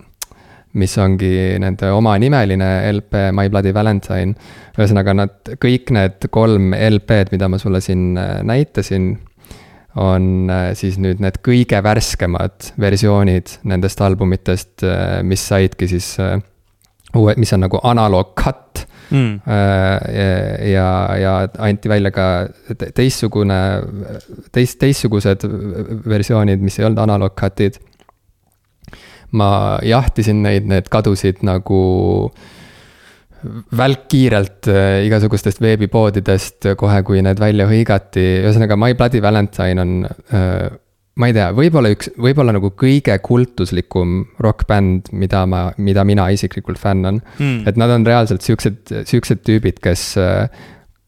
mis 0.78 0.92
ongi 1.02 1.30
nende 1.62 1.90
omanimeline 1.94 2.68
LP 2.92 3.30
My 3.34 3.50
Bloody 3.50 3.72
Valentine. 3.74 4.34
ühesõnaga, 4.78 5.14
nad, 5.16 5.34
kõik 5.60 5.90
need 5.94 6.28
kolm 6.32 6.70
LP-d, 6.76 7.34
mida 7.34 7.50
ma 7.50 7.58
sulle 7.60 7.82
siin 7.84 8.14
äh, 8.20 8.38
näitasin, 8.46 9.10
on 10.00 10.50
äh, 10.52 10.70
siis 10.78 11.00
nüüd 11.02 11.20
need 11.20 11.40
kõige 11.44 11.82
värskemad 11.82 12.70
versioonid 12.80 13.58
nendest 13.68 14.00
albumitest, 14.06 14.86
äh, 14.86 15.20
mis 15.26 15.42
saidki 15.50 15.90
siis 15.90 16.14
uue, 17.18 17.34
mis 17.36 17.52
on 17.56 17.66
nagu 17.66 17.82
analoog 17.82 18.34
cut. 18.38 18.86
Mm.. 19.10 19.40
ja, 20.70 20.90
ja 21.18 21.30
anti 21.66 21.90
välja 21.90 22.12
ka 22.14 22.26
teistsugune, 22.94 23.56
teist, 24.54 24.76
teistsugused 24.78 25.42
versioonid, 26.06 26.62
mis 26.62 26.78
ei 26.78 26.86
olnud 26.86 27.02
analoog 27.02 27.34
cut'id 27.34 27.80
ma 29.36 29.78
jahtisin 29.86 30.42
neid, 30.44 30.68
need 30.70 30.90
kadusid 30.92 31.44
nagu 31.46 31.80
välkkiirelt 33.76 34.68
äh, 34.68 35.00
igasugustest 35.06 35.62
veebipoodidest 35.64 36.72
kohe, 36.80 37.00
kui 37.06 37.22
need 37.24 37.40
välja 37.40 37.68
hõigati, 37.70 38.26
ühesõnaga 38.42 38.76
My 38.76 38.96
Bloody 38.98 39.22
Valentine 39.24 39.84
on 39.84 39.94
äh, 40.04 40.66
ma 41.20 41.28
ei 41.28 41.36
tea, 41.36 41.46
võib-olla 41.56 41.92
üks, 41.92 42.12
võib-olla 42.20 42.52
nagu 42.56 42.72
kõige 42.78 43.16
kultuslikum 43.24 44.20
rokkbänd, 44.40 45.10
mida 45.16 45.46
ma, 45.48 45.62
mida 45.80 46.04
mina 46.08 46.28
isiklikult 46.32 46.80
fännan 46.80 47.22
mm.. 47.38 47.64
et 47.68 47.80
nad 47.80 47.92
on 47.96 48.04
reaalselt 48.06 48.44
siuksed, 48.44 48.92
siuksed 49.08 49.42
tüübid, 49.46 49.80
kes 49.84 50.12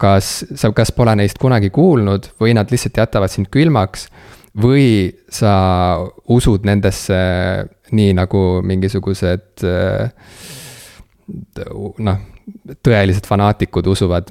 kas, 0.03 0.31
sa 0.59 0.73
kas 0.75 0.93
pole 0.97 1.15
neist 1.19 1.41
kunagi 1.43 1.71
kuulnud 1.75 2.33
või 2.43 2.57
nad 2.59 2.71
lihtsalt 2.73 2.99
jätavad 3.03 3.33
sind 3.33 3.51
külmaks. 3.55 4.09
Või 4.61 5.09
sa 5.33 5.53
usud 6.29 6.67
nendesse 6.69 7.17
nii 7.93 8.13
nagu 8.17 8.43
mingisugused 8.67 9.65
noh, 12.03 12.21
tõelised 12.85 13.27
fanaatikud 13.29 13.87
usuvad 13.93 14.31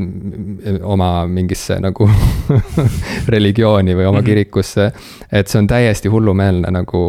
oma 0.84 1.26
mingisse 1.32 1.78
nagu 1.82 2.08
religiooni 3.34 3.96
või 3.96 4.08
oma 4.10 4.20
mhm. 4.20 4.28
kirikusse. 4.28 4.92
et 5.32 5.48
see 5.48 5.62
on 5.62 5.70
täiesti 5.72 6.12
hullumeelne 6.12 6.72
nagu, 6.74 7.04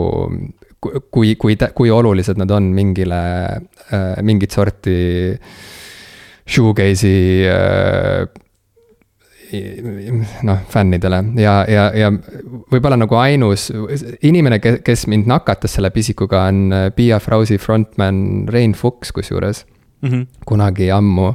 kui, 0.81 1.35
kui, 1.37 1.57
kui 1.75 1.91
olulised 1.91 2.41
nad 2.41 2.51
on 2.51 2.71
mingile, 2.75 3.23
äh, 3.93 4.23
mingit 4.23 4.55
sorti 4.55 5.35
shoegaze'i 6.49 7.51
äh, 7.51 8.42
noh, 10.43 10.61
fännidele 10.71 11.19
ja, 11.41 11.55
ja, 11.69 11.89
ja 11.97 12.11
võib-olla 12.73 12.97
nagu 13.01 13.17
ainus 13.21 13.69
inimene, 14.25 14.59
kes 14.61 15.07
mind 15.11 15.29
nakatas 15.31 15.77
selle 15.77 15.93
pisikuga, 15.95 16.47
on 16.51 16.73
äh, 16.73 16.87
Pia 16.97 17.21
Frausi 17.23 17.59
frontman 17.61 18.49
Rein 18.53 18.77
Fuchs 18.79 19.13
kusjuures 19.13 19.65
mm 20.03 20.09
-hmm. 20.09 20.27
kunagi 20.47 20.91
ammu. 20.91 21.35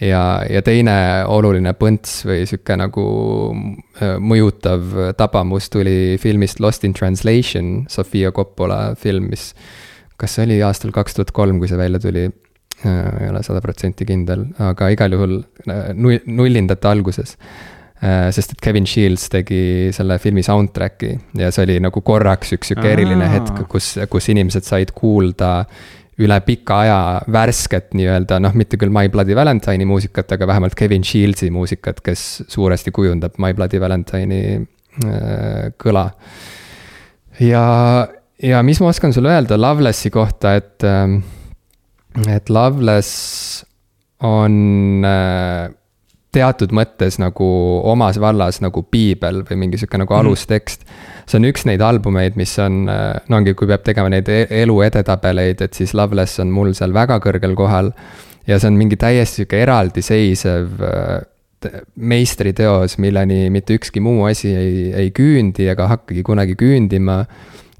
ja, 0.00 0.44
ja 0.50 0.62
teine 0.62 1.24
oluline 1.26 1.72
põnts 1.72 2.24
või 2.28 2.46
sihuke 2.46 2.76
nagu 2.76 3.04
äh, 4.02 4.18
mõjutav 4.20 5.14
tabamus 5.16 5.70
tuli 5.70 6.16
filmist 6.20 6.60
Lost 6.60 6.84
in 6.84 6.92
Translation, 6.92 7.86
Sofia 7.88 8.32
Coppola 8.32 8.94
film, 8.94 9.28
mis. 9.30 9.54
kas 10.16 10.34
see 10.34 10.44
oli 10.44 10.62
aastal 10.62 10.90
kaks 10.92 11.14
tuhat 11.14 11.30
kolm, 11.30 11.58
kui 11.58 11.68
see 11.68 11.78
välja 11.78 11.98
tuli? 11.98 12.30
Äh, 12.84 13.24
ei 13.24 13.30
ole 13.32 13.40
sada 13.46 13.62
protsenti 13.64 14.04
kindel, 14.08 14.50
aga 14.60 14.90
igal 14.92 15.16
juhul 15.16 15.38
äh, 15.70 15.88
nullindate 15.96 16.90
alguses 16.90 17.36
sest 17.96 18.50
et 18.52 18.58
Kevin 18.60 18.84
Shields 18.84 19.22
tegi 19.32 19.88
selle 19.96 20.18
filmi 20.20 20.42
soundtrack'i 20.44 21.14
ja 21.40 21.48
see 21.48 21.62
oli 21.64 21.78
nagu 21.80 22.02
korraks 22.04 22.50
üks 22.52 22.68
sihuke 22.68 22.90
eriline 22.92 23.24
hetk, 23.32 23.62
kus, 23.72 23.94
kus 24.12 24.28
inimesed 24.34 24.66
said 24.68 24.92
kuulda 24.92 25.62
üle 26.22 26.36
pika 26.44 26.78
aja 26.84 26.98
värsket 27.32 27.92
nii-öelda, 27.96 28.38
noh, 28.40 28.54
mitte 28.56 28.78
küll 28.80 28.92
My 28.92 29.10
Bloody 29.12 29.36
Valentine'i 29.36 29.84
muusikat, 29.88 30.32
aga 30.32 30.48
vähemalt 30.48 30.76
Kevin 30.78 31.04
Shieldsi 31.04 31.50
muusikat, 31.52 32.00
kes 32.04 32.44
suuresti 32.48 32.92
kujundab 32.94 33.36
My 33.42 33.52
Bloody 33.56 33.80
Valentine'i 33.80 34.42
äh, 34.56 35.66
kõla. 35.80 36.06
ja, 37.44 37.64
ja 38.40 38.62
mis 38.64 38.80
ma 38.80 38.92
oskan 38.94 39.12
sulle 39.12 39.34
öelda 39.34 39.60
Lovelessi 39.60 40.12
kohta, 40.14 40.56
et 40.56 40.86
äh,, 40.88 41.18
et 42.32 42.48
Loveless 42.50 43.64
on 44.24 45.04
äh, 45.04 45.66
teatud 46.32 46.72
mõttes 46.76 47.20
nagu 47.20 47.46
omas 47.84 48.20
vallas 48.20 48.62
nagu 48.64 48.82
piibel 48.90 49.42
või 49.48 49.60
mingi 49.64 49.80
sihuke 49.80 50.00
nagu 50.00 50.14
mhm. 50.14 50.26
alustekst 50.26 50.88
see 51.26 51.40
on 51.40 51.48
üks 51.48 51.66
neid 51.66 51.82
albumeid, 51.82 52.36
mis 52.38 52.52
on, 52.62 52.84
no 52.86 53.38
ongi, 53.38 53.54
kui 53.58 53.68
peab 53.70 53.84
tegema 53.86 54.10
neid 54.12 54.28
e-, 54.30 54.46
elu 54.62 54.78
edetabeleid, 54.86 55.62
et 55.66 55.78
siis 55.78 55.94
Loveless 55.98 56.40
on 56.42 56.52
mul 56.54 56.72
seal 56.78 56.94
väga 56.94 57.18
kõrgel 57.24 57.56
kohal. 57.58 57.92
ja 58.46 58.60
see 58.62 58.70
on 58.70 58.76
mingi 58.78 58.94
täiesti 58.94 59.42
sihuke 59.42 59.58
eraldiseisev 59.64 60.84
äh, 60.86 61.72
meistriteos, 61.96 62.94
milleni 63.02 63.48
mitte 63.50 63.74
ükski 63.74 64.00
muu 64.04 64.28
asi 64.28 64.52
ei, 64.54 64.92
ei 64.94 65.10
küündi 65.10 65.66
ega 65.72 65.88
hakkagi 65.90 66.22
kunagi 66.22 66.54
küündima 66.54 67.24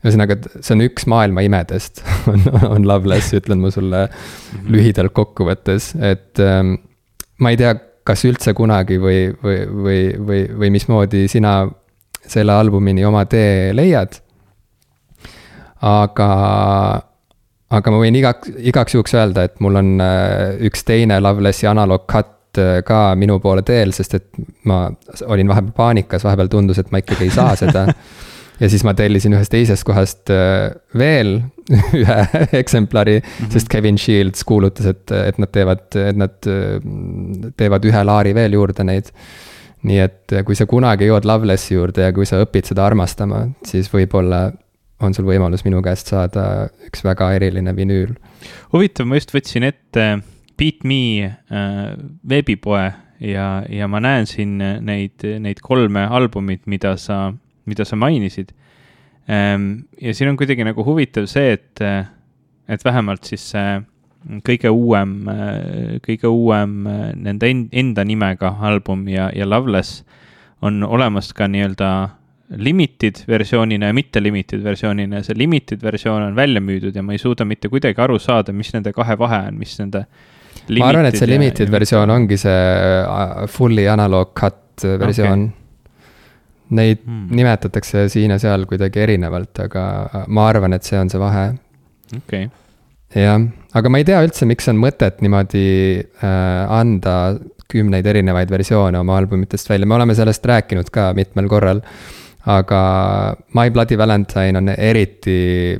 ühesõnaga, 0.06 0.38
see 0.60 0.74
on 0.76 0.84
üks 0.86 1.06
maailma 1.10 1.42
imedest 1.46 2.02
on, 2.30 2.46
on 2.70 2.86
Loveless, 2.88 3.34
ütlen 3.36 3.62
ma 3.62 3.72
sulle 3.74 4.06
mhm. 4.06 4.68
lühidalt 4.72 5.14
kokkuvõttes, 5.16 5.92
et 5.98 6.42
ähm, 6.42 6.76
ma 7.42 7.52
ei 7.52 7.60
tea, 7.60 7.74
kas 8.06 8.22
üldse 8.28 8.54
kunagi 8.56 9.00
või, 9.02 9.26
või, 9.42 9.58
või, 9.66 9.98
või, 10.28 10.44
või 10.60 10.70
mismoodi 10.76 11.26
sina 11.30 11.64
selle 12.26 12.54
albumini 12.54 13.04
oma 13.06 13.24
tee 13.30 13.74
leiad. 13.74 14.20
aga, 15.86 16.30
aga 17.76 17.92
ma 17.92 17.98
võin 18.00 18.16
igaks, 18.18 18.54
igaks 18.70 18.96
juhuks 18.96 19.14
öelda, 19.14 19.46
et 19.46 19.60
mul 19.60 19.82
on 19.82 19.92
äh, 20.02 20.56
üks 20.66 20.86
teine 20.86 21.18
Lovelessi 21.20 21.68
analoog 21.70 22.06
cut 22.10 22.62
äh, 22.62 22.80
ka 22.86 23.00
minu 23.18 23.38
poole 23.42 23.62
teel, 23.66 23.92
sest 23.94 24.16
et 24.18 24.30
ma 24.64 24.86
olin 25.26 25.50
vahepeal 25.50 25.76
paanikas, 25.76 26.24
vahepeal 26.26 26.50
tundus, 26.50 26.80
et 26.82 26.90
ma 26.94 27.02
ikkagi 27.02 27.28
ei 27.28 27.34
saa 27.34 27.54
seda 27.58 27.86
ja 28.60 28.68
siis 28.72 28.84
ma 28.86 28.94
tellisin 28.96 29.36
ühest 29.36 29.52
teisest 29.52 29.84
kohast 29.86 30.32
äh, 30.32 30.70
veel 30.96 31.38
ühe 32.00 32.18
eksemplari 32.56 33.18
mm, 33.18 33.26
-hmm. 33.26 33.52
sest 33.52 33.68
Kevin 33.72 33.98
Shields 33.98 34.44
kuulutas, 34.44 34.86
et, 34.86 35.10
et 35.10 35.38
nad 35.38 35.52
teevad, 35.52 35.88
et 35.96 36.16
nad 36.16 36.50
äh, 36.50 36.78
teevad 37.56 37.84
ühe 37.84 38.04
laari 38.04 38.34
veel 38.34 38.58
juurde 38.58 38.84
neid. 38.84 39.12
nii 39.86 39.98
et 40.02 40.32
äh, 40.32 40.44
kui 40.44 40.56
sa 40.56 40.66
kunagi 40.66 41.06
jõuad 41.10 41.26
Lovelessi 41.28 41.74
juurde 41.74 42.06
ja 42.08 42.12
kui 42.12 42.26
sa 42.26 42.40
õpid 42.42 42.72
seda 42.72 42.86
armastama, 42.86 43.46
siis 43.64 43.92
võib-olla 43.92 44.50
on 45.00 45.14
sul 45.14 45.26
võimalus 45.28 45.64
minu 45.66 45.82
käest 45.84 46.08
saada 46.08 46.70
üks 46.88 47.04
väga 47.04 47.32
eriline 47.36 47.76
vinüül. 47.76 48.16
huvitav, 48.72 49.06
ma 49.06 49.20
just 49.20 49.34
võtsin 49.34 49.68
ette 49.68 50.06
Beat 50.56 50.84
Me 50.84 51.26
äh, 51.26 51.92
veebipoe 52.28 52.92
ja, 53.20 53.62
ja 53.68 53.88
ma 53.88 54.00
näen 54.00 54.26
siin 54.26 54.56
neid, 54.58 55.22
neid 55.40 55.60
kolme 55.60 56.06
albumit, 56.08 56.64
mida 56.66 56.96
sa 56.96 57.34
mida 57.66 57.84
sa 57.84 57.98
mainisid. 57.98 58.52
Ehm, 59.28 59.86
ja 60.00 60.14
siin 60.14 60.30
on 60.30 60.38
kuidagi 60.38 60.64
nagu 60.66 60.84
huvitav 60.86 61.26
see, 61.30 61.56
et, 61.58 61.82
et 62.68 62.84
vähemalt 62.86 63.26
siis 63.26 63.50
see 63.54 63.80
kõige 64.46 64.70
uuem, 64.72 65.16
kõige 66.04 66.30
uuem 66.30 66.78
nende 67.22 67.50
enda 67.50 68.04
nimega 68.06 68.56
album 68.68 69.06
ja, 69.10 69.28
ja 69.34 69.46
Loveless 69.46 70.02
on 70.66 70.82
olemas 70.82 71.32
ka 71.36 71.46
nii-öelda 71.50 71.90
limited 72.62 73.24
versioonina 73.28 73.90
ja 73.90 73.94
mitte 73.94 74.22
limited 74.22 74.62
versioonina 74.62 75.20
ja 75.20 75.26
see 75.26 75.38
limited 75.38 75.82
versioon 75.82 76.28
on 76.28 76.36
välja 76.38 76.62
müüdud 76.62 76.94
ja 76.94 77.02
ma 77.02 77.14
ei 77.14 77.22
suuda 77.22 77.44
mitte 77.44 77.70
kuidagi 77.70 78.00
aru 78.02 78.18
saada, 78.22 78.54
mis 78.54 78.70
nende 78.74 78.92
kahe 78.94 79.18
vahe 79.18 79.40
on, 79.50 79.58
mis 79.58 79.74
nende. 79.80 80.04
ma 80.78 80.90
arvan, 80.90 81.10
et 81.10 81.18
see 81.18 81.30
limited 81.30 81.66
ja, 81.66 81.74
versioon 81.74 82.10
ongi 82.14 82.38
see 82.40 83.46
fully 83.52 83.86
analog 83.90 84.34
cut 84.38 84.86
versioon 84.86 85.48
okay 85.50 85.65
Neid 86.74 87.04
hmm. 87.04 87.28
nimetatakse 87.36 88.08
siin 88.10 88.32
ja 88.34 88.40
seal 88.42 88.66
kuidagi 88.66 88.98
erinevalt, 89.04 89.54
aga 89.68 89.82
ma 90.26 90.46
arvan, 90.50 90.74
et 90.74 90.86
see 90.86 90.98
on 90.98 91.10
see 91.12 91.20
vahe. 91.22 91.48
okei 92.16 92.46
okay.. 92.48 93.22
jah, 93.22 93.44
aga 93.78 93.92
ma 93.92 94.00
ei 94.02 94.06
tea 94.08 94.22
üldse, 94.26 94.48
miks 94.50 94.66
on 94.72 94.80
mõtet 94.82 95.22
niimoodi 95.22 95.66
äh, 96.02 96.78
anda 96.80 97.36
kümneid 97.70 98.06
erinevaid 98.06 98.50
versioone 98.50 98.98
oma 98.98 99.18
albumitest 99.20 99.70
välja, 99.70 99.86
me 99.86 99.94
oleme 99.98 100.14
sellest 100.14 100.46
rääkinud 100.46 100.90
ka 100.94 101.10
mitmel 101.18 101.50
korral. 101.50 101.82
aga 102.46 102.80
My 103.58 103.70
Bloody 103.74 103.98
Valentine 103.98 104.58
on 104.58 104.68
eriti, 104.70 105.74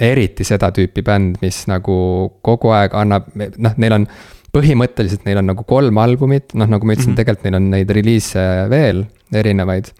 eriti 0.00 0.44
seda 0.44 0.68
tüüpi 0.72 1.00
bänd, 1.04 1.38
mis 1.40 1.62
nagu 1.70 1.96
kogu 2.44 2.74
aeg 2.76 2.96
annab, 3.00 3.30
noh, 3.34 3.76
neil 3.80 3.96
on 3.96 4.08
põhimõtteliselt 4.54 5.24
neil 5.26 5.40
on 5.40 5.48
nagu 5.50 5.64
kolm 5.66 5.98
albumit, 5.98 6.52
noh, 6.54 6.68
nagu 6.70 6.86
ma 6.86 6.94
ütlesin 6.94 7.10
mm, 7.10 7.14
-hmm. 7.14 7.20
tegelikult 7.22 7.48
neil 7.48 7.58
on 7.58 7.70
neid 7.72 7.90
reliise 7.96 8.44
veel 8.70 9.04
erinevaid 9.34 9.90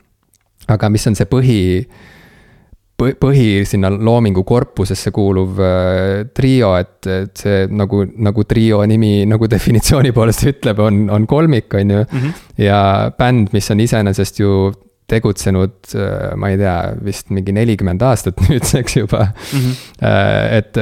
aga 0.72 0.88
mis 0.92 1.06
on 1.10 1.16
see 1.18 1.28
põhi, 1.28 1.58
põhi 2.96 3.48
sinna 3.68 3.90
loomingu 3.92 4.44
korpusesse 4.46 5.12
kuuluv 5.14 5.58
äh, 5.60 6.22
trio, 6.36 6.74
et, 6.78 7.00
et 7.10 7.44
see 7.44 7.66
nagu, 7.74 8.04
nagu 8.28 8.46
trio 8.48 8.84
nimi 8.88 9.24
nagu 9.28 9.48
definitsiooni 9.56 10.14
poolest 10.16 10.46
ütleb, 10.52 10.80
on, 10.84 11.04
on 11.12 11.28
kolmik, 11.30 11.74
on 11.74 11.90
ju 11.96 12.00
mm. 12.04 12.18
-hmm. 12.18 12.64
ja 12.64 13.10
bänd, 13.18 13.52
mis 13.52 13.70
on 13.70 13.80
iseenesest 13.80 14.40
ju 14.40 14.72
tegutsenud, 15.10 15.74
äh, 16.00 16.32
ma 16.36 16.48
ei 16.48 16.56
tea, 16.56 16.78
vist 17.04 17.28
mingi 17.30 17.52
nelikümmend 17.52 18.02
aastat 18.02 18.40
nüüdseks 18.48 18.96
juba 18.96 19.26
mm. 19.26 19.60
-hmm. 19.60 19.74
et 20.58 20.76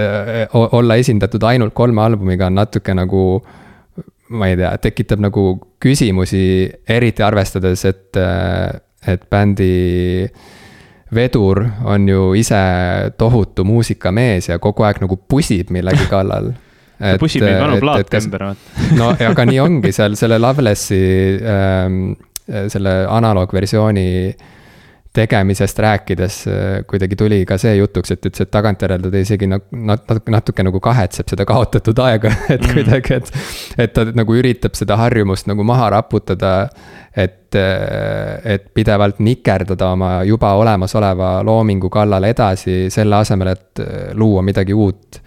olla 0.52 0.96
esindatud 0.96 1.42
ainult 1.42 1.74
kolme 1.74 2.02
albumiga 2.02 2.46
on 2.46 2.54
natuke 2.54 2.94
nagu 2.94 3.42
ma 4.32 4.48
ei 4.48 4.56
tea, 4.56 4.70
tekitab 4.78 5.20
nagu 5.20 5.60
küsimusi, 5.82 6.70
eriti 6.88 7.22
arvestades, 7.22 7.84
et 7.84 8.16
et 9.06 9.24
bändi 9.30 10.28
vedur 11.12 11.60
on 11.84 12.08
ju 12.08 12.32
ise 12.38 12.60
tohutu 13.18 13.64
muusikamees 13.68 14.48
ja 14.48 14.58
kogu 14.62 14.86
aeg 14.86 15.02
nagu 15.02 15.18
pusib 15.28 15.72
millegi 15.74 16.06
kallal 16.10 16.52
ta 17.02 17.18
pusib 17.20 17.44
mingi 17.44 17.58
vanu 17.60 17.80
plaat 17.82 18.16
ümber, 18.20 18.46
vaata. 18.52 18.82
no 19.00 19.12
aga 19.32 19.46
nii 19.48 19.60
ongi 19.62 19.92
seal 19.94 20.16
selle 20.18 20.38
Lovelessi 20.42 21.02
ähm,, 21.42 22.00
selle 22.46 22.94
analoogversiooni 23.10 24.08
tegemisest 25.12 25.78
rääkides 25.78 26.36
kuidagi 26.88 27.16
tuli 27.16 27.42
ka 27.48 27.58
see 27.60 27.74
jutuks, 27.76 28.14
et 28.14 28.26
ütles, 28.26 28.46
et 28.46 28.50
tagantjärele 28.52 29.10
ta 29.12 29.20
isegi 29.20 29.48
nat-, 29.50 29.68
natuke, 29.72 30.32
natuke 30.32 30.64
nagu 30.64 30.80
kahetseb 30.80 31.28
seda 31.28 31.44
kaotatud 31.48 32.00
aega, 32.04 32.32
et 32.54 32.62
mm. 32.64 32.72
kuidagi, 32.72 33.18
et. 33.20 33.32
et 33.84 33.92
ta 33.92 34.06
nagu 34.16 34.36
üritab 34.38 34.76
seda 34.78 34.96
harjumust 35.00 35.50
nagu 35.50 35.64
maha 35.68 35.90
raputada. 35.98 36.54
et, 37.16 37.54
et 38.48 38.62
pidevalt 38.74 39.18
nikerdada 39.20 39.90
oma 39.92 40.22
juba 40.24 40.54
olemasoleva 40.56 41.42
loomingu 41.44 41.90
kallal 41.92 42.24
edasi, 42.24 42.86
selle 42.90 43.18
asemel, 43.20 43.52
et 43.52 43.82
luua 44.16 44.42
midagi 44.42 44.72
uut. 44.72 45.20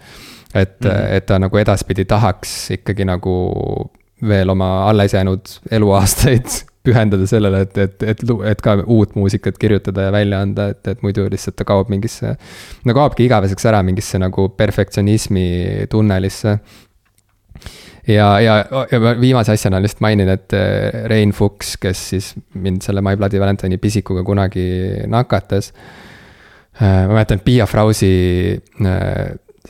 et 0.54 0.80
mm, 0.80 0.90
-hmm. 0.90 1.14
et 1.16 1.26
ta 1.26 1.38
nagu 1.38 1.56
edaspidi 1.56 2.04
tahaks 2.04 2.70
ikkagi 2.70 3.04
nagu 3.04 3.36
veel 4.28 4.50
oma 4.50 4.88
alles 4.88 5.14
jäänud 5.14 5.46
eluaastaid 5.70 6.46
pühendada 6.86 7.26
sellele, 7.28 7.64
et, 7.66 7.78
et, 7.82 8.06
et, 8.14 8.24
et 8.52 8.62
ka 8.62 8.76
uut 8.84 9.14
muusikat 9.18 9.58
kirjutada 9.60 10.08
ja 10.08 10.14
välja 10.14 10.40
anda, 10.44 10.70
et, 10.74 10.82
et 10.92 11.04
muidu 11.04 11.26
lihtsalt 11.32 11.58
ta 11.58 11.66
kaob 11.68 11.90
mingisse. 11.92 12.36
no 12.86 12.96
kaobki 12.96 13.26
igaveseks 13.26 13.68
ära 13.70 13.82
mingisse 13.86 14.20
nagu 14.22 14.48
perfektsionismi 14.56 15.46
tunnelisse. 15.92 16.58
ja, 18.06 18.28
ja, 18.40 18.58
ja 18.92 19.00
ma 19.02 19.14
viimase 19.20 19.56
asjana 19.56 19.80
lihtsalt 19.82 20.04
mainin, 20.06 20.30
et 20.36 20.56
eh, 20.56 21.02
Rein 21.10 21.34
Fuchs, 21.34 21.76
kes 21.82 22.08
siis 22.14 22.34
mind 22.54 22.84
selle 22.86 23.02
My 23.04 23.16
Bloody 23.18 23.40
Valentine'i 23.42 23.80
pisikuga 23.82 24.22
kunagi 24.26 24.66
nakatas. 25.10 25.72
Eh, 26.76 27.02
ma 27.08 27.16
mäletan, 27.16 27.40
et 27.40 27.46
Piia 27.46 27.66
Frausi 27.66 28.12
eh, 28.54 29.26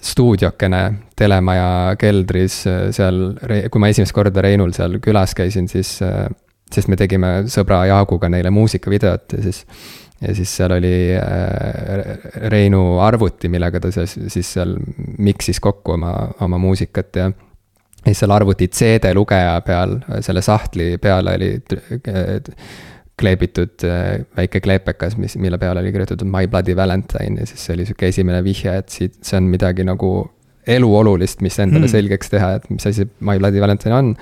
stuudiokene 0.06 0.82
telemaja 1.16 1.68
keldris 1.98 2.58
seal, 2.92 3.22
kui 3.72 3.80
ma 3.80 3.88
esimest 3.88 4.12
korda 4.14 4.42
Reinul 4.44 4.74
seal 4.76 4.98
külas 5.02 5.32
käisin, 5.34 5.70
siis 5.72 5.96
sest 6.72 6.90
me 6.90 6.98
tegime 6.98 7.30
sõbra 7.50 7.84
Jaaguga 7.90 8.30
neile 8.32 8.50
muusikavideot 8.54 9.36
ja 9.38 9.44
siis. 9.46 9.62
ja 10.20 10.34
siis 10.34 10.52
seal 10.56 10.72
oli 10.72 11.12
äh, 11.14 12.28
Reinu 12.50 12.98
arvuti, 13.04 13.50
millega 13.52 13.80
ta 13.80 13.92
siis, 13.92 14.16
siis 14.32 14.52
seal 14.58 14.76
miksis 15.18 15.60
kokku 15.60 15.96
oma, 15.96 16.12
oma 16.40 16.58
muusikat 16.58 17.16
ja. 17.20 17.30
ja 17.30 18.08
siis 18.08 18.24
seal 18.24 18.34
arvuti 18.34 18.68
CD 18.68 19.12
lugeja 19.14 19.60
peal, 19.66 19.98
selle 20.20 20.42
sahtli 20.42 20.96
peale 21.02 21.36
oli 21.36 21.50
kleebitud 23.16 23.84
äh, 23.88 24.24
väike 24.36 24.60
kleepekas, 24.60 25.16
mis, 25.16 25.36
mille 25.40 25.58
peale 25.58 25.80
oli 25.80 25.92
kirjutatud 25.92 26.28
My 26.28 26.48
Bloody 26.48 26.76
Valentine 26.76 27.40
ja 27.40 27.46
siis 27.46 27.66
see 27.66 27.76
oli 27.76 27.86
sihuke 27.86 28.10
esimene 28.10 28.42
vihje, 28.44 28.74
et 28.82 28.88
siit, 28.88 29.20
see 29.24 29.38
on 29.38 29.52
midagi 29.52 29.86
nagu 29.86 30.16
eluolulist, 30.66 31.44
mis 31.46 31.60
endale 31.62 31.86
mm. 31.86 31.92
selgeks 31.92 32.32
teha, 32.32 32.56
et 32.58 32.64
mis 32.72 32.88
asi 32.88 33.06
My 33.20 33.38
Bloody 33.38 33.60
Valentine 33.62 33.94
on. 33.94 34.16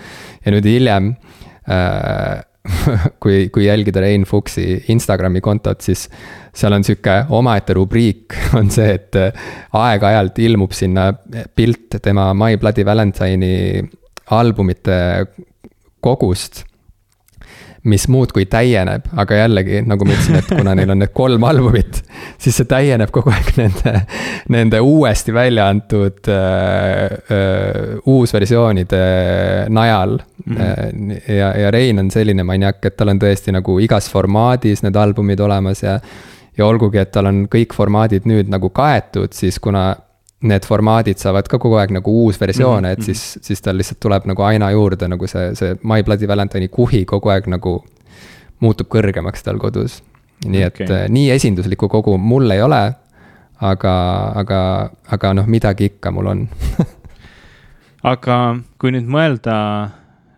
ja 0.45 0.53
nüüd 0.53 0.69
hiljem 0.69 1.15
Äh, 1.15 1.44
kui, 3.23 3.49
kui 3.53 3.67
jälgida 3.67 4.01
Rein 4.01 4.25
Fuchsi 4.29 4.85
Instagrami 4.89 5.41
kontot, 5.45 5.85
siis 5.85 6.07
seal 6.55 6.73
on 6.77 6.85
sihuke 6.87 7.25
omaette 7.37 7.77
rubriik, 7.77 8.37
on 8.59 8.71
see, 8.73 8.95
et 8.97 9.19
äh, 9.21 9.49
aeg-ajalt 9.81 10.41
ilmub 10.47 10.73
sinna 10.77 11.11
pilt 11.57 11.99
tema 12.03 12.31
My 12.37 12.57
Bloody 12.61 12.87
Valentine'i 12.87 13.83
albumite 14.33 14.97
kogust 16.05 16.65
mis 17.85 18.07
muudkui 18.09 18.47
täieneb, 18.49 19.11
aga 19.21 19.43
jällegi, 19.43 19.83
nagu 19.85 20.07
ma 20.09 20.15
ütlesin, 20.15 20.39
et 20.41 20.49
kuna 20.49 20.73
neil 20.77 20.93
on 20.95 21.03
need 21.03 21.13
kolm 21.17 21.45
albumit, 21.45 22.01
siis 22.41 22.57
see 22.57 22.69
täieneb 22.69 23.13
kogu 23.13 23.33
aeg 23.35 23.51
nende, 23.61 23.93
nende 24.55 24.81
uuesti 24.81 25.35
välja 25.37 25.67
antud 25.73 26.31
äh, 26.33 27.17
äh, 27.29 27.99
uusversioonide 28.09 29.03
najal 29.69 30.17
mm. 30.17 30.57
-hmm. 30.57 31.19
ja, 31.29 31.51
ja 31.61 31.71
Rein 31.71 31.99
on 31.99 32.11
selline 32.11 32.45
maniak, 32.45 32.81
et 32.85 32.97
tal 32.97 33.13
on 33.13 33.21
tõesti 33.21 33.53
nagu 33.53 33.77
igas 33.85 34.09
formaadis 34.11 34.83
need 34.83 34.97
albumid 34.97 35.41
olemas 35.41 35.83
ja 35.83 35.99
ja 36.57 36.67
olgugi, 36.67 36.99
et 36.99 37.11
tal 37.13 37.27
on 37.27 37.45
kõik 37.51 37.75
formaadid 37.75 38.29
nüüd 38.31 38.49
nagu 38.49 38.71
kaetud, 38.71 39.33
siis 39.35 39.59
kuna 39.59 39.89
need 40.45 40.67
formaadid 40.69 41.21
saavad 41.21 41.49
ka 41.49 41.59
kogu 41.59 41.79
aeg 41.81 41.95
nagu 41.97 42.15
uusversioone 42.25 42.89
mm, 42.89 42.91
-hmm. 42.91 42.93
et 42.93 42.99
mhm. 42.99 43.05
siis, 43.05 43.39
siis 43.43 43.63
tal 43.63 43.79
lihtsalt 43.81 44.01
tuleb 44.01 44.27
nagu 44.31 44.43
aina 44.43 44.71
juurde 44.71 45.09
nagu 45.09 45.27
see, 45.27 45.55
see 45.55 45.77
My 45.83 46.03
Bloody 46.03 46.29
Valentine'i 46.29 46.69
kuhi 46.69 47.05
kogu 47.05 47.29
aeg 47.29 47.49
nagu 47.49 47.85
muutub 48.61 48.89
kõrgemaks 48.89 49.45
tal 49.45 49.59
kodus. 49.59 50.03
nii 50.45 50.67
okay. 50.67 50.85
et 50.85 50.91
äh, 50.91 51.09
nii 51.09 51.31
esinduslikku 51.31 51.89
kogu 51.89 52.19
mul 52.19 52.51
ei 52.51 52.63
ole, 52.63 52.83
aga, 53.61 53.95
aga, 54.35 54.91
aga 55.07 55.35
noh, 55.35 55.47
midagi 55.47 55.85
ikka 55.85 56.11
mul 56.11 56.27
on 56.27 56.49
aga 58.13 58.39
kui 58.79 58.93
nüüd 58.93 59.07
mõelda 59.09 59.55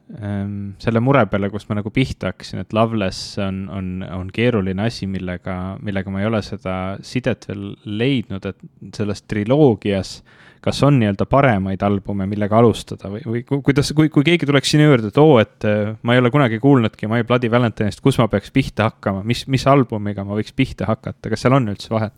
selle 0.07 1.01
mure 1.03 1.25
peale, 1.27 1.49
kus 1.51 1.65
ma 1.67 1.81
nagu 1.81 1.91
pihta 1.91 2.31
hakkasin, 2.31 2.61
et 2.63 2.75
Loveless 2.77 3.41
on, 3.43 3.65
on, 3.75 3.89
on 4.15 4.29
keeruline 4.31 4.85
asi, 4.87 5.09
millega, 5.11 5.57
millega 5.83 6.13
ma 6.15 6.23
ei 6.23 6.29
ole 6.29 6.43
seda 6.47 6.77
sidet 7.03 7.49
veel 7.49 7.73
leidnud, 7.85 8.47
et 8.47 8.95
selles 8.95 9.25
triloogias 9.27 10.21
kas 10.67 10.83
on 10.83 10.97
nii-öelda 10.99 11.29
paremaid 11.31 11.83
albume, 11.87 12.27
millega 12.27 12.59
alustada 12.59 13.11
või, 13.13 13.23
või 13.27 13.43
kuidas, 13.47 13.93
kui, 13.95 14.11
kui 14.13 14.25
keegi 14.27 14.49
tuleks 14.49 14.73
sinu 14.75 14.89
juurde, 14.89 15.13
et 15.13 15.21
oo, 15.23 15.37
et 15.39 15.67
äh, 15.69 15.93
ma 16.03 16.17
ei 16.17 16.23
ole 16.23 16.33
kunagi 16.35 16.59
kuulnudki 16.63 17.11
My 17.11 17.23
Bloody 17.27 17.51
Valentine'ist, 17.53 18.03
kus 18.03 18.19
ma 18.19 18.27
peaks 18.33 18.51
pihta 18.55 18.89
hakkama, 18.91 19.23
mis, 19.27 19.45
mis 19.53 19.67
albumiga 19.71 20.25
ma 20.27 20.39
võiks 20.39 20.57
pihta 20.57 20.89
hakata, 20.91 21.31
kas 21.31 21.47
seal 21.47 21.55
on 21.59 21.71
üldse 21.71 21.93
vahet? 21.95 22.17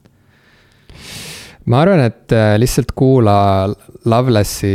ma 1.68 1.82
arvan, 1.84 2.00
et 2.08 2.32
äh, 2.32 2.54
lihtsalt 2.60 2.94
kuula 2.96 3.36
Lovelessi 4.08 4.72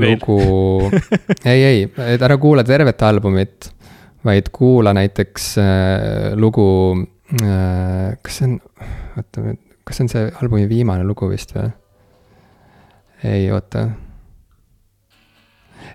lugu 0.00 0.90
ei, 1.50 1.62
ei, 1.64 1.82
et 2.14 2.22
ära 2.22 2.36
kuula 2.40 2.64
tervet 2.66 3.02
albumit, 3.06 3.70
vaid 4.24 4.50
kuula 4.52 4.94
näiteks 4.96 5.50
äh, 5.62 6.30
lugu 6.38 6.66
äh,, 7.40 8.16
kas 8.22 8.40
see 8.40 8.48
on, 8.50 8.56
oota, 9.16 9.54
kas 9.84 10.00
see 10.00 10.06
on 10.06 10.12
see 10.12 10.24
albumi 10.42 10.68
viimane 10.70 11.06
lugu 11.08 11.30
vist 11.30 11.54
või? 11.56 11.70
ei, 13.24 13.50
oota. 13.52 13.88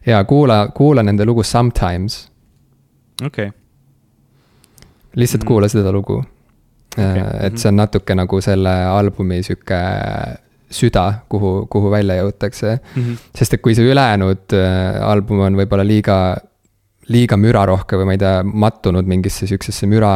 jaa, 0.06 0.24
kuula, 0.24 0.68
kuula 0.76 1.04
nende 1.04 1.26
lugu 1.26 1.44
Sometimes. 1.44 2.26
okei 3.24 3.48
okay.. 3.48 3.60
lihtsalt 5.16 5.44
mm 5.44 5.48
kuula 5.48 5.68
seda 5.72 5.92
lugu 5.92 6.18
okay.. 6.18 7.20
Äh, 7.20 7.46
et 7.48 7.58
see 7.58 7.70
on 7.70 7.80
natuke 7.80 8.16
nagu 8.16 8.42
selle 8.42 8.74
albumi 8.90 9.44
sihuke 9.44 9.80
süda, 10.72 11.06
kuhu, 11.30 11.68
kuhu 11.72 11.92
välja 11.94 12.18
jõutakse 12.22 12.78
mm. 12.78 13.02
-hmm. 13.02 13.18
sest 13.38 13.54
et 13.54 13.62
kui 13.62 13.76
see 13.76 13.86
ülejäänud 13.92 14.54
äh, 14.58 15.02
album 15.06 15.40
on 15.46 15.60
võib-olla 15.60 15.86
liiga, 15.88 16.38
liiga 17.08 17.38
mürarohke 17.38 18.00
või 18.00 18.10
ma 18.10 18.18
ei 18.18 18.22
tea, 18.24 18.40
mattunud 18.44 19.06
mingisse 19.06 19.48
sihukesesse 19.48 19.88
müra, 19.88 20.16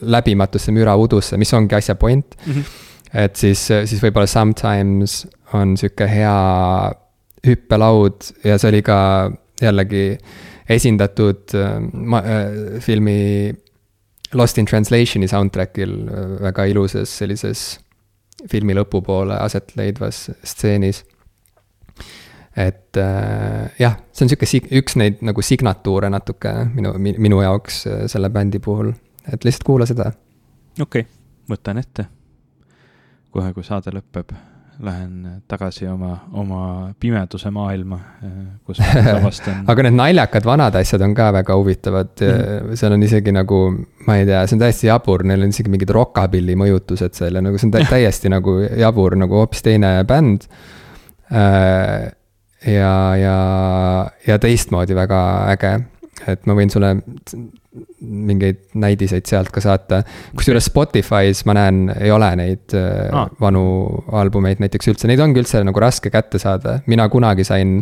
läbimatusse 0.00 0.72
müraudusse, 0.72 1.36
mis 1.36 1.54
ongi 1.54 1.74
asja 1.74 1.94
point 1.94 2.36
mm. 2.46 2.52
-hmm. 2.52 2.64
et 3.24 3.36
siis, 3.36 3.68
siis 3.84 4.02
võib-olla 4.02 4.26
Sometimes 4.26 5.26
on 5.52 5.76
sihuke 5.76 6.08
hea 6.10 6.34
hüppelaud 7.46 8.32
ja 8.44 8.58
see 8.58 8.68
oli 8.72 8.82
ka 8.82 8.98
jällegi 9.62 10.18
esindatud 10.68 11.54
äh, 11.54 11.78
ma, 11.92 12.22
äh, 12.24 12.80
filmi 12.80 13.54
Lost 14.34 14.58
in 14.58 14.66
Translation'i 14.66 15.28
soundtrack'il 15.30 15.92
äh, 16.08 16.28
väga 16.48 16.64
ilusas 16.72 17.12
sellises 17.18 17.78
filmi 18.50 18.76
lõpupoole 18.76 19.36
aset 19.40 19.74
leidvas 19.76 20.28
stseenis. 20.44 21.04
et 22.56 22.96
äh, 22.96 23.70
jah, 23.78 23.98
see 24.12 24.24
on 24.26 24.32
sihuke 24.32 24.78
üks 24.80 24.96
neid 25.00 25.22
nagu 25.26 25.42
signatuure 25.42 26.10
natuke 26.10 26.52
minu, 26.74 26.94
minu 26.98 27.42
jaoks 27.42 27.86
äh, 27.86 28.06
selle 28.10 28.30
bändi 28.30 28.58
puhul, 28.62 28.92
et 29.32 29.44
lihtsalt 29.44 29.66
kuula 29.66 29.86
seda. 29.86 30.12
okei 30.80 31.06
okay., 31.06 31.10
võtan 31.50 31.78
ette. 31.78 32.08
kohe, 33.30 33.52
kui 33.52 33.64
saade 33.66 33.94
lõpeb 33.94 34.34
lähen 34.82 35.42
tagasi 35.48 35.86
oma, 35.86 36.16
oma 36.32 36.60
pimeduse 37.00 37.50
maailma, 37.54 37.98
kus 38.66 38.80
ma 38.82 39.04
avastan 39.18 39.62
aga 39.70 39.86
need 39.86 39.96
naljakad 39.98 40.46
vanad 40.48 40.74
asjad 40.80 41.04
on 41.06 41.14
ka 41.14 41.30
väga 41.36 41.56
huvitavad 41.58 42.12
mm., 42.18 42.74
seal 42.78 42.96
on 42.96 43.06
isegi 43.06 43.34
nagu, 43.34 43.60
ma 44.08 44.18
ei 44.18 44.26
tea, 44.28 44.42
see 44.48 44.58
on 44.58 44.64
täiesti 44.64 44.90
jabur, 44.90 45.24
neil 45.28 45.46
on 45.46 45.54
isegi 45.54 45.72
mingid 45.72 45.94
rockabilly 45.94 46.58
mõjutused 46.58 47.14
seal 47.18 47.38
ja 47.38 47.44
nagu 47.44 47.60
see 47.60 47.70
on 47.70 47.88
täiesti 47.94 48.32
nagu 48.32 48.58
jabur, 48.66 49.18
nagu 49.20 49.42
hoopis 49.42 49.64
teine 49.66 49.96
bänd. 50.08 50.48
Äh, 51.34 52.10
ja, 52.66 52.94
ja, 53.20 53.38
ja 54.26 54.38
teistmoodi 54.40 54.96
väga 54.96 55.20
äge, 55.54 55.74
et 56.28 56.46
ma 56.46 56.56
võin 56.56 56.72
sulle 56.72 56.94
mingeid 58.00 58.60
näidiseid 58.78 59.26
sealt 59.26 59.50
ka 59.54 59.62
saata. 59.64 60.02
kusjuures 60.36 60.68
Spotify's 60.70 61.44
ma 61.48 61.56
näen, 61.58 61.88
ei 61.98 62.12
ole 62.14 62.30
neid 62.38 62.74
ah. 62.74 63.30
vanu 63.40 63.64
albumeid 64.12 64.62
näiteks 64.62 64.92
üldse, 64.92 65.10
neid 65.10 65.22
ongi 65.24 65.42
üldse 65.42 65.64
nagu 65.66 65.82
raske 65.82 66.12
kätte 66.14 66.38
saada, 66.42 66.80
mina 66.86 67.08
kunagi 67.12 67.46
sain 67.46 67.80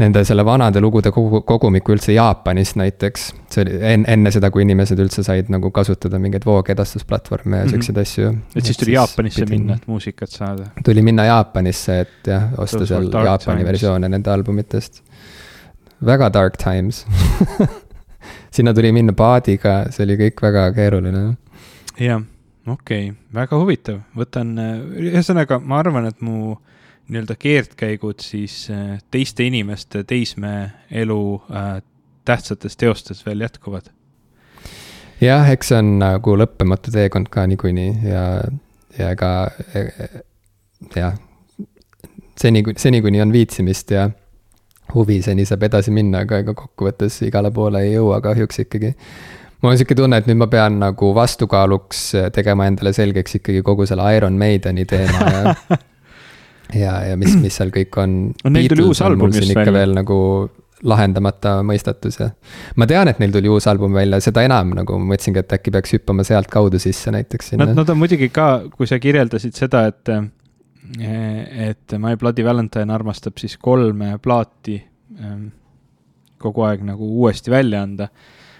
nende 0.00 0.22
selle 0.24 0.44
vanade 0.46 0.80
lugude 0.82 1.10
kogu, 1.14 1.42
kogumiku 1.46 1.94
üldse 1.94 2.14
Jaapanist 2.14 2.78
näiteks. 2.78 3.26
see 3.50 3.64
oli 3.64 3.78
enne, 3.92 4.06
enne 4.14 4.30
seda, 4.32 4.50
kui 4.54 4.62
inimesed 4.62 5.00
üldse 5.02 5.24
said 5.26 5.50
nagu 5.52 5.72
kasutada 5.74 6.20
mingeid 6.22 6.46
voogedastusplatvorme 6.46 7.56
ja 7.56 7.64
mm 7.64 7.66
-hmm. 7.66 7.70
siukseid 7.70 7.98
asju. 7.98 8.30
et 8.56 8.64
siis 8.64 8.78
tuli 8.78 8.94
Jaapanisse 8.94 9.44
pidin... 9.44 9.60
minna, 9.60 9.74
et 9.74 9.86
muusikat 9.86 10.30
saada? 10.30 10.70
tuli 10.84 11.02
minna 11.02 11.24
Jaapanisse, 11.24 12.00
et 12.00 12.26
jah, 12.26 12.48
osta 12.58 12.86
seal 12.86 13.10
Jaapani 13.10 13.64
versioone 13.64 14.08
nende 14.08 14.30
albumitest. 14.30 15.02
Väga 16.06 16.30
dark 16.32 16.56
times. 16.60 17.06
Sinna 18.54 18.74
tuli 18.74 18.92
minna 18.92 19.12
paadiga, 19.16 19.84
see 19.94 20.04
oli 20.04 20.16
kõik 20.20 20.42
väga 20.42 20.64
keeruline 20.76 21.22
jah, 22.00 22.22
okei. 22.66 23.10
Okay., 23.10 23.16
väga 23.34 23.60
huvitav, 23.60 24.02
võtan, 24.16 24.56
ühesõnaga 25.00 25.60
ma 25.62 25.80
arvan, 25.82 26.08
et 26.10 26.20
mu 26.24 26.56
nii-öelda 27.10 27.34
keerdkäigud 27.40 28.22
siis 28.22 28.68
teiste 29.10 29.46
inimeste 29.46 30.04
teismeelu 30.06 31.22
äh, 31.50 31.70
tähtsates 32.24 32.76
teostes 32.78 33.24
veel 33.26 33.42
jätkuvad. 33.42 33.90
Jah, 35.20 35.50
eks 35.52 35.72
see 35.72 35.80
on 35.82 35.96
nagu 36.00 36.36
lõppematu 36.38 36.92
teekond 36.94 37.28
ka 37.32 37.44
niikuinii 37.50 37.90
ja, 38.08 38.22
ja 38.96 39.10
ega 39.12 39.32
jah, 40.94 41.18
seni, 42.40 42.62
seni 42.80 43.02
kuni 43.04 43.20
on 43.20 43.34
viitsimist 43.34 43.92
ja 43.92 44.08
huvi, 44.94 45.20
seni 45.22 45.46
saab 45.48 45.68
edasi 45.68 45.92
minna, 45.94 46.24
aga 46.26 46.40
ega 46.44 46.54
kokkuvõttes 46.56 47.20
igale 47.26 47.52
poole 47.54 47.84
ei 47.86 47.94
jõua 47.94 48.20
kahjuks 48.24 48.64
ikkagi. 48.64 48.94
mul 49.60 49.72
on 49.72 49.78
sihuke 49.78 49.98
tunne, 49.98 50.18
et 50.20 50.30
nüüd 50.30 50.40
ma 50.40 50.48
pean 50.52 50.80
nagu 50.82 51.12
vastukaaluks 51.14 52.02
tegema 52.34 52.66
endale 52.70 52.92
selgeks 52.96 53.40
ikkagi 53.40 53.62
kogu 53.66 53.86
selle 53.86 54.08
Iron 54.16 54.38
Maideni 54.40 54.86
teema 54.88 55.30
ja 55.30 55.54
ja, 56.74 56.94
ja 57.10 57.18
mis, 57.20 57.34
mis 57.40 57.56
seal 57.56 57.72
kõik 57.74 57.98
on. 58.00 58.16
neil 58.50 58.70
tuli 58.70 58.86
uus 58.86 59.02
album 59.04 59.32
just 59.34 59.54
välja. 59.54 59.74
veel 59.74 59.94
nagu 59.96 60.18
lahendamata 60.86 61.58
mõistatus 61.66 62.16
ja. 62.20 62.30
ma 62.80 62.88
tean, 62.88 63.10
et 63.10 63.20
neil 63.20 63.34
tuli 63.34 63.50
uus 63.52 63.66
album 63.70 63.94
välja, 63.96 64.20
seda 64.24 64.44
enam 64.46 64.74
nagu 64.78 64.98
ma 65.00 65.12
mõtlesingi, 65.12 65.42
et 65.42 65.56
äkki 65.58 65.74
peaks 65.74 65.96
hüppama 65.96 66.24
sealtkaudu 66.26 66.80
sisse 66.80 67.12
näiteks 67.12 67.52
sinna. 67.52 67.68
Nad, 67.68 67.82
nad 67.82 67.92
on 67.92 68.00
muidugi 68.00 68.30
ka, 68.32 68.50
kui 68.76 68.88
sa 68.88 69.00
kirjeldasid 69.02 69.58
seda, 69.58 69.86
et, 69.92 70.14
et 70.98 71.98
My 71.98 72.16
Bloody 72.18 72.44
Valentine 72.44 72.92
armastab 72.92 73.38
siis 73.38 73.56
kolme 73.58 74.16
plaati 74.22 74.76
ehm, 75.20 75.46
kogu 76.40 76.64
aeg 76.66 76.82
nagu 76.86 77.06
uuesti 77.20 77.52
välja 77.52 77.82
anda, 77.84 78.08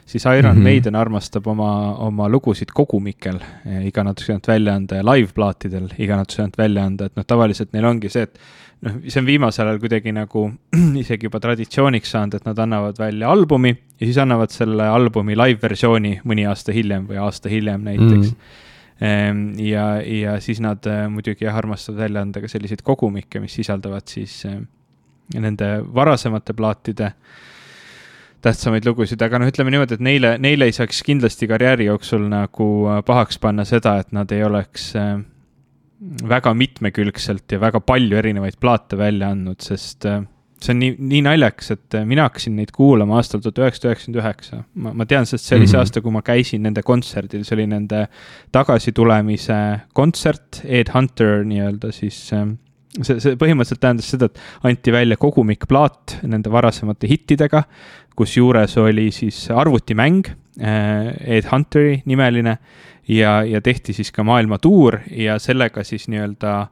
siis 0.07 0.25
Iron 0.25 0.57
mm 0.57 0.61
-hmm. 0.61 0.63
Maiden 0.63 0.95
armastab 0.95 1.47
oma, 1.47 1.95
oma 1.97 2.29
lugusid 2.29 2.69
kogumikel 2.75 3.39
iga 3.83 4.05
natukese 4.05 4.33
ajalt 4.33 4.49
välja 4.49 4.75
anda 4.75 4.97
ja 4.97 5.03
live-plaatidel 5.03 5.89
iga 5.99 6.17
natukese 6.17 6.43
ajalt 6.43 6.59
välja 6.59 6.85
anda, 6.85 7.05
et 7.05 7.17
noh, 7.17 7.25
tavaliselt 7.27 7.73
neil 7.73 7.85
ongi 7.85 8.09
see, 8.09 8.23
et 8.23 8.39
noh, 8.81 8.93
see 9.09 9.21
on 9.21 9.27
viimasel 9.27 9.67
ajal 9.67 9.79
kuidagi 9.79 10.13
nagu 10.13 10.51
isegi 11.03 11.29
juba 11.29 11.41
traditsiooniks 11.41 12.11
saanud, 12.11 12.35
et 12.35 12.45
nad 12.45 12.59
annavad 12.59 12.99
välja 12.99 13.31
albumi 13.31 13.77
ja 14.01 14.07
siis 14.07 14.19
annavad 14.19 14.51
selle 14.51 14.89
albumi 14.89 15.37
live-versiooni 15.37 16.21
mõni 16.25 16.49
aasta 16.49 16.73
hiljem 16.73 17.07
või 17.09 17.21
aasta 17.21 17.49
hiljem 17.49 17.87
näiteks. 17.87 18.35
Mm.. 18.35 18.69
Ja, 19.01 19.85
ja 20.05 20.35
siis 20.45 20.61
nad 20.61 20.87
äh, 20.87 21.07
muidugi 21.09 21.47
jah, 21.47 21.57
armastavad 21.57 22.03
välja 22.05 22.25
anda 22.25 22.43
ka 22.43 22.51
selliseid 22.53 22.83
kogumikke, 22.85 23.41
mis 23.41 23.55
sisaldavad 23.57 24.09
siis 24.11 24.43
äh, 24.49 24.59
nende 25.41 25.71
varasemate 25.95 26.53
plaatide 26.57 27.15
tähtsamaid 28.45 28.87
lugusid, 28.89 29.21
aga 29.23 29.41
noh, 29.41 29.49
ütleme 29.53 29.73
niimoodi, 29.73 29.97
et 29.97 30.05
neile, 30.05 30.35
neile 30.41 30.69
ei 30.69 30.77
saaks 30.77 31.03
kindlasti 31.05 31.49
karjääri 31.49 31.91
jooksul 31.91 32.25
nagu 32.33 32.71
äh, 32.89 33.03
pahaks 33.07 33.41
panna 33.41 33.65
seda, 33.69 33.99
et 34.01 34.13
nad 34.17 34.33
ei 34.33 34.45
oleks 34.45 34.93
väga 36.29 36.55
mitmekülgselt 36.57 37.53
ja 37.53 37.61
väga 37.61 37.81
palju 37.85 38.17
erinevaid 38.17 38.57
plaate 38.61 38.97
välja 38.97 39.31
andnud, 39.35 39.61
sest 39.65 40.07
äh, 40.09 40.23
see 40.61 40.75
on 40.75 40.81
nii, 40.83 40.95
nii 41.11 41.21
naljakas, 41.25 41.73
et 41.75 41.97
äh, 41.97 42.07
mina 42.09 42.27
hakkasin 42.29 42.57
neid 42.59 42.73
kuulama 42.77 43.17
aastal 43.21 43.41
tuhat 43.45 43.61
üheksasada 43.63 43.93
üheksakümmend 43.93 44.21
üheksa. 44.21 44.63
ma, 44.75 44.93
ma 44.97 45.07
tean, 45.09 45.29
sest 45.29 45.47
see 45.47 45.57
oli 45.57 45.65
mm 45.65 45.67
-hmm. 45.67 45.73
see 45.73 45.81
aasta, 45.81 46.03
kui 46.05 46.13
ma 46.13 46.23
käisin 46.23 46.63
nende 46.63 46.83
kontserdil, 46.83 47.45
see 47.45 47.57
oli 47.57 47.67
nende 47.71 48.07
tagasitulemise 48.53 49.61
kontsert, 49.95 50.63
Ed 50.65 50.93
Hunter 50.95 51.45
nii-öelda 51.45 51.93
siis 51.97 52.19
äh, 52.37 52.47
see, 53.01 53.21
see 53.21 53.39
põhimõtteliselt 53.41 53.81
tähendas 53.81 54.11
seda, 54.13 54.29
et 54.29 54.39
anti 54.69 54.93
välja 54.93 55.17
kogumikplaat 55.17 56.21
nende 56.23 56.53
varasemate 56.53 57.09
hittidega, 57.09 57.65
kusjuures 58.17 58.77
oli 58.79 59.11
siis 59.11 59.49
arvutimäng, 59.51 60.29
Ed 60.61 61.47
Hunteri 61.49 62.03
nimeline 62.05 62.59
ja, 63.09 63.41
ja 63.47 63.61
tehti 63.65 63.95
siis 63.97 64.11
ka 64.13 64.25
maailmatuur 64.27 64.99
ja 65.17 65.39
sellega 65.39 65.85
siis 65.87 66.09
nii-öelda 66.09 66.67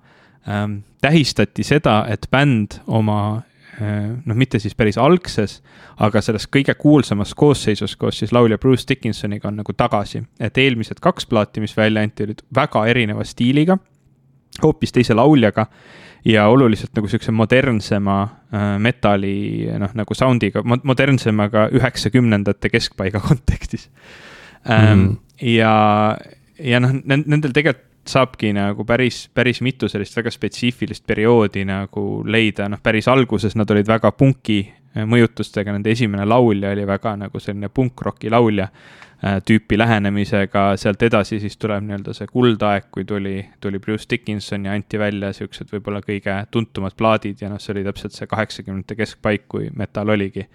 ähm, 0.49 0.81
tähistati 1.01 1.65
seda, 1.65 2.03
et 2.11 2.27
bänd 2.31 2.83
oma 2.87 3.21
äh, 3.39 3.48
noh, 3.79 4.35
mitte 4.35 4.59
siis 4.59 4.75
päris 4.75 4.99
algses, 4.99 5.61
aga 6.03 6.23
selles 6.25 6.49
kõige 6.51 6.75
kuulsamas 6.79 7.35
koosseisus 7.39 7.97
koos 7.97 8.19
siis 8.19 8.33
laulja 8.33 8.59
Bruce 8.59 8.87
Dickinsoniga 8.89 9.49
on 9.49 9.61
nagu 9.63 9.73
tagasi. 9.73 10.23
et 10.41 10.59
eelmised 10.59 11.01
kaks 11.01 11.27
plaati, 11.27 11.61
mis 11.61 11.77
välja 11.77 12.03
anti, 12.03 12.25
olid 12.25 12.43
väga 12.55 12.87
erineva 12.87 13.25
stiiliga, 13.25 13.79
hoopis 14.63 14.93
teise 14.93 15.15
lauljaga 15.15 15.67
ja 16.25 16.49
oluliselt 16.49 16.91
nagu 16.97 17.09
siukse 17.09 17.33
modernsema 17.33 18.23
äh, 18.23 18.79
metalli 18.79 19.69
noh, 19.79 19.95
nagu 19.95 20.15
sound'iga, 20.15 20.63
modernsemaga 20.65 21.69
üheksakümnendate 21.73 22.71
keskpaiga 22.71 23.21
kontekstis 23.29 23.91
mm 24.69 25.17
ja, 25.41 25.73
ja 26.59 26.81
noh, 26.83 26.97
nendel 27.07 27.53
tegelikult 27.55 27.85
saabki 28.09 28.53
nagu 28.57 28.85
päris, 28.89 29.27
päris 29.35 29.61
mitu 29.65 29.89
sellist 29.89 30.17
väga 30.17 30.33
spetsiifilist 30.33 31.07
perioodi 31.07 31.65
nagu 31.69 32.05
leida, 32.27 32.69
noh, 32.69 32.81
päris 32.83 33.09
alguses 33.09 33.57
nad 33.59 33.71
olid 33.71 33.89
väga 33.89 34.13
punki 34.17 34.61
äh, 34.65 35.05
mõjutustega, 35.09 35.75
nende 35.75 35.93
esimene 35.95 36.27
laulja 36.29 36.73
oli 36.75 36.87
väga 36.89 37.17
nagu 37.25 37.43
selline 37.43 37.71
punkroki 37.75 38.33
laulja 38.33 38.69
äh, 38.69 39.39
tüüpi 39.45 39.79
lähenemisega, 39.79 40.65
sealt 40.81 41.03
edasi 41.03 41.41
siis 41.43 41.57
tuleb 41.61 41.87
nii-öelda 41.87 42.17
see 42.17 42.29
kuldaeg, 42.33 42.91
kui 42.95 43.07
tuli, 43.09 43.39
tuli 43.61 43.81
Bruce 43.83 44.09
Dickinson 44.11 44.69
ja 44.69 44.77
anti 44.77 45.01
välja 45.01 45.33
siuksed 45.37 45.73
võib-olla 45.75 46.03
kõige 46.05 46.41
tuntumad 46.51 46.97
plaadid. 46.97 47.43
Ja 47.43 47.53
noh, 47.53 47.61
see 47.63 47.77
oli 47.77 47.87
täpselt 47.87 48.17
see 48.17 48.31
kaheksakümnendate 48.31 48.99
keskpaik, 48.99 49.49
kui 49.49 49.73
metal 49.77 50.15
oligi 50.15 50.47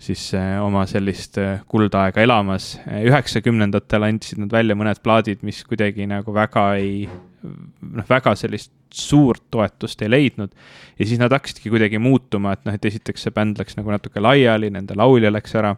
siis 0.00 0.30
äh, 0.34 0.56
oma 0.64 0.86
sellist 0.88 1.38
äh, 1.38 1.60
kuldaega 1.68 2.22
elamas. 2.24 2.72
üheksakümnendatel 3.04 4.06
andsid 4.08 4.40
nad 4.40 4.52
välja 4.52 4.76
mõned 4.78 5.02
plaadid, 5.04 5.44
mis 5.46 5.60
kuidagi 5.68 6.06
nagu 6.08 6.32
väga 6.34 6.64
ei, 6.80 7.04
noh, 7.44 8.06
väga 8.08 8.34
sellist 8.38 8.72
suurt 8.94 9.44
toetust 9.52 10.02
ei 10.02 10.10
leidnud. 10.10 10.56
ja 10.98 11.06
siis 11.06 11.20
nad 11.20 11.32
hakkasidki 11.32 11.70
kuidagi 11.70 12.00
muutuma, 12.00 12.56
et 12.56 12.64
noh, 12.64 12.74
et 12.74 12.90
esiteks 12.90 13.26
see 13.26 13.36
bänd 13.36 13.60
läks 13.60 13.76
nagu 13.76 13.92
natuke 13.92 14.22
laiali, 14.22 14.72
nende 14.72 14.96
laulja 14.96 15.32
läks 15.32 15.54
ära. 15.60 15.76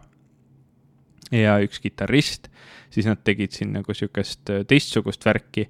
ja 1.31 1.59
üks 1.65 1.83
kitarrist, 1.83 2.47
siis 2.93 3.09
nad 3.09 3.21
tegid 3.25 3.55
siin 3.55 3.73
nagu 3.73 3.95
sihukest 3.95 4.53
äh, 4.53 4.63
teistsugust 4.69 5.25
värki 5.25 5.67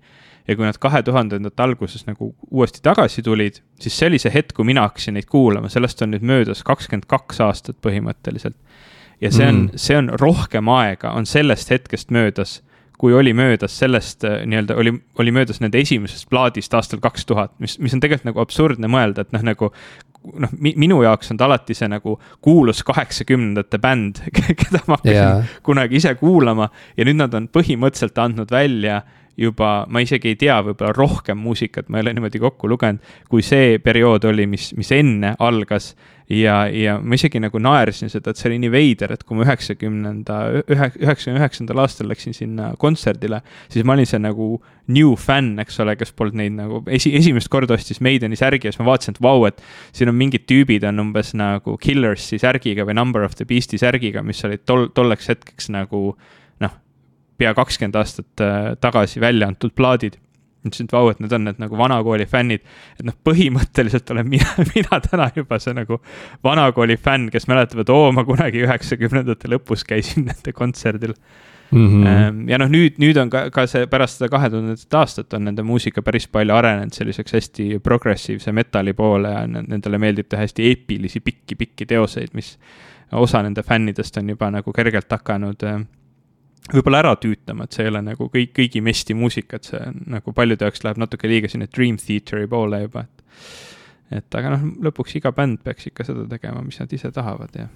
ja 0.48 0.56
kui 0.56 0.66
nad 0.68 0.78
kahe 0.82 1.04
tuhandendate 1.04 1.64
alguses 1.64 2.04
nagu 2.08 2.34
uuesti 2.52 2.84
tagasi 2.84 3.24
tulid, 3.24 3.62
siis 3.80 3.96
see 3.98 4.10
oli 4.12 4.20
see 4.20 4.34
hetk, 4.34 4.56
kui 4.58 4.68
mina 4.68 4.84
hakkasin 4.88 5.16
neid 5.18 5.30
kuulama, 5.32 5.72
sellest 5.72 6.04
on 6.04 6.12
nüüd 6.14 6.26
möödas 6.28 6.66
kakskümmend 6.68 7.08
kaks 7.12 7.40
aastat 7.46 7.80
põhimõtteliselt. 7.86 8.58
ja 9.22 9.32
see 9.32 9.48
on 9.48 9.56
mm., 9.56 9.80
see 9.80 9.98
on 9.98 10.12
rohkem 10.20 10.70
aega, 10.74 11.14
on 11.16 11.26
sellest 11.30 11.72
hetkest 11.72 12.12
möödas, 12.12 12.60
kui 13.04 13.12
oli 13.14 13.34
möödas 13.36 13.74
sellest 13.82 14.24
äh, 14.24 14.46
nii-öelda 14.48 14.78
oli, 14.80 14.94
oli 15.20 15.32
möödas 15.36 15.60
nende 15.60 15.82
esimesest 15.84 16.30
plaadist 16.32 16.74
aastal 16.78 17.02
kaks 17.04 17.26
tuhat, 17.28 17.52
mis, 17.60 17.76
mis 17.84 17.92
on 17.96 18.00
tegelikult 18.00 18.30
nagu 18.30 18.40
absurdne 18.40 18.88
mõelda, 18.88 19.26
et 19.26 19.34
noh, 19.36 19.44
nagu 19.44 19.68
noh 20.40 20.54
mi, 20.56 20.72
minu 20.80 21.02
jaoks 21.04 21.34
on 21.34 21.40
ta 21.42 21.50
alati 21.50 21.76
see 21.76 21.90
nagu 21.92 22.16
kuulus 22.44 22.80
kaheksakümnendate 22.88 23.82
bänd, 23.84 24.22
keda 24.62 24.86
ma 24.88 24.96
hakkasin 24.96 25.18
yeah. 25.18 25.58
kunagi 25.68 26.00
ise 26.00 26.16
kuulama 26.22 26.70
ja 26.96 27.10
nüüd 27.10 27.20
nad 27.20 27.36
on 27.36 27.50
põhimõtteliselt 27.52 28.24
andnud 28.24 28.56
välja 28.56 29.02
juba, 29.36 29.74
ma 29.90 30.04
isegi 30.04 30.32
ei 30.32 30.40
tea, 30.40 30.60
võib-olla 30.64 30.94
rohkem 30.96 31.40
muusikat, 31.44 31.90
ma 31.90 32.00
ei 32.00 32.06
ole 32.06 32.14
niimoodi 32.16 32.40
kokku 32.40 32.70
lugenud, 32.70 33.04
kui 33.28 33.44
see 33.44 33.80
periood 33.84 34.30
oli, 34.30 34.46
mis, 34.48 34.72
mis 34.78 34.92
enne 34.96 35.34
algas. 35.44 35.92
Ja, 36.30 36.68
ja 36.68 36.98
ma 37.02 37.18
isegi 37.18 37.42
nagu 37.44 37.60
naersin 37.62 38.12
seda, 38.12 38.32
et 38.32 38.40
see 38.40 38.50
oli 38.52 38.60
nii 38.64 38.72
veider, 38.74 39.14
et 39.16 39.24
kui 39.28 39.38
ma 39.38 39.46
üheksakümnenda, 39.48 40.40
ühe, 40.64 40.90
üheksakümne 41.04 41.42
üheksandal 41.42 41.84
aastal 41.84 42.12
läksin 42.12 42.38
sinna 42.38 42.74
kontserdile, 42.80 43.42
siis 43.74 43.88
ma 43.88 43.98
olin 43.98 44.10
see 44.10 44.22
nagu 44.24 44.50
new 44.94 45.16
fänn, 45.20 45.58
eks 45.64 45.80
ole, 45.84 45.96
kes 46.00 46.14
polnud 46.18 46.40
neid 46.42 46.56
nagu 46.58 46.84
esi, 46.92 47.14
esimest 47.18 47.52
korda 47.54 47.78
ostis 47.78 48.02
Maideni 48.04 48.40
särgi 48.40 48.70
ja 48.70 48.74
siis 48.74 48.84
ma 48.84 48.92
vaatasin, 48.92 49.18
et 49.18 49.24
vau, 49.24 49.48
et 49.50 49.64
siin 49.96 50.12
on 50.12 50.20
mingid 50.20 50.48
tüübid 50.50 50.86
on 50.90 51.08
umbes 51.08 51.34
nagu 51.40 51.78
Killersi 51.82 52.40
särgiga 52.42 52.88
või 52.88 52.98
Number 53.00 53.26
of 53.28 53.38
the 53.40 53.48
Beast'i 53.48 53.80
särgiga, 53.82 54.24
mis 54.26 54.44
olid 54.48 54.66
tol, 54.68 54.90
tolleks 54.96 55.32
hetkeks 55.32 55.72
nagu 55.74 56.10
pea 57.44 57.54
kakskümmend 57.58 57.98
aastat 58.00 58.44
äh, 58.44 58.74
tagasi 58.82 59.22
välja 59.24 59.50
antud 59.52 59.74
plaadid. 59.76 60.20
Ütlesin, 60.68 60.90
et 60.90 60.96
vau, 60.96 61.08
et 61.12 61.22
need 61.24 61.34
on 61.36 61.48
need 61.48 61.62
nagu 61.62 61.80
vanakooli 61.80 62.28
fännid. 62.30 62.66
et 63.00 63.06
noh, 63.08 63.16
põhimõtteliselt 63.30 64.12
olen 64.16 64.30
mina, 64.30 64.52
mina 64.76 65.00
täna 65.04 65.30
juba 65.36 65.60
see 65.60 65.76
nagu 65.78 66.00
vanakooli 66.44 66.98
fänn, 66.98 67.32
kes 67.34 67.50
mäletab, 67.52 67.84
et 67.84 67.94
oo, 67.94 68.12
ma 68.12 68.26
kunagi 68.28 68.64
üheksakümnendate 68.66 69.52
lõpus 69.52 69.86
käisin 69.88 70.26
nende 70.30 70.56
kontserdil 70.56 71.18
Mm 71.74 71.88
-hmm. 71.88 72.50
ja 72.50 72.58
noh, 72.58 72.68
nüüd, 72.70 73.00
nüüd 73.02 73.18
on 73.18 73.30
ka, 73.34 73.48
ka 73.50 73.64
see 73.68 73.88
pärast 73.90 74.20
seda 74.20 74.28
kahe 74.30 74.50
tuhandendat 74.50 74.94
aastat 74.94 75.34
on 75.34 75.48
nende 75.48 75.64
muusika 75.66 76.02
päris 76.06 76.28
palju 76.28 76.54
arenenud 76.54 76.94
selliseks 76.94 77.34
hästi 77.34 77.80
progressiivse 77.84 78.52
metali 78.52 78.94
poole 78.94 79.32
ja 79.32 79.48
nendele 79.48 79.98
meeldib 79.98 80.28
teha 80.30 80.44
hästi 80.46 80.68
eepilisi 80.70 81.20
pikki-pikki 81.20 81.86
teoseid, 81.90 82.30
mis 82.34 82.60
osa 83.12 83.42
nende 83.42 83.64
fännidest 83.64 84.18
on 84.18 84.30
juba 84.30 84.52
nagu 84.52 84.74
kergelt 84.74 85.10
hakanud 85.12 85.64
äh, 85.64 85.82
võib-olla 86.72 87.02
ära 87.04 87.14
tüütama, 87.20 87.66
et 87.66 87.76
see 87.76 87.86
ei 87.86 87.92
ole 87.92 88.02
nagu 88.06 88.30
kõik, 88.32 88.54
kõigi 88.56 88.82
mesti 88.86 89.16
muusika, 89.18 89.60
et 89.60 89.68
see 89.68 89.82
nagu 90.14 90.34
paljude 90.36 90.68
jaoks 90.68 90.86
läheb 90.86 91.02
natuke 91.02 91.30
liiga 91.30 91.52
sinna 91.52 91.68
Dream 91.68 91.98
Theater'i 92.00 92.48
poole 92.52 92.84
juba, 92.86 93.06
et. 93.08 93.58
et 94.20 94.38
aga 94.40 94.54
noh, 94.56 94.68
lõpuks 94.88 95.18
iga 95.20 95.34
bänd 95.36 95.64
peaks 95.66 95.90
ikka 95.92 96.08
seda 96.08 96.28
tegema, 96.32 96.64
mis 96.64 96.80
nad 96.80 96.94
ise 96.96 97.12
tahavad 97.12 97.60
ja. 97.60 97.68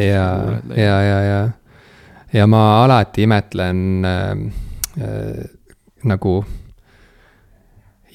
ja, 0.00 0.28
ja, 0.76 1.00
ja, 1.08 1.18
ja, 1.24 1.40
ja 2.34 2.46
ma 2.50 2.62
alati 2.84 3.24
imetlen 3.24 3.82
äh, 4.04 5.44
nagu 6.06 6.36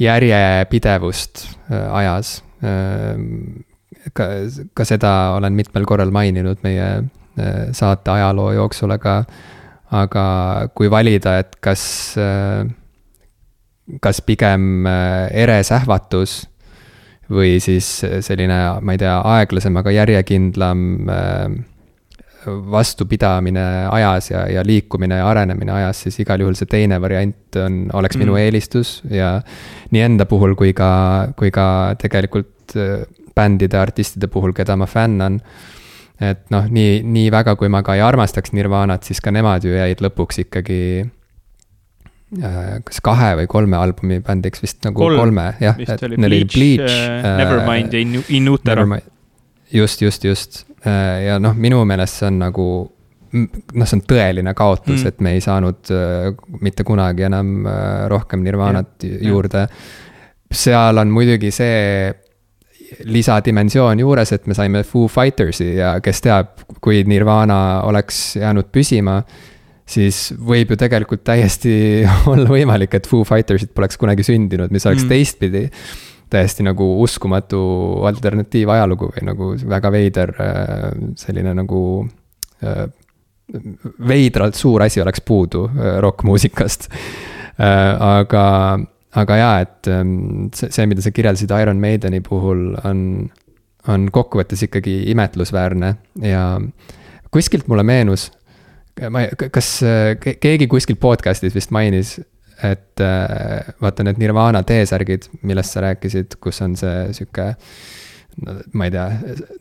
järjepidevust 0.01 1.45
ajas. 1.69 2.41
ka, 4.13 4.27
ka 4.73 4.85
seda 4.87 5.11
olen 5.37 5.53
mitmel 5.57 5.85
korral 5.89 6.11
maininud 6.13 6.61
meie 6.65 6.87
saate 7.77 8.11
ajaloo 8.13 8.51
jooksul, 8.55 8.93
aga, 8.95 9.21
aga 9.91 10.25
kui 10.75 10.89
valida, 10.91 11.37
et 11.41 11.57
kas, 11.59 11.83
kas 13.99 14.21
pigem 14.23 14.87
eresähvatus 14.87 16.37
või 17.31 17.57
siis 17.63 17.87
selline, 18.23 18.59
ma 18.83 18.95
ei 18.95 19.01
tea, 19.01 19.17
aeglasem, 19.37 19.75
aga 19.79 19.93
järjekindlam 19.95 21.11
äh, 21.11 21.59
vastupidamine 22.47 23.87
ajas 23.91 24.31
ja, 24.31 24.45
ja 24.49 24.63
liikumine 24.65 25.21
ja 25.21 25.27
arenemine 25.29 25.71
ajas, 25.71 26.05
siis 26.05 26.19
igal 26.23 26.41
juhul 26.41 26.57
see 26.57 26.69
teine 26.69 26.97
variant 27.01 27.59
on, 27.61 27.83
oleks 27.93 28.17
mm. 28.17 28.25
minu 28.25 28.37
eelistus 28.39 28.99
ja 29.11 29.35
nii 29.93 30.05
enda 30.07 30.25
puhul 30.29 30.55
kui 30.59 30.73
ka, 30.77 30.91
kui 31.37 31.53
ka 31.53 31.65
tegelikult 32.01 32.75
äh, 32.79 33.03
bändide, 33.35 33.79
artistide 33.79 34.27
puhul, 34.27 34.51
keda 34.53 34.75
ma 34.75 34.87
fännan. 34.89 35.39
Et 36.21 36.43
noh, 36.53 36.67
nii, 36.69 37.01
nii 37.03 37.31
väga, 37.33 37.55
kui 37.57 37.71
ma 37.71 37.81
ka 37.85 37.97
ei 37.97 38.03
armastaks 38.05 38.53
Nirvanat, 38.53 39.07
siis 39.07 39.21
ka 39.23 39.33
nemad 39.33 39.65
ju 39.65 39.73
jäid 39.73 40.03
lõpuks 40.05 40.43
ikkagi 40.45 40.81
Äh, 42.31 42.77
kas 42.87 43.01
kahe 43.03 43.33
või 43.41 43.47
kolme 43.51 43.75
albumi 43.75 44.21
bändiks 44.23 44.61
vist 44.63 44.85
nagu 44.85 45.01
Kolm, 45.01 45.17
kolme, 45.19 45.49
jah. 45.59 45.75
vist 45.75 46.03
oli 46.07 46.15
Bleach, 46.15 46.53
Bleach 46.55 46.85
uh,, 46.87 47.25
Nevermind 47.41 47.91
ja 47.91 47.99
In 47.99 48.21
In 48.37 48.47
Utero. 48.47 48.85
just, 49.67 50.01
just, 50.01 50.23
just 50.23 50.61
ja 50.85 51.35
noh, 51.43 51.51
minu 51.59 51.81
meelest 51.85 52.21
see 52.21 52.29
on 52.29 52.39
nagu 52.39 52.67
noh, 53.35 53.83
see 53.83 53.97
on 53.97 54.03
tõeline 54.07 54.53
kaotus 54.55 55.01
mm., 55.03 55.11
et 55.11 55.19
me 55.19 55.35
ei 55.35 55.43
saanud 55.43 55.91
uh, 55.91 56.31
mitte 56.63 56.87
kunagi 56.87 57.27
enam 57.27 57.51
uh, 57.65 58.07
rohkem 58.11 58.47
Nirvanat 58.47 59.03
ja, 59.03 59.19
juurde. 59.27 59.65
seal 60.47 61.03
on 61.03 61.11
muidugi 61.11 61.51
see 61.51 62.13
lisadimensioon 63.07 63.99
juures, 64.03 64.33
et 64.35 64.47
me 64.47 64.57
saime 64.57 64.83
Foo 64.87 65.07
Fightersi 65.11 65.75
ja 65.77 65.95
kes 66.03 66.21
teab, 66.25 66.67
kui 66.81 67.03
Nirvana 67.07 67.81
oleks 67.87 68.35
jäänud 68.39 68.71
püsima 68.71 69.21
siis 69.91 70.29
võib 70.37 70.71
ju 70.71 70.77
tegelikult 70.79 71.23
täiesti 71.27 71.73
olla 72.31 72.47
võimalik, 72.51 72.95
et 72.97 73.09
Foo 73.09 73.25
Fightersid 73.27 73.73
poleks 73.75 73.99
kunagi 74.01 74.25
sündinud, 74.27 74.71
mis 74.73 74.87
oleks 74.87 75.05
mm. 75.05 75.11
teistpidi 75.11 75.67
täiesti 76.31 76.63
nagu 76.63 76.85
uskumatu 77.03 77.59
alternatiivajalugu 78.07 79.11
või 79.11 79.25
nagu 79.27 79.51
väga 79.67 79.91
veider 79.91 80.31
äh, 80.39 80.85
selline 81.19 81.51
nagu 81.57 81.81
äh, 82.63 82.85
veidralt 84.07 84.55
suur 84.55 84.85
asi 84.85 85.03
oleks 85.03 85.23
puudu 85.27 85.65
äh, 85.67 85.97
rokkmuusikast. 86.03 86.89
aga, 87.61 88.43
aga 89.19 89.37
jaa, 89.37 89.55
et 89.65 89.91
ähm, 89.91 90.49
see, 90.55 90.71
see, 90.71 90.87
mida 90.89 91.03
sa 91.03 91.11
kirjeldasid 91.11 91.51
Iron 91.61 91.81
Maideni 91.83 92.21
puhul, 92.25 92.71
on, 92.87 93.01
on 93.91 94.09
kokkuvõttes 94.13 94.67
ikkagi 94.67 95.01
imetlusväärne 95.11 95.95
ja 96.23 96.45
kuskilt 97.31 97.67
mulle 97.71 97.83
meenus 97.87 98.29
ma 99.09 99.23
ei, 99.25 99.49
kas 99.51 99.79
keegi 100.19 100.67
kuskil 100.69 100.97
podcast'is 101.01 101.55
vist 101.55 101.71
mainis, 101.73 102.17
et 102.61 103.01
äh, 103.01 103.73
vaata 103.81 104.05
need 104.05 104.19
Nirvana 104.21 104.61
T-särgid, 104.67 105.27
millest 105.47 105.73
sa 105.73 105.85
rääkisid, 105.87 106.37
kus 106.43 106.61
on 106.61 106.75
see 106.77 107.07
sihuke 107.17 107.47
no, 108.45 108.57
ma 108.77 108.87
ei 108.87 108.93
tea, 108.93 109.07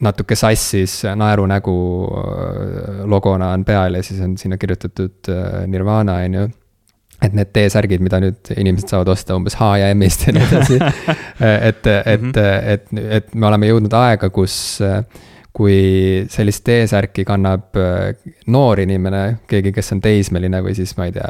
natuke 0.04 0.36
sassis 0.38 1.00
naerunägu 1.16 1.76
äh, 2.04 3.04
logona 3.08 3.54
on 3.56 3.64
peal 3.64 3.96
ja 3.96 4.04
siis 4.04 4.20
on 4.24 4.36
sinna 4.40 4.60
kirjutatud 4.60 5.32
äh, 5.32 5.62
Nirvana, 5.70 6.20
on 6.26 6.40
ju. 6.40 6.48
Et 7.20 7.34
need 7.36 7.50
T-särgid, 7.52 8.00
mida 8.04 8.20
nüüd 8.22 8.52
inimesed 8.56 8.92
saavad 8.92 9.10
osta 9.12 9.36
umbes 9.36 9.58
H 9.60 9.72
ja 9.82 9.90
M-ist 9.94 10.26
ja 10.26 10.32
nii 10.36 10.46
edasi 10.46 10.78
et, 11.70 11.86
et, 11.86 12.22
mhm. 12.22 12.32
et, 12.74 12.94
et 13.20 13.34
me 13.34 13.50
oleme 13.50 13.68
jõudnud 13.68 13.96
aega, 14.00 14.30
kus 14.32 14.54
äh, 14.84 15.02
kui 15.56 16.26
sellist 16.30 16.64
T-särki 16.66 17.24
kannab 17.26 17.76
äh, 17.78 18.14
noor 18.52 18.80
inimene, 18.80 19.40
keegi, 19.50 19.72
kes 19.74 19.92
on 19.96 20.02
teismeline 20.04 20.62
või 20.64 20.76
siis 20.78 20.94
ma 20.98 21.08
ei 21.08 21.16
tea, 21.16 21.28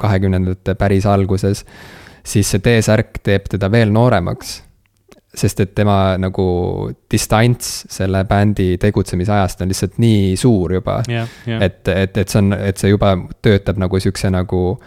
kahekümnendate 0.00 0.74
päris 0.80 1.06
alguses, 1.08 1.64
siis 2.24 2.50
see 2.50 2.64
T-särk 2.64 3.20
teeb 3.24 3.48
teda 3.52 3.70
veel 3.72 3.92
nooremaks. 3.94 4.60
sest 5.30 5.60
et 5.60 5.74
tema 5.78 6.16
nagu 6.18 6.44
distants 7.10 7.84
selle 7.88 8.24
bändi 8.26 8.78
tegutsemisajast 8.82 9.60
on 9.62 9.68
lihtsalt 9.70 10.00
nii 10.02 10.36
suur 10.36 10.72
juba 10.72 11.02
yeah,. 11.08 11.28
Yeah. 11.46 11.62
et, 11.62 11.88
et, 11.88 12.16
et 12.16 12.28
see 12.28 12.38
on, 12.38 12.52
et 12.52 12.76
see 12.76 12.90
juba 12.90 13.12
töötab 13.42 13.78
nagu 13.78 14.00
sihukese 14.00 14.30
nagu 14.34 14.80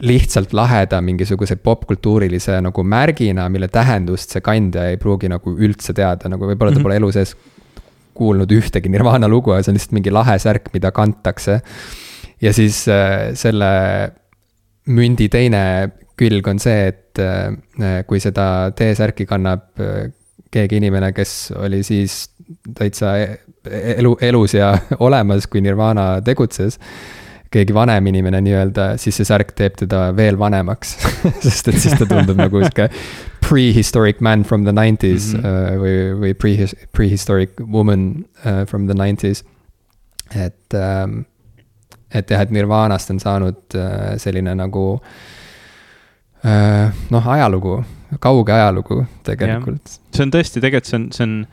lihtsalt 0.00 0.52
laheda 0.56 1.00
mingisuguse 1.04 1.56
popkultuurilise 1.56 2.56
nagu 2.64 2.84
märgina, 2.84 3.48
mille 3.52 3.68
tähendust 3.68 4.34
see 4.34 4.44
kandja 4.44 4.86
ei 4.90 4.98
pruugi 5.00 5.28
nagu 5.28 5.52
üldse 5.56 5.94
teada, 5.96 6.30
nagu 6.32 6.48
võib-olla 6.48 6.72
ta 6.72 6.78
mm 6.78 6.80
-hmm. 6.80 6.88
pole 6.88 6.96
elu 7.00 7.12
sees 7.12 7.34
kuulnud 8.14 8.52
ühtegi 8.52 8.88
Nirvana 8.92 9.28
lugu 9.28 9.54
ja 9.54 9.62
see 9.62 9.72
on 9.72 9.78
lihtsalt 9.78 9.96
mingi 9.96 10.12
lahe 10.12 10.38
särk, 10.38 10.72
mida 10.72 10.92
kantakse. 10.92 11.60
ja 12.40 12.52
siis 12.52 12.88
äh, 12.88 13.34
selle 13.34 13.70
mündi 14.86 15.28
teine 15.28 15.90
külg 16.16 16.48
on 16.48 16.58
see, 16.58 16.88
et 16.88 17.18
äh, 17.18 18.04
kui 18.06 18.20
seda 18.20 18.72
T-särki 18.76 19.26
kannab 19.26 19.80
äh, 19.80 20.10
keegi 20.50 20.80
inimene, 20.80 21.12
kes 21.12 21.52
oli 21.56 21.82
siis 21.82 22.30
täitsa 22.74 23.16
e-, 23.18 23.38
elu, 23.96 24.16
elus 24.20 24.54
ja 24.54 24.78
olemas, 25.06 25.46
kui 25.46 25.60
Nirvana 25.60 26.20
tegutses 26.24 26.80
keegi 27.50 27.74
vanem 27.74 28.06
inimene 28.06 28.40
nii-öelda, 28.46 28.92
siis 29.02 29.16
see 29.18 29.26
särk 29.26 29.52
teeb 29.58 29.74
teda 29.80 30.10
veel 30.16 30.38
vanemaks 30.38 30.94
sest 31.46 31.70
et 31.72 31.80
siis 31.82 31.96
ta 31.98 32.06
tundub 32.06 32.38
nagu 32.38 32.62
sihuke 32.62 32.86
prehistoric 33.42 34.20
man 34.22 34.44
from 34.46 34.64
the 34.68 34.72
nineties 34.72 35.32
mm 35.34 35.40
-hmm. 35.40 35.46
uh, 35.46 35.80
või, 35.82 35.96
või 36.22 36.34
pre, 36.34 36.68
prehistoric 36.92 37.50
woman 37.60 38.24
uh, 38.44 38.66
from 38.66 38.86
the 38.86 38.94
nineties. 38.94 39.44
et 40.34 40.74
um,, 40.74 41.24
et 42.14 42.30
jah, 42.30 42.40
et 42.42 42.50
Nirvanast 42.50 43.10
on 43.10 43.20
saanud 43.20 43.74
uh, 43.74 44.18
selline 44.18 44.54
nagu 44.54 44.84
uh, 46.44 46.86
noh, 47.10 47.28
ajalugu, 47.34 47.84
kauge 48.20 48.52
ajalugu 48.52 49.06
tegelikult. 49.22 49.98
see 50.14 50.22
on 50.22 50.30
tõesti, 50.30 50.60
tegelikult 50.60 50.90
see 50.90 50.98
on, 50.98 51.10
see 51.12 51.24
on 51.26 51.46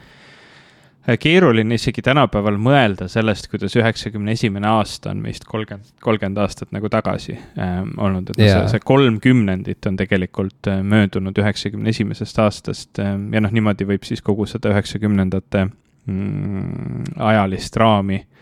keeruline 1.16 1.78
isegi 1.80 2.04
tänapäeval 2.04 2.58
mõelda 2.60 3.08
sellest, 3.12 3.48
kuidas 3.52 3.76
üheksakümne 3.80 4.34
esimene 4.36 4.68
aasta 4.68 5.14
on 5.14 5.22
meist 5.24 5.48
kolmkümmend, 5.48 5.94
kolmkümmend 6.04 6.42
aastat 6.44 6.74
nagu 6.76 6.90
tagasi 6.92 7.38
ähm, 7.56 7.94
olnud, 7.96 8.34
et 8.34 8.42
yeah. 8.42 8.66
see, 8.66 8.76
see 8.76 8.86
kolm 8.88 9.22
kümnendit 9.24 9.88
on 9.88 10.00
tegelikult 10.00 10.68
äh, 10.68 10.82
möödunud 10.84 11.38
üheksakümne 11.40 11.94
esimesest 11.96 12.40
aastast 12.44 13.00
ähm, 13.04 13.30
ja 13.34 13.44
noh, 13.44 13.54
niimoodi 13.56 13.88
võib 13.88 14.08
siis 14.08 14.24
kogu 14.26 14.50
seda 14.50 14.74
üheksakümnendate 14.76 15.70
mm, 15.70 17.14
ajalist 17.30 17.80
raami 17.80 18.20
äh, 18.20 18.37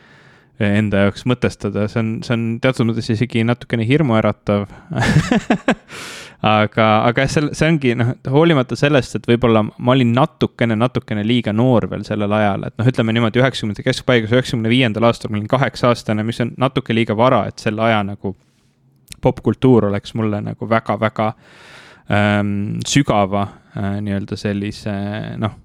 enda 0.63 1.05
jaoks 1.05 1.25
mõtestada, 1.27 1.87
see 1.91 1.99
on, 2.01 2.11
see 2.23 2.35
on 2.35 2.43
teatud 2.63 2.87
mõttes 2.87 3.09
isegi 3.11 3.43
natukene 3.47 3.87
hirmuäratav. 3.87 4.67
Aga, 6.45 6.85
aga 7.07 7.23
see, 7.31 7.47
see 7.57 7.65
ongi 7.71 7.93
noh, 7.97 8.11
hoolimata 8.29 8.75
sellest, 8.77 9.15
et 9.17 9.23
võib-olla 9.25 9.63
ma 9.65 9.93
olin 9.95 10.11
natukene, 10.13 10.75
natukene 10.77 11.23
liiga 11.25 11.49
noor 11.55 11.87
veel 11.89 12.03
sellel 12.05 12.35
ajal, 12.37 12.67
et 12.67 12.75
noh, 12.77 12.89
ütleme 12.91 13.15
niimoodi 13.15 13.41
üheksakümnendate 13.41 13.85
keskpaigas, 13.87 14.33
üheksakümne 14.35 14.69
viiendal 14.69 15.07
aastal 15.09 15.31
ma 15.33 15.39
olin 15.39 15.47
kaheksa 15.49 15.89
aastane, 15.89 16.25
mis 16.27 16.43
on 16.43 16.51
natuke 16.61 16.93
liiga 16.93 17.15
vara, 17.17 17.47
et 17.49 17.63
selle 17.63 17.81
aja 17.87 18.03
nagu 18.05 18.35
popkultuur 19.25 19.87
oleks 19.89 20.13
mulle 20.19 20.43
nagu 20.45 20.69
väga-väga 20.69 21.31
ähm, 22.13 22.53
sügava 22.85 23.47
äh, 23.73 23.97
nii-öelda 24.05 24.37
sellise 24.37 24.93
noh, 25.41 25.57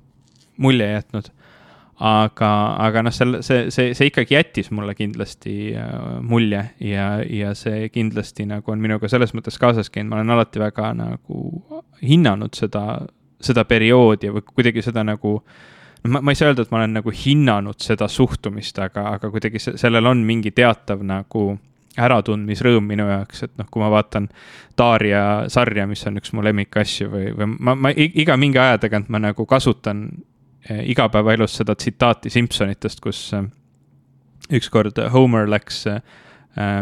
mulje 0.65 0.89
jätnud 0.95 1.29
aga, 2.01 2.51
aga 2.81 3.03
noh, 3.05 3.13
selle, 3.13 3.43
see, 3.45 3.67
see, 3.75 3.93
see 3.97 4.09
ikkagi 4.09 4.35
jättis 4.39 4.71
mulle 4.73 4.95
kindlasti 4.97 5.75
äh, 5.77 5.97
mulje 6.25 6.63
ja, 6.81 7.09
ja 7.29 7.53
see 7.59 7.91
kindlasti 7.93 8.47
nagu 8.49 8.73
on 8.73 8.81
minuga 8.81 9.09
selles 9.13 9.35
mõttes 9.37 9.61
kaasas 9.61 9.93
käinud, 9.93 10.09
ma 10.15 10.21
olen 10.21 10.33
alati 10.37 10.63
väga 10.63 10.95
nagu 10.97 11.43
hinnanud 12.01 12.57
seda, 12.57 12.85
seda 13.41 13.67
perioodi 13.69 14.33
või 14.33 14.47
kuidagi 14.49 14.85
seda 14.87 15.05
nagu 15.05 15.35
noh, 15.41 16.09
ma, 16.09 16.23
ma 16.25 16.33
ei 16.33 16.41
saa 16.41 16.55
öelda, 16.55 16.65
et 16.65 16.73
ma 16.73 16.81
olen 16.81 16.97
nagu 17.03 17.13
hinnanud 17.13 17.85
seda 17.85 18.09
suhtumist, 18.09 18.81
aga, 18.81 19.11
aga 19.19 19.33
kuidagi 19.33 19.61
sellel 19.69 20.09
on 20.09 20.25
mingi 20.25 20.55
teatav 20.57 21.05
nagu 21.05 21.51
äratundmisrõõm 22.01 22.87
minu 22.87 23.05
jaoks, 23.11 23.45
et 23.45 23.55
noh, 23.59 23.69
kui 23.69 23.83
ma 23.83 23.91
vaatan 23.93 24.31
Darja 24.79 25.51
sarja, 25.53 25.85
mis 25.91 26.07
on 26.09 26.17
üks 26.21 26.33
mu 26.33 26.45
lemmikasju 26.47 27.13
või, 27.13 27.29
või 27.37 27.53
ma, 27.59 27.75
ma 27.77 27.93
iga 27.93 28.39
mingi 28.41 28.61
aja 28.63 28.79
tagant 28.81 29.11
ma 29.13 29.21
nagu 29.21 29.45
kasutan 29.45 30.07
igapäevaelus 30.69 31.57
seda 31.57 31.75
tsitaati 31.75 32.31
Simpsonitest, 32.31 33.01
kus 33.01 33.33
eh, 33.35 33.47
ükskord 34.53 34.99
Homer 35.13 35.49
läks 35.51 35.87
eh, 35.87 36.03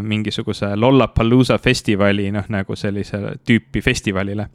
mingisuguse 0.03 0.73
Lollapalooza 0.77 1.59
festivali, 1.59 2.31
noh 2.33 2.49
nagu 2.49 2.77
sellise 2.77 3.21
tüüpi 3.47 3.83
festivalile. 3.85 4.49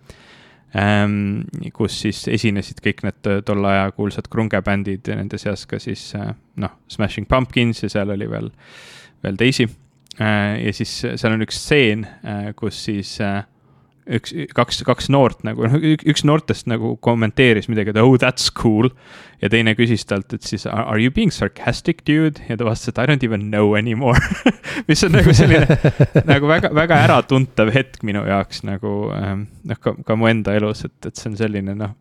Ehm, 0.74 1.44
kus 1.74 2.00
siis 2.02 2.24
esinesid 2.34 2.80
kõik 2.82 3.04
need 3.06 3.28
tolle 3.46 3.70
aja 3.70 3.92
kuulsad 3.94 4.26
krungebändid 4.32 5.06
ja 5.06 5.20
nende 5.20 5.38
seas 5.38 5.68
ka 5.70 5.78
siis 5.80 6.08
noh, 6.58 6.74
Smashing 6.90 7.30
Pumpkins 7.30 7.84
ja 7.84 7.92
seal 7.94 8.10
oli 8.10 8.26
veel, 8.30 8.50
veel 9.24 9.38
teisi 9.38 9.68
ja 10.18 10.74
siis 10.74 10.96
seal 11.04 11.36
on 11.36 11.46
üks 11.46 11.60
stseen, 11.62 12.08
kus 12.58 12.80
siis 12.88 13.20
üks, 14.04 14.34
kaks, 14.56 14.82
kaks 14.84 15.08
noort 15.14 15.44
nagu, 15.48 15.64
noh, 15.68 15.78
üks 15.80 16.24
noortest 16.28 16.68
nagu 16.68 16.96
kommenteeris 17.04 17.70
midagi, 17.72 17.94
et 17.94 18.00
oh 18.02 18.16
that's 18.20 18.50
cool. 18.52 18.90
ja 19.44 19.50
teine 19.52 19.74
küsis 19.76 20.06
talt, 20.08 20.34
et 20.36 20.44
siis 20.48 20.66
are 20.68 21.00
you 21.02 21.12
being 21.12 21.32
sarcastic 21.32 22.04
dude 22.08 22.42
ja 22.50 22.58
ta 22.60 22.68
vastas, 22.68 22.94
et 22.94 23.00
I 23.00 23.08
don't 23.10 23.24
even 23.24 23.50
know 23.52 23.76
anymore 23.80 24.20
mis 24.90 25.04
on 25.04 25.16
nagu 25.16 25.34
selline 25.36 25.68
nagu 26.32 26.48
väga, 26.48 26.74
väga 26.76 27.02
äratuntav 27.08 27.72
hetk 27.76 28.04
minu 28.08 28.24
jaoks 28.28 28.64
nagu 28.68 29.12
ähm, 29.16 29.48
noh, 29.68 29.80
ka, 29.80 29.96
ka 30.06 30.16
mu 30.20 30.28
enda 30.32 30.56
elus, 30.60 30.86
et, 30.88 30.98
et 31.08 31.16
see 31.16 31.32
on 31.32 31.40
selline 31.40 31.76
noh. 31.80 31.96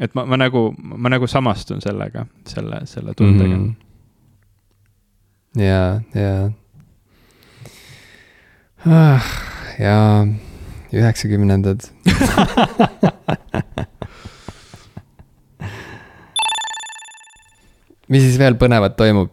et 0.00 0.14
ma, 0.18 0.26
ma 0.26 0.36
nagu, 0.42 0.68
ma 0.78 1.12
nagu 1.12 1.30
samastun 1.30 1.82
sellega, 1.84 2.26
selle, 2.50 2.82
selle 2.90 3.14
tundega 3.18 3.56
mm. 3.56 3.74
-hmm. 5.56 5.62
ja, 5.62 6.00
ja 6.14 6.50
ah,. 8.86 9.22
ja 9.78 9.98
üheksakümnendad 10.96 11.80
mis 18.12 18.22
siis 18.26 18.38
veel 18.40 18.54
põnevat 18.60 18.96
toimub? 18.98 19.32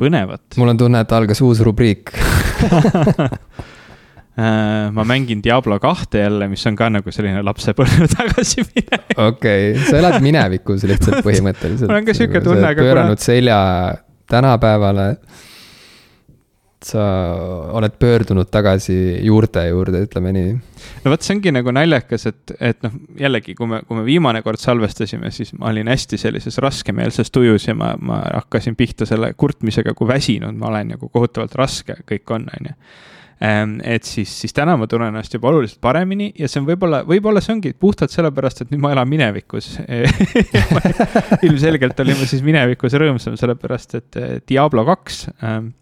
põnevat? 0.00 0.42
mul 0.58 0.68
on 0.72 0.78
tunne, 0.80 0.98
et 1.04 1.12
algas 1.14 1.40
uus 1.44 1.60
rubriik 1.64 2.10
äh, 4.38 4.90
ma 4.94 5.02
mängin 5.06 5.42
Diablo 5.44 5.78
kahte 5.82 6.18
jälle, 6.24 6.48
mis 6.50 6.66
on 6.70 6.76
ka 6.78 6.90
nagu 6.96 7.08
selline 7.14 7.40
lapsepõlve 7.46 8.08
tagasiminek. 8.16 9.06
okei 9.14 9.72
okay., 9.72 9.86
sa 9.86 9.94
elad 10.02 10.18
minevikus 10.24 10.80
lihtsalt 10.90 11.22
põhimõtteliselt. 11.26 11.88
mul 11.90 12.00
on 12.00 12.08
ka 12.08 12.12
sihuke 12.16 12.40
tunne, 12.44 12.66
aga. 12.72 12.80
pööranud 12.82 13.20
selja 13.22 13.58
tänapäevale 14.30 15.06
sa 16.86 17.04
oled 17.74 17.94
pöördunud 17.98 18.48
tagasi 18.52 18.96
juurte 19.24 19.62
juurde, 19.68 20.04
ütleme 20.06 20.32
nii. 20.34 20.50
no 21.04 21.12
vot, 21.12 21.24
see 21.24 21.36
ongi 21.36 21.52
nagu 21.54 21.72
naljakas, 21.74 22.26
et, 22.30 22.54
et 22.58 22.84
noh, 22.84 22.94
jällegi, 23.20 23.56
kui 23.58 23.70
me, 23.70 23.80
kui 23.88 23.98
me 23.98 24.04
viimane 24.06 24.42
kord 24.44 24.60
salvestasime, 24.62 25.30
siis 25.34 25.54
ma 25.58 25.70
olin 25.72 25.90
hästi 25.92 26.18
sellises 26.20 26.58
raskemeelses 26.62 27.32
tujus 27.34 27.68
ja 27.68 27.76
ma, 27.78 27.94
ma 28.00 28.20
hakkasin 28.26 28.76
pihta 28.78 29.08
selle 29.08 29.32
kurtmisega, 29.38 29.96
kui 29.96 30.08
väsinud 30.10 30.56
ma 30.60 30.70
olen 30.72 30.94
ja 30.94 31.00
kui 31.00 31.12
kohutavalt 31.12 31.54
raske 31.58 31.98
kõik 32.08 32.34
on, 32.36 32.48
on 32.58 32.68
ju 32.70 32.74
ehm, 33.44 33.76
et 33.96 34.08
siis, 34.08 34.34
siis 34.42 34.56
täna 34.56 34.76
ma 34.80 34.88
tunnen 34.90 35.12
ennast 35.12 35.34
juba 35.34 35.52
oluliselt 35.52 35.80
paremini 35.84 36.32
ja 36.38 36.50
see 36.50 36.60
on 36.62 36.68
võib-olla, 36.68 37.04
võib-olla 37.08 37.42
see 37.44 37.54
ongi 37.56 37.72
puhtalt 37.78 38.12
sellepärast, 38.14 38.64
et 38.64 38.74
nüüd 38.74 38.82
ma 38.84 38.92
elan 38.96 39.08
minevikus 39.10 39.78
ilmselgelt 41.46 42.04
olin 42.04 42.20
ma 42.20 42.28
siis 42.28 42.44
minevikus 42.44 42.98
rõõmsam, 43.00 43.38
sellepärast 43.40 43.98
et 44.02 44.20
Diablo 44.48 44.84
kaks 44.90 45.26
ähm, 45.40 45.72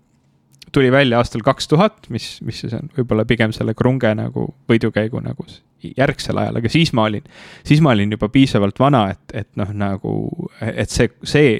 tuli 0.72 0.92
välja 0.92 1.20
aastal 1.20 1.44
kaks 1.44 1.68
tuhat, 1.68 2.08
mis, 2.08 2.36
mis 2.46 2.62
siis 2.64 2.72
on 2.76 2.88
võib-olla 2.96 3.26
pigem 3.28 3.52
selle 3.52 3.74
krunge 3.78 4.12
nagu 4.16 4.48
võidukäigu 4.70 5.20
nagu 5.24 5.46
järgsel 5.82 6.38
ajal, 6.38 6.60
aga 6.60 6.70
siis 6.72 6.92
ma 6.96 7.06
olin, 7.10 7.24
siis 7.66 7.82
ma 7.84 7.92
olin 7.96 8.14
juba 8.14 8.28
piisavalt 8.32 8.78
vana, 8.80 9.06
et, 9.12 9.36
et 9.42 9.50
noh, 9.60 9.72
nagu, 9.76 10.14
et 10.62 10.90
see, 10.90 11.10
see 11.26 11.56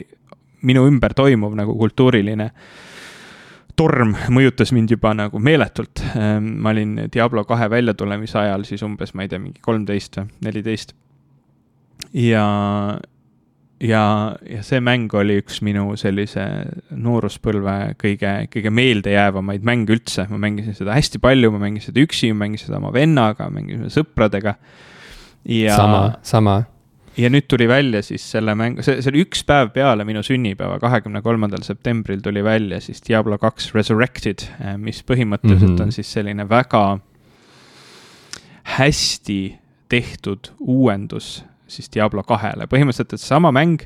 minu 0.66 0.86
ümber 0.88 1.14
toimuv 1.18 1.56
nagu 1.58 1.74
kultuuriline 1.78 2.48
torm 3.76 4.14
mõjutas 4.32 4.72
mind 4.76 4.92
juba 4.92 5.14
nagu 5.16 5.40
meeletult. 5.42 6.02
Ehm, 6.18 6.52
ma 6.62 6.72
olin 6.74 7.06
Diablo 7.12 7.44
kahe 7.48 7.70
väljatulemise 7.72 8.38
ajal 8.42 8.66
siis 8.68 8.84
umbes, 8.86 9.14
ma 9.16 9.24
ei 9.24 9.32
tea, 9.32 9.40
mingi 9.42 9.62
kolmteist 9.64 10.20
või 10.20 10.28
neliteist. 10.48 10.94
ja, 12.12 12.44
ja, 13.82 14.02
ja 14.46 14.62
see 14.64 14.80
mäng 14.84 15.12
oli 15.18 15.38
üks 15.42 15.60
minu 15.64 15.92
sellise 16.00 16.44
nooruspõlve 16.90 17.76
kõige, 18.00 18.32
kõige 18.52 18.72
meeldejäävamaid 18.74 19.64
mänge 19.66 19.96
üldse, 19.96 20.26
ma 20.30 20.40
mängisin 20.42 20.76
seda 20.78 20.96
hästi 20.96 21.20
palju, 21.22 21.52
ma 21.54 21.62
mängisin 21.64 21.90
seda 21.90 22.04
üksi, 22.04 22.32
ma 22.32 22.44
mängisin 22.46 22.70
seda 22.70 22.78
oma 22.82 22.92
vennaga, 22.94 23.48
mängisin 23.52 23.90
sõpradega. 23.92 24.56
ja. 25.48 25.76
sama, 25.76 26.02
sama. 26.22 26.56
ja 27.18 27.30
nüüd 27.32 27.48
tuli 27.50 27.68
välja 27.68 28.02
siis 28.06 28.24
selle 28.36 28.54
mängu, 28.58 28.84
see, 28.86 29.00
see 29.02 29.12
oli 29.12 29.24
üks 29.26 29.42
päev 29.48 29.72
peale 29.74 30.06
minu 30.08 30.22
sünnipäeva, 30.26 30.78
kahekümne 30.82 31.22
kolmandal 31.22 31.64
septembril 31.66 32.22
tuli 32.22 32.44
välja 32.44 32.80
siis 32.80 33.02
Diablo 33.08 33.38
kaks 33.42 33.72
Resurrected, 33.74 34.46
mis 34.78 35.02
põhimõtteliselt 35.02 35.74
mm 35.74 35.76
-hmm. 35.76 35.88
on 35.88 35.92
siis 35.92 36.12
selline 36.12 36.48
väga 36.48 37.00
hästi 38.78 39.58
tehtud 39.90 40.54
uuendus 40.60 41.42
siis 41.72 41.92
Diablo 41.92 42.24
kahele, 42.26 42.68
põhimõtteliselt, 42.70 43.16
et 43.16 43.24
sama 43.24 43.52
mäng. 43.54 43.84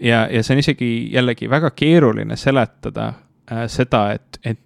ja, 0.00 0.26
ja 0.32 0.42
see 0.42 0.56
on 0.56 0.62
isegi 0.62 0.90
jällegi 1.12 1.50
väga 1.50 1.72
keeruline 1.76 2.36
seletada 2.40 3.12
äh, 3.50 3.66
seda, 3.68 4.06
et, 4.16 4.40
et, 4.44 4.60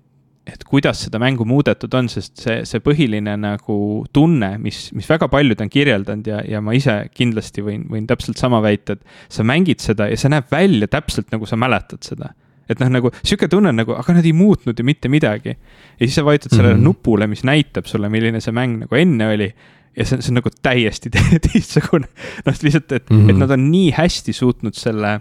et 0.46 0.64
kuidas 0.68 1.06
seda 1.06 1.18
mängu 1.18 1.46
muudetud 1.48 1.94
on, 1.94 2.08
sest 2.12 2.36
see, 2.42 2.60
see 2.68 2.82
põhiline 2.84 3.36
nagu 3.40 3.78
tunne, 4.12 4.54
mis, 4.62 4.86
mis 4.94 5.08
väga 5.10 5.28
paljud 5.32 5.60
on 5.64 5.72
kirjeldanud 5.72 6.30
ja, 6.30 6.42
ja 6.48 6.62
ma 6.62 6.76
ise 6.76 7.00
kindlasti 7.14 7.64
võin, 7.66 7.88
võin 7.90 8.06
täpselt 8.06 8.38
sama 8.38 8.62
väita, 8.62 8.98
et 8.98 9.32
sa 9.32 9.46
mängid 9.46 9.82
seda 9.82 10.10
ja 10.10 10.20
see 10.20 10.30
näeb 10.32 10.50
välja 10.52 10.90
täpselt 10.92 11.32
nagu 11.34 11.48
sa 11.48 11.58
mäletad 11.58 12.04
seda 12.06 12.34
et 12.70 12.80
noh, 12.80 12.90
nagu 12.92 13.12
sihuke 13.20 13.48
tunne 13.50 13.72
on 13.72 13.80
nagu, 13.82 13.94
aga 13.96 14.16
nad 14.18 14.26
ei 14.26 14.32
muutnud 14.36 14.78
ju 14.78 14.86
mitte 14.86 15.10
midagi. 15.12 15.52
ja 15.52 16.06
siis 16.06 16.14
sa 16.16 16.24
vajutad 16.24 16.54
sellele 16.54 16.74
mm 16.74 16.80
-hmm. 16.80 16.84
nupule, 16.84 17.26
mis 17.26 17.44
näitab 17.44 17.86
sulle, 17.86 18.08
milline 18.08 18.40
see 18.40 18.52
mäng 18.52 18.78
nagu 18.84 18.94
enne 18.94 19.28
oli 19.28 19.54
ja 19.96 20.04
see 20.04 20.16
on, 20.16 20.22
see 20.22 20.32
on 20.32 20.40
nagu 20.40 20.52
täiesti 20.62 21.10
teistsugune. 21.48 22.08
noh, 22.46 22.60
lihtsalt, 22.62 22.92
et 22.92 23.10
mm, 23.10 23.20
-hmm. 23.20 23.30
et 23.30 23.38
nad 23.38 23.50
on 23.50 23.70
nii 23.70 23.92
hästi 23.96 24.32
suutnud 24.32 24.74
selle 24.74 25.20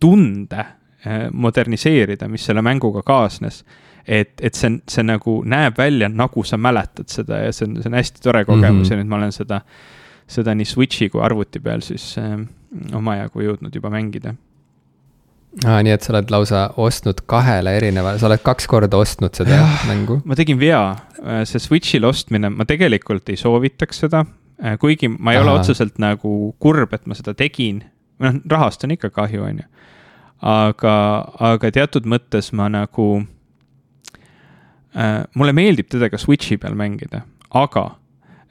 tunde 0.00 0.58
äh, 0.58 1.30
moderniseerida, 1.32 2.28
mis 2.28 2.46
selle 2.46 2.62
mänguga 2.62 3.02
kaasnes. 3.02 3.64
et, 4.08 4.32
et 4.40 4.54
see, 4.54 4.70
see 4.88 5.02
nagu 5.06 5.42
näeb 5.46 5.78
välja, 5.78 6.08
nagu 6.08 6.42
sa 6.44 6.56
mäletad 6.58 7.06
seda 7.08 7.36
ja 7.44 7.52
see 7.52 7.68
on, 7.68 7.76
see 7.82 7.90
on 7.90 7.94
hästi 7.94 8.22
tore 8.22 8.44
kogemus 8.44 8.88
mm 8.88 8.94
-hmm. 8.94 8.98
ja 8.98 9.02
nüüd 9.02 9.08
ma 9.08 9.16
olen 9.16 9.32
seda, 9.32 9.60
seda 10.26 10.54
nii 10.54 10.66
Switch'i 10.66 11.08
kui 11.10 11.22
arvuti 11.22 11.60
peal 11.60 11.80
siis 11.80 12.18
äh, 12.18 12.40
omajagu 12.94 13.40
jõudnud 13.40 13.74
juba 13.74 13.90
mängida 13.90 14.34
aa, 15.64 15.80
nii 15.84 15.92
et 15.94 16.04
sa 16.04 16.14
oled 16.14 16.30
lausa 16.32 16.62
ostnud 16.80 17.22
kahele 17.28 17.74
erinevale, 17.78 18.20
sa 18.20 18.28
oled 18.28 18.42
kaks 18.44 18.68
korda 18.70 19.00
ostnud 19.00 19.36
seda 19.36 19.58
ja, 19.58 19.66
mängu? 19.88 20.20
ma 20.28 20.36
tegin 20.38 20.60
vea, 20.60 20.82
äh, 21.20 21.42
see 21.48 21.62
Switch'il 21.62 22.06
ostmine, 22.08 22.50
ma 22.52 22.66
tegelikult 22.68 23.28
ei 23.32 23.40
soovitaks 23.40 24.04
seda. 24.06 24.24
Äh, 24.62 24.76
kuigi 24.80 25.10
ma 25.12 25.34
ei 25.34 25.40
Aha. 25.40 25.44
ole 25.44 25.58
otseselt 25.58 25.98
nagu 26.02 26.52
kurb, 26.62 26.92
et 26.94 27.06
ma 27.10 27.18
seda 27.18 27.34
tegin, 27.38 27.82
noh, 28.22 28.40
rahast 28.50 28.84
on 28.86 28.94
ikka 28.94 29.10
kahju, 29.14 29.44
on 29.48 29.62
ju. 29.62 29.68
aga, 30.52 30.94
aga 31.52 31.70
teatud 31.70 32.06
mõttes 32.10 32.50
ma 32.58 32.68
nagu 32.72 33.08
äh,, 34.96 35.22
mulle 35.38 35.54
meeldib 35.54 35.90
teda 35.92 36.08
ka 36.10 36.18
Switch'i 36.18 36.58
peal 36.62 36.74
mängida, 36.78 37.22
aga 37.54 37.84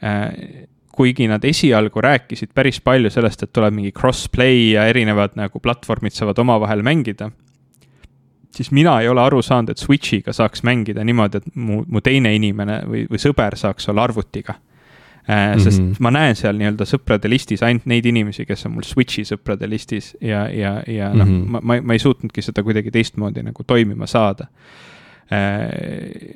äh, 0.04 0.68
kuigi 0.92 1.28
nad 1.28 1.44
esialgu 1.48 2.02
rääkisid 2.02 2.52
päris 2.54 2.82
palju 2.82 3.10
sellest, 3.10 3.44
et 3.44 3.54
tuleb 3.54 3.74
mingi 3.74 3.92
cross-play 3.96 4.72
ja 4.74 4.86
erinevad 4.92 5.38
nagu 5.40 5.60
platvormid 5.60 6.16
saavad 6.16 6.40
omavahel 6.44 6.84
mängida, 6.84 7.32
siis 8.56 8.72
mina 8.72 9.00
ei 9.02 9.08
ole 9.08 9.22
aru 9.22 9.42
saanud, 9.42 9.72
et 9.72 9.80
Switch'iga 9.80 10.34
saaks 10.36 10.64
mängida 10.68 11.04
niimoodi, 11.08 11.40
et 11.40 11.56
mu, 11.56 11.84
mu 11.88 12.02
teine 12.04 12.34
inimene 12.36 12.82
või, 12.88 13.06
või 13.12 13.22
sõber 13.22 13.56
saaks 13.60 13.90
olla 13.92 14.04
arvutiga 14.10 14.58
äh,. 15.30 15.58
sest 15.58 15.80
mm 15.80 15.88
-hmm. 15.88 15.96
ma 16.00 16.12
näen 16.12 16.36
seal 16.36 16.58
nii-öelda 16.60 16.86
sõprade 16.86 17.30
listis 17.30 17.64
ainult 17.64 17.86
neid 17.86 18.06
inimesi, 18.06 18.46
kes 18.46 18.66
on 18.66 18.76
mul 18.76 18.88
Switch'i 18.88 19.26
sõprade 19.26 19.70
listis 19.70 20.16
ja, 20.22 20.48
ja, 20.50 20.84
ja 20.88 21.14
noh 21.14 21.26
mm 21.28 21.42
-hmm., 21.42 21.50
ma, 21.50 21.60
ma, 21.64 21.82
ma 21.82 21.94
ei 21.94 22.00
suutnudki 22.00 22.42
seda 22.42 22.64
kuidagi 22.64 22.92
teistmoodi 22.92 23.44
nagu 23.44 23.64
toimima 23.64 24.08
saada 24.08 24.48
äh,. 25.32 25.70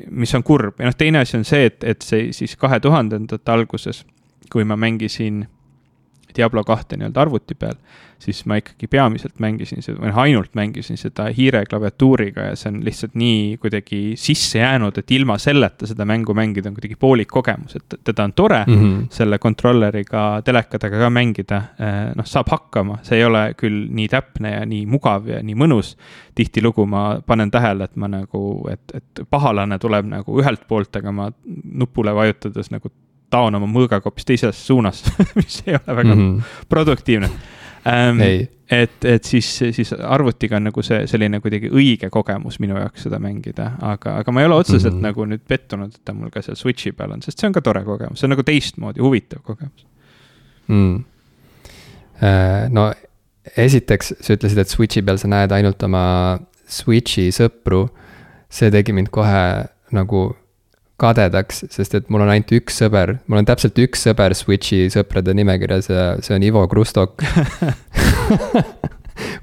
mis 0.10 0.36
on 0.36 0.44
kurb 0.44 0.80
ja 0.80 0.86
noh, 0.86 0.96
teine 0.96 1.20
asi 1.20 1.38
on 1.38 1.44
see, 1.44 1.66
et, 1.66 1.84
et 1.84 2.02
see 2.02 2.32
siis 2.34 2.56
kahe 2.56 2.80
tuhandendate 2.80 3.52
alguses 3.52 4.06
kui 4.52 4.64
ma 4.64 4.76
mängisin 4.76 5.46
Diablo 6.36 6.64
kahte 6.64 6.98
nii-öelda 7.00 7.22
arvuti 7.22 7.56
peal, 7.56 7.78
siis 8.20 8.42
ma 8.50 8.58
ikkagi 8.60 8.88
peamiselt 8.92 9.40
mängisin 9.44 9.84
seda, 9.84 10.00
või 10.02 10.12
noh, 10.12 10.20
ainult 10.24 10.56
mängisin 10.58 10.98
seda 11.00 11.28
hiire 11.36 11.62
klaviatuuriga 11.70 12.50
ja 12.50 12.58
see 12.60 12.72
on 12.72 12.80
lihtsalt 12.86 13.16
nii 13.20 13.58
kuidagi 13.62 14.00
sisse 14.20 14.60
jäänud, 14.60 14.98
et 15.00 15.12
ilma 15.16 15.38
selleta 15.42 15.88
seda 15.88 16.08
mängu 16.08 16.36
mängida 16.38 16.72
on 16.72 16.78
kuidagi 16.78 16.98
poolik 17.00 17.32
kogemus, 17.32 17.78
et 17.80 17.98
teda 18.04 18.28
on 18.28 18.34
tore 18.34 18.64
mm 18.68 18.76
-hmm. 18.82 19.08
selle 19.16 19.40
kontrolleriga, 19.40 20.26
telekadega 20.46 21.00
ka 21.00 21.10
mängida. 21.10 21.62
Eh, 21.80 22.16
noh, 22.16 22.26
saab 22.26 22.52
hakkama, 22.52 23.00
see 23.04 23.20
ei 23.20 23.26
ole 23.26 23.54
küll 23.58 23.88
nii 23.92 24.08
täpne 24.12 24.52
ja 24.52 24.66
nii 24.66 24.86
mugav 24.86 25.28
ja 25.28 25.44
nii 25.44 25.56
mõnus. 25.56 25.96
tihtilugu 26.36 26.86
ma 26.86 27.22
panen 27.26 27.52
tähele, 27.52 27.84
et 27.84 27.96
ma 27.96 28.08
nagu, 28.08 28.68
et, 28.70 28.82
et 28.94 29.22
pahalane 29.30 29.80
tuleb 29.80 30.06
nagu 30.06 30.42
ühelt 30.42 30.68
poolt, 30.68 30.96
aga 30.96 31.12
ma 31.12 31.32
nupule 31.64 32.12
vajutades 32.16 32.72
nagu 32.72 32.92
taon 33.36 33.60
oma 33.60 33.70
mõõgaga 33.70 34.08
hoopis 34.08 34.28
teises 34.28 34.66
suunas 34.68 35.04
mis 35.40 35.62
ei 35.68 35.78
ole 35.78 35.96
väga 36.02 36.16
mm 36.16 36.20
-hmm. 36.22 36.60
produktiivne 36.72 37.30
ähm,. 37.88 38.22
et, 38.72 39.06
et 39.06 39.24
siis, 39.24 39.48
siis 39.72 39.94
arvutiga 39.94 40.58
on 40.58 40.64
nagu 40.72 40.84
see 40.84 41.04
selline 41.08 41.40
kuidagi 41.40 41.70
õige 41.70 42.10
kogemus 42.10 42.60
minu 42.60 42.78
jaoks 42.80 43.04
seda 43.06 43.20
mängida, 43.22 43.72
aga, 43.82 44.16
aga 44.22 44.32
ma 44.32 44.42
ei 44.42 44.48
ole 44.50 44.56
otseselt 44.56 44.94
mm 44.94 45.00
-hmm. 45.00 45.10
nagu 45.10 45.26
nüüd 45.26 45.44
pettunud, 45.48 45.94
et 45.94 46.02
ta 46.06 46.14
mul 46.14 46.32
ka 46.34 46.42
seal 46.42 46.58
Switch'i 46.58 46.92
peal 46.92 47.12
on, 47.12 47.22
sest 47.22 47.40
see 47.40 47.48
on 47.48 47.54
ka 47.54 47.62
tore 47.62 47.84
kogemus, 47.84 48.20
see 48.20 48.28
on 48.28 48.34
nagu 48.34 48.44
teistmoodi 48.44 49.02
huvitav 49.06 49.44
kogemus 49.44 49.86
mm.. 50.68 51.04
no 52.72 52.94
esiteks 53.58 54.14
sa 54.22 54.34
ütlesid, 54.34 54.58
et 54.58 54.70
Switch'i 54.70 55.06
peal 55.06 55.18
sa 55.22 55.28
näed 55.28 55.52
ainult 55.52 55.84
oma 55.84 56.40
Switch'i 56.66 57.30
sõpru 57.36 57.86
see 58.50 58.72
tegi 58.74 58.94
mind 58.96 59.12
kohe 59.14 59.68
nagu 59.96 60.26
kadedaks, 61.02 61.66
sest 61.74 61.98
et 61.98 62.12
mul 62.14 62.24
on 62.24 62.32
ainult 62.32 62.54
üks 62.56 62.78
sõber, 62.84 63.18
mul 63.28 63.42
on 63.42 63.48
täpselt 63.48 63.80
üks 63.84 64.06
sõber 64.08 64.36
Switch'i 64.38 64.86
sõprade 64.94 65.36
nimekirjas 65.36 65.92
ja 65.92 66.06
see 66.24 66.38
on 66.38 66.46
Ivo 66.48 66.64
Krustok 66.72 67.20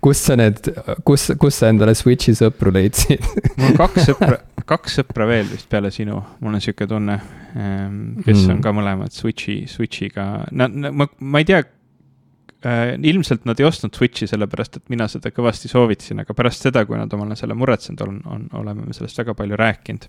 kust 0.05 0.29
sa 0.29 0.37
need, 0.39 0.63
kus, 1.05 1.29
kus 1.41 1.61
sa 1.61 1.69
endale 1.73 1.95
Switch'i 1.99 2.35
sõpru 2.39 2.73
leidsid 2.75 3.25
mul 3.59 3.71
on 3.71 3.77
kaks 3.79 4.09
sõpra, 4.09 4.39
kaks 4.69 4.99
sõpra 5.01 5.27
veel 5.29 5.47
vist 5.51 5.69
peale 5.71 5.93
sinu, 5.95 6.19
mul 6.43 6.57
on 6.57 6.63
sihuke 6.63 6.87
tunne. 6.91 7.19
Ehm, 7.53 8.01
kes 8.25 8.45
mm. 8.45 8.55
on 8.55 8.65
ka 8.65 8.73
mõlemad 8.77 9.15
Switch'i, 9.15 9.63
Switch'iga, 9.71 10.27
no 10.57 10.69
ma, 10.73 11.09
ma 11.21 11.43
ei 11.43 11.49
tea 11.49 11.63
äh,. 11.63 12.95
ilmselt 13.13 13.47
nad 13.49 13.61
ei 13.61 13.69
ostnud 13.69 13.95
Switch'i 13.97 14.29
sellepärast, 14.31 14.81
et 14.81 14.93
mina 14.93 15.09
seda 15.11 15.33
kõvasti 15.35 15.71
soovitasin, 15.73 16.25
aga 16.25 16.37
pärast 16.37 16.69
seda, 16.69 16.87
kui 16.89 17.01
nad 17.01 17.13
omale 17.13 17.37
selle 17.39 17.57
muretsenud 17.59 18.05
on, 18.07 18.21
on, 18.37 18.47
oleme 18.63 18.89
me 18.89 18.97
sellest 18.97 19.25
väga 19.25 19.37
palju 19.39 19.61
rääkinud. 19.61 20.09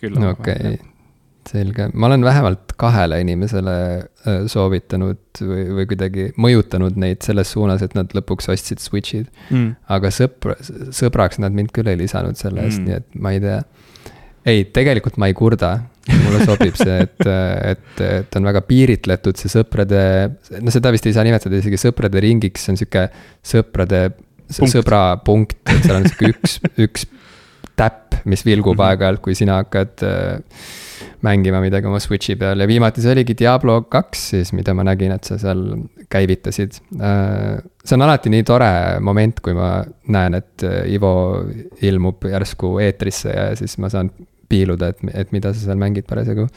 Küll. 0.00 0.18
okei 0.30 0.78
selge, 1.48 1.88
ma 1.94 2.06
olen 2.06 2.24
vähemalt 2.24 2.74
kahele 2.80 3.20
inimesele 3.22 3.74
äh, 3.98 4.40
soovitanud 4.50 5.40
või, 5.40 5.64
või 5.78 5.86
kuidagi 5.90 6.26
mõjutanud 6.40 6.98
neid 7.00 7.24
selles 7.26 7.52
suunas, 7.54 7.82
et 7.84 7.96
nad 7.98 8.12
lõpuks 8.16 8.50
ostsid 8.52 8.82
Switch'id 8.82 9.28
mm.. 9.48 9.70
aga 9.96 10.12
sõpra, 10.14 10.56
sõbraks 10.94 11.40
nad 11.42 11.54
mind 11.56 11.72
küll 11.76 11.90
ei 11.90 11.98
lisanud 12.00 12.38
selle 12.40 12.66
eest 12.66 12.82
mm., 12.82 12.88
nii 12.88 12.98
et 13.00 13.22
ma 13.24 13.34
ei 13.34 13.42
tea. 13.44 13.60
ei, 14.52 14.66
tegelikult 14.76 15.16
ma 15.20 15.30
ei 15.30 15.36
kurda, 15.36 15.72
mulle 16.26 16.44
sobib 16.48 16.76
see, 16.78 16.98
et, 17.06 17.30
et, 17.72 18.02
et 18.06 18.40
on 18.40 18.50
väga 18.50 18.64
piiritletud 18.68 19.40
see 19.40 19.52
sõprade, 19.52 20.02
no 20.60 20.74
seda 20.74 20.92
vist 20.94 21.08
ei 21.08 21.16
saa 21.16 21.26
nimetada 21.26 21.60
isegi 21.60 21.80
sõprade 21.80 22.22
ringiks, 22.22 22.66
see 22.66 22.74
on 22.74 22.80
sihuke 22.80 23.08
sõprade, 23.54 24.04
sõbra 24.50 25.04
punkt, 25.24 25.60
et 25.66 25.86
seal 25.86 26.02
on 26.02 26.08
sihuke 26.08 26.34
üks, 26.34 26.60
üks 26.86 27.08
täpp, 27.80 28.09
mis 28.24 28.44
vilgub 28.46 28.76
mm 28.76 28.80
-hmm. 28.80 28.88
aeg-ajalt, 28.90 29.20
kui 29.24 29.34
sina 29.34 29.60
hakkad 29.62 30.02
äh, 30.02 30.40
mängima 31.22 31.60
midagi 31.60 31.86
oma 31.86 32.00
Switch'i 32.00 32.36
peal 32.40 32.60
ja 32.60 32.68
viimati 32.68 33.02
see 33.04 33.12
oligi 33.12 33.36
Diablo 33.38 33.82
kaks 33.92 34.28
siis, 34.34 34.52
mida 34.56 34.74
ma 34.74 34.84
nägin, 34.86 35.12
et 35.12 35.24
sa 35.24 35.38
seal 35.38 35.64
käivitasid. 36.10 36.80
Äh, 36.96 37.60
see 37.84 37.96
on 37.96 38.06
alati 38.06 38.32
nii 38.32 38.46
tore 38.48 38.72
moment, 39.00 39.40
kui 39.40 39.54
ma 39.56 39.84
näen, 40.08 40.34
et 40.40 40.64
äh, 40.66 40.82
Ivo 40.94 41.44
ilmub 41.82 42.24
järsku 42.30 42.78
eetrisse 42.78 43.34
ja 43.36 43.50
siis 43.56 43.78
ma 43.78 43.88
saan 43.92 44.10
piiluda, 44.50 44.90
et, 44.90 45.04
et 45.14 45.32
mida 45.32 45.52
sa 45.54 45.60
seal 45.62 45.78
mängid 45.80 46.08
parasjagu. 46.08 46.48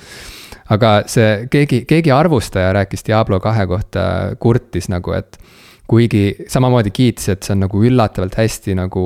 aga 0.73 0.93
see, 1.11 1.47
keegi, 1.51 1.83
keegi 1.85 2.11
arvustaja 2.15 2.71
rääkis 2.73 3.05
Diablo 3.05 3.39
kahe 3.43 3.67
kohta, 3.67 4.05
kurtis 4.39 4.89
nagu, 4.89 5.13
et 5.13 5.37
kuigi 5.89 6.47
samamoodi 6.49 6.93
kiitis, 6.95 7.29
et 7.29 7.43
see 7.43 7.53
on 7.55 7.65
nagu 7.65 7.83
üllatavalt 7.83 8.37
hästi 8.39 8.77
nagu 8.79 9.03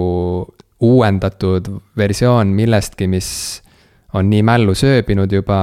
uuendatud 0.80 1.70
versioon 1.98 2.48
millestki, 2.54 3.08
mis 3.08 3.30
on 4.14 4.30
nii 4.30 4.44
mällu 4.46 4.76
sööbinud 4.76 5.32
juba 5.32 5.60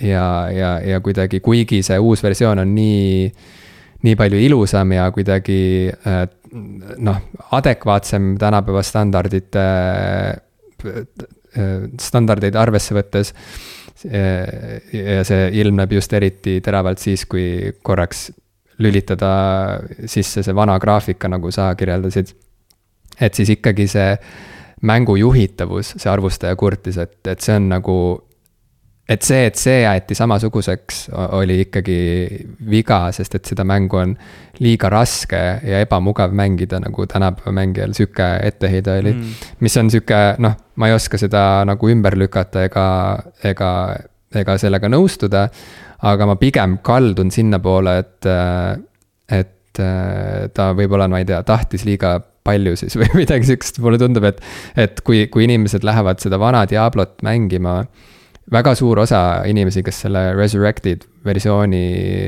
ja, 0.00 0.50
ja, 0.50 0.80
ja 0.80 1.00
kuidagi, 1.00 1.40
kuigi 1.40 1.82
see 1.82 1.98
uus 1.98 2.22
versioon 2.22 2.62
on 2.62 2.74
nii, 2.74 3.32
nii 4.02 4.16
palju 4.18 4.40
ilusam 4.46 4.92
ja 4.92 5.08
kuidagi 5.14 5.90
äh, 5.90 6.24
noh, 6.98 7.20
adekvaatsem 7.52 8.34
tänapäeva 8.38 8.82
standardite, 8.82 9.66
äh, 10.84 11.72
standardeid 12.00 12.56
arvesse 12.58 12.96
võttes. 12.96 13.32
Äh, 14.08 14.80
ja 14.92 15.22
see 15.26 15.48
ilmneb 15.62 15.92
just 15.98 16.12
eriti 16.16 16.60
teravalt 16.64 17.02
siis, 17.02 17.26
kui 17.30 17.72
korraks 17.82 18.30
lülitada 18.82 19.32
sisse 20.10 20.42
see 20.42 20.56
vana 20.56 20.78
graafika, 20.82 21.30
nagu 21.30 21.52
sa 21.54 21.72
kirjeldasid. 21.78 22.32
Et 23.20 23.34
siis 23.34 23.50
ikkagi 23.56 23.86
see 23.90 24.16
mängu 24.82 25.16
juhitavus, 25.16 25.94
see 25.96 26.10
arvustaja 26.10 26.56
kurtis, 26.58 26.98
et, 26.98 27.18
et 27.26 27.40
see 27.40 27.56
on 27.56 27.68
nagu. 27.76 27.96
et 29.08 29.22
see, 29.26 29.46
et 29.46 29.58
see 29.58 29.80
jäeti 29.82 30.14
samasuguseks, 30.14 31.10
oli 31.36 31.58
ikkagi 31.66 31.96
viga, 32.70 33.10
sest 33.12 33.34
et 33.34 33.50
seda 33.50 33.64
mängu 33.68 33.98
on 33.98 34.14
liiga 34.62 34.88
raske 34.88 35.40
ja 35.66 35.80
ebamugav 35.82 36.32
mängida, 36.32 36.80
nagu 36.80 37.06
tänapäeva 37.06 37.52
mängijal 37.52 37.92
sihuke 37.98 38.28
etteheide 38.46 38.94
oli 39.02 39.12
mm.. 39.12 39.34
mis 39.60 39.76
on 39.76 39.90
sihuke, 39.90 40.20
noh, 40.38 40.54
ma 40.76 40.88
ei 40.88 40.94
oska 40.96 41.18
seda 41.20 41.42
nagu 41.68 41.90
ümber 41.92 42.16
lükata 42.16 42.64
ega, 42.64 42.86
ega, 43.44 43.70
ega 44.34 44.56
sellega 44.58 44.88
nõustuda. 44.88 45.48
aga 46.02 46.26
ma 46.26 46.36
pigem 46.36 46.78
kaldun 46.82 47.30
sinnapoole, 47.30 47.98
et, 47.98 48.30
et 49.30 49.82
ta 50.54 50.72
võib-olla, 50.78 51.08
ma 51.08 51.20
ei 51.20 51.28
tea, 51.28 51.42
tahtis 51.46 51.84
liiga 51.84 52.16
palju 52.44 52.76
siis 52.78 52.96
või 53.00 53.10
midagi 53.22 53.50
sihukest, 53.50 53.80
mulle 53.82 54.00
tundub, 54.02 54.26
et, 54.28 54.40
et 54.76 55.02
kui, 55.06 55.26
kui 55.32 55.46
inimesed 55.48 55.86
lähevad 55.86 56.22
seda 56.22 56.40
vana 56.42 56.64
Diablot 56.68 57.22
mängima. 57.26 57.82
väga 58.52 58.74
suur 58.74 58.98
osa 58.98 59.44
inimesi, 59.46 59.82
kes 59.82 60.02
selle 60.04 60.32
resurrected 60.34 61.06
versiooni 61.24 61.84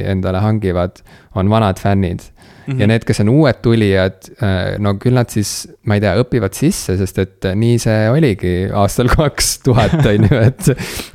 endale 0.07 0.41
hangivad, 0.41 1.03
on 1.35 1.51
vanad 1.51 1.81
fännid 1.83 2.23
Mm 2.67 2.73
-hmm. 2.73 2.81
ja 2.81 2.87
need, 2.87 3.05
kes 3.05 3.21
on 3.21 3.29
uued 3.29 3.61
tulijad, 3.62 4.29
äh, 4.43 4.79
no 4.79 4.95
küll 5.01 5.17
nad 5.19 5.31
siis, 5.31 5.69
ma 5.85 5.99
ei 5.99 6.03
tea, 6.05 6.15
õpivad 6.23 6.57
sisse, 6.57 6.97
sest 6.97 7.19
et 7.19 7.49
nii 7.61 7.79
see 7.83 8.09
oligi 8.11 8.55
aastal 8.73 9.11
kaks 9.17 9.59
tuhat, 9.67 9.99
on 10.01 10.29
ju, 10.29 10.41
et. 10.41 10.71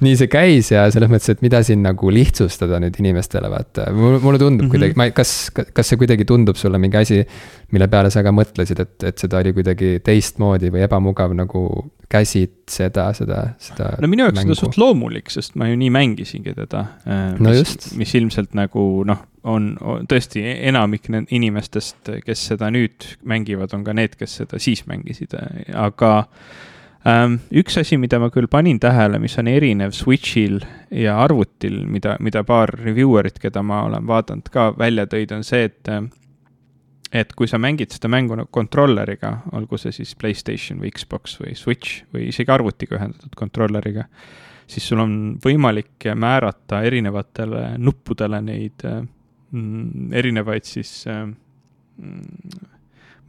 nii 0.05 0.15
see 0.19 0.29
käis 0.31 0.71
ja 0.71 0.85
selles 0.93 1.09
mõttes, 1.11 1.33
et 1.33 1.41
mida 1.45 1.63
siin 1.65 1.81
nagu 1.85 2.11
lihtsustada 2.13 2.79
nüüd 2.83 2.99
inimestele, 3.01 3.49
vaata, 3.49 3.89
mulle 3.93 4.37
tundub 4.37 4.65
mm 4.65 4.67
-hmm. 4.67 4.71
kuidagi, 4.75 4.97
ma 4.99 5.09
ei, 5.09 5.15
kas, 5.15 5.51
kas 5.53 5.89
see 5.89 5.97
kuidagi 5.97 6.25
tundub 6.25 6.55
sulle 6.55 6.77
mingi 6.77 6.97
asi. 6.97 7.25
mille 7.71 7.87
peale 7.87 8.09
sa 8.09 8.23
ka 8.23 8.31
mõtlesid, 8.33 8.79
et, 8.81 9.03
et 9.03 9.17
seda 9.17 9.37
oli 9.37 9.53
kuidagi 9.53 9.99
teistmoodi 10.03 10.71
või 10.73 10.81
ebamugav 10.87 11.33
nagu 11.37 11.91
käsitleda 12.09 13.09
seda, 13.13 13.41
seda. 13.61 13.91
no 14.01 14.09
minu 14.09 14.25
jaoks 14.25 14.41
on 14.41 14.51
ta 14.51 14.57
suht 14.57 14.79
loomulik, 14.81 15.29
sest 15.33 15.57
ma 15.59 15.69
ju 15.69 15.77
nii 15.77 15.91
mängisingi 15.93 16.55
teda. 16.57 16.85
Äh, 17.05 17.25
no 17.37 17.51
mis, 17.51 17.59
just. 17.61 17.91
mis 17.99 18.15
ilmselt 18.17 18.57
nagu 18.57 18.85
noh 19.07 19.25
on, 19.47 19.69
tõesti 20.09 20.41
enamik 20.69 21.07
inimestest, 21.09 22.11
kes 22.25 22.47
seda 22.51 22.69
nüüd 22.73 23.05
mängivad, 23.27 23.73
on 23.75 23.85
ka 23.87 23.95
need, 23.95 24.17
kes 24.19 24.39
seda 24.41 24.59
siis 24.61 24.83
mängisid, 24.89 25.35
aga 25.77 26.11
ähm, 27.07 27.39
üks 27.61 27.79
asi, 27.79 27.97
mida 28.01 28.19
ma 28.21 28.31
küll 28.33 28.49
panin 28.51 28.81
tähele, 28.81 29.19
mis 29.21 29.37
on 29.39 29.51
erinev 29.51 29.95
Switch'il 29.95 30.59
ja 30.91 31.19
arvutil, 31.23 31.81
mida, 31.87 32.17
mida 32.19 32.43
paar 32.47 32.73
reviewer'it, 32.75 33.39
keda 33.41 33.63
ma 33.63 33.85
olen 33.87 34.07
vaadanud 34.09 34.51
ka 34.53 34.71
välja 34.79 35.07
tõid, 35.09 35.35
on 35.37 35.47
see, 35.47 35.69
et 35.69 35.93
et 37.13 37.31
kui 37.33 37.49
sa 37.49 37.57
mängid 37.61 37.93
seda 37.95 38.09
mängu 38.11 38.37
nagu 38.37 38.51
kontrolleriga, 38.53 39.33
olgu 39.57 39.79
see 39.81 39.93
siis 39.95 40.13
Playstation 40.19 40.81
või 40.81 40.91
Xbox 40.93 41.39
või 41.41 41.55
Switch 41.57 42.03
või 42.13 42.29
isegi 42.29 42.53
arvutiga 42.53 42.99
ühendatud 42.99 43.33
kontrolleriga, 43.37 44.05
siis 44.69 44.85
sul 44.85 45.01
on 45.01 45.15
võimalik 45.43 46.11
määrata 46.15 46.83
erinevatele 46.85 47.71
nuppudele 47.81 48.41
neid 48.45 48.85
äh, 48.85 49.01
mm, 49.51 50.11
erinevaid 50.21 50.69
siis 50.69 50.91
äh, 51.09 51.25
mm, 51.25 52.67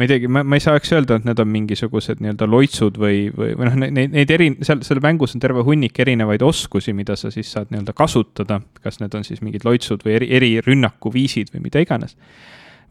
ma 0.00 0.04
ei 0.04 0.08
teagi, 0.08 0.28
ma, 0.32 0.40
ma 0.48 0.56
ei 0.56 0.62
saaks 0.64 0.94
öelda, 0.96 1.18
et 1.18 1.26
need 1.28 1.40
on 1.42 1.48
mingisugused 1.52 2.22
nii-öelda 2.24 2.46
loitsud 2.48 2.96
või, 3.00 3.26
või, 3.36 3.50
või 3.58 3.66
noh, 3.68 3.74
neid, 3.82 4.14
neid 4.14 4.30
eri, 4.32 4.46
seal, 4.64 4.80
seal 4.86 5.00
mängus 5.04 5.36
on 5.36 5.42
terve 5.44 5.64
hunnik 5.66 5.98
erinevaid 6.00 6.40
oskusi, 6.44 6.94
mida 6.96 7.18
sa 7.20 7.28
siis 7.34 7.50
saad 7.52 7.68
nii-öelda 7.68 7.92
kasutada. 7.96 8.62
kas 8.80 8.96
need 9.02 9.14
on 9.16 9.26
siis 9.28 9.42
mingid 9.44 9.66
loitsud 9.68 10.04
või 10.06 10.16
eri, 10.16 10.30
eri 10.38 10.50
rünnakuviisid 10.64 11.52
või 11.52 11.66
mida 11.68 11.84
iganes. 11.84 12.16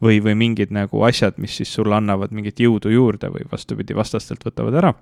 Või, 0.02 0.20
või 0.24 0.36
mingid 0.36 0.74
nagu 0.76 1.04
asjad, 1.04 1.38
mis 1.38 1.58
siis 1.60 1.74
sulle 1.74 1.96
annavad 1.96 2.32
mingit 2.32 2.60
jõudu 2.60 2.92
juurde 2.94 3.32
või 3.34 3.48
vastupidi, 3.52 3.96
vastastelt 3.96 4.46
võtavad 4.46 4.78
ära. 4.82 4.94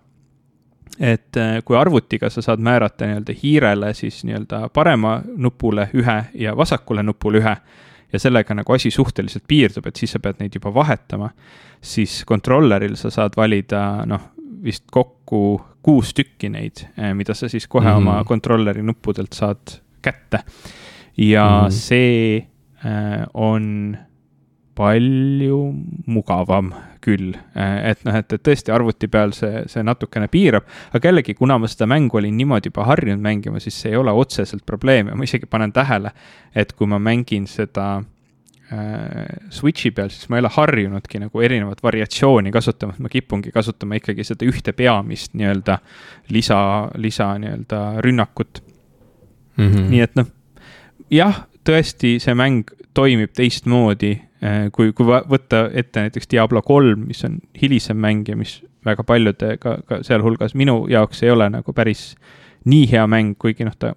et 1.00 1.38
äh, 1.38 1.60
kui 1.66 1.78
arvutiga 1.78 2.30
sa 2.30 2.42
saad 2.42 2.60
määrata 2.60 3.06
nii-öelda 3.06 3.34
hiirele 3.44 3.94
siis 3.94 4.24
nii-öelda 4.24 4.70
parema 4.74 5.22
nupule 5.36 5.90
ühe 5.94 6.24
ja 6.34 6.56
vasakule 6.58 7.04
nupule 7.04 7.38
ühe 7.38 7.56
ja 8.14 8.20
sellega 8.20 8.56
nagu 8.56 8.74
asi 8.74 8.92
suhteliselt 8.92 9.44
piirdub, 9.48 9.86
et 9.88 9.96
siis 9.96 10.12
sa 10.12 10.20
pead 10.20 10.40
neid 10.40 10.56
juba 10.56 10.74
vahetama, 10.74 11.30
siis 11.82 12.24
kontrolleril 12.26 12.96
sa 12.96 13.12
saad 13.14 13.36
valida 13.38 14.06
noh, 14.06 14.32
vist 14.64 14.86
kokku 14.92 15.62
kuus 15.88 16.14
tükki 16.14 16.50
neid, 16.52 16.84
eh, 16.98 17.14
mida 17.14 17.34
sa 17.34 17.50
siis 17.50 17.68
kohe 17.68 17.88
mm 17.88 17.94
-hmm. 17.94 17.98
oma 17.98 18.24
kontrolleri 18.24 18.84
nuppudelt 18.84 19.34
saad 19.34 19.80
kätte. 20.02 20.40
ja 21.18 21.62
mm 21.62 21.68
-hmm. 21.68 21.72
see 21.72 22.48
äh, 22.86 23.28
on 23.34 23.98
palju 24.78 25.60
mugavam 26.06 26.72
küll, 27.02 27.32
et 27.56 28.04
noh, 28.06 28.18
et, 28.20 28.34
et 28.36 28.44
tõesti 28.44 28.74
arvuti 28.74 29.08
peal 29.12 29.34
see, 29.36 29.64
see 29.72 29.84
natukene 29.86 30.28
piirab. 30.32 30.68
aga 30.94 31.10
jällegi, 31.10 31.38
kuna 31.38 31.58
ma 31.62 31.70
seda 31.72 31.88
mängu 31.90 32.20
olin 32.20 32.36
niimoodi 32.38 32.72
juba 32.72 32.86
harjunud 32.90 33.24
mängima, 33.24 33.62
siis 33.64 33.80
see 33.82 33.94
ei 33.94 34.00
ole 34.00 34.14
otseselt 34.14 34.66
probleem 34.68 35.12
ja 35.12 35.18
ma 35.18 35.26
isegi 35.26 35.50
panen 35.50 35.74
tähele, 35.74 36.12
et 36.56 36.74
kui 36.78 36.90
ma 36.90 37.00
mängin 37.02 37.48
seda 37.50 37.88
äh, 37.98 39.26
Switch'i 39.54 39.94
peal, 39.96 40.12
siis 40.14 40.30
ma 40.30 40.38
ei 40.38 40.46
ole 40.46 40.54
harjunudki 40.58 41.24
nagu 41.24 41.46
erinevat 41.48 41.82
variatsiooni 41.84 42.54
kasutama, 42.54 42.98
et 42.98 43.06
ma 43.08 43.14
kipungi 43.14 43.54
kasutama 43.56 44.02
ikkagi 44.02 44.28
seda 44.28 44.48
ühte 44.50 44.76
peamist 44.78 45.38
nii-öelda 45.38 45.80
lisa, 46.36 46.60
lisa 47.02 47.34
nii-öelda 47.40 47.84
rünnakut 48.06 48.62
mm. 49.58 49.68
-hmm. 49.68 49.90
nii 49.96 50.06
et 50.06 50.20
noh, 50.20 50.30
jah, 51.14 51.46
tõesti, 51.68 52.18
see 52.24 52.36
mäng 52.38 52.68
toimib 52.98 53.34
teistmoodi 53.38 54.16
kui, 54.72 54.92
kui 54.94 55.06
võtta 55.06 55.68
ette 55.74 56.08
näiteks 56.08 56.30
Diablo 56.32 56.62
kolm, 56.62 57.08
mis 57.10 57.24
on 57.26 57.40
hilisem 57.62 57.98
mäng 57.98 58.28
ja 58.30 58.36
mis 58.38 58.60
väga 58.86 59.04
paljude, 59.08 59.56
ka, 59.62 59.78
ka 59.88 60.02
sealhulgas 60.06 60.54
minu 60.56 60.84
jaoks 60.92 61.24
ei 61.26 61.32
ole 61.34 61.50
nagu 61.50 61.74
päris 61.74 62.12
nii 62.68 62.86
hea 62.92 63.08
mäng, 63.10 63.36
kuigi 63.40 63.66
noh, 63.68 63.76
ta 63.80 63.94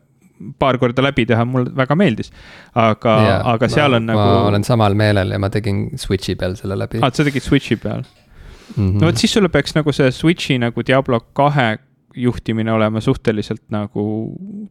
paar 0.58 0.78
korda 0.80 1.04
läbi 1.04 1.26
teha 1.28 1.44
mulle 1.44 1.72
väga 1.76 1.96
meeldis. 1.98 2.32
aga, 2.78 3.16
aga 3.52 3.68
seal 3.68 3.98
on 3.98 4.06
ma, 4.06 4.14
nagu. 4.14 4.24
ma 4.24 4.48
olen 4.48 4.64
samal 4.66 4.96
meelel 4.96 5.34
ja 5.34 5.40
ma 5.42 5.50
tegin 5.52 5.90
Switch'i 6.00 6.36
peal 6.40 6.56
selle 6.58 6.78
läbi. 6.80 7.02
aa, 7.04 7.12
sa 7.12 7.26
tegid 7.26 7.44
Switch'i 7.44 7.76
peal 7.80 8.00
mm? 8.00 8.76
-hmm. 8.76 9.00
no 9.00 9.10
vot, 9.10 9.20
siis 9.20 9.32
sulle 9.36 9.50
peaks 9.52 9.76
nagu 9.76 9.92
see 9.92 10.10
Switch'i 10.14 10.58
nagu 10.62 10.86
Diablo 10.86 11.20
kahe 11.36 11.78
juhtimine 12.16 12.72
olema 12.72 13.00
suhteliselt 13.00 13.62
nagu 13.70 14.04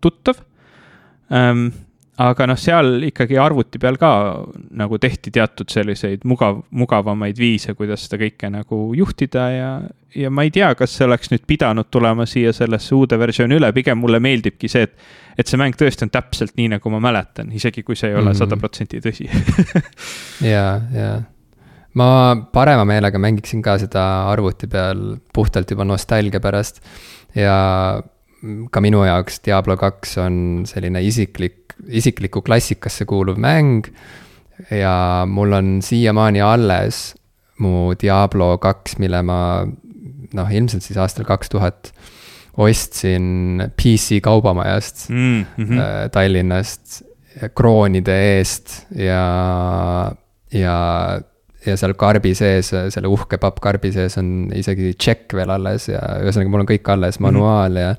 tuttav 0.01 0.41
ähm, 1.31 1.69
aga 2.19 2.47
noh, 2.49 2.57
seal 2.59 3.05
ikkagi 3.07 3.37
arvuti 3.39 3.79
peal 3.79 3.95
ka 3.99 4.11
nagu 4.79 4.99
tehti 4.99 5.31
teatud 5.35 5.71
selliseid 5.71 6.25
mugav, 6.27 6.61
mugavamaid 6.75 7.39
viise, 7.39 7.75
kuidas 7.77 8.03
seda 8.07 8.19
kõike 8.25 8.49
nagu 8.51 8.79
juhtida 8.97 9.45
ja, 9.53 9.71
ja 10.15 10.31
ma 10.33 10.43
ei 10.47 10.51
tea, 10.53 10.73
kas 10.79 10.97
see 10.97 11.07
oleks 11.07 11.31
nüüd 11.31 11.45
pidanud 11.47 11.87
tulema 11.93 12.27
siia 12.29 12.51
sellesse 12.55 12.95
uude 12.97 13.19
versiooni 13.21 13.59
üle, 13.59 13.71
pigem 13.75 14.01
mulle 14.03 14.19
meeldibki 14.23 14.71
see, 14.71 14.89
et, 14.89 14.97
et 15.39 15.47
see 15.47 15.59
mäng 15.61 15.79
tõesti 15.79 16.07
on 16.07 16.13
täpselt 16.13 16.57
nii, 16.59 16.73
nagu 16.75 16.93
ma 16.93 17.01
mäletan, 17.07 17.53
isegi 17.55 17.85
kui 17.87 17.95
see 17.99 18.11
ei 18.11 18.19
ole 18.19 18.33
mhm. 18.33 18.39
sada 18.41 18.59
protsenti 18.59 19.03
tõsi. 19.03 19.29
Ja, 20.39 20.79
ja. 20.95 21.09
Ma 21.99 22.05
parema 22.53 22.85
meelega 22.87 23.19
mängiksin 23.19 23.63
ka 23.65 23.73
seda 23.81 24.03
arvuti 24.29 24.69
peal 24.71 25.17
puhtalt 25.35 25.71
juba 25.73 25.83
nostalgia 25.87 26.39
pärast. 26.39 26.79
Ja 27.35 27.55
ka 28.71 28.81
minu 28.83 29.01
jaoks 29.03 29.41
Diablo 29.45 29.75
kaks 29.79 30.15
on 30.23 30.35
selline 30.69 31.01
isiklik, 31.03 31.58
isiklikku 31.87 32.41
klassikasse 32.41 33.05
kuuluv 33.05 33.37
mäng. 33.37 33.87
ja 34.71 35.25
mul 35.27 35.53
on 35.53 35.79
siiamaani 35.81 36.41
alles 36.41 37.15
mu 37.59 37.93
Diablo 38.01 38.57
kaks, 38.57 38.97
mille 38.99 39.21
ma 39.23 39.39
noh, 40.33 40.51
ilmselt 40.51 40.83
siis 40.83 40.99
aastal 40.99 41.27
kaks 41.27 41.49
tuhat 41.49 41.91
ostsin 42.59 43.63
PC 43.77 44.19
kaubamajast 44.21 45.09
mm 45.09 45.45
-hmm. 45.57 46.09
Tallinnast 46.11 47.03
kroonide 47.55 48.15
eest 48.37 48.85
ja, 48.95 49.23
ja, 50.51 50.77
ja 51.65 51.77
seal 51.77 51.93
karbi 51.93 52.33
sees, 52.35 52.73
selle 52.89 53.07
uhke 53.07 53.37
pappkarbi 53.37 53.91
sees 53.95 54.17
on 54.17 54.49
isegi 54.55 54.93
tšekk 54.93 55.37
veel 55.39 55.53
alles 55.55 55.87
ja 55.87 56.01
ühesõnaga, 56.19 56.49
mul 56.49 56.65
on 56.65 56.71
kõik 56.73 56.91
alles, 56.91 57.19
manuaal 57.19 57.71
mm 57.71 57.77
-hmm. 57.77 57.81
ja 57.81 57.95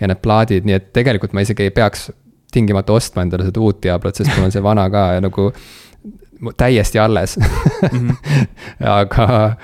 ja 0.00 0.08
need 0.08 0.22
plaadid, 0.24 0.64
nii 0.64 0.76
et 0.78 0.92
tegelikult 0.96 1.34
ma 1.36 1.44
isegi 1.44 1.66
ei 1.68 1.70
peaks 1.76 2.08
tingimata 2.54 2.92
ostma 2.92 3.24
endale 3.26 3.46
seda 3.48 3.62
uut 3.62 3.82
Diablot, 3.82 4.20
sest 4.20 4.32
mul 4.34 4.48
on 4.48 4.54
see 4.54 4.62
vana 4.64 4.88
ka 4.90 5.06
ja 5.16 5.24
nagu 5.24 5.50
täiesti 6.56 6.98
alles 6.98 7.36
mm. 7.38 7.98
-hmm. 7.98 8.46
aga, 9.00 9.56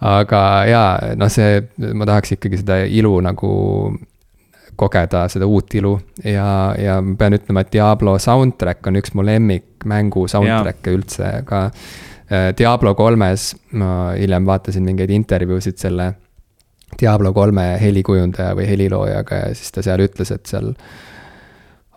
aga 0.00 0.42
jaa, 0.70 1.14
noh, 1.16 1.30
see, 1.30 1.62
ma 1.94 2.06
tahaks 2.06 2.32
ikkagi 2.38 2.62
seda 2.62 2.82
ilu 2.84 3.20
nagu 3.20 3.52
kogeda, 4.76 5.26
seda 5.28 5.46
uut 5.46 5.74
ilu 5.74 5.92
ja, 6.24 6.74
ja 6.78 7.00
ma 7.02 7.16
pean 7.18 7.36
ütlema, 7.36 7.60
et 7.60 7.72
Diablo 7.72 8.16
soundtrack 8.18 8.86
on 8.86 8.96
üks 8.96 9.14
mu 9.14 9.24
lemmikmängu 9.26 10.26
soundtrack'e 10.28 10.96
üldse 10.96 11.34
ka. 11.44 11.68
Diablo 12.58 12.94
kolmes 12.96 13.50
ma 13.76 14.14
hiljem 14.16 14.46
vaatasin 14.48 14.86
mingeid 14.86 15.10
intervjuusid 15.12 15.76
selle 15.76 16.14
Diablo 17.00 17.32
kolme 17.36 17.66
helikujundaja 17.80 18.54
või 18.56 18.68
heliloojaga 18.68 19.40
ja 19.42 19.54
siis 19.56 19.72
ta 19.72 19.84
seal 19.84 20.00
ütles, 20.04 20.32
et 20.32 20.48
seal 20.48 20.72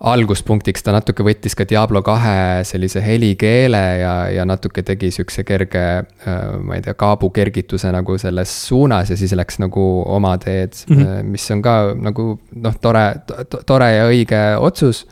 alguspunktiks 0.04 0.84
ta 0.84 0.92
natuke 0.92 1.24
võttis 1.24 1.56
ka 1.56 1.64
Diablo 1.68 2.02
kahe 2.04 2.64
sellise 2.68 3.00
helikeele 3.04 3.84
ja, 4.02 4.14
ja 4.34 4.44
natuke 4.48 4.84
tegi 4.84 5.12
sihukese 5.16 5.46
kerge, 5.48 5.84
äh, 6.04 6.42
ma 6.60 6.76
ei 6.76 6.84
tea, 6.84 6.98
kaabukergituse 7.00 7.92
nagu 7.96 8.18
selles 8.20 8.52
suunas 8.68 9.14
ja 9.14 9.18
siis 9.20 9.32
läks 9.38 9.62
nagu 9.64 9.86
oma 10.12 10.36
teed 10.38 10.76
mm, 10.90 10.98
-hmm. 10.98 11.32
mis 11.32 11.48
on 11.52 11.64
ka 11.64 11.78
nagu 11.96 12.28
noh, 12.56 12.80
tore 12.82 13.06
to,, 13.26 13.64
tore 13.66 13.92
ja 13.96 14.08
õige 14.12 14.44
otsus. 14.60 15.06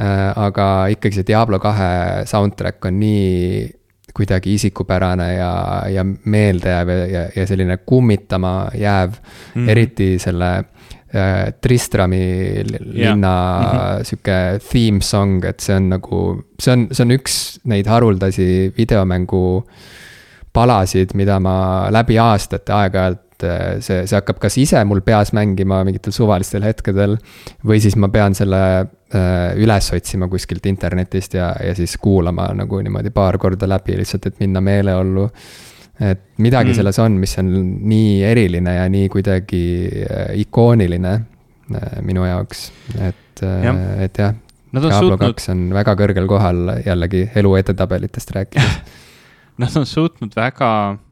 Äh, 0.00 0.32
aga 0.36 0.88
ikkagi 0.88 1.20
see 1.20 1.26
Diablo 1.28 1.58
kahe 1.60 2.24
soundtrack 2.24 2.84
on 2.88 3.00
nii 3.00 3.70
kuidagi 4.12 4.54
isikupärane 4.54 5.34
ja, 5.34 5.52
ja 5.88 6.04
meeldejääv 6.04 6.88
ja, 6.88 7.06
ja, 7.06 7.22
ja 7.36 7.46
selline 7.46 7.76
kummitama 7.76 8.70
jääv 8.74 9.10
mm. 9.10 9.64
-hmm. 9.64 9.70
eriti 9.70 10.18
selle 10.18 10.64
Tristrami 11.60 12.22
linna 12.64 12.94
yeah. 12.96 13.16
-hmm. 13.16 14.04
sihuke 14.08 14.60
theme 14.70 15.00
song, 15.04 15.44
et 15.44 15.60
see 15.60 15.76
on 15.76 15.90
nagu, 15.92 16.20
see 16.58 16.72
on, 16.72 16.86
see 16.92 17.04
on 17.04 17.16
üks 17.18 17.34
neid 17.68 17.86
haruldasi 17.86 18.72
videomängu 18.76 19.42
palasid, 20.52 21.12
mida 21.14 21.36
ma 21.40 21.88
läbi 21.92 22.18
aastate 22.18 22.72
aeg-ajalt 22.72 23.44
äh, 23.44 23.76
see, 23.80 24.06
see 24.06 24.16
hakkab 24.16 24.40
kas 24.40 24.56
ise 24.58 24.84
mul 24.84 25.00
peas 25.00 25.32
mängima 25.32 25.84
mingitel 25.84 26.12
suvalistel 26.12 26.64
hetkedel 26.64 27.18
või 27.64 27.80
siis 27.80 27.96
ma 27.96 28.08
pean 28.08 28.34
selle 28.34 28.62
Äh, 29.12 29.58
üles 29.60 29.90
otsima 29.92 30.24
kuskilt 30.28 30.64
internetist 30.70 31.34
ja, 31.36 31.50
ja 31.60 31.74
siis 31.76 31.98
kuulama 32.00 32.46
nagu 32.56 32.78
niimoodi 32.80 33.10
paar 33.12 33.36
korda 33.38 33.68
läbi 33.68 33.98
lihtsalt, 33.98 34.30
et 34.30 34.38
minna 34.40 34.62
meeleollu. 34.64 35.26
Et 36.00 36.22
midagi 36.42 36.72
mm. 36.72 36.78
selles 36.80 36.98
on, 37.02 37.18
mis 37.20 37.36
on 37.40 37.50
nii 37.92 38.22
eriline 38.28 38.76
ja 38.78 38.88
nii 38.92 39.10
kuidagi 39.12 39.64
äh, 40.06 40.32
ikooniline 40.44 41.12
äh, 41.12 41.92
minu 42.06 42.24
jaoks, 42.28 42.70
et 43.00 43.42
ja., 43.42 43.76
et 44.04 44.18
jah. 44.18 44.34
Diablo 44.72 45.18
kaks 45.20 45.50
suutnud... 45.50 45.68
on 45.68 45.76
väga 45.76 45.92
kõrgel 46.00 46.26
kohal 46.30 46.60
jällegi 46.86 47.26
elu 47.36 47.56
edetabelitest 47.60 48.30
rääkides 48.32 49.00
Nad 49.60 49.74
on 49.76 49.84
suutnud 49.86 50.32
väga 50.32 50.70
Äh, 50.96 51.11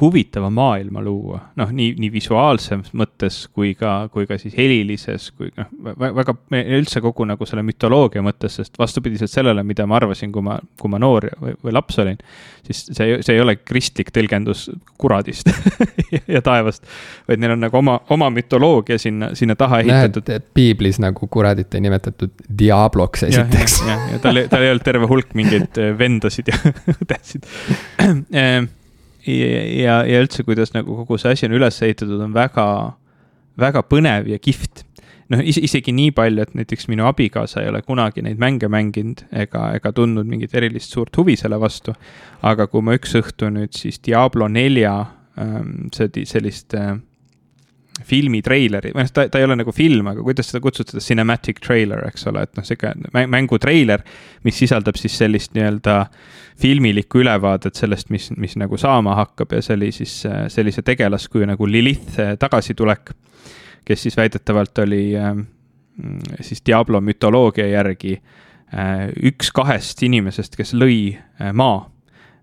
huvitava 0.00 0.48
maailma 0.50 1.02
luua, 1.04 1.38
noh, 1.60 1.68
nii, 1.76 1.90
nii 2.00 2.08
visuaalses 2.14 2.94
mõttes 2.96 3.42
kui 3.52 3.74
ka, 3.76 4.08
kui 4.12 4.24
ka 4.24 4.38
siis 4.40 4.54
helilises, 4.56 5.26
kui 5.36 5.50
noh, 5.58 5.66
väga, 6.00 6.32
üldse 6.78 7.02
kogu 7.04 7.26
nagu 7.28 7.44
selle 7.44 7.60
mütoloogia 7.68 8.22
mõttes, 8.24 8.56
sest 8.56 8.78
vastupidiselt 8.80 9.28
sellele, 9.28 9.60
mida 9.66 9.84
ma 9.84 9.98
arvasin, 9.98 10.30
kui 10.32 10.44
ma, 10.46 10.56
kui 10.80 10.88
ma 10.88 11.00
noor 11.02 11.26
või, 11.36 11.52
või 11.60 11.74
laps 11.76 12.00
olin, 12.00 12.16
siis 12.64 12.80
see, 12.86 13.18
see 13.20 13.36
ei 13.36 13.42
ole 13.44 13.58
kristlik 13.60 14.08
tõlgendus 14.14 14.70
kuradist 14.96 15.50
ja 16.34 16.40
taevast, 16.44 16.88
vaid 17.28 17.42
neil 17.42 17.58
on 17.58 17.60
nagu 17.66 17.76
oma, 17.82 17.98
oma 18.16 18.30
mütoloogia 18.32 18.96
sinna, 19.02 19.34
sinna 19.36 19.52
taha 19.60 19.82
ehitatud. 19.82 20.24
näed, 20.30 20.40
et 20.40 20.48
piiblis 20.56 20.96
nagu 21.04 21.28
kuradit 21.28 21.76
ei 21.76 21.84
nimetatud 21.84 22.32
Diabloks 22.48 23.26
esiteks. 23.28 23.76
ja, 23.84 23.90
ja, 23.90 23.98
ja, 23.98 24.14
ja 24.16 24.24
tal, 24.24 24.40
tal 24.48 24.64
ei 24.64 24.72
olnud 24.72 24.88
terve 24.88 25.12
hulk 25.12 25.36
mingeid 25.36 25.82
vendasid 26.00 26.48
ja 26.48 26.62
õdesid 26.96 27.44
ehm, 28.32 28.72
ja, 29.26 30.00
ja 30.06 30.22
üldse, 30.22 30.44
kuidas 30.46 30.74
nagu 30.74 30.96
kogu 31.02 31.18
see 31.20 31.34
asi 31.34 31.48
on 31.48 31.56
üles 31.58 31.80
ehitatud, 31.82 32.20
on 32.24 32.34
väga, 32.34 32.66
väga 33.60 33.84
põnev 33.88 34.28
ja 34.32 34.40
kihvt. 34.42 34.84
noh, 35.32 35.40
isegi 35.40 35.92
nii 35.96 36.12
palju, 36.12 36.44
et 36.44 36.52
näiteks 36.58 36.88
minu 36.92 37.06
abikaasa 37.08 37.62
ei 37.62 37.70
ole 37.70 37.80
kunagi 37.82 38.22
neid 38.22 38.40
mänge 38.40 38.68
mänginud 38.68 39.24
ega, 39.32 39.70
ega 39.78 39.92
tundnud 39.96 40.28
mingit 40.28 40.52
erilist 40.54 40.92
suurt 40.92 41.16
huvi 41.16 41.36
selle 41.40 41.60
vastu. 41.60 41.94
aga 42.42 42.66
kui 42.68 42.84
ma 42.84 42.96
üks 42.98 43.16
õhtu 43.20 43.48
nüüd 43.54 43.72
siis 43.76 44.02
Diablo 44.04 44.48
nelja 44.48 44.98
ähm, 45.40 45.88
sellist 45.94 46.76
äh, 46.76 46.98
filmi 48.02 48.40
treileri, 48.42 48.90
või 48.94 49.04
noh, 49.04 49.10
ta, 49.14 49.26
ta 49.30 49.38
ei 49.38 49.46
ole 49.46 49.56
nagu 49.60 49.72
film, 49.74 50.08
aga 50.10 50.22
kuidas 50.26 50.48
seda 50.50 50.60
kutsutada, 50.64 51.02
cinematic 51.04 51.60
trailer, 51.62 52.02
eks 52.08 52.26
ole, 52.30 52.42
et 52.42 52.58
noh, 52.58 52.66
sihuke 52.66 52.90
mängu 53.30 53.58
treiler, 53.62 54.02
mis 54.46 54.58
sisaldab 54.58 54.98
siis 54.98 55.14
sellist 55.20 55.54
nii-öelda 55.54 56.00
filmilikku 56.60 57.22
ülevaadet 57.22 57.78
sellest, 57.78 58.10
mis, 58.14 58.28
mis 58.38 58.58
nagu 58.58 58.78
saama 58.80 59.14
hakkab 59.20 59.54
ja 59.54 59.62
see 59.62 59.78
oli 59.78 59.92
siis 59.94 60.16
sellise 60.54 60.82
tegelaskuju 60.86 61.46
nagu 61.50 61.70
Lilith 61.70 62.18
tagasitulek, 62.42 63.14
kes 63.86 64.06
siis 64.06 64.18
väidetavalt 64.18 64.78
oli 64.82 65.04
äh, 65.18 65.34
siis 66.42 66.62
Diablo 66.66 67.00
mütoloogia 67.04 67.68
järgi 67.70 68.16
äh, 68.18 69.08
üks 69.22 69.54
kahest 69.54 70.02
inimesest, 70.02 70.58
kes 70.58 70.74
lõi 70.74 71.14
maa 71.54 71.82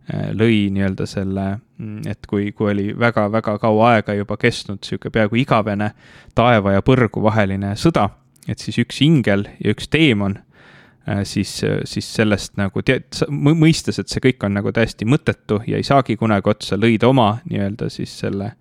lõi 0.10 0.69
nii-öelda 0.73 1.06
selle, 1.07 1.48
mm, 1.78 2.07
et 2.11 2.28
kui, 2.28 2.52
kui 2.56 2.72
oli 2.72 2.88
väga-väga 2.99 3.57
kaua 3.61 3.91
aega 3.95 4.15
juba 4.18 4.38
kestnud 4.38 4.84
sihuke 4.84 5.11
peaaegu 5.14 5.40
igavene 5.41 5.91
taeva 6.36 6.76
ja 6.78 6.86
põrgu 6.86 7.23
vaheline 7.23 7.76
sõda, 7.80 8.10
et 8.49 8.60
siis 8.60 8.82
üks 8.82 9.02
ingel 9.06 9.45
ja 9.61 9.76
üks 9.76 9.88
teemon 9.94 10.40
äh, 10.40 11.22
siis, 11.23 11.53
siis 11.86 12.10
sellest 12.15 12.57
nagu 12.60 12.84
tead, 12.86 13.23
mõistes, 13.30 14.02
et 14.02 14.11
see 14.11 14.23
kõik 14.30 14.48
on 14.48 14.57
nagu 14.57 14.73
täiesti 14.76 15.07
mõttetu 15.07 15.61
ja 15.68 15.80
ei 15.80 15.88
saagi 15.88 16.18
kunagi 16.19 16.49
otsa, 16.56 16.80
lõid 16.82 17.06
oma 17.07 17.36
nii-öelda 17.45 17.90
siis 17.94 18.18
selle 18.23 18.56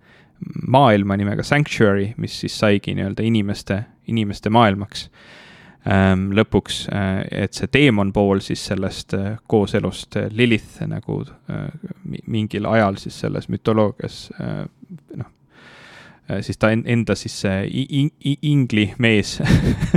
maailma 0.67 1.17
nimega 1.17 1.43
Sanctuary, 1.45 2.13
mis 2.17 2.39
siis 2.43 2.55
saigi 2.57 2.95
nii-öelda 2.97 3.25
inimeste, 3.25 3.83
inimeste 4.09 4.49
maailmaks 4.49 5.09
lõpuks, 6.37 6.83
äh, 6.93 7.43
et 7.43 7.57
see 7.57 7.69
teemon 7.71 8.11
pool 8.13 8.41
siis 8.45 8.61
sellest 8.69 9.15
äh, 9.17 9.37
kooselust 9.49 10.15
äh, 10.19 10.27
Lilith 10.29 10.83
nagu 10.87 11.23
mingil 12.27 12.67
ajal 12.69 12.99
siis 13.01 13.17
selles 13.23 13.49
mütoloogias 13.49 14.27
noh, 15.17 15.31
siis 16.41 16.57
ta 16.61 16.71
enda 16.71 17.15
siis 17.15 17.35
see 17.43 17.85
ingli 18.47 18.85
mees 19.03 19.37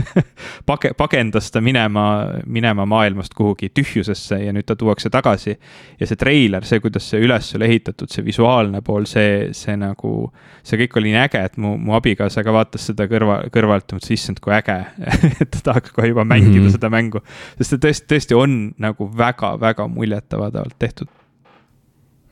page-, 0.68 0.94
pagendas 0.96 1.50
ta 1.52 1.60
minema, 1.64 2.04
minema 2.46 2.86
maailmast 2.86 3.34
kuhugi 3.34 3.70
tühjusesse 3.74 4.38
ja 4.42 4.52
nüüd 4.54 4.66
ta 4.68 4.76
tuuakse 4.76 5.10
tagasi. 5.10 5.56
ja 6.00 6.06
see 6.06 6.20
treiler, 6.20 6.64
see, 6.66 6.80
kuidas 6.84 7.08
see 7.10 7.22
üles 7.24 7.50
oli 7.58 7.68
ehitatud, 7.70 8.10
see 8.12 8.24
visuaalne 8.26 8.82
pool, 8.84 9.08
see, 9.10 9.50
see 9.56 9.76
nagu, 9.80 10.14
see 10.62 10.80
kõik 10.84 10.98
oli 11.00 11.12
nii 11.14 11.22
äge, 11.24 11.44
et 11.50 11.58
mu, 11.60 11.74
mu 11.80 11.96
abikaasa 11.98 12.44
ka 12.46 12.54
vaatas 12.54 12.88
seda 12.90 13.08
kõrva, 13.10 13.42
kõrvalt 13.54 13.90
ja 13.90 13.98
mõtles, 13.98 14.14
issand, 14.16 14.40
kui 14.44 14.54
äge 14.56 14.80
et 15.42 15.50
ta 15.50 15.62
tahaks 15.70 15.94
kohe 15.96 16.10
juba 16.12 16.24
mängida 16.24 16.56
mm 16.56 16.66
-hmm. 16.66 16.78
seda 16.78 16.90
mängu. 16.90 17.22
sest 17.58 17.76
see 17.76 17.84
tõesti, 17.88 18.08
tõesti 18.14 18.38
on 18.38 18.74
nagu 18.78 19.10
väga-väga 19.18 19.88
muljetavaldavalt 19.88 20.78
tehtud 20.78 21.08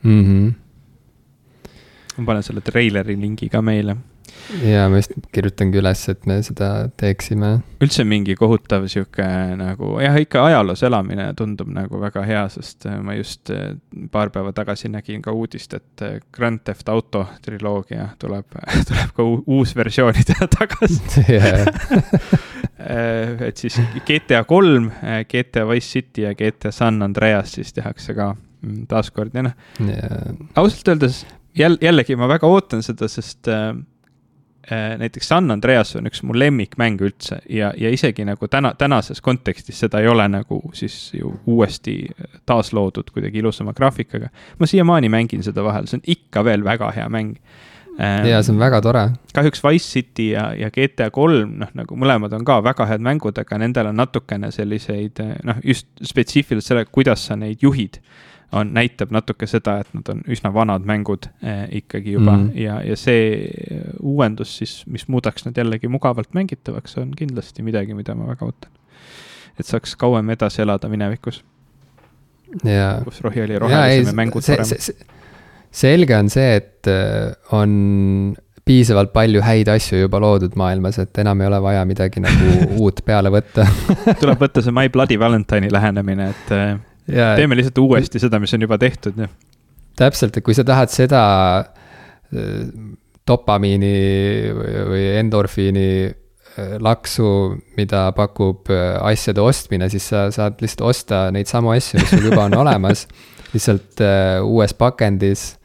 mm. 0.03 0.21
-hmm 0.23 0.62
ma 2.17 2.31
panen 2.31 2.45
selle 2.45 2.63
treileri 2.65 3.15
lingi 3.19 3.49
ka 3.51 3.61
meile. 3.65 3.95
ja 4.65 4.85
ma 4.89 4.99
just 4.99 5.13
kirjutangi 5.35 5.79
üles, 5.79 6.01
et 6.11 6.25
me 6.29 6.37
seda 6.45 6.69
teeksime. 6.99 7.51
üldse 7.83 8.05
mingi 8.07 8.35
kohutav 8.39 8.87
sihuke 8.91 9.25
nagu 9.59 9.93
jah, 10.03 10.17
ikka 10.19 10.45
ajaloos 10.47 10.83
elamine 10.87 11.29
tundub 11.37 11.69
nagu 11.73 11.99
väga 12.01 12.23
hea, 12.27 12.43
sest 12.53 12.87
äh, 12.89 12.97
ma 13.03 13.17
just 13.17 13.51
äh, 13.53 13.75
paar 14.11 14.33
päeva 14.33 14.53
tagasi 14.55 14.91
nägin 14.93 15.23
ka 15.25 15.35
uudist, 15.35 15.75
et 15.77 16.05
äh, 16.05 16.17
Grand 16.35 16.63
Theft 16.65 16.89
Auto 16.93 17.25
triloogia 17.45 18.09
tuleb, 18.21 18.57
tuleb 18.89 19.13
ka 19.17 19.27
uus 19.27 19.75
versiooni 19.77 20.25
teha 20.27 20.49
tagasi 20.57 21.27
et 23.47 23.59
siis 23.59 23.77
GTA 24.03 24.43
kolm, 24.49 24.89
GTA 25.29 25.67
Wise 25.69 25.99
City 25.99 26.27
ja 26.27 26.33
GTA 26.35 26.73
San 26.75 26.99
Andreas 27.05 27.55
siis 27.55 27.71
tehakse 27.73 28.15
ka 28.17 28.33
mm, 28.33 28.83
taaskord 28.91 29.35
ja 29.37 29.45
noh 29.47 29.55
yeah., 29.79 30.33
ausalt 30.59 30.95
öeldes 30.95 31.23
jälle, 31.55 31.77
jällegi 31.81 32.15
ma 32.15 32.27
väga 32.27 32.47
ootan 32.47 32.83
seda, 32.83 33.07
sest 33.07 33.47
äh, 33.47 33.69
äh, 34.71 34.97
näiteks 34.99 35.27
San 35.27 35.51
Andreas 35.51 35.95
on 35.95 36.07
üks 36.09 36.23
mu 36.23 36.35
lemmikmäng 36.37 37.01
üldse 37.01 37.41
ja, 37.49 37.73
ja 37.77 37.91
isegi 37.93 38.25
nagu 38.27 38.47
täna, 38.47 38.73
tänases 38.77 39.21
kontekstis 39.21 39.79
seda 39.85 40.01
ei 40.01 40.07
ole 40.07 40.27
nagu 40.31 40.61
siis 40.73 41.13
ju 41.17 41.33
uuesti 41.45 41.97
taasloodud 42.45 43.13
kuidagi 43.13 43.43
ilusama 43.43 43.73
graafikaga. 43.73 44.29
ma 44.59 44.69
siiamaani 44.69 45.09
mängin 45.09 45.43
seda 45.43 45.63
vahel, 45.63 45.87
see 45.87 46.01
on 46.01 46.07
ikka 46.17 46.45
veel 46.45 46.63
väga 46.63 46.91
hea 46.91 47.09
mäng 47.09 47.37
äh,. 47.99 48.27
ja 48.29 48.43
see 48.43 48.55
on 48.55 48.59
väga 48.59 48.81
tore. 48.81 49.07
kahjuks 49.33 49.63
Wise 49.63 49.89
City 49.99 50.29
ja, 50.31 50.51
ja 50.57 50.71
GTA 50.71 51.11
kolm, 51.11 51.57
noh 51.61 51.73
nagu 51.73 51.97
mõlemad 51.99 52.33
on 52.33 52.45
ka 52.45 52.61
väga 52.63 52.89
head 52.89 53.05
mängud, 53.05 53.37
aga 53.39 53.61
nendel 53.61 53.93
on 53.93 54.01
natukene 54.01 54.51
selliseid 54.51 55.21
noh, 55.43 55.63
just 55.63 55.87
spetsiifiliselt 56.01 56.71
selle, 56.71 56.85
kuidas 56.85 57.27
sa 57.27 57.37
neid 57.39 57.61
juhid 57.61 58.01
on, 58.53 58.73
näitab 58.75 59.11
natuke 59.13 59.47
seda, 59.49 59.77
et 59.83 59.89
nad 59.95 60.09
on 60.13 60.21
üsna 60.31 60.51
vanad 60.53 60.85
mängud 60.87 61.27
eh, 61.43 61.65
ikkagi 61.79 62.15
juba 62.17 62.35
mm. 62.37 62.51
ja, 62.59 62.79
ja 62.85 62.97
see 62.99 63.49
uuendus 64.01 64.57
siis, 64.61 64.75
mis 64.91 65.07
muudaks 65.11 65.47
nad 65.47 65.57
jällegi 65.57 65.89
mugavalt 65.91 66.33
mängitavaks, 66.37 66.97
on 67.01 67.13
kindlasti 67.17 67.65
midagi, 67.65 67.97
mida 67.97 68.15
ma 68.17 68.29
väga 68.29 68.47
ootan. 68.49 68.71
et 69.59 69.69
saaks 69.69 69.95
kauem 69.99 70.29
edasi 70.33 70.63
elada 70.65 70.89
minevikus. 70.89 71.43
kus 73.03 73.21
rohi 73.25 73.43
oli 73.47 73.59
rohelisem 73.59 74.13
ja 74.13 74.17
mängud 74.21 74.45
paremad. 74.47 75.03
selge 75.71 76.17
on 76.17 76.29
see, 76.29 76.55
et 76.61 76.91
eh, 76.91 77.33
on 77.57 78.35
piisavalt 78.63 79.11
palju 79.11 79.41
häid 79.43 79.67
asju 79.67 80.05
juba 80.05 80.21
loodud 80.23 80.53
maailmas, 80.55 80.99
et 81.01 81.17
enam 81.19 81.41
ei 81.41 81.49
ole 81.49 81.59
vaja 81.61 81.83
midagi 81.85 82.21
nagu 82.23 82.53
uut 82.83 83.01
peale 83.05 83.33
võtta 83.33 83.67
tuleb 84.21 84.45
võtta 84.45 84.63
see 84.63 84.75
My 84.75 84.93
Bloody 84.93 85.19
Valentine'i 85.19 85.71
lähenemine, 85.73 86.29
et 86.35 86.55
eh, 86.55 86.73
teeme 87.07 87.57
lihtsalt 87.57 87.77
uuesti 87.83 88.21
seda, 88.21 88.39
mis 88.39 88.53
on 88.55 88.65
juba 88.65 88.77
tehtud, 88.81 89.17
jah. 89.19 89.31
täpselt, 89.99 90.37
et 90.37 90.45
kui 90.45 90.55
sa 90.55 90.65
tahad 90.67 90.91
seda 90.93 91.23
äh, 91.59 92.67
dopamiini 93.27 93.95
või 94.89 95.03
endorfiini 95.19 95.87
äh, 96.07 96.75
laksu, 96.83 97.27
mida 97.77 98.05
pakub 98.15 98.71
äh, 98.73 98.95
asjade 99.11 99.43
ostmine, 99.43 99.89
siis 99.93 100.07
sa 100.13 100.29
saad 100.33 100.63
lihtsalt 100.63 100.87
osta 100.89 101.25
neid 101.35 101.51
samu 101.51 101.73
asju, 101.75 101.99
mis 102.01 102.13
sul 102.13 102.29
juba 102.31 102.47
on 102.47 102.57
olemas. 102.63 103.07
lihtsalt 103.53 104.01
uues 104.41 104.73
pakendis. 104.73 105.57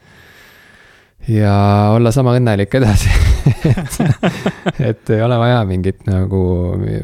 ja 1.27 1.53
olla 1.95 2.11
sama 2.11 2.35
õnnelik 2.37 2.75
edasi 2.77 3.09
et, 3.71 3.97
et 4.79 5.09
ei 5.09 5.21
ole 5.21 5.37
vaja 5.37 5.63
mingit 5.65 6.05
nagu, 6.07 6.41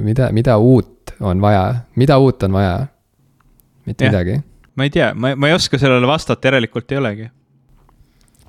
mida, 0.05 0.29
mida 0.31 0.57
uut 0.57 1.11
on 1.19 1.41
vaja, 1.41 1.65
mida 1.95 2.17
uut 2.21 2.43
on 2.43 2.53
vaja 2.53 2.75
mitte 3.85 4.05
ja. 4.05 4.11
midagi. 4.11 4.41
ma 4.75 4.83
ei 4.83 4.89
tea, 4.89 5.13
ma, 5.13 5.35
ma 5.35 5.49
ei 5.49 5.55
oska 5.55 5.79
sellele 5.81 6.07
vastata, 6.07 6.47
järelikult 6.47 6.91
ei 6.91 6.97
olegi. 7.01 7.27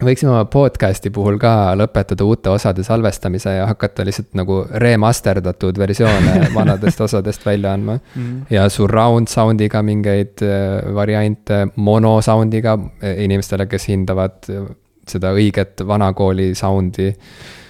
võiksime 0.04 0.28
oma 0.28 0.44
podcast'i 0.52 1.10
puhul 1.10 1.38
ka 1.40 1.72
lõpetada 1.80 2.24
uute 2.28 2.50
osade 2.52 2.84
salvestamise 2.84 3.54
ja 3.56 3.66
hakata 3.70 4.04
lihtsalt 4.04 4.34
nagu 4.36 4.58
remasterdatud 4.84 5.78
versioone 5.80 6.34
vanadest 6.58 7.00
osadest 7.00 7.46
välja 7.46 7.72
andma 7.72 7.98
mm. 7.98 8.22
-hmm. 8.22 8.42
ja 8.50 8.68
surround 8.68 9.32
sound'iga 9.32 9.82
mingeid 9.82 10.42
äh, 10.42 10.94
variante, 10.94 11.66
mono 11.76 12.20
sound'iga 12.20 12.78
äh, 12.78 13.22
inimestele, 13.24 13.66
kes 13.66 13.88
hindavad 13.88 14.50
äh, 14.50 14.66
seda 15.08 15.32
õiget 15.32 15.86
vanakooli 15.86 16.54
sound'i 16.54 17.14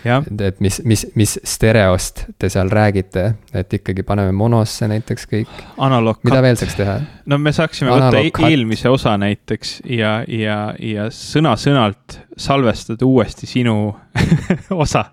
et 0.05 0.61
mis, 0.61 0.81
mis, 0.85 1.07
mis 1.15 1.37
stereost 1.45 2.25
te 2.39 2.51
seal 2.53 2.71
räägite, 2.73 3.27
et 3.57 3.79
ikkagi 3.79 4.05
paneme 4.07 4.35
monosse 4.37 4.89
näiteks 4.91 5.29
kõik. 5.31 5.57
mida 6.27 6.43
veel 6.45 6.59
saaks 6.61 6.77
teha? 6.79 6.99
no 7.27 7.39
me 7.43 7.53
saaksime 7.57 7.93
Analog 7.95 8.29
võtta 8.29 8.51
eelmise 8.51 8.93
osa 8.93 9.17
näiteks 9.21 9.81
ja, 9.97 10.19
ja, 10.29 10.61
ja 10.79 11.09
sõna-sõnalt 11.15 12.21
salvestada 12.37 13.07
uuesti 13.07 13.49
sinu 13.51 13.77
osa 14.85 15.09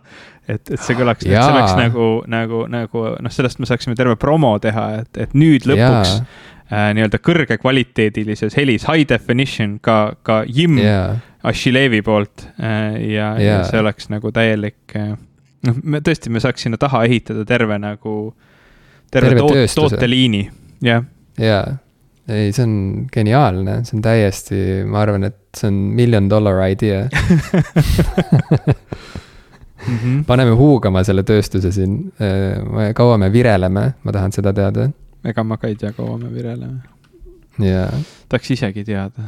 et, 0.47 0.63
et 0.67 0.79
see 0.79 0.95
kõlaks, 0.97 1.25
et 1.25 1.33
see 1.33 1.51
oleks 1.53 1.75
nagu, 1.79 2.07
nagu, 2.29 2.65
nagu 2.71 3.05
noh, 3.23 3.33
sellest 3.33 3.61
me 3.63 3.69
saaksime 3.69 3.95
terve 3.99 4.17
promo 4.19 4.55
teha, 4.63 4.89
et, 5.03 5.21
et 5.27 5.37
nüüd 5.37 5.67
lõpuks 5.69 6.17
äh, 6.19 6.41
nii-öelda 6.71 7.19
kõrgekvaliteedilises 7.19 8.55
helis, 8.57 8.87
high 8.87 9.07
definition 9.09 9.77
ka, 9.83 10.15
ka 10.23 10.43
Jim 10.47 10.79
yeah 10.79 11.21
Ašilevi 11.43 12.01
poolt 12.01 12.45
äh, 12.59 12.95
ja 13.11 13.33
yeah., 13.35 13.41
ja 13.41 13.63
see 13.67 13.79
oleks 13.79 14.07
nagu 14.11 14.31
täielik, 14.31 14.95
äh, 14.95 15.11
noh, 15.67 15.79
me 15.83 15.99
tõesti, 15.99 16.31
me 16.31 16.39
saaks 16.43 16.63
sinna 16.63 16.79
taha 16.79 17.03
ehitada 17.03 17.43
terve 17.47 17.75
nagu, 17.83 18.13
terve, 19.11 19.33
terve 19.33 19.41
toot, 19.43 19.75
tooteliini, 19.75 20.45
jah. 20.87 21.03
jaa, 21.43 21.65
ei, 22.31 22.53
see 22.55 22.63
on 22.63 22.77
geniaalne, 23.11 23.81
see 23.83 23.97
on 23.99 24.05
täiesti, 24.05 24.61
ma 24.87 25.03
arvan, 25.03 25.27
et 25.27 25.41
see 25.59 25.67
on 25.67 25.83
million 25.99 26.31
dollar 26.31 26.63
idea 26.69 27.03
Mm 29.83 29.97
-hmm. 29.99 30.23
paneme 30.23 30.51
huugama 30.55 31.03
selle 31.03 31.23
tööstuse 31.27 31.71
siin, 31.71 32.13
äh, 32.23 32.93
kaua 32.95 33.17
me 33.17 33.33
vireleme, 33.33 33.81
ma 34.03 34.11
tahan 34.11 34.31
seda 34.31 34.53
teada. 34.53 34.87
Ega 35.23 35.43
ma 35.47 35.57
ka 35.57 35.71
ei 35.71 35.75
tea, 35.79 35.93
kaua 35.95 36.17
me 36.21 36.31
vireleme. 36.33 36.81
jaa. 37.63 37.89
tahaks 38.29 38.53
isegi 38.57 38.85
teada 38.87 39.27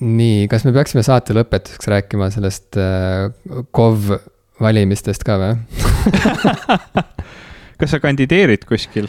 nii, 0.00 0.48
kas 0.50 0.64
me 0.64 0.74
peaksime 0.76 1.04
saate 1.06 1.36
lõpetuseks 1.36 1.88
rääkima 1.92 2.30
sellest 2.32 2.78
äh, 2.80 3.30
KOV 3.76 4.14
valimistest 4.60 5.24
ka 5.24 5.38
või 5.40 5.54
kas 7.80 7.94
sa 7.94 8.00
kandideerid 8.02 8.64
kuskil? 8.68 9.08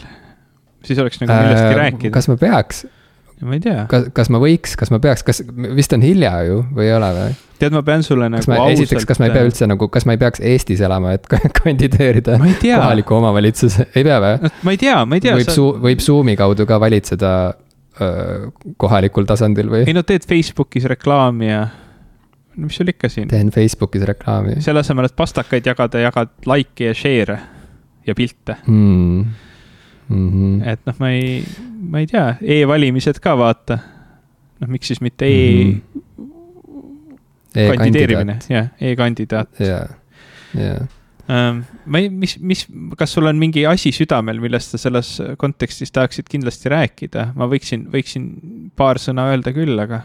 siis 0.84 0.98
oleks 0.98 1.20
nagu 1.22 1.32
millestki 1.32 1.72
äh, 1.72 1.78
rääkida. 1.80 2.14
kas 2.14 2.28
ma 2.28 2.36
peaks? 2.40 2.84
Ma 3.46 3.56
ei 3.58 3.62
tea. 3.64 3.86
kas, 3.90 4.10
kas 4.14 4.30
ma 4.32 4.40
võiks, 4.42 4.76
kas 4.78 4.92
ma 4.94 5.00
peaks, 5.02 5.24
kas, 5.26 5.42
vist 5.76 5.94
on 5.96 6.04
hilja 6.04 6.34
ju 6.48 6.60
või 6.74 6.88
ei 6.88 6.94
ole 6.96 7.10
või? 7.16 7.34
tead, 7.62 7.74
ma 7.74 7.82
pean 7.86 8.04
sulle 8.06 8.28
nagu 8.32 8.48
ma, 8.50 8.60
ausalt. 8.64 8.84
esiteks, 8.84 9.08
kas 9.08 9.22
ma 9.22 9.28
ei 9.28 9.34
pea 9.34 9.44
üldse 9.48 9.68
nagu, 9.70 9.88
kas 9.92 10.06
ma 10.08 10.16
ei 10.16 10.22
peaks 10.22 10.42
Eestis 10.52 10.82
elama, 10.84 11.14
et 11.18 11.28
kandideerida 11.62 12.38
kohaliku 12.40 13.18
omavalitsuse, 13.18 13.90
ei 13.94 14.06
pea 14.06 14.22
või 14.22 14.40
no,? 14.42 14.54
ma 14.66 14.74
ei 14.74 14.80
tea, 14.82 14.96
ma 15.06 15.18
ei 15.18 15.26
tea. 15.26 15.36
võib 15.40 15.50
sa... 15.50 15.58
Su-, 15.58 15.74
võib 15.82 16.02
Zoom'i 16.04 16.38
kaudu 16.38 16.66
ka 16.68 16.80
valitseda 16.82 17.34
kohalikul 18.80 19.26
tasandil 19.28 19.68
või? 19.70 19.84
ei 19.86 19.94
no 19.96 20.02
teed 20.06 20.24
Facebookis 20.28 20.86
reklaami 20.88 21.48
ja 21.50 21.62
no 22.56 22.68
mis 22.68 22.76
sul 22.78 22.88
ikka 22.92 23.10
siin. 23.12 23.28
teen 23.28 23.50
Facebookis 23.52 24.04
reklaami. 24.08 24.60
selle 24.64 24.80
asemel, 24.80 25.08
et 25.10 25.16
pastakaid 25.16 25.66
jagada, 25.66 26.00
jagad 26.00 26.32
like'e 26.48 26.90
ja 26.90 26.96
share'e 26.96 27.38
ja 28.06 28.16
pilte 28.18 28.56
mm.. 28.66 29.24
Mm 30.08 30.30
-hmm. 30.30 30.68
et 30.68 30.80
noh, 30.86 30.94
ma 30.98 31.10
ei, 31.10 31.44
ma 31.90 32.02
ei 32.02 32.06
tea 32.06 32.36
e, 32.40 32.60
e-valimised 32.60 33.20
ka 33.22 33.36
vaata. 33.38 33.78
noh, 34.60 34.68
miks 34.68 34.86
siis 34.86 35.00
mitte 35.00 35.26
e, 35.26 35.64
mm 35.64 35.80
-hmm. 35.80 36.30
e 37.54 37.68
kandideerimine, 37.68 38.38
jah, 38.48 38.68
e-kandidaat. 38.80 39.60
jaa, 39.60 39.86
jaa 40.54 40.86
Ähm, 41.30 41.62
ma 41.86 42.00
ei, 42.02 42.08
mis, 42.10 42.34
mis, 42.42 42.64
kas 42.98 43.12
sul 43.14 43.28
on 43.30 43.38
mingi 43.38 43.62
asi 43.66 43.92
südamel, 43.94 44.40
millest 44.42 44.74
sa 44.74 44.80
selles 44.80 45.14
kontekstis 45.38 45.94
tahaksid 45.94 46.26
kindlasti 46.30 46.72
rääkida, 46.72 47.28
ma 47.38 47.46
võiksin, 47.48 47.86
võiksin 47.92 48.26
paar 48.76 48.98
sõna 48.98 49.28
öelda 49.30 49.52
küll, 49.54 49.78
aga 49.78 50.02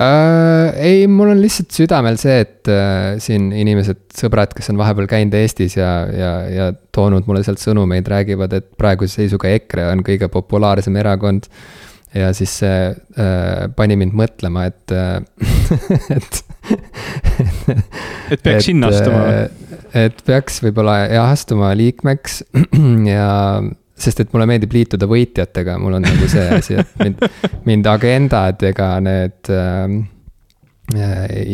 äh,. 0.00 0.74
ei, 0.80 1.06
mul 1.10 1.32
on 1.34 1.40
lihtsalt 1.42 1.74
südamel 1.74 2.18
see, 2.20 2.40
et 2.44 2.70
äh, 2.72 3.14
siin 3.22 3.50
inimesed, 3.54 4.04
sõbrad, 4.18 4.54
kes 4.56 4.72
on 4.72 4.80
vahepeal 4.80 5.08
käinud 5.10 5.36
Eestis 5.38 5.78
ja, 5.78 5.92
ja, 6.10 6.32
ja 6.50 6.68
toonud 6.94 7.28
mulle 7.28 7.44
sealt 7.46 7.62
sõnumeid, 7.62 8.08
räägivad, 8.10 8.56
et 8.58 8.70
praeguse 8.80 9.20
seisuga 9.22 9.52
EKRE 9.54 9.88
on 9.92 10.04
kõige 10.06 10.30
populaarsem 10.32 10.96
erakond. 11.02 11.50
ja 12.14 12.32
siis 12.34 12.58
see 12.62 12.80
äh, 12.90 13.68
pani 13.76 13.98
mind 13.98 14.14
mõtlema, 14.18 14.68
et 14.70 14.94
äh, 14.94 15.20
et 16.16 16.42
et 18.32 18.42
peaks 18.42 18.68
sinna 18.70 18.90
astuma 18.92 19.22
või? 19.24 19.80
et 20.04 20.20
peaks 20.26 20.60
võib-olla 20.64 20.98
jah 21.10 21.30
astuma 21.30 21.72
liikmeks 21.76 22.42
ja 23.14 23.30
sest 23.94 24.24
et 24.24 24.32
mulle 24.34 24.46
meeldib 24.50 24.74
liituda 24.74 25.06
võitjatega, 25.10 25.76
mul 25.78 25.98
on 25.98 26.04
nagu 26.04 26.28
see 26.30 26.44
asi, 26.56 26.78
et 26.82 26.96
mind, 27.02 27.22
mind 27.68 27.88
agendad 27.90 28.62
ega 28.66 28.88
need 29.04 29.50
äh, 29.54 29.86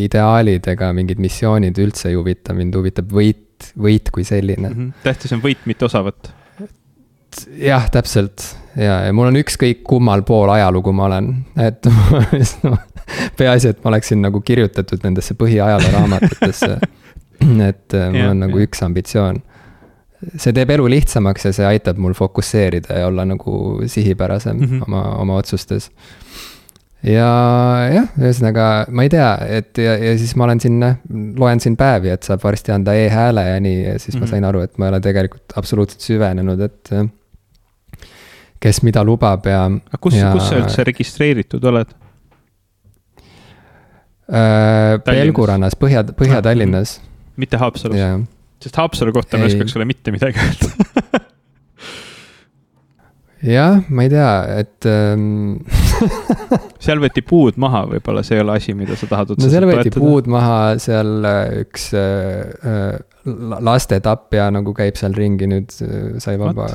ideaalid 0.05 0.67
ega 0.73 0.91
mingid 0.97 1.21
missioonid 1.23 1.79
üldse 1.83 2.11
ei 2.11 2.19
huvita, 2.19 2.57
mind 2.57 2.77
huvitab 2.77 3.13
võit, 3.15 3.71
võit 3.79 4.11
kui 4.15 4.25
selline 4.27 4.69
mm. 4.69 4.77
-hmm. 4.77 5.05
tähtis 5.05 5.37
on 5.37 5.45
võit, 5.45 5.61
mitte 5.71 5.87
osavõtt. 5.87 6.33
jah, 7.61 7.91
täpselt 7.93 8.47
ja, 8.77 9.03
ja 9.07 9.13
mul 9.13 9.31
on 9.31 9.41
ükskõik 9.43 9.85
kummal 9.87 10.25
pool 10.27 10.51
ajalugu 10.57 10.93
ma 10.97 11.11
olen, 11.11 11.31
et 11.61 11.87
no, 12.67 12.77
peaasi, 13.37 13.75
et 13.75 13.85
ma 13.85 13.93
oleksin 13.93 14.23
nagu 14.23 14.41
kirjutatud 14.41 15.05
nendesse 15.05 15.35
põhiajalooraamatutesse. 15.39 16.77
et 17.71 17.95
äh, 17.97 18.11
mul 18.13 18.33
on 18.33 18.43
nagu 18.45 18.61
üks 18.61 18.83
ambitsioon 18.85 19.41
see 20.21 20.53
teeb 20.57 20.73
elu 20.77 20.89
lihtsamaks 20.93 21.47
ja 21.49 21.53
see 21.57 21.67
aitab 21.69 22.01
mul 22.01 22.15
fokusseerida 22.17 22.99
ja 23.01 23.07
olla 23.09 23.25
nagu 23.25 23.81
sihipärasem 23.87 24.57
mm 24.57 24.67
-hmm. 24.67 24.83
oma, 24.87 25.03
oma 25.23 25.37
otsustes. 25.41 25.91
ja 27.03 27.29
jah, 27.95 28.09
ühesõnaga 28.21 28.87
ma 28.91 29.03
ei 29.03 29.09
tea, 29.09 29.31
et 29.49 29.79
ja, 29.79 29.97
ja 29.97 30.19
siis 30.19 30.35
ma 30.37 30.45
olen 30.45 30.61
siin, 30.61 30.85
loen 31.39 31.61
siin 31.61 31.77
päevi, 31.77 32.11
et 32.13 32.23
saab 32.23 32.45
varsti 32.45 32.73
anda 32.73 32.95
e-hääle 32.95 33.49
ja 33.49 33.61
nii 33.61 33.85
ja 33.85 33.99
siis 33.99 34.15
mm 34.15 34.19
-hmm. 34.19 34.21
ma 34.21 34.27
mhm. 34.27 34.31
sain 34.31 34.45
aru, 34.45 34.61
et 34.61 34.79
ma 34.79 34.87
ei 34.87 34.89
ole 34.89 35.01
tegelikult 35.01 35.57
absoluutselt 35.57 36.01
süvenenud, 36.01 36.61
et. 36.61 36.91
kes 38.61 38.83
mida 38.83 39.05
lubab 39.05 39.47
ja. 39.47 39.65
aga 39.65 39.99
kus, 40.01 40.15
kus 40.33 40.49
sa 40.49 40.57
üldse 40.57 40.85
registreeritud 40.85 41.65
oled? 41.65 41.95
Äh, 44.31 45.01
Pelgurannas, 45.05 45.75
Põhja, 45.77 46.05
Põhja-Tallinnas. 46.05 47.01
mitte 47.37 47.57
Haapsalus? 47.57 47.97
Sest 48.61 48.77
Haapsalu 48.81 49.15
kohta 49.17 49.41
ma 49.41 49.49
ei 49.49 49.55
oskaks 49.55 49.77
sulle 49.77 49.89
mitte 49.89 50.15
midagi 50.15 50.41
öelda. 50.43 50.71
Jah, 53.41 53.79
ma 53.89 54.05
ei 54.05 54.11
tea, 54.13 54.33
et 54.61 54.85
ähm... 54.85 55.63
seal 56.85 57.01
võeti 57.01 57.23
puud 57.25 57.57
maha, 57.61 57.87
võib-olla 57.89 58.21
see 58.25 58.37
ei 58.37 58.43
ole 58.45 58.57
asi, 58.61 58.75
mida 58.77 58.97
sa 59.01 59.09
tahad 59.09 59.33
otseselt 59.33 59.49
no 59.49 59.55
seal 59.55 59.67
võeti 59.69 59.89
toetada. 59.89 60.03
puud 60.05 60.29
maha, 60.33 60.59
seal 60.81 61.29
äh, 61.29 61.55
üks 61.63 61.87
äh, 61.97 62.53
äh, 62.61 62.99
lastetapja 63.71 64.51
nagu 64.53 64.75
käib 64.77 65.01
seal 65.01 65.17
ringi 65.17 65.49
nüüd, 65.49 65.73
äh, 65.87 66.21
sai 66.21 66.37
vaba, 66.41 66.69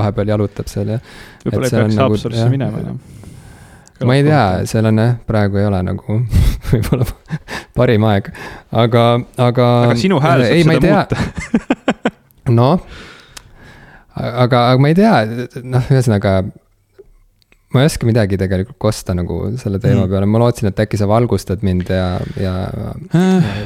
vahepeal 0.00 0.32
jalutab 0.36 0.72
seal 0.72 0.96
ja. 0.96 1.02
võib-olla 1.44 1.68
ei 1.68 1.76
peaks 1.76 2.00
nagu, 2.00 2.16
Haapsalusse 2.16 2.48
minema 2.52 2.80
enam 2.80 3.00
ma 4.06 4.18
ei 4.18 4.26
tea, 4.26 4.44
seal 4.70 4.90
on 4.90 5.00
jah, 5.02 5.16
praegu 5.28 5.60
ei 5.60 5.68
ole 5.68 5.80
nagu 5.86 6.18
võib-olla 6.70 7.08
parim 7.76 8.06
aeg, 8.10 8.30
aga, 8.70 9.04
aga. 9.36 9.70
aga 9.88 9.96
sinu 10.00 10.20
hääl 10.24 10.46
saab 10.46 10.62
seda 10.62 10.94
muuta 10.98 11.16
noh, 12.58 12.84
aga, 14.14 14.66
aga 14.70 14.76
ma 14.80 14.92
ei 14.92 14.98
tea, 14.98 15.16
noh, 15.64 15.90
ühesõnaga 15.92 16.38
ma 17.74 17.82
ei 17.82 17.88
oska 17.90 18.06
midagi 18.06 18.38
tegelikult 18.38 18.78
kosta 18.78 19.14
nagu 19.18 19.36
selle 19.58 19.80
teema 19.82 20.04
mm. 20.04 20.12
peale, 20.12 20.28
ma 20.30 20.40
lootsin, 20.44 20.68
et 20.70 20.80
äkki 20.84 20.98
sa 21.00 21.08
valgustad 21.10 21.64
mind 21.66 21.90
ja, 21.90 22.06
ja 22.38 22.52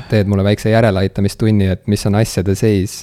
teed 0.08 0.30
mulle 0.30 0.46
väikse 0.46 0.72
järeleaitamistunni, 0.72 1.68
et 1.74 1.84
mis 1.92 2.06
on 2.08 2.16
asjade 2.16 2.54
seis. 2.58 3.02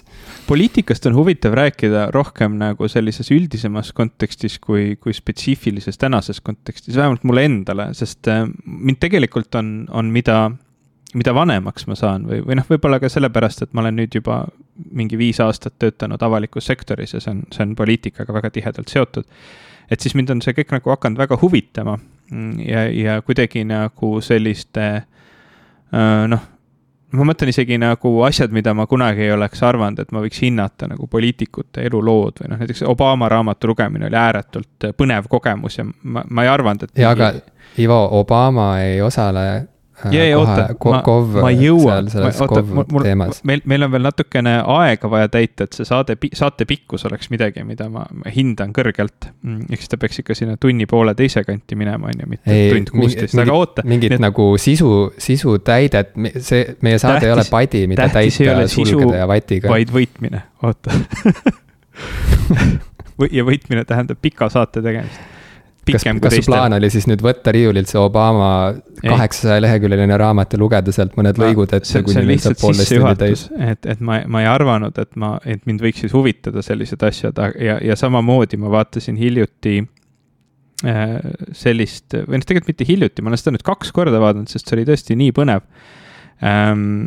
poliitikast 0.50 1.06
on 1.06 1.16
huvitav 1.18 1.54
rääkida 1.58 2.08
rohkem 2.14 2.58
nagu 2.62 2.90
sellises 2.90 3.30
üldisemas 3.36 3.94
kontekstis 3.94 4.58
kui, 4.60 4.96
kui 5.02 5.14
spetsiifilises 5.14 6.02
tänases 6.02 6.42
kontekstis, 6.42 6.98
vähemalt 6.98 7.24
mulle 7.24 7.46
endale, 7.46 7.92
sest 7.94 8.28
äh, 8.32 8.48
mind 8.66 8.98
tegelikult 9.04 9.56
on, 9.62 9.76
on 9.94 10.10
mida, 10.14 10.50
mida 11.14 11.36
vanemaks 11.38 11.86
ma 11.92 12.00
saan 12.00 12.26
või, 12.26 12.42
või 12.48 12.58
noh, 12.58 12.66
võib-olla 12.70 13.00
ka 13.04 13.14
sellepärast, 13.14 13.62
et 13.62 13.78
ma 13.78 13.86
olen 13.86 14.02
nüüd 14.02 14.18
juba 14.18 14.42
mingi 14.92 15.22
viis 15.22 15.38
aastat 15.40 15.78
töötanud 15.80 16.22
avalikus 16.26 16.66
sektoris 16.66 17.14
ja 17.14 17.22
see 17.22 17.36
on, 17.36 17.46
see 17.54 17.64
on 17.64 17.78
poliitikaga 17.78 18.34
väga 18.42 18.50
tihedalt 18.58 18.90
seotud 18.92 19.30
et 19.90 20.02
siis 20.02 20.16
mind 20.18 20.34
on 20.34 20.42
see 20.42 20.56
kõik 20.58 20.74
nagu 20.76 20.94
hakanud 20.94 21.20
väga 21.20 21.38
huvitama 21.42 21.98
ja, 22.66 22.88
ja 22.90 23.22
kuidagi 23.22 23.64
nagu 23.68 24.16
selliste 24.22 24.90
noh, 26.28 26.46
ma 27.16 27.28
mõtlen 27.30 27.52
isegi 27.52 27.78
nagu 27.80 28.12
asjad, 28.28 28.54
mida 28.56 28.74
ma 28.76 28.88
kunagi 28.90 29.26
ei 29.28 29.34
oleks 29.36 29.62
arvanud, 29.64 30.02
et 30.02 30.12
ma 30.16 30.24
võiks 30.24 30.42
hinnata 30.44 30.90
nagu 30.92 31.08
poliitikute 31.12 31.86
elulood 31.88 32.42
või 32.42 32.52
noh, 32.52 32.62
näiteks 32.62 32.84
Obama 32.90 33.30
raamatu 33.32 33.72
lugemine 33.72 34.10
oli 34.10 34.20
ääretult 34.20 34.90
põnev 34.98 35.30
kogemus 35.32 35.80
ja 35.80 35.86
ma, 35.86 36.26
ma 36.30 36.46
ei 36.46 36.52
arvanud, 36.52 36.88
et. 36.88 36.98
jaa, 37.00 37.14
aga 37.16 37.32
Ivo, 37.82 38.02
Obama 38.20 38.80
ei 38.84 39.02
osale 39.04 39.46
ja, 40.12 40.26
ja 40.28 40.40
oota, 40.40 40.66
ma, 40.84 41.02
ma 41.46 41.52
jõuan, 41.54 42.08
oota, 42.12 42.62
mul, 42.66 43.06
meil, 43.48 43.62
meil 43.70 43.86
on 43.88 43.94
veel 43.94 44.06
natukene 44.06 44.56
aega 44.76 45.10
vaja 45.12 45.30
täita, 45.32 45.68
et 45.68 45.78
see 45.78 45.88
saade, 45.88 46.18
saate 46.36 46.68
pikkus 46.70 47.06
oleks 47.10 47.30
midagi, 47.34 47.64
mida 47.68 47.88
ma 47.92 48.06
hindan 48.36 48.74
kõrgelt. 48.76 49.30
Mm, 49.46 49.70
eks 49.76 49.92
ta 49.92 50.00
peaks 50.02 50.22
ikka 50.24 50.38
sinna 50.38 50.58
tunni 50.62 50.88
poole 50.90 51.16
teise 51.18 51.46
kanti 51.48 51.78
minema, 51.80 52.12
on 52.12 52.26
ju, 52.26 52.32
mitte 52.32 52.56
ei, 52.56 52.72
tund 52.74 52.92
kuusteist, 52.96 53.38
aga 53.42 53.56
oota. 53.56 53.86
mingit 53.88 54.18
et... 54.18 54.24
nagu 54.24 54.50
sisu, 54.62 54.92
sisutäidet, 55.22 56.16
see, 56.40 56.76
meie 56.86 57.00
saade 57.00 57.22
tähtis, 57.22 57.30
ei 57.30 57.38
ole 57.38 57.46
padi, 57.52 57.86
mida 57.92 58.10
täita 58.12 58.66
sulgede 58.72 59.22
ja 59.22 59.30
vatiga. 59.30 59.72
vaid 59.72 59.94
võitmine, 59.96 60.44
oota 60.66 60.96
ja 63.38 63.48
võitmine 63.48 63.86
tähendab 63.88 64.20
pika 64.22 64.50
saate 64.52 64.84
tegemist 64.84 65.35
kas, 65.92 66.06
kas 66.22 66.36
su 66.40 66.46
plaan 66.50 66.76
oli 66.78 66.90
siis 66.94 67.08
nüüd 67.10 67.22
võtta 67.26 67.54
riiulilt 67.56 67.90
see 67.92 68.00
Obama 68.02 68.50
kaheksasaja 69.02 69.64
leheküljeline 69.64 70.18
raamat 70.20 70.56
ja 70.56 70.60
lugeda 70.62 70.94
sealt 70.96 71.16
mõned 71.20 71.38
ma, 71.38 71.48
lõigud 71.48 71.76
ette, 71.78 72.02
kuni 72.06 72.24
neil 72.26 72.42
saab 72.44 72.58
poolteist 72.62 72.94
tundi 72.96 73.16
täis? 73.22 73.46
et, 73.58 73.90
et 73.94 74.02
ma, 74.06 74.22
ma 74.32 74.44
ei 74.44 74.50
arvanud, 74.50 74.98
et 75.02 75.20
ma, 75.22 75.36
et 75.46 75.62
mind 75.70 75.84
võiks 75.86 76.06
siis 76.06 76.16
huvitada 76.16 76.64
sellised 76.66 77.06
asjad 77.06 77.42
ja, 77.62 77.78
ja 77.84 77.98
samamoodi 78.00 78.60
ma 78.62 78.72
vaatasin 78.74 79.20
hiljuti 79.20 79.78
äh, 80.88 81.16
sellist, 81.56 82.18
või 82.18 82.42
noh, 82.42 82.48
tegelikult 82.48 82.74
mitte 82.74 82.90
hiljuti, 82.90 83.26
ma 83.26 83.34
olen 83.34 83.42
seda 83.44 83.56
nüüd 83.58 83.66
kaks 83.68 83.94
korda 83.96 84.22
vaadanud, 84.24 84.52
sest 84.52 84.70
see 84.70 84.80
oli 84.80 84.88
tõesti 84.90 85.18
nii 85.20 85.36
põnev. 85.36 85.66
Ähm, 86.46 87.06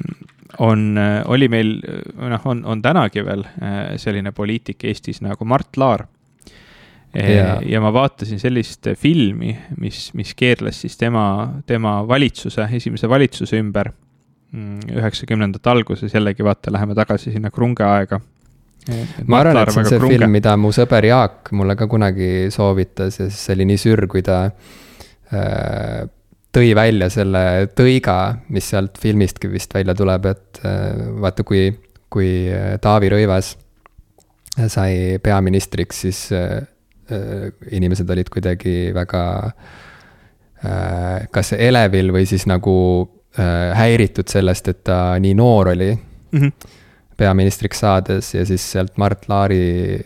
on, 0.65 0.85
oli 1.29 1.51
meil, 1.53 1.75
noh, 2.17 2.47
on, 2.49 2.63
on 2.65 2.81
tänagi 2.85 3.25
veel 3.27 3.43
äh, 3.45 3.83
selline 4.01 4.33
poliitik 4.37 4.87
Eestis 4.89 5.21
nagu 5.25 5.45
Mart 5.49 5.77
Laar 5.81 6.07
Ja. 7.19 7.59
ja 7.67 7.81
ma 7.83 7.91
vaatasin 7.93 8.39
sellist 8.41 8.91
filmi, 8.99 9.55
mis, 9.81 10.09
mis 10.19 10.35
keerles 10.39 10.83
siis 10.85 10.97
tema, 11.01 11.25
tema 11.67 12.01
valitsuse, 12.09 12.69
esimese 12.79 13.09
valitsuse 13.11 13.59
ümber. 13.59 13.91
Mm, 14.53 14.81
üheksakümnendate 14.97 15.69
alguses 15.69 16.15
jällegi 16.15 16.45
vaata, 16.45 16.73
läheme 16.73 16.95
tagasi 16.97 17.35
sinna 17.35 17.51
krunge 17.53 17.85
aega. 17.85 18.21
ma 19.29 19.43
arvan, 19.43 19.59
et 19.61 19.73
see 19.75 19.83
on 19.83 19.89
see 19.91 19.99
krunge. 19.99 20.15
film, 20.15 20.33
mida 20.33 20.55
mu 20.57 20.71
sõber 20.73 21.05
Jaak 21.05 21.51
mulle 21.53 21.75
ka 21.77 21.85
kunagi 21.91 22.49
soovitas 22.55 23.19
ja 23.19 23.27
siis 23.27 23.43
see 23.45 23.59
oli 23.59 23.67
nii 23.69 23.83
sür, 23.83 24.07
kui 24.09 24.23
ta 24.25 24.39
äh, 24.49 26.07
tõi 26.57 26.71
välja 26.79 27.11
selle 27.13 27.43
tõiga, 27.77 28.17
mis 28.49 28.71
sealt 28.73 28.97
filmistki 29.03 29.53
vist 29.53 29.77
välja 29.77 29.93
tuleb, 29.99 30.31
et 30.33 30.63
äh, 30.65 31.05
vaata, 31.21 31.45
kui, 31.45 31.69
kui 32.09 32.33
Taavi 32.81 33.13
Rõivas 33.13 33.53
sai 34.73 35.21
peaministriks, 35.23 36.07
siis 36.07 36.25
äh, 36.33 36.63
Äh, 36.63 36.78
inimesed 37.73 38.11
olid 38.11 38.29
kuidagi 38.33 38.91
väga 38.97 39.23
äh, 40.65 41.29
kas 41.35 41.53
elevil 41.57 42.13
või 42.15 42.27
siis 42.29 42.47
nagu 42.51 42.75
äh, 43.39 43.73
häiritud 43.79 44.29
sellest, 44.29 44.69
et 44.69 44.85
ta 44.89 45.17
nii 45.21 45.35
noor 45.39 45.73
oli 45.75 45.93
mm 45.95 46.41
-hmm. 46.41 46.53
peaministriks 47.17 47.81
saades 47.85 48.35
ja 48.35 48.45
siis 48.47 48.73
sealt 48.73 48.97
Mart 48.97 49.29
Laari 49.29 50.01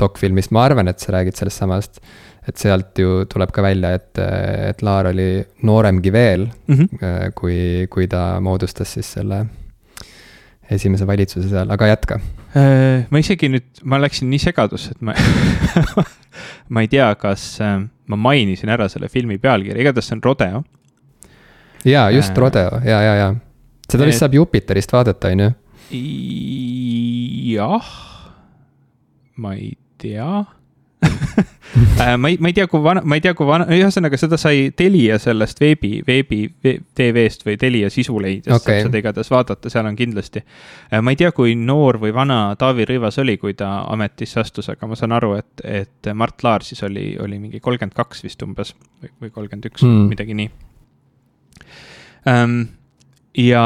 dokfilmist, 0.00 0.50
ma 0.50 0.64
arvan, 0.64 0.88
et 0.88 0.98
sa 0.98 1.12
räägid 1.12 1.36
sellest 1.36 1.62
samast, 1.62 2.00
et 2.48 2.56
sealt 2.56 2.98
ju 2.98 3.24
tuleb 3.30 3.52
ka 3.52 3.62
välja, 3.62 3.92
et, 3.94 4.18
et 4.18 4.82
Laar 4.82 5.10
oli 5.12 5.44
nooremgi 5.62 6.12
veel 6.12 6.48
mm, 6.66 6.74
-hmm. 6.76 7.32
kui, 7.34 7.86
kui 7.90 8.08
ta 8.08 8.40
moodustas 8.40 8.92
siis 8.92 9.12
selle 9.12 9.46
esimese 10.70 11.06
valitsuse 11.06 11.48
seal, 11.48 11.70
aga 11.70 11.86
jätka. 11.86 12.20
Ma 12.54 13.20
isegi 13.22 13.50
nüüd, 13.52 13.82
ma 13.86 14.00
läksin 14.02 14.30
nii 14.30 14.42
segadusse, 14.42 14.96
et 14.96 15.04
ma 15.06 15.14
ma 16.74 16.84
ei 16.84 16.90
tea, 16.90 17.08
kas 17.20 17.44
äh, 17.62 17.78
ma 18.10 18.18
mainisin 18.18 18.72
ära 18.74 18.88
selle 18.90 19.10
filmi 19.12 19.38
pealkirja, 19.38 19.80
igatahes 19.84 20.10
see 20.10 20.18
on 20.18 20.24
Rodeo. 20.24 20.62
jaa, 21.86 22.10
just 22.14 22.34
äh, 22.34 22.42
Rodeo, 22.42 22.80
ja, 22.84 23.02
ja, 23.06 23.14
ja. 23.22 23.34
seda 23.90 24.08
vist 24.08 24.24
saab 24.24 24.34
Jupiterist 24.38 24.92
vaadata, 24.94 25.34
on 25.34 25.46
ju? 25.46 25.50
jah, 27.54 27.92
ma 29.38 29.54
ei 29.58 29.76
tea 29.98 30.32
Äh, 30.40 30.59
ma 32.20 32.28
ei, 32.28 32.36
ma 32.40 32.50
ei 32.50 32.54
tea, 32.56 32.66
kui 32.68 32.82
vana, 32.84 33.02
ma 33.04 33.16
ei 33.16 33.22
tea, 33.24 33.32
kui 33.36 33.46
vana, 33.48 33.66
ühesõnaga 33.72 34.18
seda 34.20 34.36
sai 34.40 34.68
Telia 34.76 35.18
sellest 35.22 35.60
veebi, 35.62 36.00
veebi 36.06 36.40
TV-st 36.60 37.46
või 37.46 37.56
Telia 37.60 37.90
sisuleidjast 37.92 38.62
okay. 38.62 38.80
saab 38.80 38.90
seda 38.90 39.02
igatahes 39.02 39.32
vaadata, 39.32 39.72
seal 39.72 39.88
on 39.88 39.96
kindlasti. 39.98 40.42
Äh, 40.90 41.00
ma 41.04 41.14
ei 41.14 41.20
tea, 41.20 41.32
kui 41.36 41.54
noor 41.58 42.00
või 42.02 42.12
vana 42.16 42.40
Taavi 42.60 42.88
Rõivas 42.90 43.20
oli, 43.22 43.38
kui 43.40 43.56
ta 43.58 43.70
ametisse 43.92 44.42
astus, 44.42 44.68
aga 44.72 44.90
ma 44.90 44.98
saan 44.98 45.16
aru, 45.16 45.36
et, 45.40 45.64
et 45.64 46.12
Mart 46.14 46.44
Laar 46.44 46.66
siis 46.66 46.82
oli, 46.86 47.14
oli 47.22 47.40
mingi 47.40 47.62
kolmkümmend 47.64 47.96
kaks 47.96 48.26
vist 48.26 48.42
umbes 48.44 48.74
või, 49.00 49.14
või 49.24 49.32
kolmkümmend 49.38 49.70
üks, 49.72 49.86
hmm. 49.86 50.10
midagi 50.12 50.36
nii 50.36 50.50
um, 52.26 52.60
ja 53.38 53.64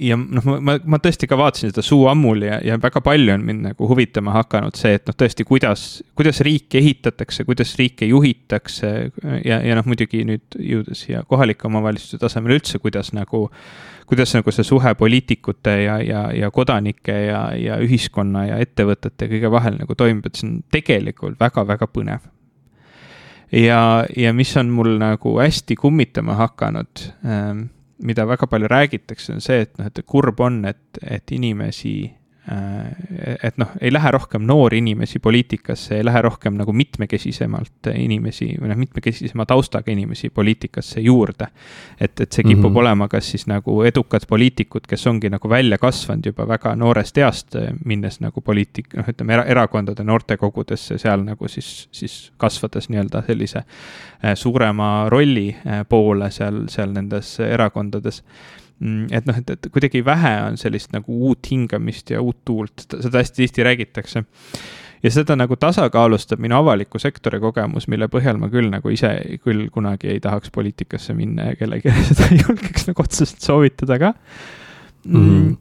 ja 0.00 0.16
noh, 0.16 0.46
ma, 0.64 0.76
ma, 0.80 0.98
tõesti 1.02 1.28
ka 1.28 1.36
vaatasin 1.38 1.72
seda 1.72 1.82
suu 1.84 2.06
ammuli 2.10 2.48
ja, 2.48 2.58
ja 2.64 2.78
väga 2.80 3.02
palju 3.04 3.34
on 3.34 3.44
mind 3.44 3.66
nagu 3.68 3.88
huvitama 3.90 4.32
hakanud 4.38 4.78
see, 4.78 4.94
et 4.96 5.08
noh, 5.08 5.16
tõesti, 5.16 5.44
kuidas, 5.48 5.84
kuidas 6.16 6.40
riiki 6.46 6.80
ehitatakse, 6.80 7.44
kuidas 7.48 7.74
riike 7.78 8.08
juhitakse 8.08 8.90
ja, 9.44 9.60
ja 9.60 9.76
noh, 9.78 9.86
muidugi 9.88 10.22
nüüd 10.28 10.56
jõudes 10.56 11.04
siia 11.04 11.22
kohalike 11.28 11.68
omavalitsuste 11.68 12.20
tasemel 12.22 12.56
üldse, 12.56 12.80
kuidas 12.82 13.12
nagu, 13.16 13.46
kuidas 14.10 14.32
nagu 14.36 14.54
see 14.54 14.66
suhe 14.66 14.94
poliitikute 14.98 15.76
ja, 15.84 15.98
ja, 16.04 16.26
ja 16.36 16.52
kodanike 16.54 17.16
ja, 17.26 17.42
ja 17.60 17.80
ühiskonna 17.84 18.46
ja 18.48 18.60
ettevõtete 18.64 19.28
kõige 19.30 19.52
vahel 19.52 19.76
nagu 19.82 19.96
toimub, 19.98 20.30
et 20.30 20.40
see 20.40 20.48
on 20.48 20.60
tegelikult 20.72 21.40
väga-väga 21.40 21.90
põnev. 21.92 22.24
Ja, 23.50 24.06
ja 24.14 24.30
mis 24.32 24.52
on 24.56 24.70
mul 24.70 24.94
nagu 25.00 25.34
hästi 25.40 25.74
kummitama 25.76 26.36
hakanud 26.38 27.02
ähm, 27.26 27.64
mida 28.02 28.24
väga 28.28 28.46
palju 28.46 28.68
räägitakse, 28.68 29.34
on 29.34 29.44
see, 29.44 29.66
et 29.66 29.78
noh, 29.78 29.90
et 29.90 30.02
kurb 30.06 30.40
on, 30.40 30.64
et, 30.68 31.00
et 31.02 31.32
inimesi 31.36 31.94
et 33.44 33.58
noh, 33.60 33.68
ei 33.80 33.92
lähe 33.92 34.10
rohkem 34.10 34.42
noori 34.48 34.78
inimesi 34.80 35.18
poliitikasse, 35.22 35.96
ei 35.96 36.04
lähe 36.04 36.22
rohkem 36.24 36.56
nagu 36.56 36.72
mitmekesisemalt 36.72 37.90
inimesi 37.92 38.48
või 38.56 38.70
noh, 38.72 38.78
mitmekesisema 38.80 39.44
taustaga 39.46 39.92
inimesi 39.92 40.30
poliitikasse 40.34 41.00
juurde. 41.04 41.46
et, 42.00 42.20
et 42.20 42.32
see 42.32 42.42
kipub 42.42 42.64
mm 42.64 42.74
-hmm. 42.74 42.78
olema 42.80 43.08
kas 43.08 43.30
siis 43.30 43.46
nagu 43.46 43.82
edukad 43.82 44.26
poliitikud, 44.28 44.86
kes 44.88 45.06
ongi 45.06 45.30
nagu 45.30 45.48
välja 45.48 45.78
kasvanud 45.78 46.26
juba 46.26 46.48
väga 46.48 46.74
noorest 46.76 47.18
east, 47.18 47.56
minnes 47.84 48.20
nagu 48.20 48.40
poliitik, 48.40 48.94
noh, 48.94 49.08
ütleme 49.08 49.32
era, 49.32 49.44
erakondade 49.44 50.04
noortekogudesse, 50.04 50.98
seal 50.98 51.22
nagu 51.24 51.48
siis, 51.48 51.88
siis 51.92 52.32
kasvades 52.36 52.88
nii-öelda 52.88 53.22
sellise 53.26 53.58
äh, 53.58 54.34
suurema 54.34 55.08
rolli 55.08 55.56
äh, 55.66 55.84
poole 55.88 56.30
seal, 56.30 56.64
seal 56.68 56.92
nendes 56.92 57.40
erakondades 57.40 58.24
et 58.80 59.26
noh, 59.28 59.36
et, 59.36 59.50
et 59.50 59.66
kuidagi 59.72 60.00
vähe 60.04 60.34
on 60.46 60.56
sellist 60.60 60.94
nagu 60.96 61.16
uut 61.28 61.50
hingamist 61.50 62.10
ja 62.14 62.22
uut 62.24 62.38
tuult, 62.48 62.86
seda 62.88 63.20
hästi 63.20 63.42
tihti 63.42 63.64
räägitakse. 63.66 64.24
ja 65.02 65.10
seda 65.10 65.36
nagu 65.36 65.56
tasakaalustab 65.56 66.40
minu 66.40 66.56
avaliku 66.56 66.98
sektori 66.98 67.40
kogemus, 67.40 67.88
mille 67.88 68.08
põhjal 68.12 68.40
ma 68.40 68.48
küll 68.52 68.70
nagu 68.72 68.92
ise 68.92 69.12
küll 69.44 69.68
kunagi 69.72 70.14
ei 70.14 70.20
tahaks 70.20 70.50
poliitikasse 70.50 71.14
minna 71.16 71.50
ja 71.50 71.56
kellelegi 71.56 71.92
seda 72.10 72.28
ei 72.30 72.40
julgeks 72.40 72.88
nagu 72.88 73.04
otseselt 73.04 73.40
soovitada 73.40 73.98
ka 73.98 74.14
mm. 75.04 75.26
-hmm 75.26 75.58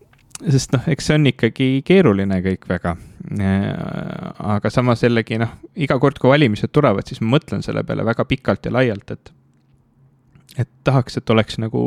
sest 0.48 0.72
noh, 0.72 0.86
eks 0.88 1.10
see 1.10 1.18
on 1.20 1.28
ikkagi 1.28 1.68
keeruline 1.84 2.38
kõik 2.46 2.68
väga. 2.70 2.96
aga 4.56 4.70
samas 4.72 5.04
jällegi 5.04 5.38
noh, 5.42 5.52
iga 5.76 6.00
kord, 6.00 6.20
kui 6.20 6.32
valimised 6.32 6.72
tulevad, 6.72 7.08
siis 7.08 7.20
ma 7.22 7.36
mõtlen 7.36 7.64
selle 7.66 7.84
peale 7.84 8.06
väga 8.08 8.26
pikalt 8.26 8.66
ja 8.66 8.72
laialt, 8.72 9.12
et, 9.12 9.34
et 10.64 10.70
tahaks, 10.88 11.20
et 11.20 11.30
oleks 11.30 11.60
nagu 11.60 11.82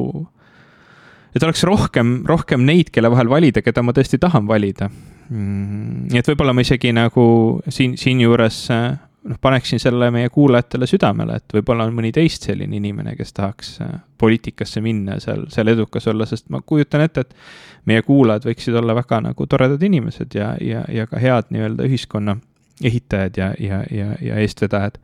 et 1.34 1.42
oleks 1.42 1.64
rohkem, 1.68 2.20
rohkem 2.28 2.66
neid, 2.68 2.92
kelle 2.92 3.10
vahel 3.12 3.30
valida, 3.32 3.62
keda 3.64 3.84
ma 3.84 3.94
tõesti 3.96 4.20
tahan 4.22 4.46
valida. 4.48 4.90
Mm, 5.32 6.12
et 6.18 6.28
võib-olla 6.28 6.52
ma 6.52 6.64
isegi 6.64 6.92
nagu 6.96 7.24
siin, 7.72 7.96
siinjuures 8.00 8.58
noh, 8.70 9.38
paneksin 9.40 9.80
selle 9.80 10.10
meie 10.10 10.28
kuulajatele 10.32 10.86
südamele, 10.90 11.38
et 11.38 11.56
võib-olla 11.56 11.86
on 11.88 11.94
mõni 11.96 12.12
teist 12.14 12.48
selline 12.48 12.76
inimene, 12.78 13.14
kes 13.18 13.32
tahaks 13.36 13.74
äh, 13.84 13.92
poliitikasse 14.18 14.82
minna 14.84 15.18
ja 15.18 15.24
seal, 15.26 15.46
seal 15.52 15.72
edukas 15.72 16.08
olla, 16.10 16.26
sest 16.28 16.48
ma 16.52 16.62
kujutan 16.66 17.04
ette, 17.06 17.26
et 17.26 17.34
meie 17.90 18.02
kuulajad 18.06 18.48
võiksid 18.50 18.76
olla 18.78 18.96
väga 18.98 19.22
nagu 19.28 19.46
toredad 19.46 19.82
inimesed 19.82 20.34
ja, 20.38 20.52
ja, 20.60 20.84
ja 20.92 21.06
ka 21.10 21.22
head 21.22 21.50
nii-öelda 21.54 21.88
ühiskonna 21.88 22.36
ehitajad 22.82 23.38
ja, 23.38 23.52
ja, 23.60 23.82
ja, 23.90 24.12
ja 24.20 24.38
eestvedajad 24.42 24.98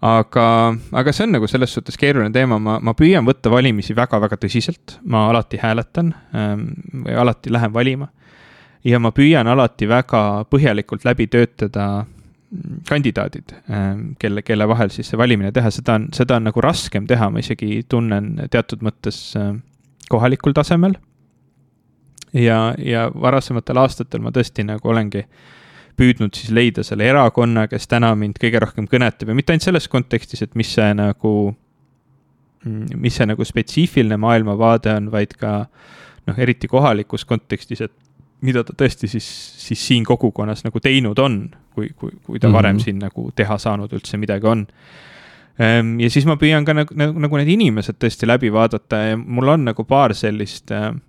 aga, 0.00 0.74
aga 0.92 1.12
see 1.12 1.26
on 1.26 1.34
nagu 1.34 1.48
selles 1.50 1.72
suhtes 1.74 1.98
keeruline 1.98 2.32
teema, 2.34 2.58
ma, 2.62 2.78
ma 2.82 2.94
püüan 2.98 3.26
võtta 3.26 3.50
valimisi 3.50 3.96
väga-väga 3.98 4.38
tõsiselt, 4.38 4.98
ma 5.02 5.26
alati 5.32 5.58
hääletan 5.62 6.12
ähm, 6.34 6.68
alati 7.18 7.52
lähen 7.52 7.74
valima. 7.74 8.08
ja 8.84 9.00
ma 9.02 9.10
püüan 9.12 9.46
alati 9.46 9.88
väga 9.88 10.44
põhjalikult 10.50 11.04
läbi 11.04 11.26
töötada 11.26 12.06
kandidaadid, 12.88 13.52
ähm, 13.70 14.14
kelle, 14.18 14.42
kelle 14.42 14.68
vahel 14.68 14.90
siis 14.90 15.10
see 15.10 15.18
valimine 15.18 15.52
teha, 15.52 15.70
seda 15.70 15.98
on, 15.98 16.08
seda 16.14 16.38
on 16.38 16.48
nagu 16.48 16.60
raskem 16.64 17.06
teha, 17.06 17.30
ma 17.30 17.42
isegi 17.42 17.82
tunnen 17.88 18.48
teatud 18.50 18.86
mõttes 18.86 19.34
ähm, 19.36 19.60
kohalikul 20.08 20.54
tasemel. 20.54 20.94
ja, 22.32 22.74
ja 22.78 23.10
varasematel 23.14 23.76
aastatel 23.82 24.20
ma 24.20 24.30
tõesti 24.30 24.64
nagu 24.64 24.88
olengi 24.88 25.24
äh, 25.24 25.58
püüdnud 25.98 26.36
siis 26.36 26.52
leida 26.54 26.84
selle 26.86 27.08
erakonna, 27.10 27.66
kes 27.70 27.88
täna 27.90 28.12
mind 28.18 28.38
kõige 28.40 28.62
rohkem 28.62 28.88
kõnetab 28.90 29.30
ja 29.30 29.36
mitte 29.36 29.54
ainult 29.54 29.66
selles 29.66 29.88
kontekstis, 29.90 30.44
et 30.46 30.54
mis 30.58 30.70
see 30.74 30.88
nagu, 30.96 31.32
mis 32.94 33.18
see 33.18 33.28
nagu 33.28 33.46
spetsiifiline 33.46 34.18
maailmavaade 34.20 34.94
on, 34.94 35.10
vaid 35.14 35.34
ka 35.40 35.54
noh, 36.28 36.38
eriti 36.38 36.70
kohalikus 36.70 37.26
kontekstis, 37.28 37.82
et 37.88 37.94
mida 38.46 38.62
ta 38.62 38.76
tõesti 38.78 39.10
siis, 39.10 39.26
siis 39.58 39.82
siin 39.90 40.06
kogukonnas 40.06 40.62
nagu 40.66 40.80
teinud 40.80 41.18
on, 41.18 41.40
kui, 41.74 41.90
kui, 41.98 42.14
kui 42.22 42.38
ta 42.38 42.52
varem 42.52 42.76
mm 42.76 42.78
-hmm. 42.78 42.84
siin 42.84 42.98
nagu 43.02 43.30
teha 43.34 43.58
saanud 43.58 43.92
üldse 43.92 44.16
midagi 44.16 44.46
on. 44.46 44.66
Ehm, 45.58 45.98
ja 46.00 46.10
siis 46.10 46.26
ma 46.26 46.36
püüan 46.36 46.64
ka 46.64 46.74
nagu, 46.74 46.94
nagu, 46.94 47.18
nagu 47.18 47.36
need 47.36 47.48
inimesed 47.48 47.98
tõesti 47.98 48.26
läbi 48.26 48.52
vaadata 48.52 48.96
ja 48.96 49.16
mul 49.16 49.48
on 49.48 49.64
nagu 49.64 49.84
paar 49.84 50.14
sellist 50.14 50.70
äh, 50.70 50.94
Mm, 50.94 51.07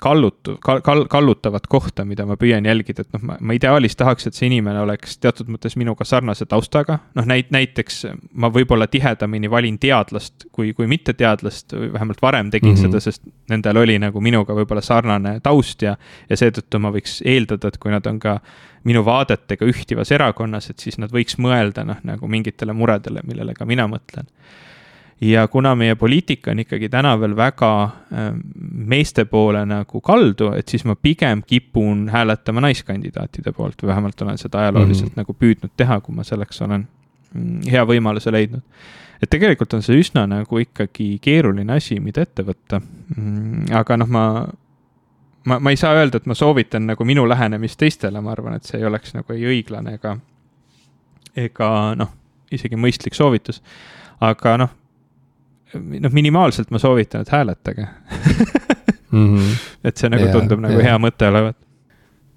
kallutu- 0.00 0.56
kal,, 0.60 0.80
kal-, 0.80 1.04
kallutavat 1.08 1.66
kohta, 1.70 2.04
mida 2.04 2.26
ma 2.26 2.36
püüan 2.40 2.66
jälgida, 2.66 3.04
et 3.04 3.12
noh, 3.14 3.22
ma, 3.30 3.36
ma 3.40 3.56
ideaalis 3.56 3.96
tahaks, 3.96 4.26
et 4.26 4.34
see 4.34 4.48
inimene 4.50 4.80
oleks 4.82 5.18
teatud 5.22 5.50
mõttes 5.52 5.76
minuga 5.78 6.04
sarnase 6.08 6.48
taustaga, 6.50 6.98
noh 7.14 7.28
näit-, 7.28 7.52
näiteks 7.54 8.04
ma 8.34 8.50
võib-olla 8.52 8.88
tihedamini 8.90 9.50
valin 9.50 9.78
teadlast 9.82 10.48
kui, 10.52 10.72
kui 10.76 10.88
mitteteadlast 10.90 11.76
või 11.76 11.92
vähemalt 11.94 12.22
varem 12.22 12.50
tegin 12.50 12.74
mm 12.74 12.80
-hmm. 12.80 12.98
seda, 12.98 13.00
sest 13.00 13.22
nendel 13.50 13.82
oli 13.84 13.98
nagu 14.02 14.20
minuga 14.20 14.54
võib-olla 14.54 14.82
sarnane 14.82 15.38
taust 15.40 15.82
ja, 15.82 15.96
ja 16.30 16.36
seetõttu 16.36 16.78
ma 16.82 16.90
võiks 16.94 17.20
eeldada, 17.24 17.68
et 17.68 17.78
kui 17.78 17.94
nad 17.94 18.06
on 18.06 18.18
ka 18.18 18.40
minu 18.84 19.04
vaadetega 19.04 19.66
ühtivas 19.66 20.10
erakonnas, 20.10 20.70
et 20.70 20.78
siis 20.78 20.98
nad 20.98 21.10
võiks 21.12 21.38
mõelda 21.38 21.84
noh, 21.84 21.98
nagu 22.02 22.28
mingitele 22.28 22.72
muredele, 22.72 23.22
millele 23.26 23.54
ka 23.54 23.64
mina 23.64 23.86
mõtlen 23.86 24.26
ja 25.20 25.48
kuna 25.48 25.74
meie 25.74 25.94
poliitika 25.94 26.50
on 26.50 26.58
ikkagi 26.58 26.88
täna 26.88 27.20
veel 27.20 27.36
väga 27.36 27.70
ähm, 28.12 28.40
meeste 28.72 29.24
poole 29.24 29.64
nagu 29.66 30.00
kaldu, 30.00 30.50
et 30.56 30.68
siis 30.68 30.84
ma 30.84 30.96
pigem 30.96 31.42
kipun 31.46 32.08
hääletama 32.12 32.60
naiskandidaatide 32.60 33.52
poolt 33.52 33.82
või 33.82 33.94
vähemalt 33.94 34.22
olen 34.22 34.38
seda 34.38 34.58
ajalooliselt 34.58 35.08
mm 35.08 35.12
-hmm. 35.12 35.24
nagu 35.24 35.32
püüdnud 35.32 35.72
teha, 35.76 36.00
kui 36.00 36.14
ma 36.14 36.24
selleks 36.24 36.62
olen 36.62 36.86
mm, 37.34 37.60
hea 37.70 37.84
võimaluse 37.84 38.32
leidnud. 38.32 38.62
et 39.22 39.30
tegelikult 39.30 39.74
on 39.74 39.82
see 39.82 40.00
üsna 40.00 40.26
nagu 40.26 40.58
ikkagi 40.58 41.18
keeruline 41.20 41.72
asi, 41.72 42.00
mida 42.00 42.20
ette 42.22 42.42
võtta. 42.42 42.80
Mm, 43.16 43.72
aga 43.72 43.96
noh, 43.96 44.08
ma, 44.08 44.46
ma, 45.44 45.58
ma 45.58 45.70
ei 45.70 45.76
saa 45.76 45.94
öelda, 45.94 46.16
et 46.16 46.26
ma 46.26 46.34
soovitan 46.34 46.86
nagu 46.86 47.04
minu 47.04 47.28
lähenemist 47.28 47.78
teistele, 47.78 48.20
ma 48.20 48.32
arvan, 48.32 48.54
et 48.54 48.64
see 48.64 48.78
ei 48.78 48.84
oleks 48.84 49.14
nagu 49.14 49.32
ei 49.32 49.46
õiglane 49.46 49.94
ega, 49.94 50.18
ega 51.36 51.94
noh, 51.96 52.12
isegi 52.52 52.76
mõistlik 52.76 53.14
soovitus. 53.14 53.62
aga 54.20 54.56
noh 54.56 54.70
noh, 55.74 56.12
minimaalselt 56.12 56.70
ma 56.70 56.78
soovitan, 56.78 57.20
et 57.26 57.32
hääletage 57.32 57.86
mm. 59.10 59.36
-hmm. 59.36 59.56
et 59.88 59.96
see 59.96 60.10
nagu 60.10 60.24
ja, 60.26 60.32
tundub 60.32 60.60
nagu 60.62 60.78
ja. 60.80 60.90
hea 60.90 60.98
mõte 61.02 61.28
olevat. 61.28 61.56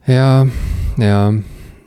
ja, 0.08 0.48
ja 0.98 1.20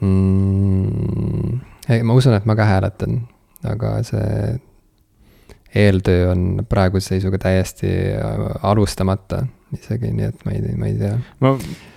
mm, 0.00 1.60
ei, 1.88 2.02
ma 2.02 2.14
usun, 2.14 2.34
et 2.34 2.44
ma 2.46 2.56
ka 2.56 2.64
hääletan, 2.68 3.22
aga 3.64 4.02
see 4.06 4.60
eeltöö 5.74 6.30
on 6.30 6.66
praeguse 6.68 7.14
seisuga 7.14 7.38
täiesti 7.38 7.88
alustamata 8.62 9.46
isegi, 9.72 10.10
nii 10.12 10.26
et 10.28 10.44
ma 10.44 10.52
ei, 10.52 10.74
ma 10.76 10.88
ei 10.90 10.96
tea. 11.00 11.14
ma, 11.40 11.54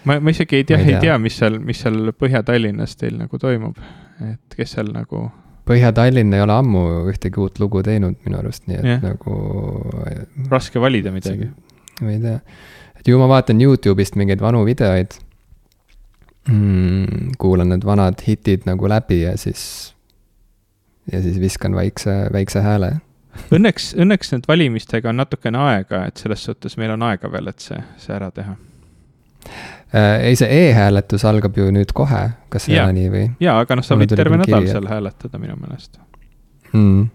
ma, 0.08 0.20
ma 0.20 0.34
isegi 0.34 0.62
ei 0.62 0.68
tea, 0.68 0.80
ei 0.80 1.00
tea, 1.02 1.18
mis 1.22 1.38
seal, 1.42 1.60
mis 1.60 1.82
seal 1.84 2.14
Põhja-Tallinnas 2.16 2.96
teil 3.00 3.18
nagu 3.20 3.40
toimub, 3.42 3.80
et 4.24 4.56
kes 4.56 4.78
seal 4.78 4.94
nagu 4.96 5.26
Põhja-Tallinn 5.66 6.34
ei 6.38 6.44
ole 6.44 6.54
ammu 6.54 6.82
ühtegi 7.12 7.42
uut 7.42 7.60
lugu 7.62 7.82
teinud 7.86 8.20
minu 8.26 8.38
arust, 8.38 8.68
nii 8.70 8.78
et 8.78 8.86
yeah. 8.86 9.00
nagu. 9.02 9.38
raske 10.52 10.82
valida 10.82 11.14
midagi. 11.14 11.50
ma 12.02 12.12
ei 12.14 12.20
tea, 12.22 12.40
et 13.00 13.10
ju 13.10 13.18
ma 13.22 13.30
vaatan 13.32 13.64
Youtube'ist 13.64 14.20
mingeid 14.20 14.44
vanu 14.44 14.66
videoid 14.68 15.18
mm,. 16.52 17.34
kuulan 17.42 17.74
need 17.74 17.88
vanad 17.88 18.22
hitid 18.28 18.68
nagu 18.70 18.90
läbi 18.92 19.24
ja 19.24 19.34
siis, 19.42 19.96
ja 21.12 21.22
siis 21.26 21.42
viskan 21.42 21.76
väikse, 21.76 22.26
väikse 22.34 22.62
hääle. 22.66 22.98
Õnneks, 23.52 23.90
õnneks 24.00 24.32
nüüd 24.32 24.46
valimistega 24.48 25.12
on 25.12 25.20
natukene 25.20 25.60
aega, 25.60 26.06
et 26.08 26.22
selles 26.22 26.46
suhtes 26.46 26.78
meil 26.80 26.94
on 26.94 27.04
aega 27.10 27.32
veel, 27.32 27.50
et 27.52 27.60
see, 27.60 27.82
see 28.00 28.16
ära 28.16 28.30
teha 28.32 28.56
Äh, 29.46 29.75
ei, 29.94 30.36
see 30.36 30.50
e-hääletus 30.50 31.26
algab 31.26 31.58
ju 31.58 31.68
nüüd 31.74 31.92
kohe, 31.96 32.24
kas 32.50 32.68
see 32.68 32.80
on 32.82 32.96
nii 32.98 33.12
või? 33.14 33.26
jaa, 33.44 33.60
aga 33.64 33.78
noh, 33.80 33.86
sa 33.86 33.98
võid 34.00 34.16
terve 34.16 34.40
nädal 34.42 34.68
seal 34.70 34.88
hääletada 34.90 35.42
minu 35.42 35.58
meelest 35.60 36.00
mm.. 36.74 37.06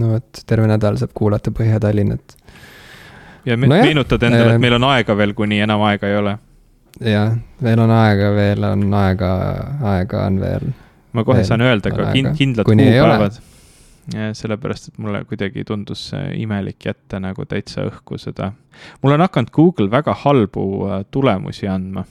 no 0.00 0.12
vot, 0.14 0.42
terve 0.46 0.68
nädal 0.70 0.98
saab 1.00 1.14
kuulata 1.16 1.52
Põhja-Tallinnat. 1.54 2.36
ja 3.46 3.56
me 3.56 3.70
no 3.70 3.80
meenutad 3.80 4.26
endale, 4.28 4.56
et 4.56 4.58
äh, 4.58 4.62
meil 4.66 4.78
on 4.78 4.88
aega 4.90 5.16
veel, 5.18 5.34
kuni 5.38 5.60
enam 5.64 5.84
aega 5.88 6.10
ei 6.10 6.18
ole. 6.20 6.36
jah, 7.00 7.36
veel 7.62 7.84
on 7.86 7.94
aega, 7.96 8.32
veel 8.36 8.70
on 8.72 8.86
aega, 9.02 9.32
aega 9.94 10.24
on 10.26 10.40
veel. 10.42 10.72
ma 11.12 11.24
kohe 11.24 11.42
veel 11.42 11.52
saan 11.52 11.64
öelda 11.66 11.94
ka 11.94 12.10
kin 12.16 12.32
kindlad 12.36 12.68
kuupäevad. 12.68 13.44
Sellepärast, 14.12 14.92
et 14.92 14.98
mulle 15.02 15.24
kuidagi 15.26 15.64
tundus 15.66 16.12
imelik 16.14 16.84
jätta 16.86 17.18
nagu 17.18 17.44
täitsa 17.48 17.88
õhku 17.88 18.20
seda. 18.22 18.52
mul 19.02 19.16
on 19.16 19.24
hakanud 19.24 19.50
Google 19.50 19.90
väga 19.90 20.14
halbu 20.22 20.66
tulemusi 21.10 21.66
andma 21.66 22.04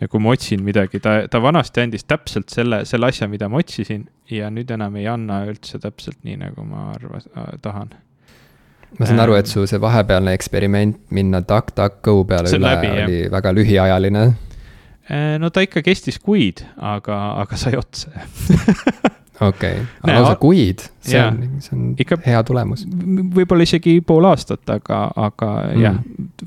ja 0.00 0.08
kui 0.08 0.22
ma 0.22 0.32
otsin 0.34 0.62
midagi, 0.64 1.00
ta, 1.02 1.16
ta 1.30 1.40
vanasti 1.42 1.84
andis 1.84 2.06
täpselt 2.08 2.52
selle, 2.52 2.82
selle 2.88 3.10
asja, 3.10 3.28
mida 3.30 3.48
ma 3.50 3.60
otsisin 3.62 4.06
ja 4.30 4.50
nüüd 4.52 4.70
enam 4.74 4.96
ei 5.00 5.06
anna 5.10 5.42
üldse 5.48 5.80
täpselt 5.82 6.20
nii, 6.26 6.38
nagu 6.44 6.66
ma 6.68 6.90
arvas 6.94 7.28
äh,, 7.32 7.54
tahan. 7.64 7.94
ma 8.98 9.08
saan 9.08 9.24
aru, 9.24 9.38
et 9.40 9.50
su 9.50 9.66
see 9.70 9.80
vahepealne 9.82 10.34
eksperiment 10.36 11.00
minna 11.14 11.42
DuckDuckGo 11.44 12.16
peale 12.30 12.52
üle 12.52 12.64
läbi, 12.68 12.92
oli 12.94 13.20
jah. 13.24 13.32
väga 13.34 13.54
lühiajaline. 13.56 14.24
Äh, 15.04 15.34
no 15.40 15.50
ta 15.52 15.64
ikka 15.64 15.84
kestis 15.84 16.20
kuid, 16.22 16.64
aga, 16.76 17.20
aga 17.44 17.60
sai 17.60 17.76
otsa 17.80 18.12
okei 19.40 19.80
okay., 19.80 20.14
lausa 20.14 20.36
kuid, 20.40 20.84
see 21.02 21.20
on, 21.20 21.38
see 21.64 21.74
on 21.76 21.86
ikka, 22.00 22.18
hea 22.26 22.40
tulemus. 22.46 22.84
võib-olla 23.34 23.66
isegi 23.66 23.96
pool 24.06 24.28
aastat, 24.28 24.62
aga, 24.70 25.00
aga 25.26 25.48
mm. 25.72 25.82
jah, 25.82 25.98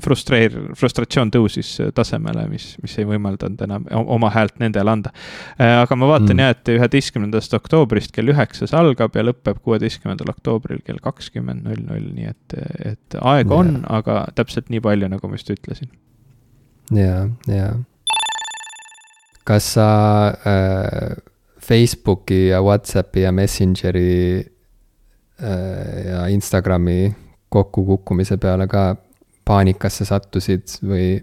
frustreer-, 0.04 0.56
frustratsioon 0.78 1.32
tõusis 1.34 1.74
tasemele, 1.96 2.46
mis, 2.52 2.70
mis 2.82 2.96
ei 3.00 3.08
võimaldanud 3.08 3.60
enam 3.68 3.86
oma 4.00 4.32
häält 4.34 4.56
nendele 4.62 4.94
anda. 4.94 5.12
Äh, 5.60 5.76
aga 5.82 5.98
ma 6.00 6.10
vaatan 6.14 6.34
mm. 6.36 6.44
jah, 6.44 6.56
et 6.56 6.72
üheteistkümnendast 6.78 7.58
oktoobrist 7.58 8.14
kell 8.16 8.32
üheksas 8.32 8.74
algab 8.76 9.16
ja 9.18 9.26
lõpeb 9.28 9.60
kuueteistkümnendal 9.64 10.32
oktoobril 10.32 10.82
kell 10.86 11.02
kakskümmend 11.04 11.66
null 11.68 11.84
null, 11.88 12.10
nii 12.16 12.32
et, 12.32 12.58
et 12.94 13.20
aega 13.20 13.62
on, 13.62 13.78
aga 13.88 14.22
täpselt 14.38 14.72
nii 14.72 14.82
palju, 14.84 15.10
nagu 15.12 15.30
ma 15.30 15.38
just 15.38 15.52
ütlesin. 15.52 15.90
ja, 16.94 17.26
ja. 17.50 17.72
kas 19.48 19.74
sa 19.76 19.88
äh, 20.48 21.16
Facebooki 21.68 22.48
ja 22.48 22.62
Whatsappi 22.64 23.20
ja 23.26 23.32
Messengeri 23.32 24.38
äh, 25.42 26.06
ja 26.06 26.26
Instagrami 26.26 27.14
kokkukukkumise 27.48 28.36
peale 28.36 28.66
ka 28.68 28.96
paanikasse 29.44 30.04
sattusid 30.04 30.78
või, 30.84 31.18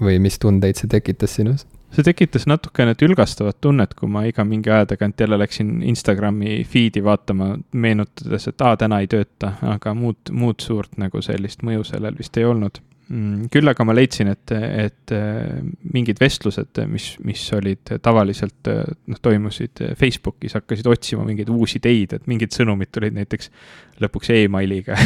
või 0.00 0.18
mis 0.22 0.38
tundeid 0.38 0.78
see 0.78 0.90
tekitas 0.90 1.38
sinus? 1.38 1.66
see 1.94 2.02
tekitas 2.02 2.48
natukene 2.50 2.96
tülgastavat 2.98 3.60
tunnet, 3.62 3.92
kui 3.94 4.08
ma 4.10 4.24
iga 4.26 4.42
mingi 4.44 4.70
aja 4.70 4.88
tagant 4.90 5.20
jälle 5.20 5.38
läksin 5.38 5.76
Instagrami 5.86 6.64
feed'i 6.66 7.04
vaatama, 7.04 7.52
meenutades, 7.70 8.48
et 8.50 8.64
aa, 8.66 8.74
täna 8.80 8.98
ei 9.02 9.06
tööta, 9.10 9.52
aga 9.62 9.94
muud, 9.94 10.32
muud 10.34 10.64
suurt 10.64 10.98
nagu 10.98 11.22
sellist 11.22 11.62
mõju 11.62 11.86
sellel 11.86 12.18
vist 12.18 12.34
ei 12.40 12.48
olnud 12.50 12.82
küll 13.52 13.68
aga 13.68 13.84
ma 13.84 13.92
leidsin, 13.96 14.30
et, 14.32 14.52
et 14.54 15.12
äh, 15.12 15.58
mingid 15.92 16.20
vestlused, 16.22 16.78
mis, 16.88 17.10
mis 17.24 17.42
olid 17.56 17.92
tavaliselt, 18.02 18.70
äh, 18.72 18.80
noh, 19.10 19.20
toimusid 19.20 19.82
Facebookis, 20.00 20.56
hakkasid 20.56 20.88
otsima 20.88 21.26
mingeid 21.26 21.50
uusi 21.52 21.78
ideid, 21.82 22.14
et 22.16 22.28
mingid 22.30 22.54
sõnumid 22.56 22.92
tulid 22.94 23.16
näiteks 23.16 23.50
lõpuks 24.00 24.32
emailiga 24.34 24.96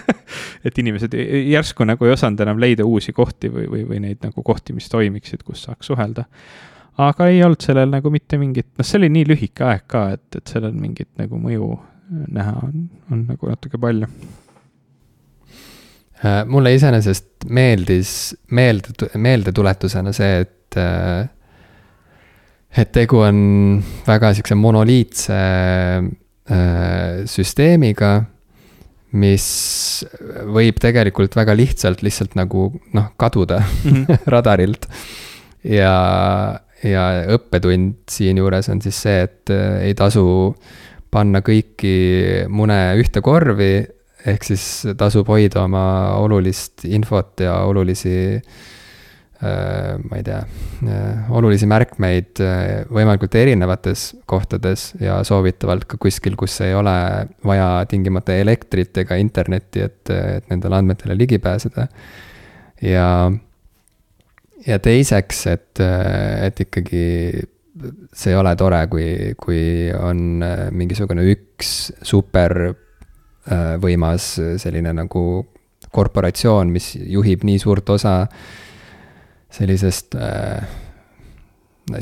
et 0.66 0.80
inimesed 0.82 1.14
järsku 1.52 1.86
nagu 1.86 2.08
ei 2.08 2.16
osanud 2.16 2.42
enam 2.42 2.58
leida 2.62 2.86
uusi 2.86 3.14
kohti 3.16 3.50
või, 3.52 3.68
või, 3.70 3.84
või 3.92 4.00
neid 4.08 4.24
nagu 4.26 4.42
kohti, 4.46 4.74
mis 4.76 4.90
toimiksid, 4.92 5.44
kus 5.46 5.62
saaks 5.68 5.92
suhelda. 5.92 6.26
aga 6.98 7.28
ei 7.30 7.44
olnud 7.46 7.62
sellel 7.62 7.92
nagu 7.94 8.10
mitte 8.10 8.40
mingit, 8.42 8.72
noh, 8.74 8.86
see 8.86 8.98
oli 8.98 9.12
nii 9.14 9.30
lühike 9.30 9.68
aeg 9.70 9.86
ka, 9.86 10.08
et, 10.18 10.26
et 10.34 10.56
sellel 10.56 10.74
mingit 10.74 11.12
nagu 11.20 11.38
mõju 11.38 11.76
näha 12.10 12.58
on, 12.62 12.90
on 13.12 13.24
nagu 13.30 13.54
natuke 13.54 13.78
palju 13.78 14.10
Äh, 14.10 14.45
mulle 16.48 16.72
iseenesest 16.74 17.44
meeldis, 17.52 18.10
meelde, 18.56 19.10
meeldetuletusena 19.20 20.12
see, 20.16 20.44
et 20.46 20.78
äh, 20.80 21.26
et 22.76 22.92
tegu 22.92 23.20
on 23.24 23.38
väga 24.06 24.32
sihukese 24.36 24.56
monoliitse 24.60 25.36
äh, 25.36 27.22
süsteemiga, 27.30 28.18
mis 29.16 29.46
võib 30.52 30.80
tegelikult 30.82 31.36
väga 31.38 31.54
lihtsalt 31.56 32.02
lihtsalt 32.04 32.36
nagu 32.36 32.68
noh, 32.96 33.12
kaduda 33.16 33.62
mm 33.62 33.92
-hmm. 33.92 34.18
radarilt. 34.34 34.88
ja, 35.64 36.60
ja 36.82 37.04
õppetund 37.36 37.94
siinjuures 38.10 38.68
on 38.68 38.82
siis 38.82 39.02
see, 39.02 39.22
et 39.22 39.50
ei 39.80 39.94
tasu 39.94 40.54
panna 41.10 41.40
kõiki 41.40 42.46
mune 42.48 42.78
ühte 43.00 43.22
korvi 43.24 43.86
ehk 44.26 44.46
siis 44.46 44.64
tasub 44.98 45.28
hoida 45.30 45.64
oma 45.66 45.84
olulist 46.18 46.84
infot 46.88 47.40
ja 47.44 47.54
olulisi 47.68 48.14
äh, 48.36 49.94
ma 50.02 50.18
ei 50.18 50.24
tea, 50.26 50.40
äh, 50.86 51.30
olulisi 51.36 51.68
märkmeid 51.70 52.42
äh, 52.42 52.84
võimalikult 52.90 53.36
erinevates 53.38 54.08
kohtades 54.28 54.88
ja 55.02 55.20
soovitavalt 55.26 55.86
ka 55.90 56.00
kuskil, 56.02 56.38
kus 56.38 56.58
ei 56.66 56.74
ole 56.74 56.96
vaja 57.46 57.70
tingimata 57.90 58.36
elektrit 58.36 59.02
ega 59.04 59.18
internetti, 59.22 59.84
et, 59.86 60.14
et 60.14 60.48
nendele 60.52 60.80
andmetele 60.80 61.18
ligi 61.18 61.38
pääseda. 61.42 61.86
ja, 62.82 63.10
ja 64.66 64.80
teiseks, 64.82 65.44
et, 65.52 65.84
et 66.42 66.66
ikkagi 66.66 67.04
see 68.16 68.32
ei 68.32 68.40
ole 68.40 68.56
tore, 68.56 68.80
kui, 68.88 69.06
kui 69.38 69.62
on 69.92 70.42
mingisugune 70.72 71.26
üks 71.28 71.76
super 72.00 72.56
võimas 73.80 74.32
selline 74.58 74.90
nagu 74.96 75.22
korporatsioon, 75.96 76.72
mis 76.72 76.94
juhib 76.98 77.44
nii 77.46 77.60
suurt 77.62 77.88
osa 77.94 78.16
sellisest 79.56 80.16
äh, 80.18 80.66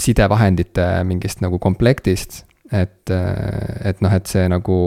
sidevahendite 0.00 0.86
mingist 1.06 1.42
nagu 1.44 1.60
komplektist, 1.62 2.42
et, 2.72 3.10
äh, 3.12 3.90
et 3.90 4.00
noh, 4.04 4.14
et 4.14 4.30
see 4.30 4.46
nagu 4.50 4.78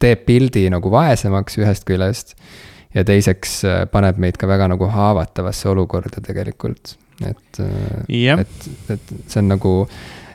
teeb 0.00 0.24
pildi 0.28 0.66
nagu 0.72 0.92
vaesemaks 0.92 1.58
ühest 1.60 1.86
küljest 1.88 2.34
ja 2.94 3.04
teiseks 3.06 3.56
äh, 3.68 3.80
paneb 3.90 4.20
meid 4.22 4.38
ka 4.40 4.48
väga 4.50 4.68
nagu 4.72 4.88
haavatavasse 4.92 5.70
olukorda 5.72 6.22
tegelikult, 6.24 6.96
et 7.24 7.64
yep., 8.10 8.44
et, 8.44 8.68
et 8.96 9.16
see 9.26 9.40
on 9.42 9.50
nagu 9.56 9.74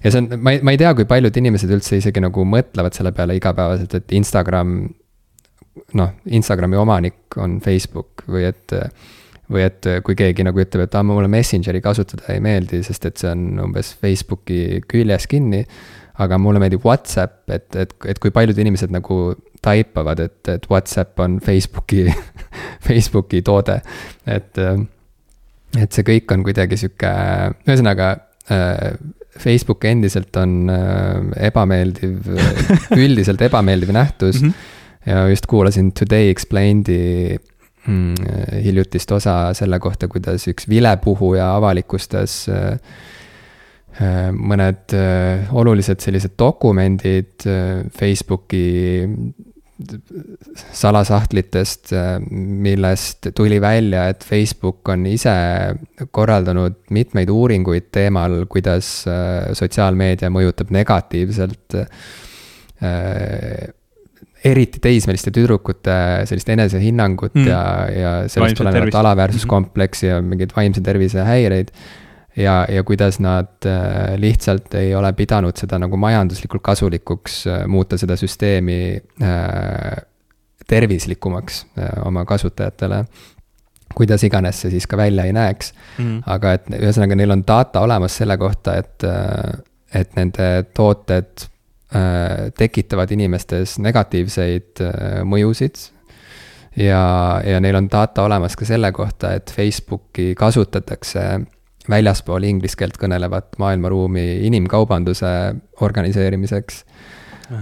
ja 0.03 0.11
see 0.11 0.21
on, 0.23 0.31
ma 0.39 0.55
ei, 0.55 0.63
ma 0.65 0.73
ei 0.73 0.79
tea, 0.79 0.93
kui 0.97 1.07
paljud 1.09 1.37
inimesed 1.41 1.71
üldse 1.75 1.99
isegi 1.99 2.23
nagu 2.23 2.45
mõtlevad 2.47 2.95
selle 2.95 3.13
peale 3.15 3.37
igapäevaselt, 3.39 3.95
et 3.99 4.17
Instagram. 4.17 4.81
noh, 5.95 6.11
Instagrami 6.35 6.77
omanik 6.77 7.37
on 7.39 7.59
Facebook 7.63 8.25
või 8.27 8.43
et, 8.49 8.73
või 9.49 9.63
et 9.65 9.87
kui 10.05 10.17
keegi 10.17 10.43
nagu 10.45 10.59
ütleb, 10.61 10.85
et 10.85 10.95
aa, 10.95 11.05
mulle 11.07 11.29
Messengeri 11.31 11.81
kasutada 11.81 12.33
ei 12.33 12.43
meeldi, 12.43 12.83
sest 12.83 13.05
et 13.09 13.21
see 13.21 13.31
on 13.31 13.63
umbes 13.69 13.93
Facebooki 14.01 14.81
küljes 14.87 15.27
kinni. 15.27 15.65
aga 16.19 16.37
mulle 16.37 16.59
meeldib 16.59 16.83
Whatsapp, 16.83 17.45
et, 17.47 17.75
et, 17.79 17.93
et 18.11 18.17
kui 18.19 18.31
paljud 18.35 18.57
inimesed 18.59 18.91
nagu 18.91 19.35
taipavad, 19.63 20.19
et, 20.19 20.39
et 20.51 20.65
Whatsapp 20.69 21.19
on 21.19 21.39
Facebooki 21.39 22.09
Facebooki 22.87 23.41
toode, 23.41 23.79
et 24.27 24.59
et 25.77 25.93
see 25.93 26.03
kõik 26.03 26.31
on 26.33 26.43
kuidagi 26.43 26.77
sihuke, 26.81 27.09
ühesõnaga 27.67 28.09
äh, 28.51 28.97
Facebook 29.37 29.85
endiselt 29.85 30.35
on 30.41 30.69
äh, 30.73 31.45
ebameeldiv, 31.49 32.25
üldiselt 32.97 33.41
ebameeldiv 33.45 33.93
nähtus 33.93 34.41
mm. 34.41 34.49
-hmm. 34.49 35.11
ja 35.11 35.27
just 35.29 35.45
kuulasin 35.45 35.91
Today 35.91 36.29
Explained'i 36.29 37.37
mm, 37.87 38.15
hiljutist 38.63 39.11
osa 39.11 39.53
selle 39.53 39.79
kohta, 39.79 40.07
kuidas 40.07 40.47
üks 40.47 40.69
vilepuhuja 40.69 41.55
avalikustas 41.55 42.49
äh, 42.49 42.79
äh, 44.01 44.31
mõned 44.33 44.97
olulised 45.51 45.99
sellised 45.99 46.33
dokumendid 46.39 47.45
Facebooki 47.99 48.65
salasahtlitest, 50.75 51.93
millest 52.31 53.29
tuli 53.35 53.61
välja, 53.61 54.07
et 54.11 54.23
Facebook 54.27 54.89
on 54.91 55.05
ise 55.07 55.33
korraldanud 56.11 56.75
mitmeid 56.95 57.31
uuringuid 57.31 57.87
teemal, 57.95 58.41
kuidas 58.51 58.91
äh, 59.07 59.49
sotsiaalmeedia 59.57 60.31
mõjutab 60.33 60.73
negatiivselt 60.75 61.77
äh, 61.79 61.85
eriti 64.45 64.79
teismeliste 64.83 65.31
tüdrukute 65.35 65.95
sellist 66.29 66.51
enesehinnangut 66.53 67.35
mm. 67.35 67.47
ja, 67.47 67.63
ja 67.91 68.11
sellest 68.31 68.59
tulenevat 68.59 68.95
alaväärsuskompleksi 69.01 70.11
ja 70.11 70.21
mingeid 70.23 70.55
vaimse 70.55 70.83
tervise 70.85 71.25
häireid 71.27 71.73
ja, 72.37 72.65
ja 72.69 72.83
kuidas 72.83 73.19
nad 73.19 73.65
äh, 73.65 74.17
lihtsalt 74.17 74.73
ei 74.73 74.95
ole 74.95 75.13
pidanud 75.13 75.57
seda 75.57 75.79
nagu 75.79 75.97
majanduslikult 75.97 76.63
kasulikuks 76.63 77.41
äh, 77.47 77.65
muuta 77.67 77.97
seda 77.97 78.17
süsteemi 78.19 78.79
äh, 79.23 79.97
tervislikumaks 80.69 81.63
oma 82.05 82.25
kasutajatele. 82.29 83.03
Kuidas 83.95 84.21
iganes 84.23 84.59
see 84.61 84.69
siis 84.69 84.85
ka 84.87 84.97
välja 84.97 85.23
ei 85.25 85.33
näeks. 85.33 85.71
Mm.. 85.97 86.19
aga 86.29 86.51
et 86.53 86.67
ühesõnaga, 86.77 87.17
neil 87.17 87.33
on 87.33 87.41
data 87.47 87.81
olemas 87.81 88.19
selle 88.19 88.37
kohta, 88.37 88.75
et, 88.77 89.05
et 89.97 90.13
nende 90.13 90.49
tooted 90.77 91.47
tekitavad 92.53 93.09
inimestes 93.15 93.79
negatiivseid 93.81 94.83
mõjusid. 95.25 95.81
ja, 96.77 97.01
ja 97.41 97.63
neil 97.65 97.79
on 97.81 97.89
data 97.89 98.27
olemas 98.29 98.53
ka 98.55 98.69
selle 98.69 98.91
kohta, 98.93 99.33
et 99.33 99.49
Facebooki 99.49 100.35
kasutatakse 100.37 101.25
väljaspool 101.89 102.43
inglise 102.43 102.77
keelt 102.77 102.97
kõnelevat 103.01 103.57
maailmaruumi 103.61 104.45
inimkaubanduse 104.49 105.31
organiseerimiseks. 105.81 106.83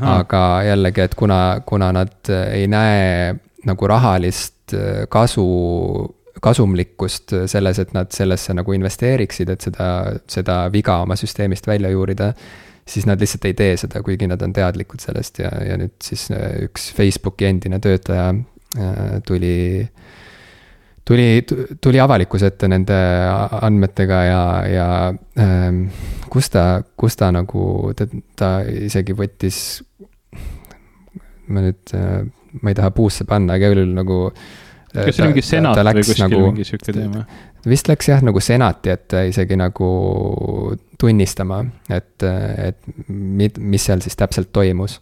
aga 0.02 0.64
jällegi, 0.68 1.02
et 1.02 1.16
kuna, 1.16 1.62
kuna 1.66 1.92
nad 1.96 2.32
ei 2.52 2.68
näe 2.68 3.36
nagu 3.66 3.88
rahalist 3.88 4.74
kasu 5.10 6.14
kasumlikkust 6.42 7.34
selles, 7.50 7.80
et 7.80 7.94
nad 7.94 8.12
sellesse 8.14 8.54
nagu 8.54 8.74
investeeriksid, 8.76 9.50
et 9.50 9.62
seda, 9.62 9.88
seda 10.30 10.58
viga 10.72 11.00
oma 11.02 11.16
süsteemist 11.18 11.68
välja 11.68 11.90
juurida 11.90 12.34
siis 12.88 13.06
nad 13.06 13.20
lihtsalt 13.20 13.46
ei 13.46 13.54
tee 13.54 13.78
seda, 13.78 14.02
kuigi 14.04 14.28
nad 14.28 14.42
on 14.42 14.54
teadlikud 14.54 15.02
sellest 15.04 15.42
ja, 15.44 15.52
ja 15.66 15.78
nüüd 15.80 15.96
siis 16.04 16.28
äh, 16.32 16.64
üks 16.68 16.92
Facebooki 16.96 17.48
endine 17.50 17.80
töötaja 17.84 18.30
äh, 18.32 19.02
tuli, 21.08 21.46
tuli, 21.82 22.00
avalikkuse 22.00 22.52
ette 22.52 22.68
nende 22.72 22.98
andmetega 23.62 24.22
ja, 24.28 24.44
ja 24.68 24.88
ähm, 25.40 25.86
kus 26.32 26.52
ta, 26.52 26.68
kus 27.00 27.16
ta 27.20 27.32
nagu, 27.36 27.94
ta, 27.96 28.52
isegi 28.68 29.16
võttis, 29.16 29.60
ma 31.48 31.64
nüüd, 31.64 31.96
äh, 31.96 32.24
ma 32.62 32.74
ei 32.74 32.78
taha 32.78 32.92
puusse 32.96 33.28
panna, 33.30 33.56
aga 33.56 33.70
igal 33.72 33.84
juhul 33.84 33.96
nagu 33.96 34.22
kas 34.98 35.14
see 35.14 35.24
oli 35.24 35.34
mingi 35.36 35.46
senat 35.46 35.80
või 35.80 36.02
kuskil 36.02 36.24
nagu, 36.26 36.44
mingi 36.50 36.68
sihuke 36.68 36.96
teema? 36.96 37.24
vist 37.68 37.90
läks 37.92 38.12
jah, 38.12 38.22
nagu 38.24 38.42
senati 38.44 38.92
ette 38.92 39.26
isegi 39.30 39.58
nagu 39.60 39.90
tunnistama, 41.00 41.62
et, 41.94 42.24
et 42.24 43.10
mid, 43.12 43.60
mis 43.60 43.84
seal 43.88 44.04
siis 44.04 44.16
täpselt 44.18 44.52
toimus. 44.56 45.00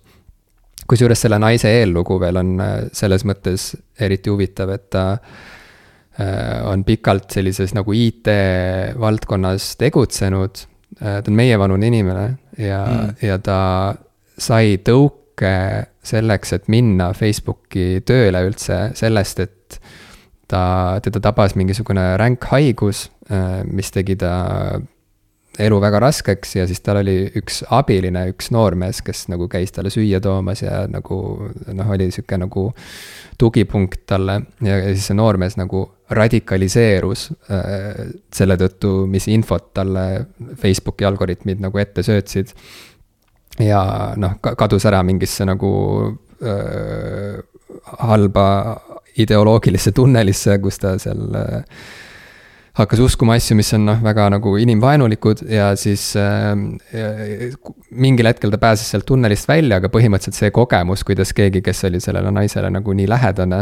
kusjuures 0.85 1.21
selle 1.25 1.39
naise 1.41 1.71
eellugu 1.79 2.19
veel 2.21 2.41
on 2.41 2.55
äh, 2.61 2.77
selles 2.93 3.25
mõttes 3.25 3.71
eriti 3.97 4.33
huvitav, 4.33 4.73
et 4.75 4.89
ta 4.93 5.05
äh, 5.13 5.53
on 6.71 6.83
pikalt 6.87 7.33
sellises 7.35 7.73
nagu 7.75 7.91
IT-valdkonnas 7.95 9.73
tegutsenud. 9.81 10.63
Äh, 11.01 11.19
ta 11.19 11.31
on 11.31 11.35
meievanune 11.35 11.87
inimene 11.91 12.25
ja 12.57 12.85
mm., 12.85 13.17
ja 13.25 13.37
ta 13.43 13.59
sai 14.37 14.77
tõuke 14.83 15.51
selleks, 16.05 16.53
et 16.55 16.71
minna 16.71 17.11
Facebooki 17.15 18.01
tööle 18.07 18.45
üldse 18.47 18.79
sellest, 18.95 19.39
et 19.43 19.79
ta, 20.47 20.63
teda 21.03 21.19
tabas 21.23 21.55
mingisugune 21.59 22.13
ränk 22.21 22.47
haigus, 22.51 23.09
mis 23.65 23.89
tegi 23.91 24.13
ta 24.21 24.35
elu 25.59 25.79
väga 25.81 25.99
raskeks 26.03 26.55
ja 26.59 26.67
siis 26.67 26.81
tal 26.83 26.99
oli 27.01 27.15
üks 27.39 27.61
abiline, 27.73 28.25
üks 28.33 28.51
noormees, 28.53 29.01
kes 29.05 29.25
nagu 29.31 29.47
käis 29.51 29.73
talle 29.75 29.91
süüa 29.93 30.19
toomas 30.23 30.63
ja 30.63 30.83
nagu 30.91 31.19
noh, 31.49 31.91
oli 31.95 32.09
sihuke 32.13 32.39
nagu 32.39 32.67
tugipunkt 33.39 34.05
talle 34.09 34.41
ja, 34.61 34.77
ja 34.77 34.93
siis 34.93 35.09
see 35.09 35.17
noormees 35.17 35.57
nagu 35.59 35.85
radikaliseerus 36.09 37.29
äh, 37.49 38.03
selle 38.33 38.57
tõttu, 38.61 39.05
mis 39.09 39.27
infot 39.33 39.71
talle 39.73 40.25
Facebooki 40.61 41.07
algoritmid 41.07 41.63
nagu 41.63 41.81
ette 41.81 42.03
söötsid. 42.05 42.53
ja 43.59 44.13
noh, 44.17 44.37
kadus 44.41 44.85
ära 44.85 45.01
mingisse 45.03 45.45
nagu 45.47 45.71
äh, 46.43 47.39
halba 47.99 48.47
ideoloogilisse 49.17 49.91
tunnelisse, 49.95 50.57
kus 50.59 50.79
ta 50.81 50.97
seal 50.99 51.37
äh, 51.39 51.63
hakkas 52.75 52.99
uskuma 52.99 53.37
asju, 53.39 53.55
mis 53.55 53.71
on 53.77 53.85
noh, 53.87 54.01
väga 54.03 54.27
nagu 54.33 54.55
inimvaenulikud 54.59 55.45
ja 55.49 55.69
siis 55.79 56.09
äh, 56.19 56.51
mingil 57.91 58.27
hetkel 58.29 58.51
ta 58.51 58.59
pääses 58.61 58.89
sealt 58.91 59.07
tunnelist 59.07 59.47
välja, 59.47 59.79
aga 59.79 59.91
põhimõtteliselt 59.93 60.39
see 60.39 60.55
kogemus, 60.55 61.05
kuidas 61.07 61.31
keegi, 61.35 61.63
kes 61.65 61.85
oli 61.89 62.03
sellele 62.03 62.33
naisele 62.35 62.71
nagu 62.73 62.95
nii 62.97 63.07
lähedane, 63.09 63.61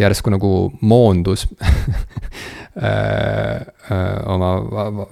järsku 0.00 0.32
nagu 0.32 0.50
moondus 0.80 1.46
äh, 1.60 2.84
äh, 2.84 3.62
oma 4.26 4.50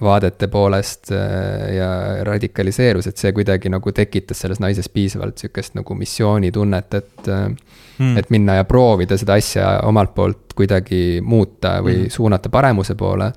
vaadete 0.01 0.47
poolest 0.51 1.11
äh, 1.11 1.75
ja 1.75 1.89
radikaliseerus, 2.27 3.07
et 3.09 3.17
see 3.21 3.33
kuidagi 3.35 3.71
nagu 3.71 3.93
tekitas 3.95 4.45
selles 4.45 4.61
naises 4.63 4.89
piisavalt 4.89 5.41
sihukest 5.41 5.77
nagu 5.79 5.97
missioonitunnet, 5.97 6.99
et 7.01 7.31
mm.. 7.31 8.15
et 8.19 8.31
minna 8.33 8.59
ja 8.59 8.67
proovida 8.69 9.17
seda 9.19 9.37
asja 9.39 9.75
omalt 9.89 10.15
poolt 10.15 10.55
kuidagi 10.59 11.19
muuta 11.23 11.77
või 11.85 12.05
mm. 12.05 12.13
suunata 12.13 12.51
paremuse 12.51 12.95
poole. 12.99 13.31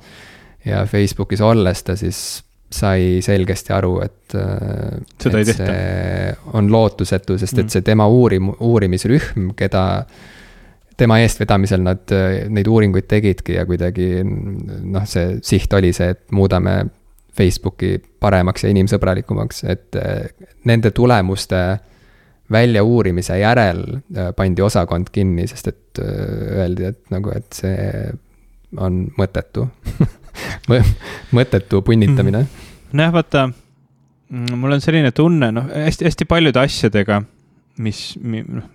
ja 0.64 0.86
Facebookis 0.86 1.40
olles 1.40 1.82
ta 1.82 1.96
siis 1.96 2.42
sai 2.72 3.18
selgesti 3.20 3.72
aru, 3.76 3.98
et, 4.00 4.34
Seda 5.20 5.40
et 5.42 5.50
see 5.52 6.36
on 6.56 6.70
lootusetu, 6.72 7.36
sest 7.38 7.58
et 7.58 7.66
mm. 7.66 7.72
see 7.74 7.84
tema 7.84 8.06
uurim-, 8.08 8.54
uurimisrühm, 8.64 9.50
keda 9.56 9.82
tema 11.02 11.18
eestvedamisel 11.22 11.82
nad 11.82 12.12
neid 12.54 12.68
uuringuid 12.70 13.08
tegidki 13.10 13.58
ja 13.58 13.66
kuidagi 13.66 14.22
noh, 14.22 15.06
see 15.08 15.38
siht 15.42 15.72
oli 15.74 15.90
see, 15.96 16.12
et 16.14 16.24
muudame 16.34 16.76
Facebooki 17.34 17.96
paremaks 18.20 18.66
ja 18.66 18.70
inimsõbralikumaks, 18.70 19.64
et 19.72 19.96
nende 20.68 20.92
tulemuste 20.94 21.62
väljauurimise 22.52 23.38
järel 23.38 23.82
äh, 23.94 24.30
pandi 24.36 24.62
osakond 24.62 25.10
kinni, 25.12 25.46
sest 25.50 25.72
et 25.72 26.02
öeldi, 26.02 26.90
et 26.92 27.00
nagu, 27.12 27.32
et 27.34 27.48
see 27.56 28.10
on 28.80 29.04
mõttetu 29.18 29.66
mõttetu 31.36 31.82
punnitamine. 31.84 32.44
Mhm. 32.44 32.68
nojah, 32.96 33.14
vaata, 33.14 33.46
mm, 33.48 34.60
mul 34.60 34.76
on 34.76 34.84
selline 34.84 35.12
tunne, 35.16 35.50
noh, 35.54 35.68
hästi-hästi 35.72 36.28
paljude 36.28 36.62
asjadega, 36.62 37.22
mis, 37.84 38.04
noh, 38.22 38.68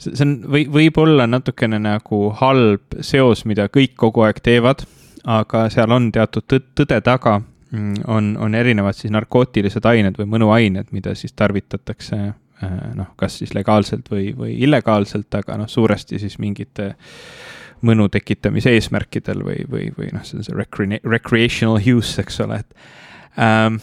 see 0.00 0.24
on, 0.24 0.34
või, 0.48 0.64
võib 0.72 0.98
olla 1.02 1.26
natukene 1.28 1.78
nagu 1.82 2.30
halb 2.40 3.00
seos, 3.04 3.44
mida 3.44 3.68
kõik 3.68 3.94
kogu 4.00 4.24
aeg 4.26 4.40
teevad, 4.42 4.86
aga 5.28 5.68
seal 5.72 5.92
on 5.92 6.08
teatud 6.14 6.48
tõde 6.48 7.00
taga 7.04 7.40
Mm, 7.72 7.94
on, 8.06 8.36
on 8.40 8.54
erinevad 8.54 8.96
siis 8.98 9.12
narkootilised 9.14 9.84
ained 9.86 10.16
või 10.18 10.26
mõnuained, 10.26 10.88
mida 10.90 11.12
siis 11.14 11.36
tarvitatakse 11.38 12.16
äh, 12.18 12.72
noh, 12.98 13.12
kas 13.16 13.36
siis 13.38 13.52
legaalselt 13.54 14.10
või, 14.10 14.32
või 14.34 14.56
illegaalselt, 14.66 15.30
aga 15.38 15.54
noh, 15.60 15.70
suuresti 15.70 16.18
siis 16.18 16.34
mingite 16.42 16.88
mõnu 17.86 18.08
tekitamise 18.10 18.74
eesmärkidel 18.74 19.44
või, 19.46 19.62
või, 19.70 19.86
või 19.94 20.10
noh, 20.10 20.24
see 20.26 20.40
on 20.40 20.48
see 20.48 20.58
recre-, 20.58 20.98
recreational 21.06 21.78
use, 21.94 22.16
eks 22.24 22.42
ole, 22.42 22.58
et 22.58 23.38
ähm,. 23.38 23.78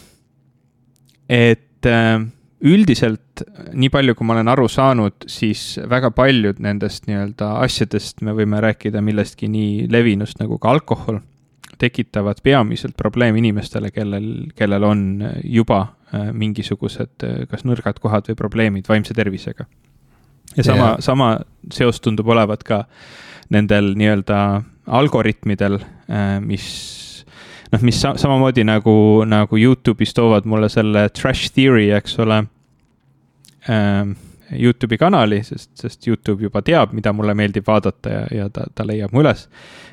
et 1.32 1.88
äh, 1.88 2.20
üldiselt, 2.66 3.42
nii 3.72 3.90
palju, 3.92 4.16
kui 4.18 4.26
ma 4.26 4.34
olen 4.34 4.50
aru 4.50 4.66
saanud, 4.70 5.26
siis 5.30 5.78
väga 5.88 6.10
paljud 6.14 6.58
nendest 6.62 7.06
nii-öelda 7.06 7.52
asjadest 7.62 8.22
me 8.26 8.34
võime 8.34 8.62
rääkida 8.62 9.02
millestki 9.04 9.50
nii 9.52 9.86
levinust 9.92 10.40
nagu 10.42 10.58
ka 10.58 10.72
alkohol 10.74 11.20
tekitavad 11.78 12.40
peamiselt 12.42 12.96
probleeme 12.98 13.38
inimestele, 13.38 13.92
kellel, 13.94 14.48
kellel 14.58 14.84
on 14.84 15.02
juba 15.44 15.80
äh, 15.84 16.32
mingisugused 16.34 17.22
äh, 17.22 17.44
kas 17.50 17.62
nõrgad 17.68 18.00
kohad 18.02 18.30
või 18.30 18.38
probleemid 18.38 18.90
vaimse 18.90 19.14
tervisega. 19.14 19.68
ja 20.56 20.64
sama 20.64 20.84
yeah., 20.88 21.00
sama 21.04 21.28
seos 21.72 22.00
tundub 22.00 22.28
olevat 22.28 22.64
ka 22.66 22.84
nendel 23.54 23.94
nii-öelda 23.94 24.62
algoritmidel, 24.98 25.78
äh, 26.10 26.40
mis 26.42 26.66
noh, 27.72 27.82
mis 27.84 28.00
sa 28.00 28.14
samamoodi 28.20 28.64
nagu, 28.66 28.94
nagu 29.28 29.60
Youtube'is 29.60 30.14
toovad 30.16 30.48
mulle 30.48 30.70
selle 30.72 31.08
trash 31.14 31.52
theory, 31.54 31.90
eks 31.96 32.18
ole 32.24 32.42
ähm, 33.70 34.16
Youtube'i 34.54 34.98
kanali, 35.00 35.42
sest, 35.44 35.70
sest 35.76 36.08
Youtube 36.08 36.42
juba 36.46 36.62
teab, 36.64 36.94
mida 36.96 37.12
mulle 37.12 37.34
meeldib 37.36 37.66
vaadata 37.68 38.14
ja, 38.14 38.26
ja 38.42 38.50
ta, 38.52 38.66
ta 38.74 38.86
leiab 38.88 39.12
mu 39.12 39.24
üles. 39.24 39.48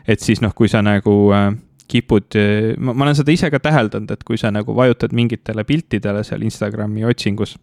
et 0.08 0.24
siis 0.24 0.42
noh, 0.44 0.54
kui 0.56 0.72
sa 0.72 0.84
nagu 0.86 1.16
äh, 1.36 1.52
kipud, 1.92 2.38
ma, 2.82 2.94
ma 2.94 3.06
olen 3.06 3.18
seda 3.18 3.34
ise 3.34 3.52
ka 3.54 3.62
täheldanud, 3.62 4.12
et 4.12 4.24
kui 4.26 4.40
sa 4.42 4.52
nagu 4.54 4.74
vajutad 4.76 5.14
mingitele 5.14 5.64
piltidele 5.68 6.24
seal 6.26 6.46
Instagrami 6.48 7.06
otsingus 7.06 7.58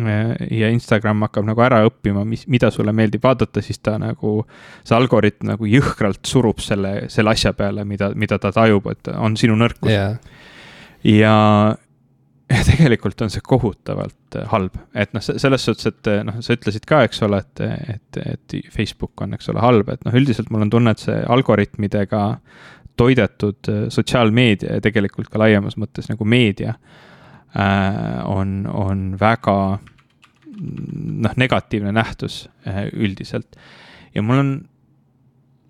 ja 0.00 0.70
Instagram 0.72 1.26
hakkab 1.26 1.46
nagu 1.46 1.62
ära 1.64 1.82
õppima, 1.84 2.24
mis, 2.28 2.46
mida 2.50 2.70
sulle 2.72 2.94
meeldib 2.96 3.24
vaadata, 3.24 3.62
siis 3.64 3.82
ta 3.84 3.98
nagu, 4.00 4.38
see 4.86 4.96
algoritm 4.96 5.50
nagu 5.52 5.68
jõhkralt 5.68 6.24
surub 6.28 6.62
selle, 6.64 7.10
selle 7.12 7.34
asja 7.34 7.52
peale, 7.56 7.84
mida, 7.88 8.12
mida 8.16 8.38
ta 8.40 8.52
tajub, 8.54 8.88
et 8.92 9.12
on 9.12 9.36
sinu 9.36 9.56
nõrkus. 9.60 9.92
Yeah.. 9.92 10.16
ja, 11.04 11.36
ja 12.52 12.62
tegelikult 12.70 13.20
on 13.24 13.30
see 13.32 13.44
kohutavalt 13.44 14.40
halb, 14.52 14.80
et 14.96 15.12
noh, 15.16 15.24
selles 15.24 15.68
suhtes, 15.68 15.92
et 15.92 16.12
noh, 16.24 16.40
sa 16.44 16.56
ütlesid 16.56 16.88
ka, 16.88 17.04
eks 17.06 17.22
ole, 17.28 17.42
et, 17.44 17.64
et, 17.96 18.20
et 18.24 18.58
Facebook 18.72 19.24
on, 19.24 19.36
eks 19.36 19.52
ole, 19.52 19.60
halb, 19.64 19.92
et 19.92 20.04
noh, 20.08 20.16
üldiselt 20.16 20.52
mul 20.52 20.66
on 20.66 20.72
tunne, 20.72 20.96
et 20.96 21.04
see 21.04 21.20
algoritmidega 21.36 22.26
toidetud 23.00 23.72
äh, 23.72 23.86
sotsiaalmeedia 23.92 24.76
ja 24.76 24.82
tegelikult 24.84 25.30
ka 25.32 25.40
laiemas 25.40 25.78
mõttes 25.80 26.10
nagu 26.10 26.26
meedia 26.28 26.74
äh, 26.74 27.11
on, 27.52 28.62
on 28.66 29.00
väga 29.20 29.56
noh, 31.24 31.32
negatiivne 31.36 31.92
nähtus 31.92 32.50
äh, 32.68 32.86
üldiselt. 32.92 33.56
ja 34.14 34.22
mul 34.22 34.38
on, 34.38 34.50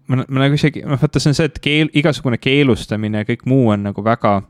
ma, 0.06 0.24
ma 0.28 0.44
nagu 0.44 0.54
isegi, 0.54 0.82
noh, 0.86 1.00
vaata, 1.00 1.22
see 1.22 1.32
on 1.32 1.38
see, 1.38 1.50
et 1.50 1.60
keel, 1.62 1.92
igasugune 1.98 2.38
keelustamine 2.42 3.22
ja 3.22 3.28
kõik 3.28 3.46
muu 3.50 3.70
on 3.74 3.86
nagu 3.88 4.04
väga 4.04 4.40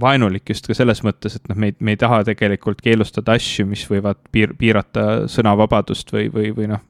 vaenulik 0.00 0.48
just 0.48 0.66
ka 0.68 0.76
selles 0.76 1.02
mõttes, 1.04 1.36
et 1.36 1.50
noh, 1.50 1.58
me 1.58 1.72
ei, 1.72 1.76
me 1.80 1.94
ei 1.94 2.00
taha 2.00 2.22
tegelikult 2.28 2.80
keelustada 2.84 3.36
asju, 3.36 3.66
mis 3.68 3.84
võivad 3.90 4.20
piir, 4.32 4.54
piirata 4.58 5.26
sõnavabadust 5.30 6.14
või, 6.14 6.30
või, 6.32 6.52
või 6.56 6.70
noh, 6.72 6.82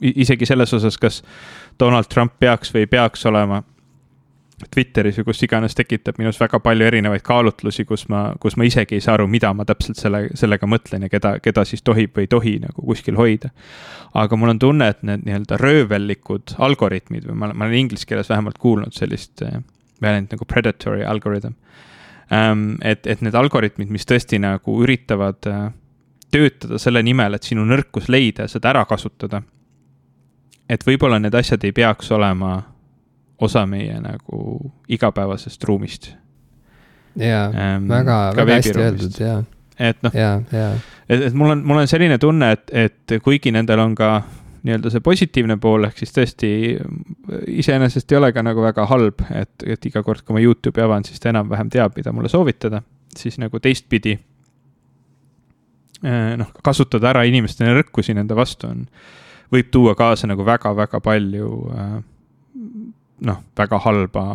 isegi 0.00 0.48
selles 0.48 0.74
osas, 0.74 0.98
kas 0.98 1.22
Donald 1.80 2.10
Trump 2.12 2.34
peaks 2.42 2.72
või 2.74 2.84
ei 2.84 2.90
peaks 2.90 3.24
olema 3.30 3.62
Twitteris 4.56 5.18
või 5.20 5.26
kus 5.28 5.42
iganes 5.44 5.74
tekitab 5.76 6.16
minus 6.16 6.38
väga 6.40 6.62
palju 6.64 6.86
erinevaid 6.88 7.20
kaalutlusi, 7.24 7.84
kus 7.84 8.06
ma, 8.08 8.30
kus 8.40 8.54
ma 8.56 8.64
isegi 8.64 8.96
ei 8.96 9.02
saa 9.04 9.18
aru, 9.18 9.26
mida 9.28 9.50
ma 9.52 9.66
täpselt 9.68 10.00
selle, 10.00 10.22
sellega 10.32 10.68
mõtlen 10.70 11.04
ja 11.04 11.10
keda, 11.12 11.34
keda 11.44 11.64
siis 11.68 11.84
tohib 11.84 12.14
või 12.16 12.24
ei 12.24 12.30
tohi 12.32 12.54
nagu 12.62 12.84
kuskil 12.88 13.18
hoida. 13.20 13.50
aga 14.16 14.36
mul 14.40 14.54
on 14.54 14.58
tunne, 14.58 14.88
et 14.88 15.02
need 15.04 15.26
nii-öelda 15.28 15.58
röövellikud 15.60 16.54
algoritmid 16.56 17.26
või 17.28 17.36
ma, 17.36 17.50
ma 17.52 17.68
olen 17.68 17.82
inglise 17.82 18.08
keeles 18.08 18.32
vähemalt 18.32 18.56
kuulnud 18.58 18.96
sellist 18.96 19.42
äh, 19.44 19.58
väljend 20.00 20.32
nagu 20.32 20.48
predatory 20.48 21.04
algorithm 21.04 21.52
ähm,. 22.32 22.78
et, 22.80 23.06
et 23.06 23.20
need 23.20 23.36
algoritmid, 23.36 23.92
mis 23.92 24.08
tõesti 24.08 24.40
nagu 24.40 24.78
üritavad 24.82 25.50
äh, 25.52 25.66
töötada 26.32 26.78
selle 26.80 27.02
nimel, 27.04 27.36
et 27.36 27.44
sinu 27.44 27.66
nõrkus 27.68 28.08
leida 28.08 28.46
ja 28.46 28.54
seda 28.54 28.72
ära 28.72 28.86
kasutada. 28.88 29.42
et 30.68 30.86
võib-olla 30.86 31.20
need 31.20 31.34
asjad 31.34 31.64
ei 31.64 31.72
peaks 31.72 32.10
olema 32.10 32.54
osa 33.40 33.66
meie 33.66 33.98
nagu 34.00 34.72
igapäevasest 34.88 35.64
ruumist. 35.64 36.10
jaa 37.16 37.44
ähm,, 37.48 37.88
väga, 37.88 38.32
väga 38.36 38.58
hästi 38.60 38.78
öeldud, 38.80 39.20
jaa. 39.20 39.42
et 39.78 40.02
noh, 40.02 40.16
et, 41.08 41.20
et 41.20 41.34
mul 41.34 41.54
on, 41.54 41.62
mul 41.64 41.84
on 41.84 41.88
selline 41.88 42.18
tunne, 42.18 42.52
et, 42.52 42.66
et 42.72 43.16
kuigi 43.24 43.52
nendel 43.52 43.80
on 43.80 43.94
ka 43.96 44.10
nii-öelda 44.66 44.90
see 44.90 45.02
positiivne 45.04 45.56
pool, 45.62 45.86
ehk 45.86 46.00
siis 46.00 46.14
tõesti 46.14 46.48
iseenesest 47.62 48.12
ei 48.12 48.18
ole 48.18 48.32
ka 48.34 48.42
nagu 48.42 48.64
väga 48.64 48.86
halb, 48.90 49.22
et, 49.30 49.52
et 49.62 49.86
iga 49.86 50.02
kord, 50.02 50.24
kui 50.26 50.36
ma 50.36 50.42
Youtube'i 50.42 50.82
avan, 50.82 51.06
siis 51.06 51.22
ta 51.22 51.30
enam-vähem 51.30 51.70
teab, 51.72 51.94
mida 51.96 52.12
mulle 52.12 52.30
soovitada, 52.32 52.82
siis 53.16 53.38
nagu 53.38 53.60
teistpidi. 53.62 54.16
Eh, 56.02 56.32
noh, 56.40 56.50
kasutada 56.66 57.12
ära 57.12 57.22
inimeste 57.28 57.64
nõrkusi 57.64 58.16
nende 58.16 58.36
vastu 58.36 58.68
on, 58.68 58.82
võib 59.54 59.70
tuua 59.72 59.94
kaasa 59.96 60.28
nagu 60.28 60.44
väga-väga 60.44 61.00
palju 61.00 61.52
äh, 61.70 61.94
noh, 63.24 63.40
väga 63.56 63.80
halba, 63.84 64.26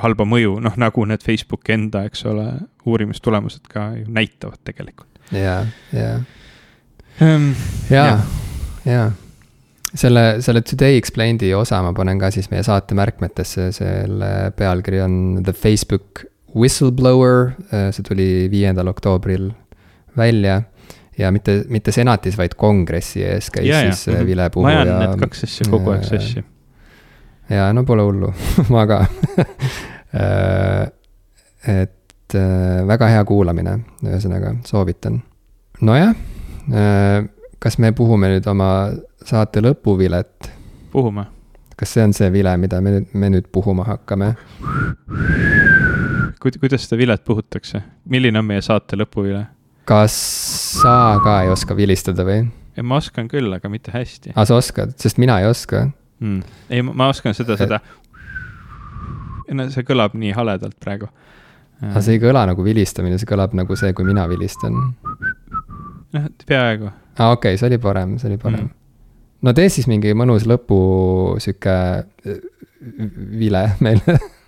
halba 0.00 0.26
mõju, 0.28 0.58
noh 0.64 0.76
nagu 0.80 1.06
need 1.08 1.24
Facebooki 1.24 1.74
enda, 1.76 2.04
eks 2.08 2.24
ole, 2.28 2.46
uurimistulemused 2.88 3.66
ka 3.70 3.90
ju 3.98 4.06
näitavad 4.08 4.60
tegelikult. 4.64 5.08
ja, 5.32 5.62
ja 5.94 6.12
um,. 7.20 7.52
ja, 7.90 8.04
ja 8.84 9.10
selle, 9.94 10.24
selle 10.42 10.62
Today 10.66 10.98
Explained'i 10.98 11.52
osa 11.54 11.80
ma 11.82 11.92
panen 11.96 12.18
ka 12.20 12.30
siis 12.34 12.50
meie 12.52 12.64
saate 12.66 12.96
märkmetesse, 12.98 13.70
selle 13.74 14.50
pealkiri 14.56 15.02
on 15.04 15.16
The 15.44 15.54
Facebook 15.56 16.26
Whistleblower, 16.50 17.52
see 17.94 18.06
tuli 18.06 18.28
viiendal 18.50 18.90
oktoobril 18.90 19.52
välja 20.18 20.62
ja 21.18 21.30
mitte, 21.30 21.60
mitte 21.70 21.92
senatis, 21.94 22.34
vaid 22.38 22.56
kongressi 22.58 23.22
ees 23.22 23.52
käis 23.54 23.68
ja, 23.68 23.84
siis 23.86 24.08
ja. 24.10 24.24
vilepuhuja. 24.26 24.80
ma 24.80 24.86
ajan 24.86 25.04
need 25.04 25.20
kaks 25.26 25.46
asja 25.46 25.68
kogu 25.70 25.94
aeg 25.94 26.08
sassi 26.08 26.42
ja 27.50 27.72
no 27.72 27.84
pole 27.84 28.04
hullu 28.06 28.30
ma 28.74 28.86
ka 28.88 29.00
äh, 30.14 30.86
et 31.66 32.34
äh, 32.34 32.86
väga 32.86 33.10
hea 33.10 33.24
kuulamine, 33.28 33.78
ühesõnaga 34.06 34.54
soovitan. 34.66 35.20
nojah, 35.80 36.14
äh, 36.70 37.26
kas 37.58 37.78
me 37.78 37.92
puhume 37.96 38.32
nüüd 38.34 38.48
oma 38.50 38.70
saate 39.26 39.62
lõpuvilet? 39.64 40.50
puhume. 40.92 41.26
kas 41.76 41.96
see 41.96 42.04
on 42.06 42.14
see 42.16 42.30
vile, 42.32 42.56
mida 42.60 42.80
me 42.80 42.96
nüüd, 42.98 43.12
me 43.14 43.32
nüüd 43.34 43.50
puhuma 43.52 43.86
hakkame? 43.88 44.34
kuidas 46.40 46.86
seda 46.86 46.96
vilet 47.00 47.24
puhutakse, 47.24 47.82
milline 48.08 48.40
on 48.40 48.46
meie 48.48 48.62
saate 48.64 48.96
lõpuvile? 49.00 49.44
kas 49.90 50.14
sa 50.80 51.18
ka 51.24 51.42
ei 51.44 51.52
oska 51.52 51.76
vilistada 51.76 52.24
või? 52.26 52.46
ma 52.80 52.96
oskan 53.02 53.26
küll, 53.28 53.50
aga 53.52 53.68
mitte 53.68 53.92
hästi. 53.92 54.36
aa, 54.36 54.46
sa 54.46 54.56
oskad, 54.56 54.94
sest 55.02 55.18
mina 55.20 55.40
ei 55.42 55.50
oska 55.50 55.88
mm.. 56.20 56.40
ei, 56.70 56.82
ma 56.86 57.10
oskan 57.12 57.36
seda, 57.36 57.56
seda. 57.60 57.80
no 59.50 59.68
see 59.74 59.86
kõlab 59.86 60.16
nii 60.18 60.32
haledalt 60.36 60.78
praegu. 60.80 61.10
aga 61.82 62.04
see 62.04 62.18
ei 62.18 62.22
kõla 62.22 62.46
nagu 62.52 62.64
vilistamine, 62.64 63.18
see 63.18 63.30
kõlab 63.30 63.56
nagu 63.58 63.76
see, 63.76 63.94
kui 63.96 64.08
mina 64.08 64.26
vilistan. 64.30 64.76
noh, 66.16 66.28
peaaegu. 66.46 66.92
aa, 67.18 67.32
okei 67.32 67.54
okay,, 67.54 67.60
see 67.60 67.70
oli 67.70 67.80
parem, 67.82 68.18
see 68.22 68.32
oli 68.32 68.40
parem 68.42 68.66
mm.. 68.66 68.74
no 69.46 69.56
tee 69.56 69.68
siis 69.72 69.88
mingi 69.90 70.14
mõnus 70.16 70.48
lõpu 70.48 70.80
sihuke 71.42 71.78
äh, 72.04 72.44
vile 73.40 73.70
meile 73.80 74.18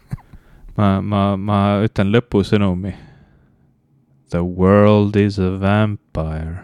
ma, 0.76 1.00
ma, 1.00 1.22
ma 1.36 1.58
ütlen 1.84 2.12
lõpusõnumi. 2.12 2.94
The 4.32 4.40
world 4.44 5.16
is 5.20 5.38
a 5.38 5.50
vampire. 5.60 6.62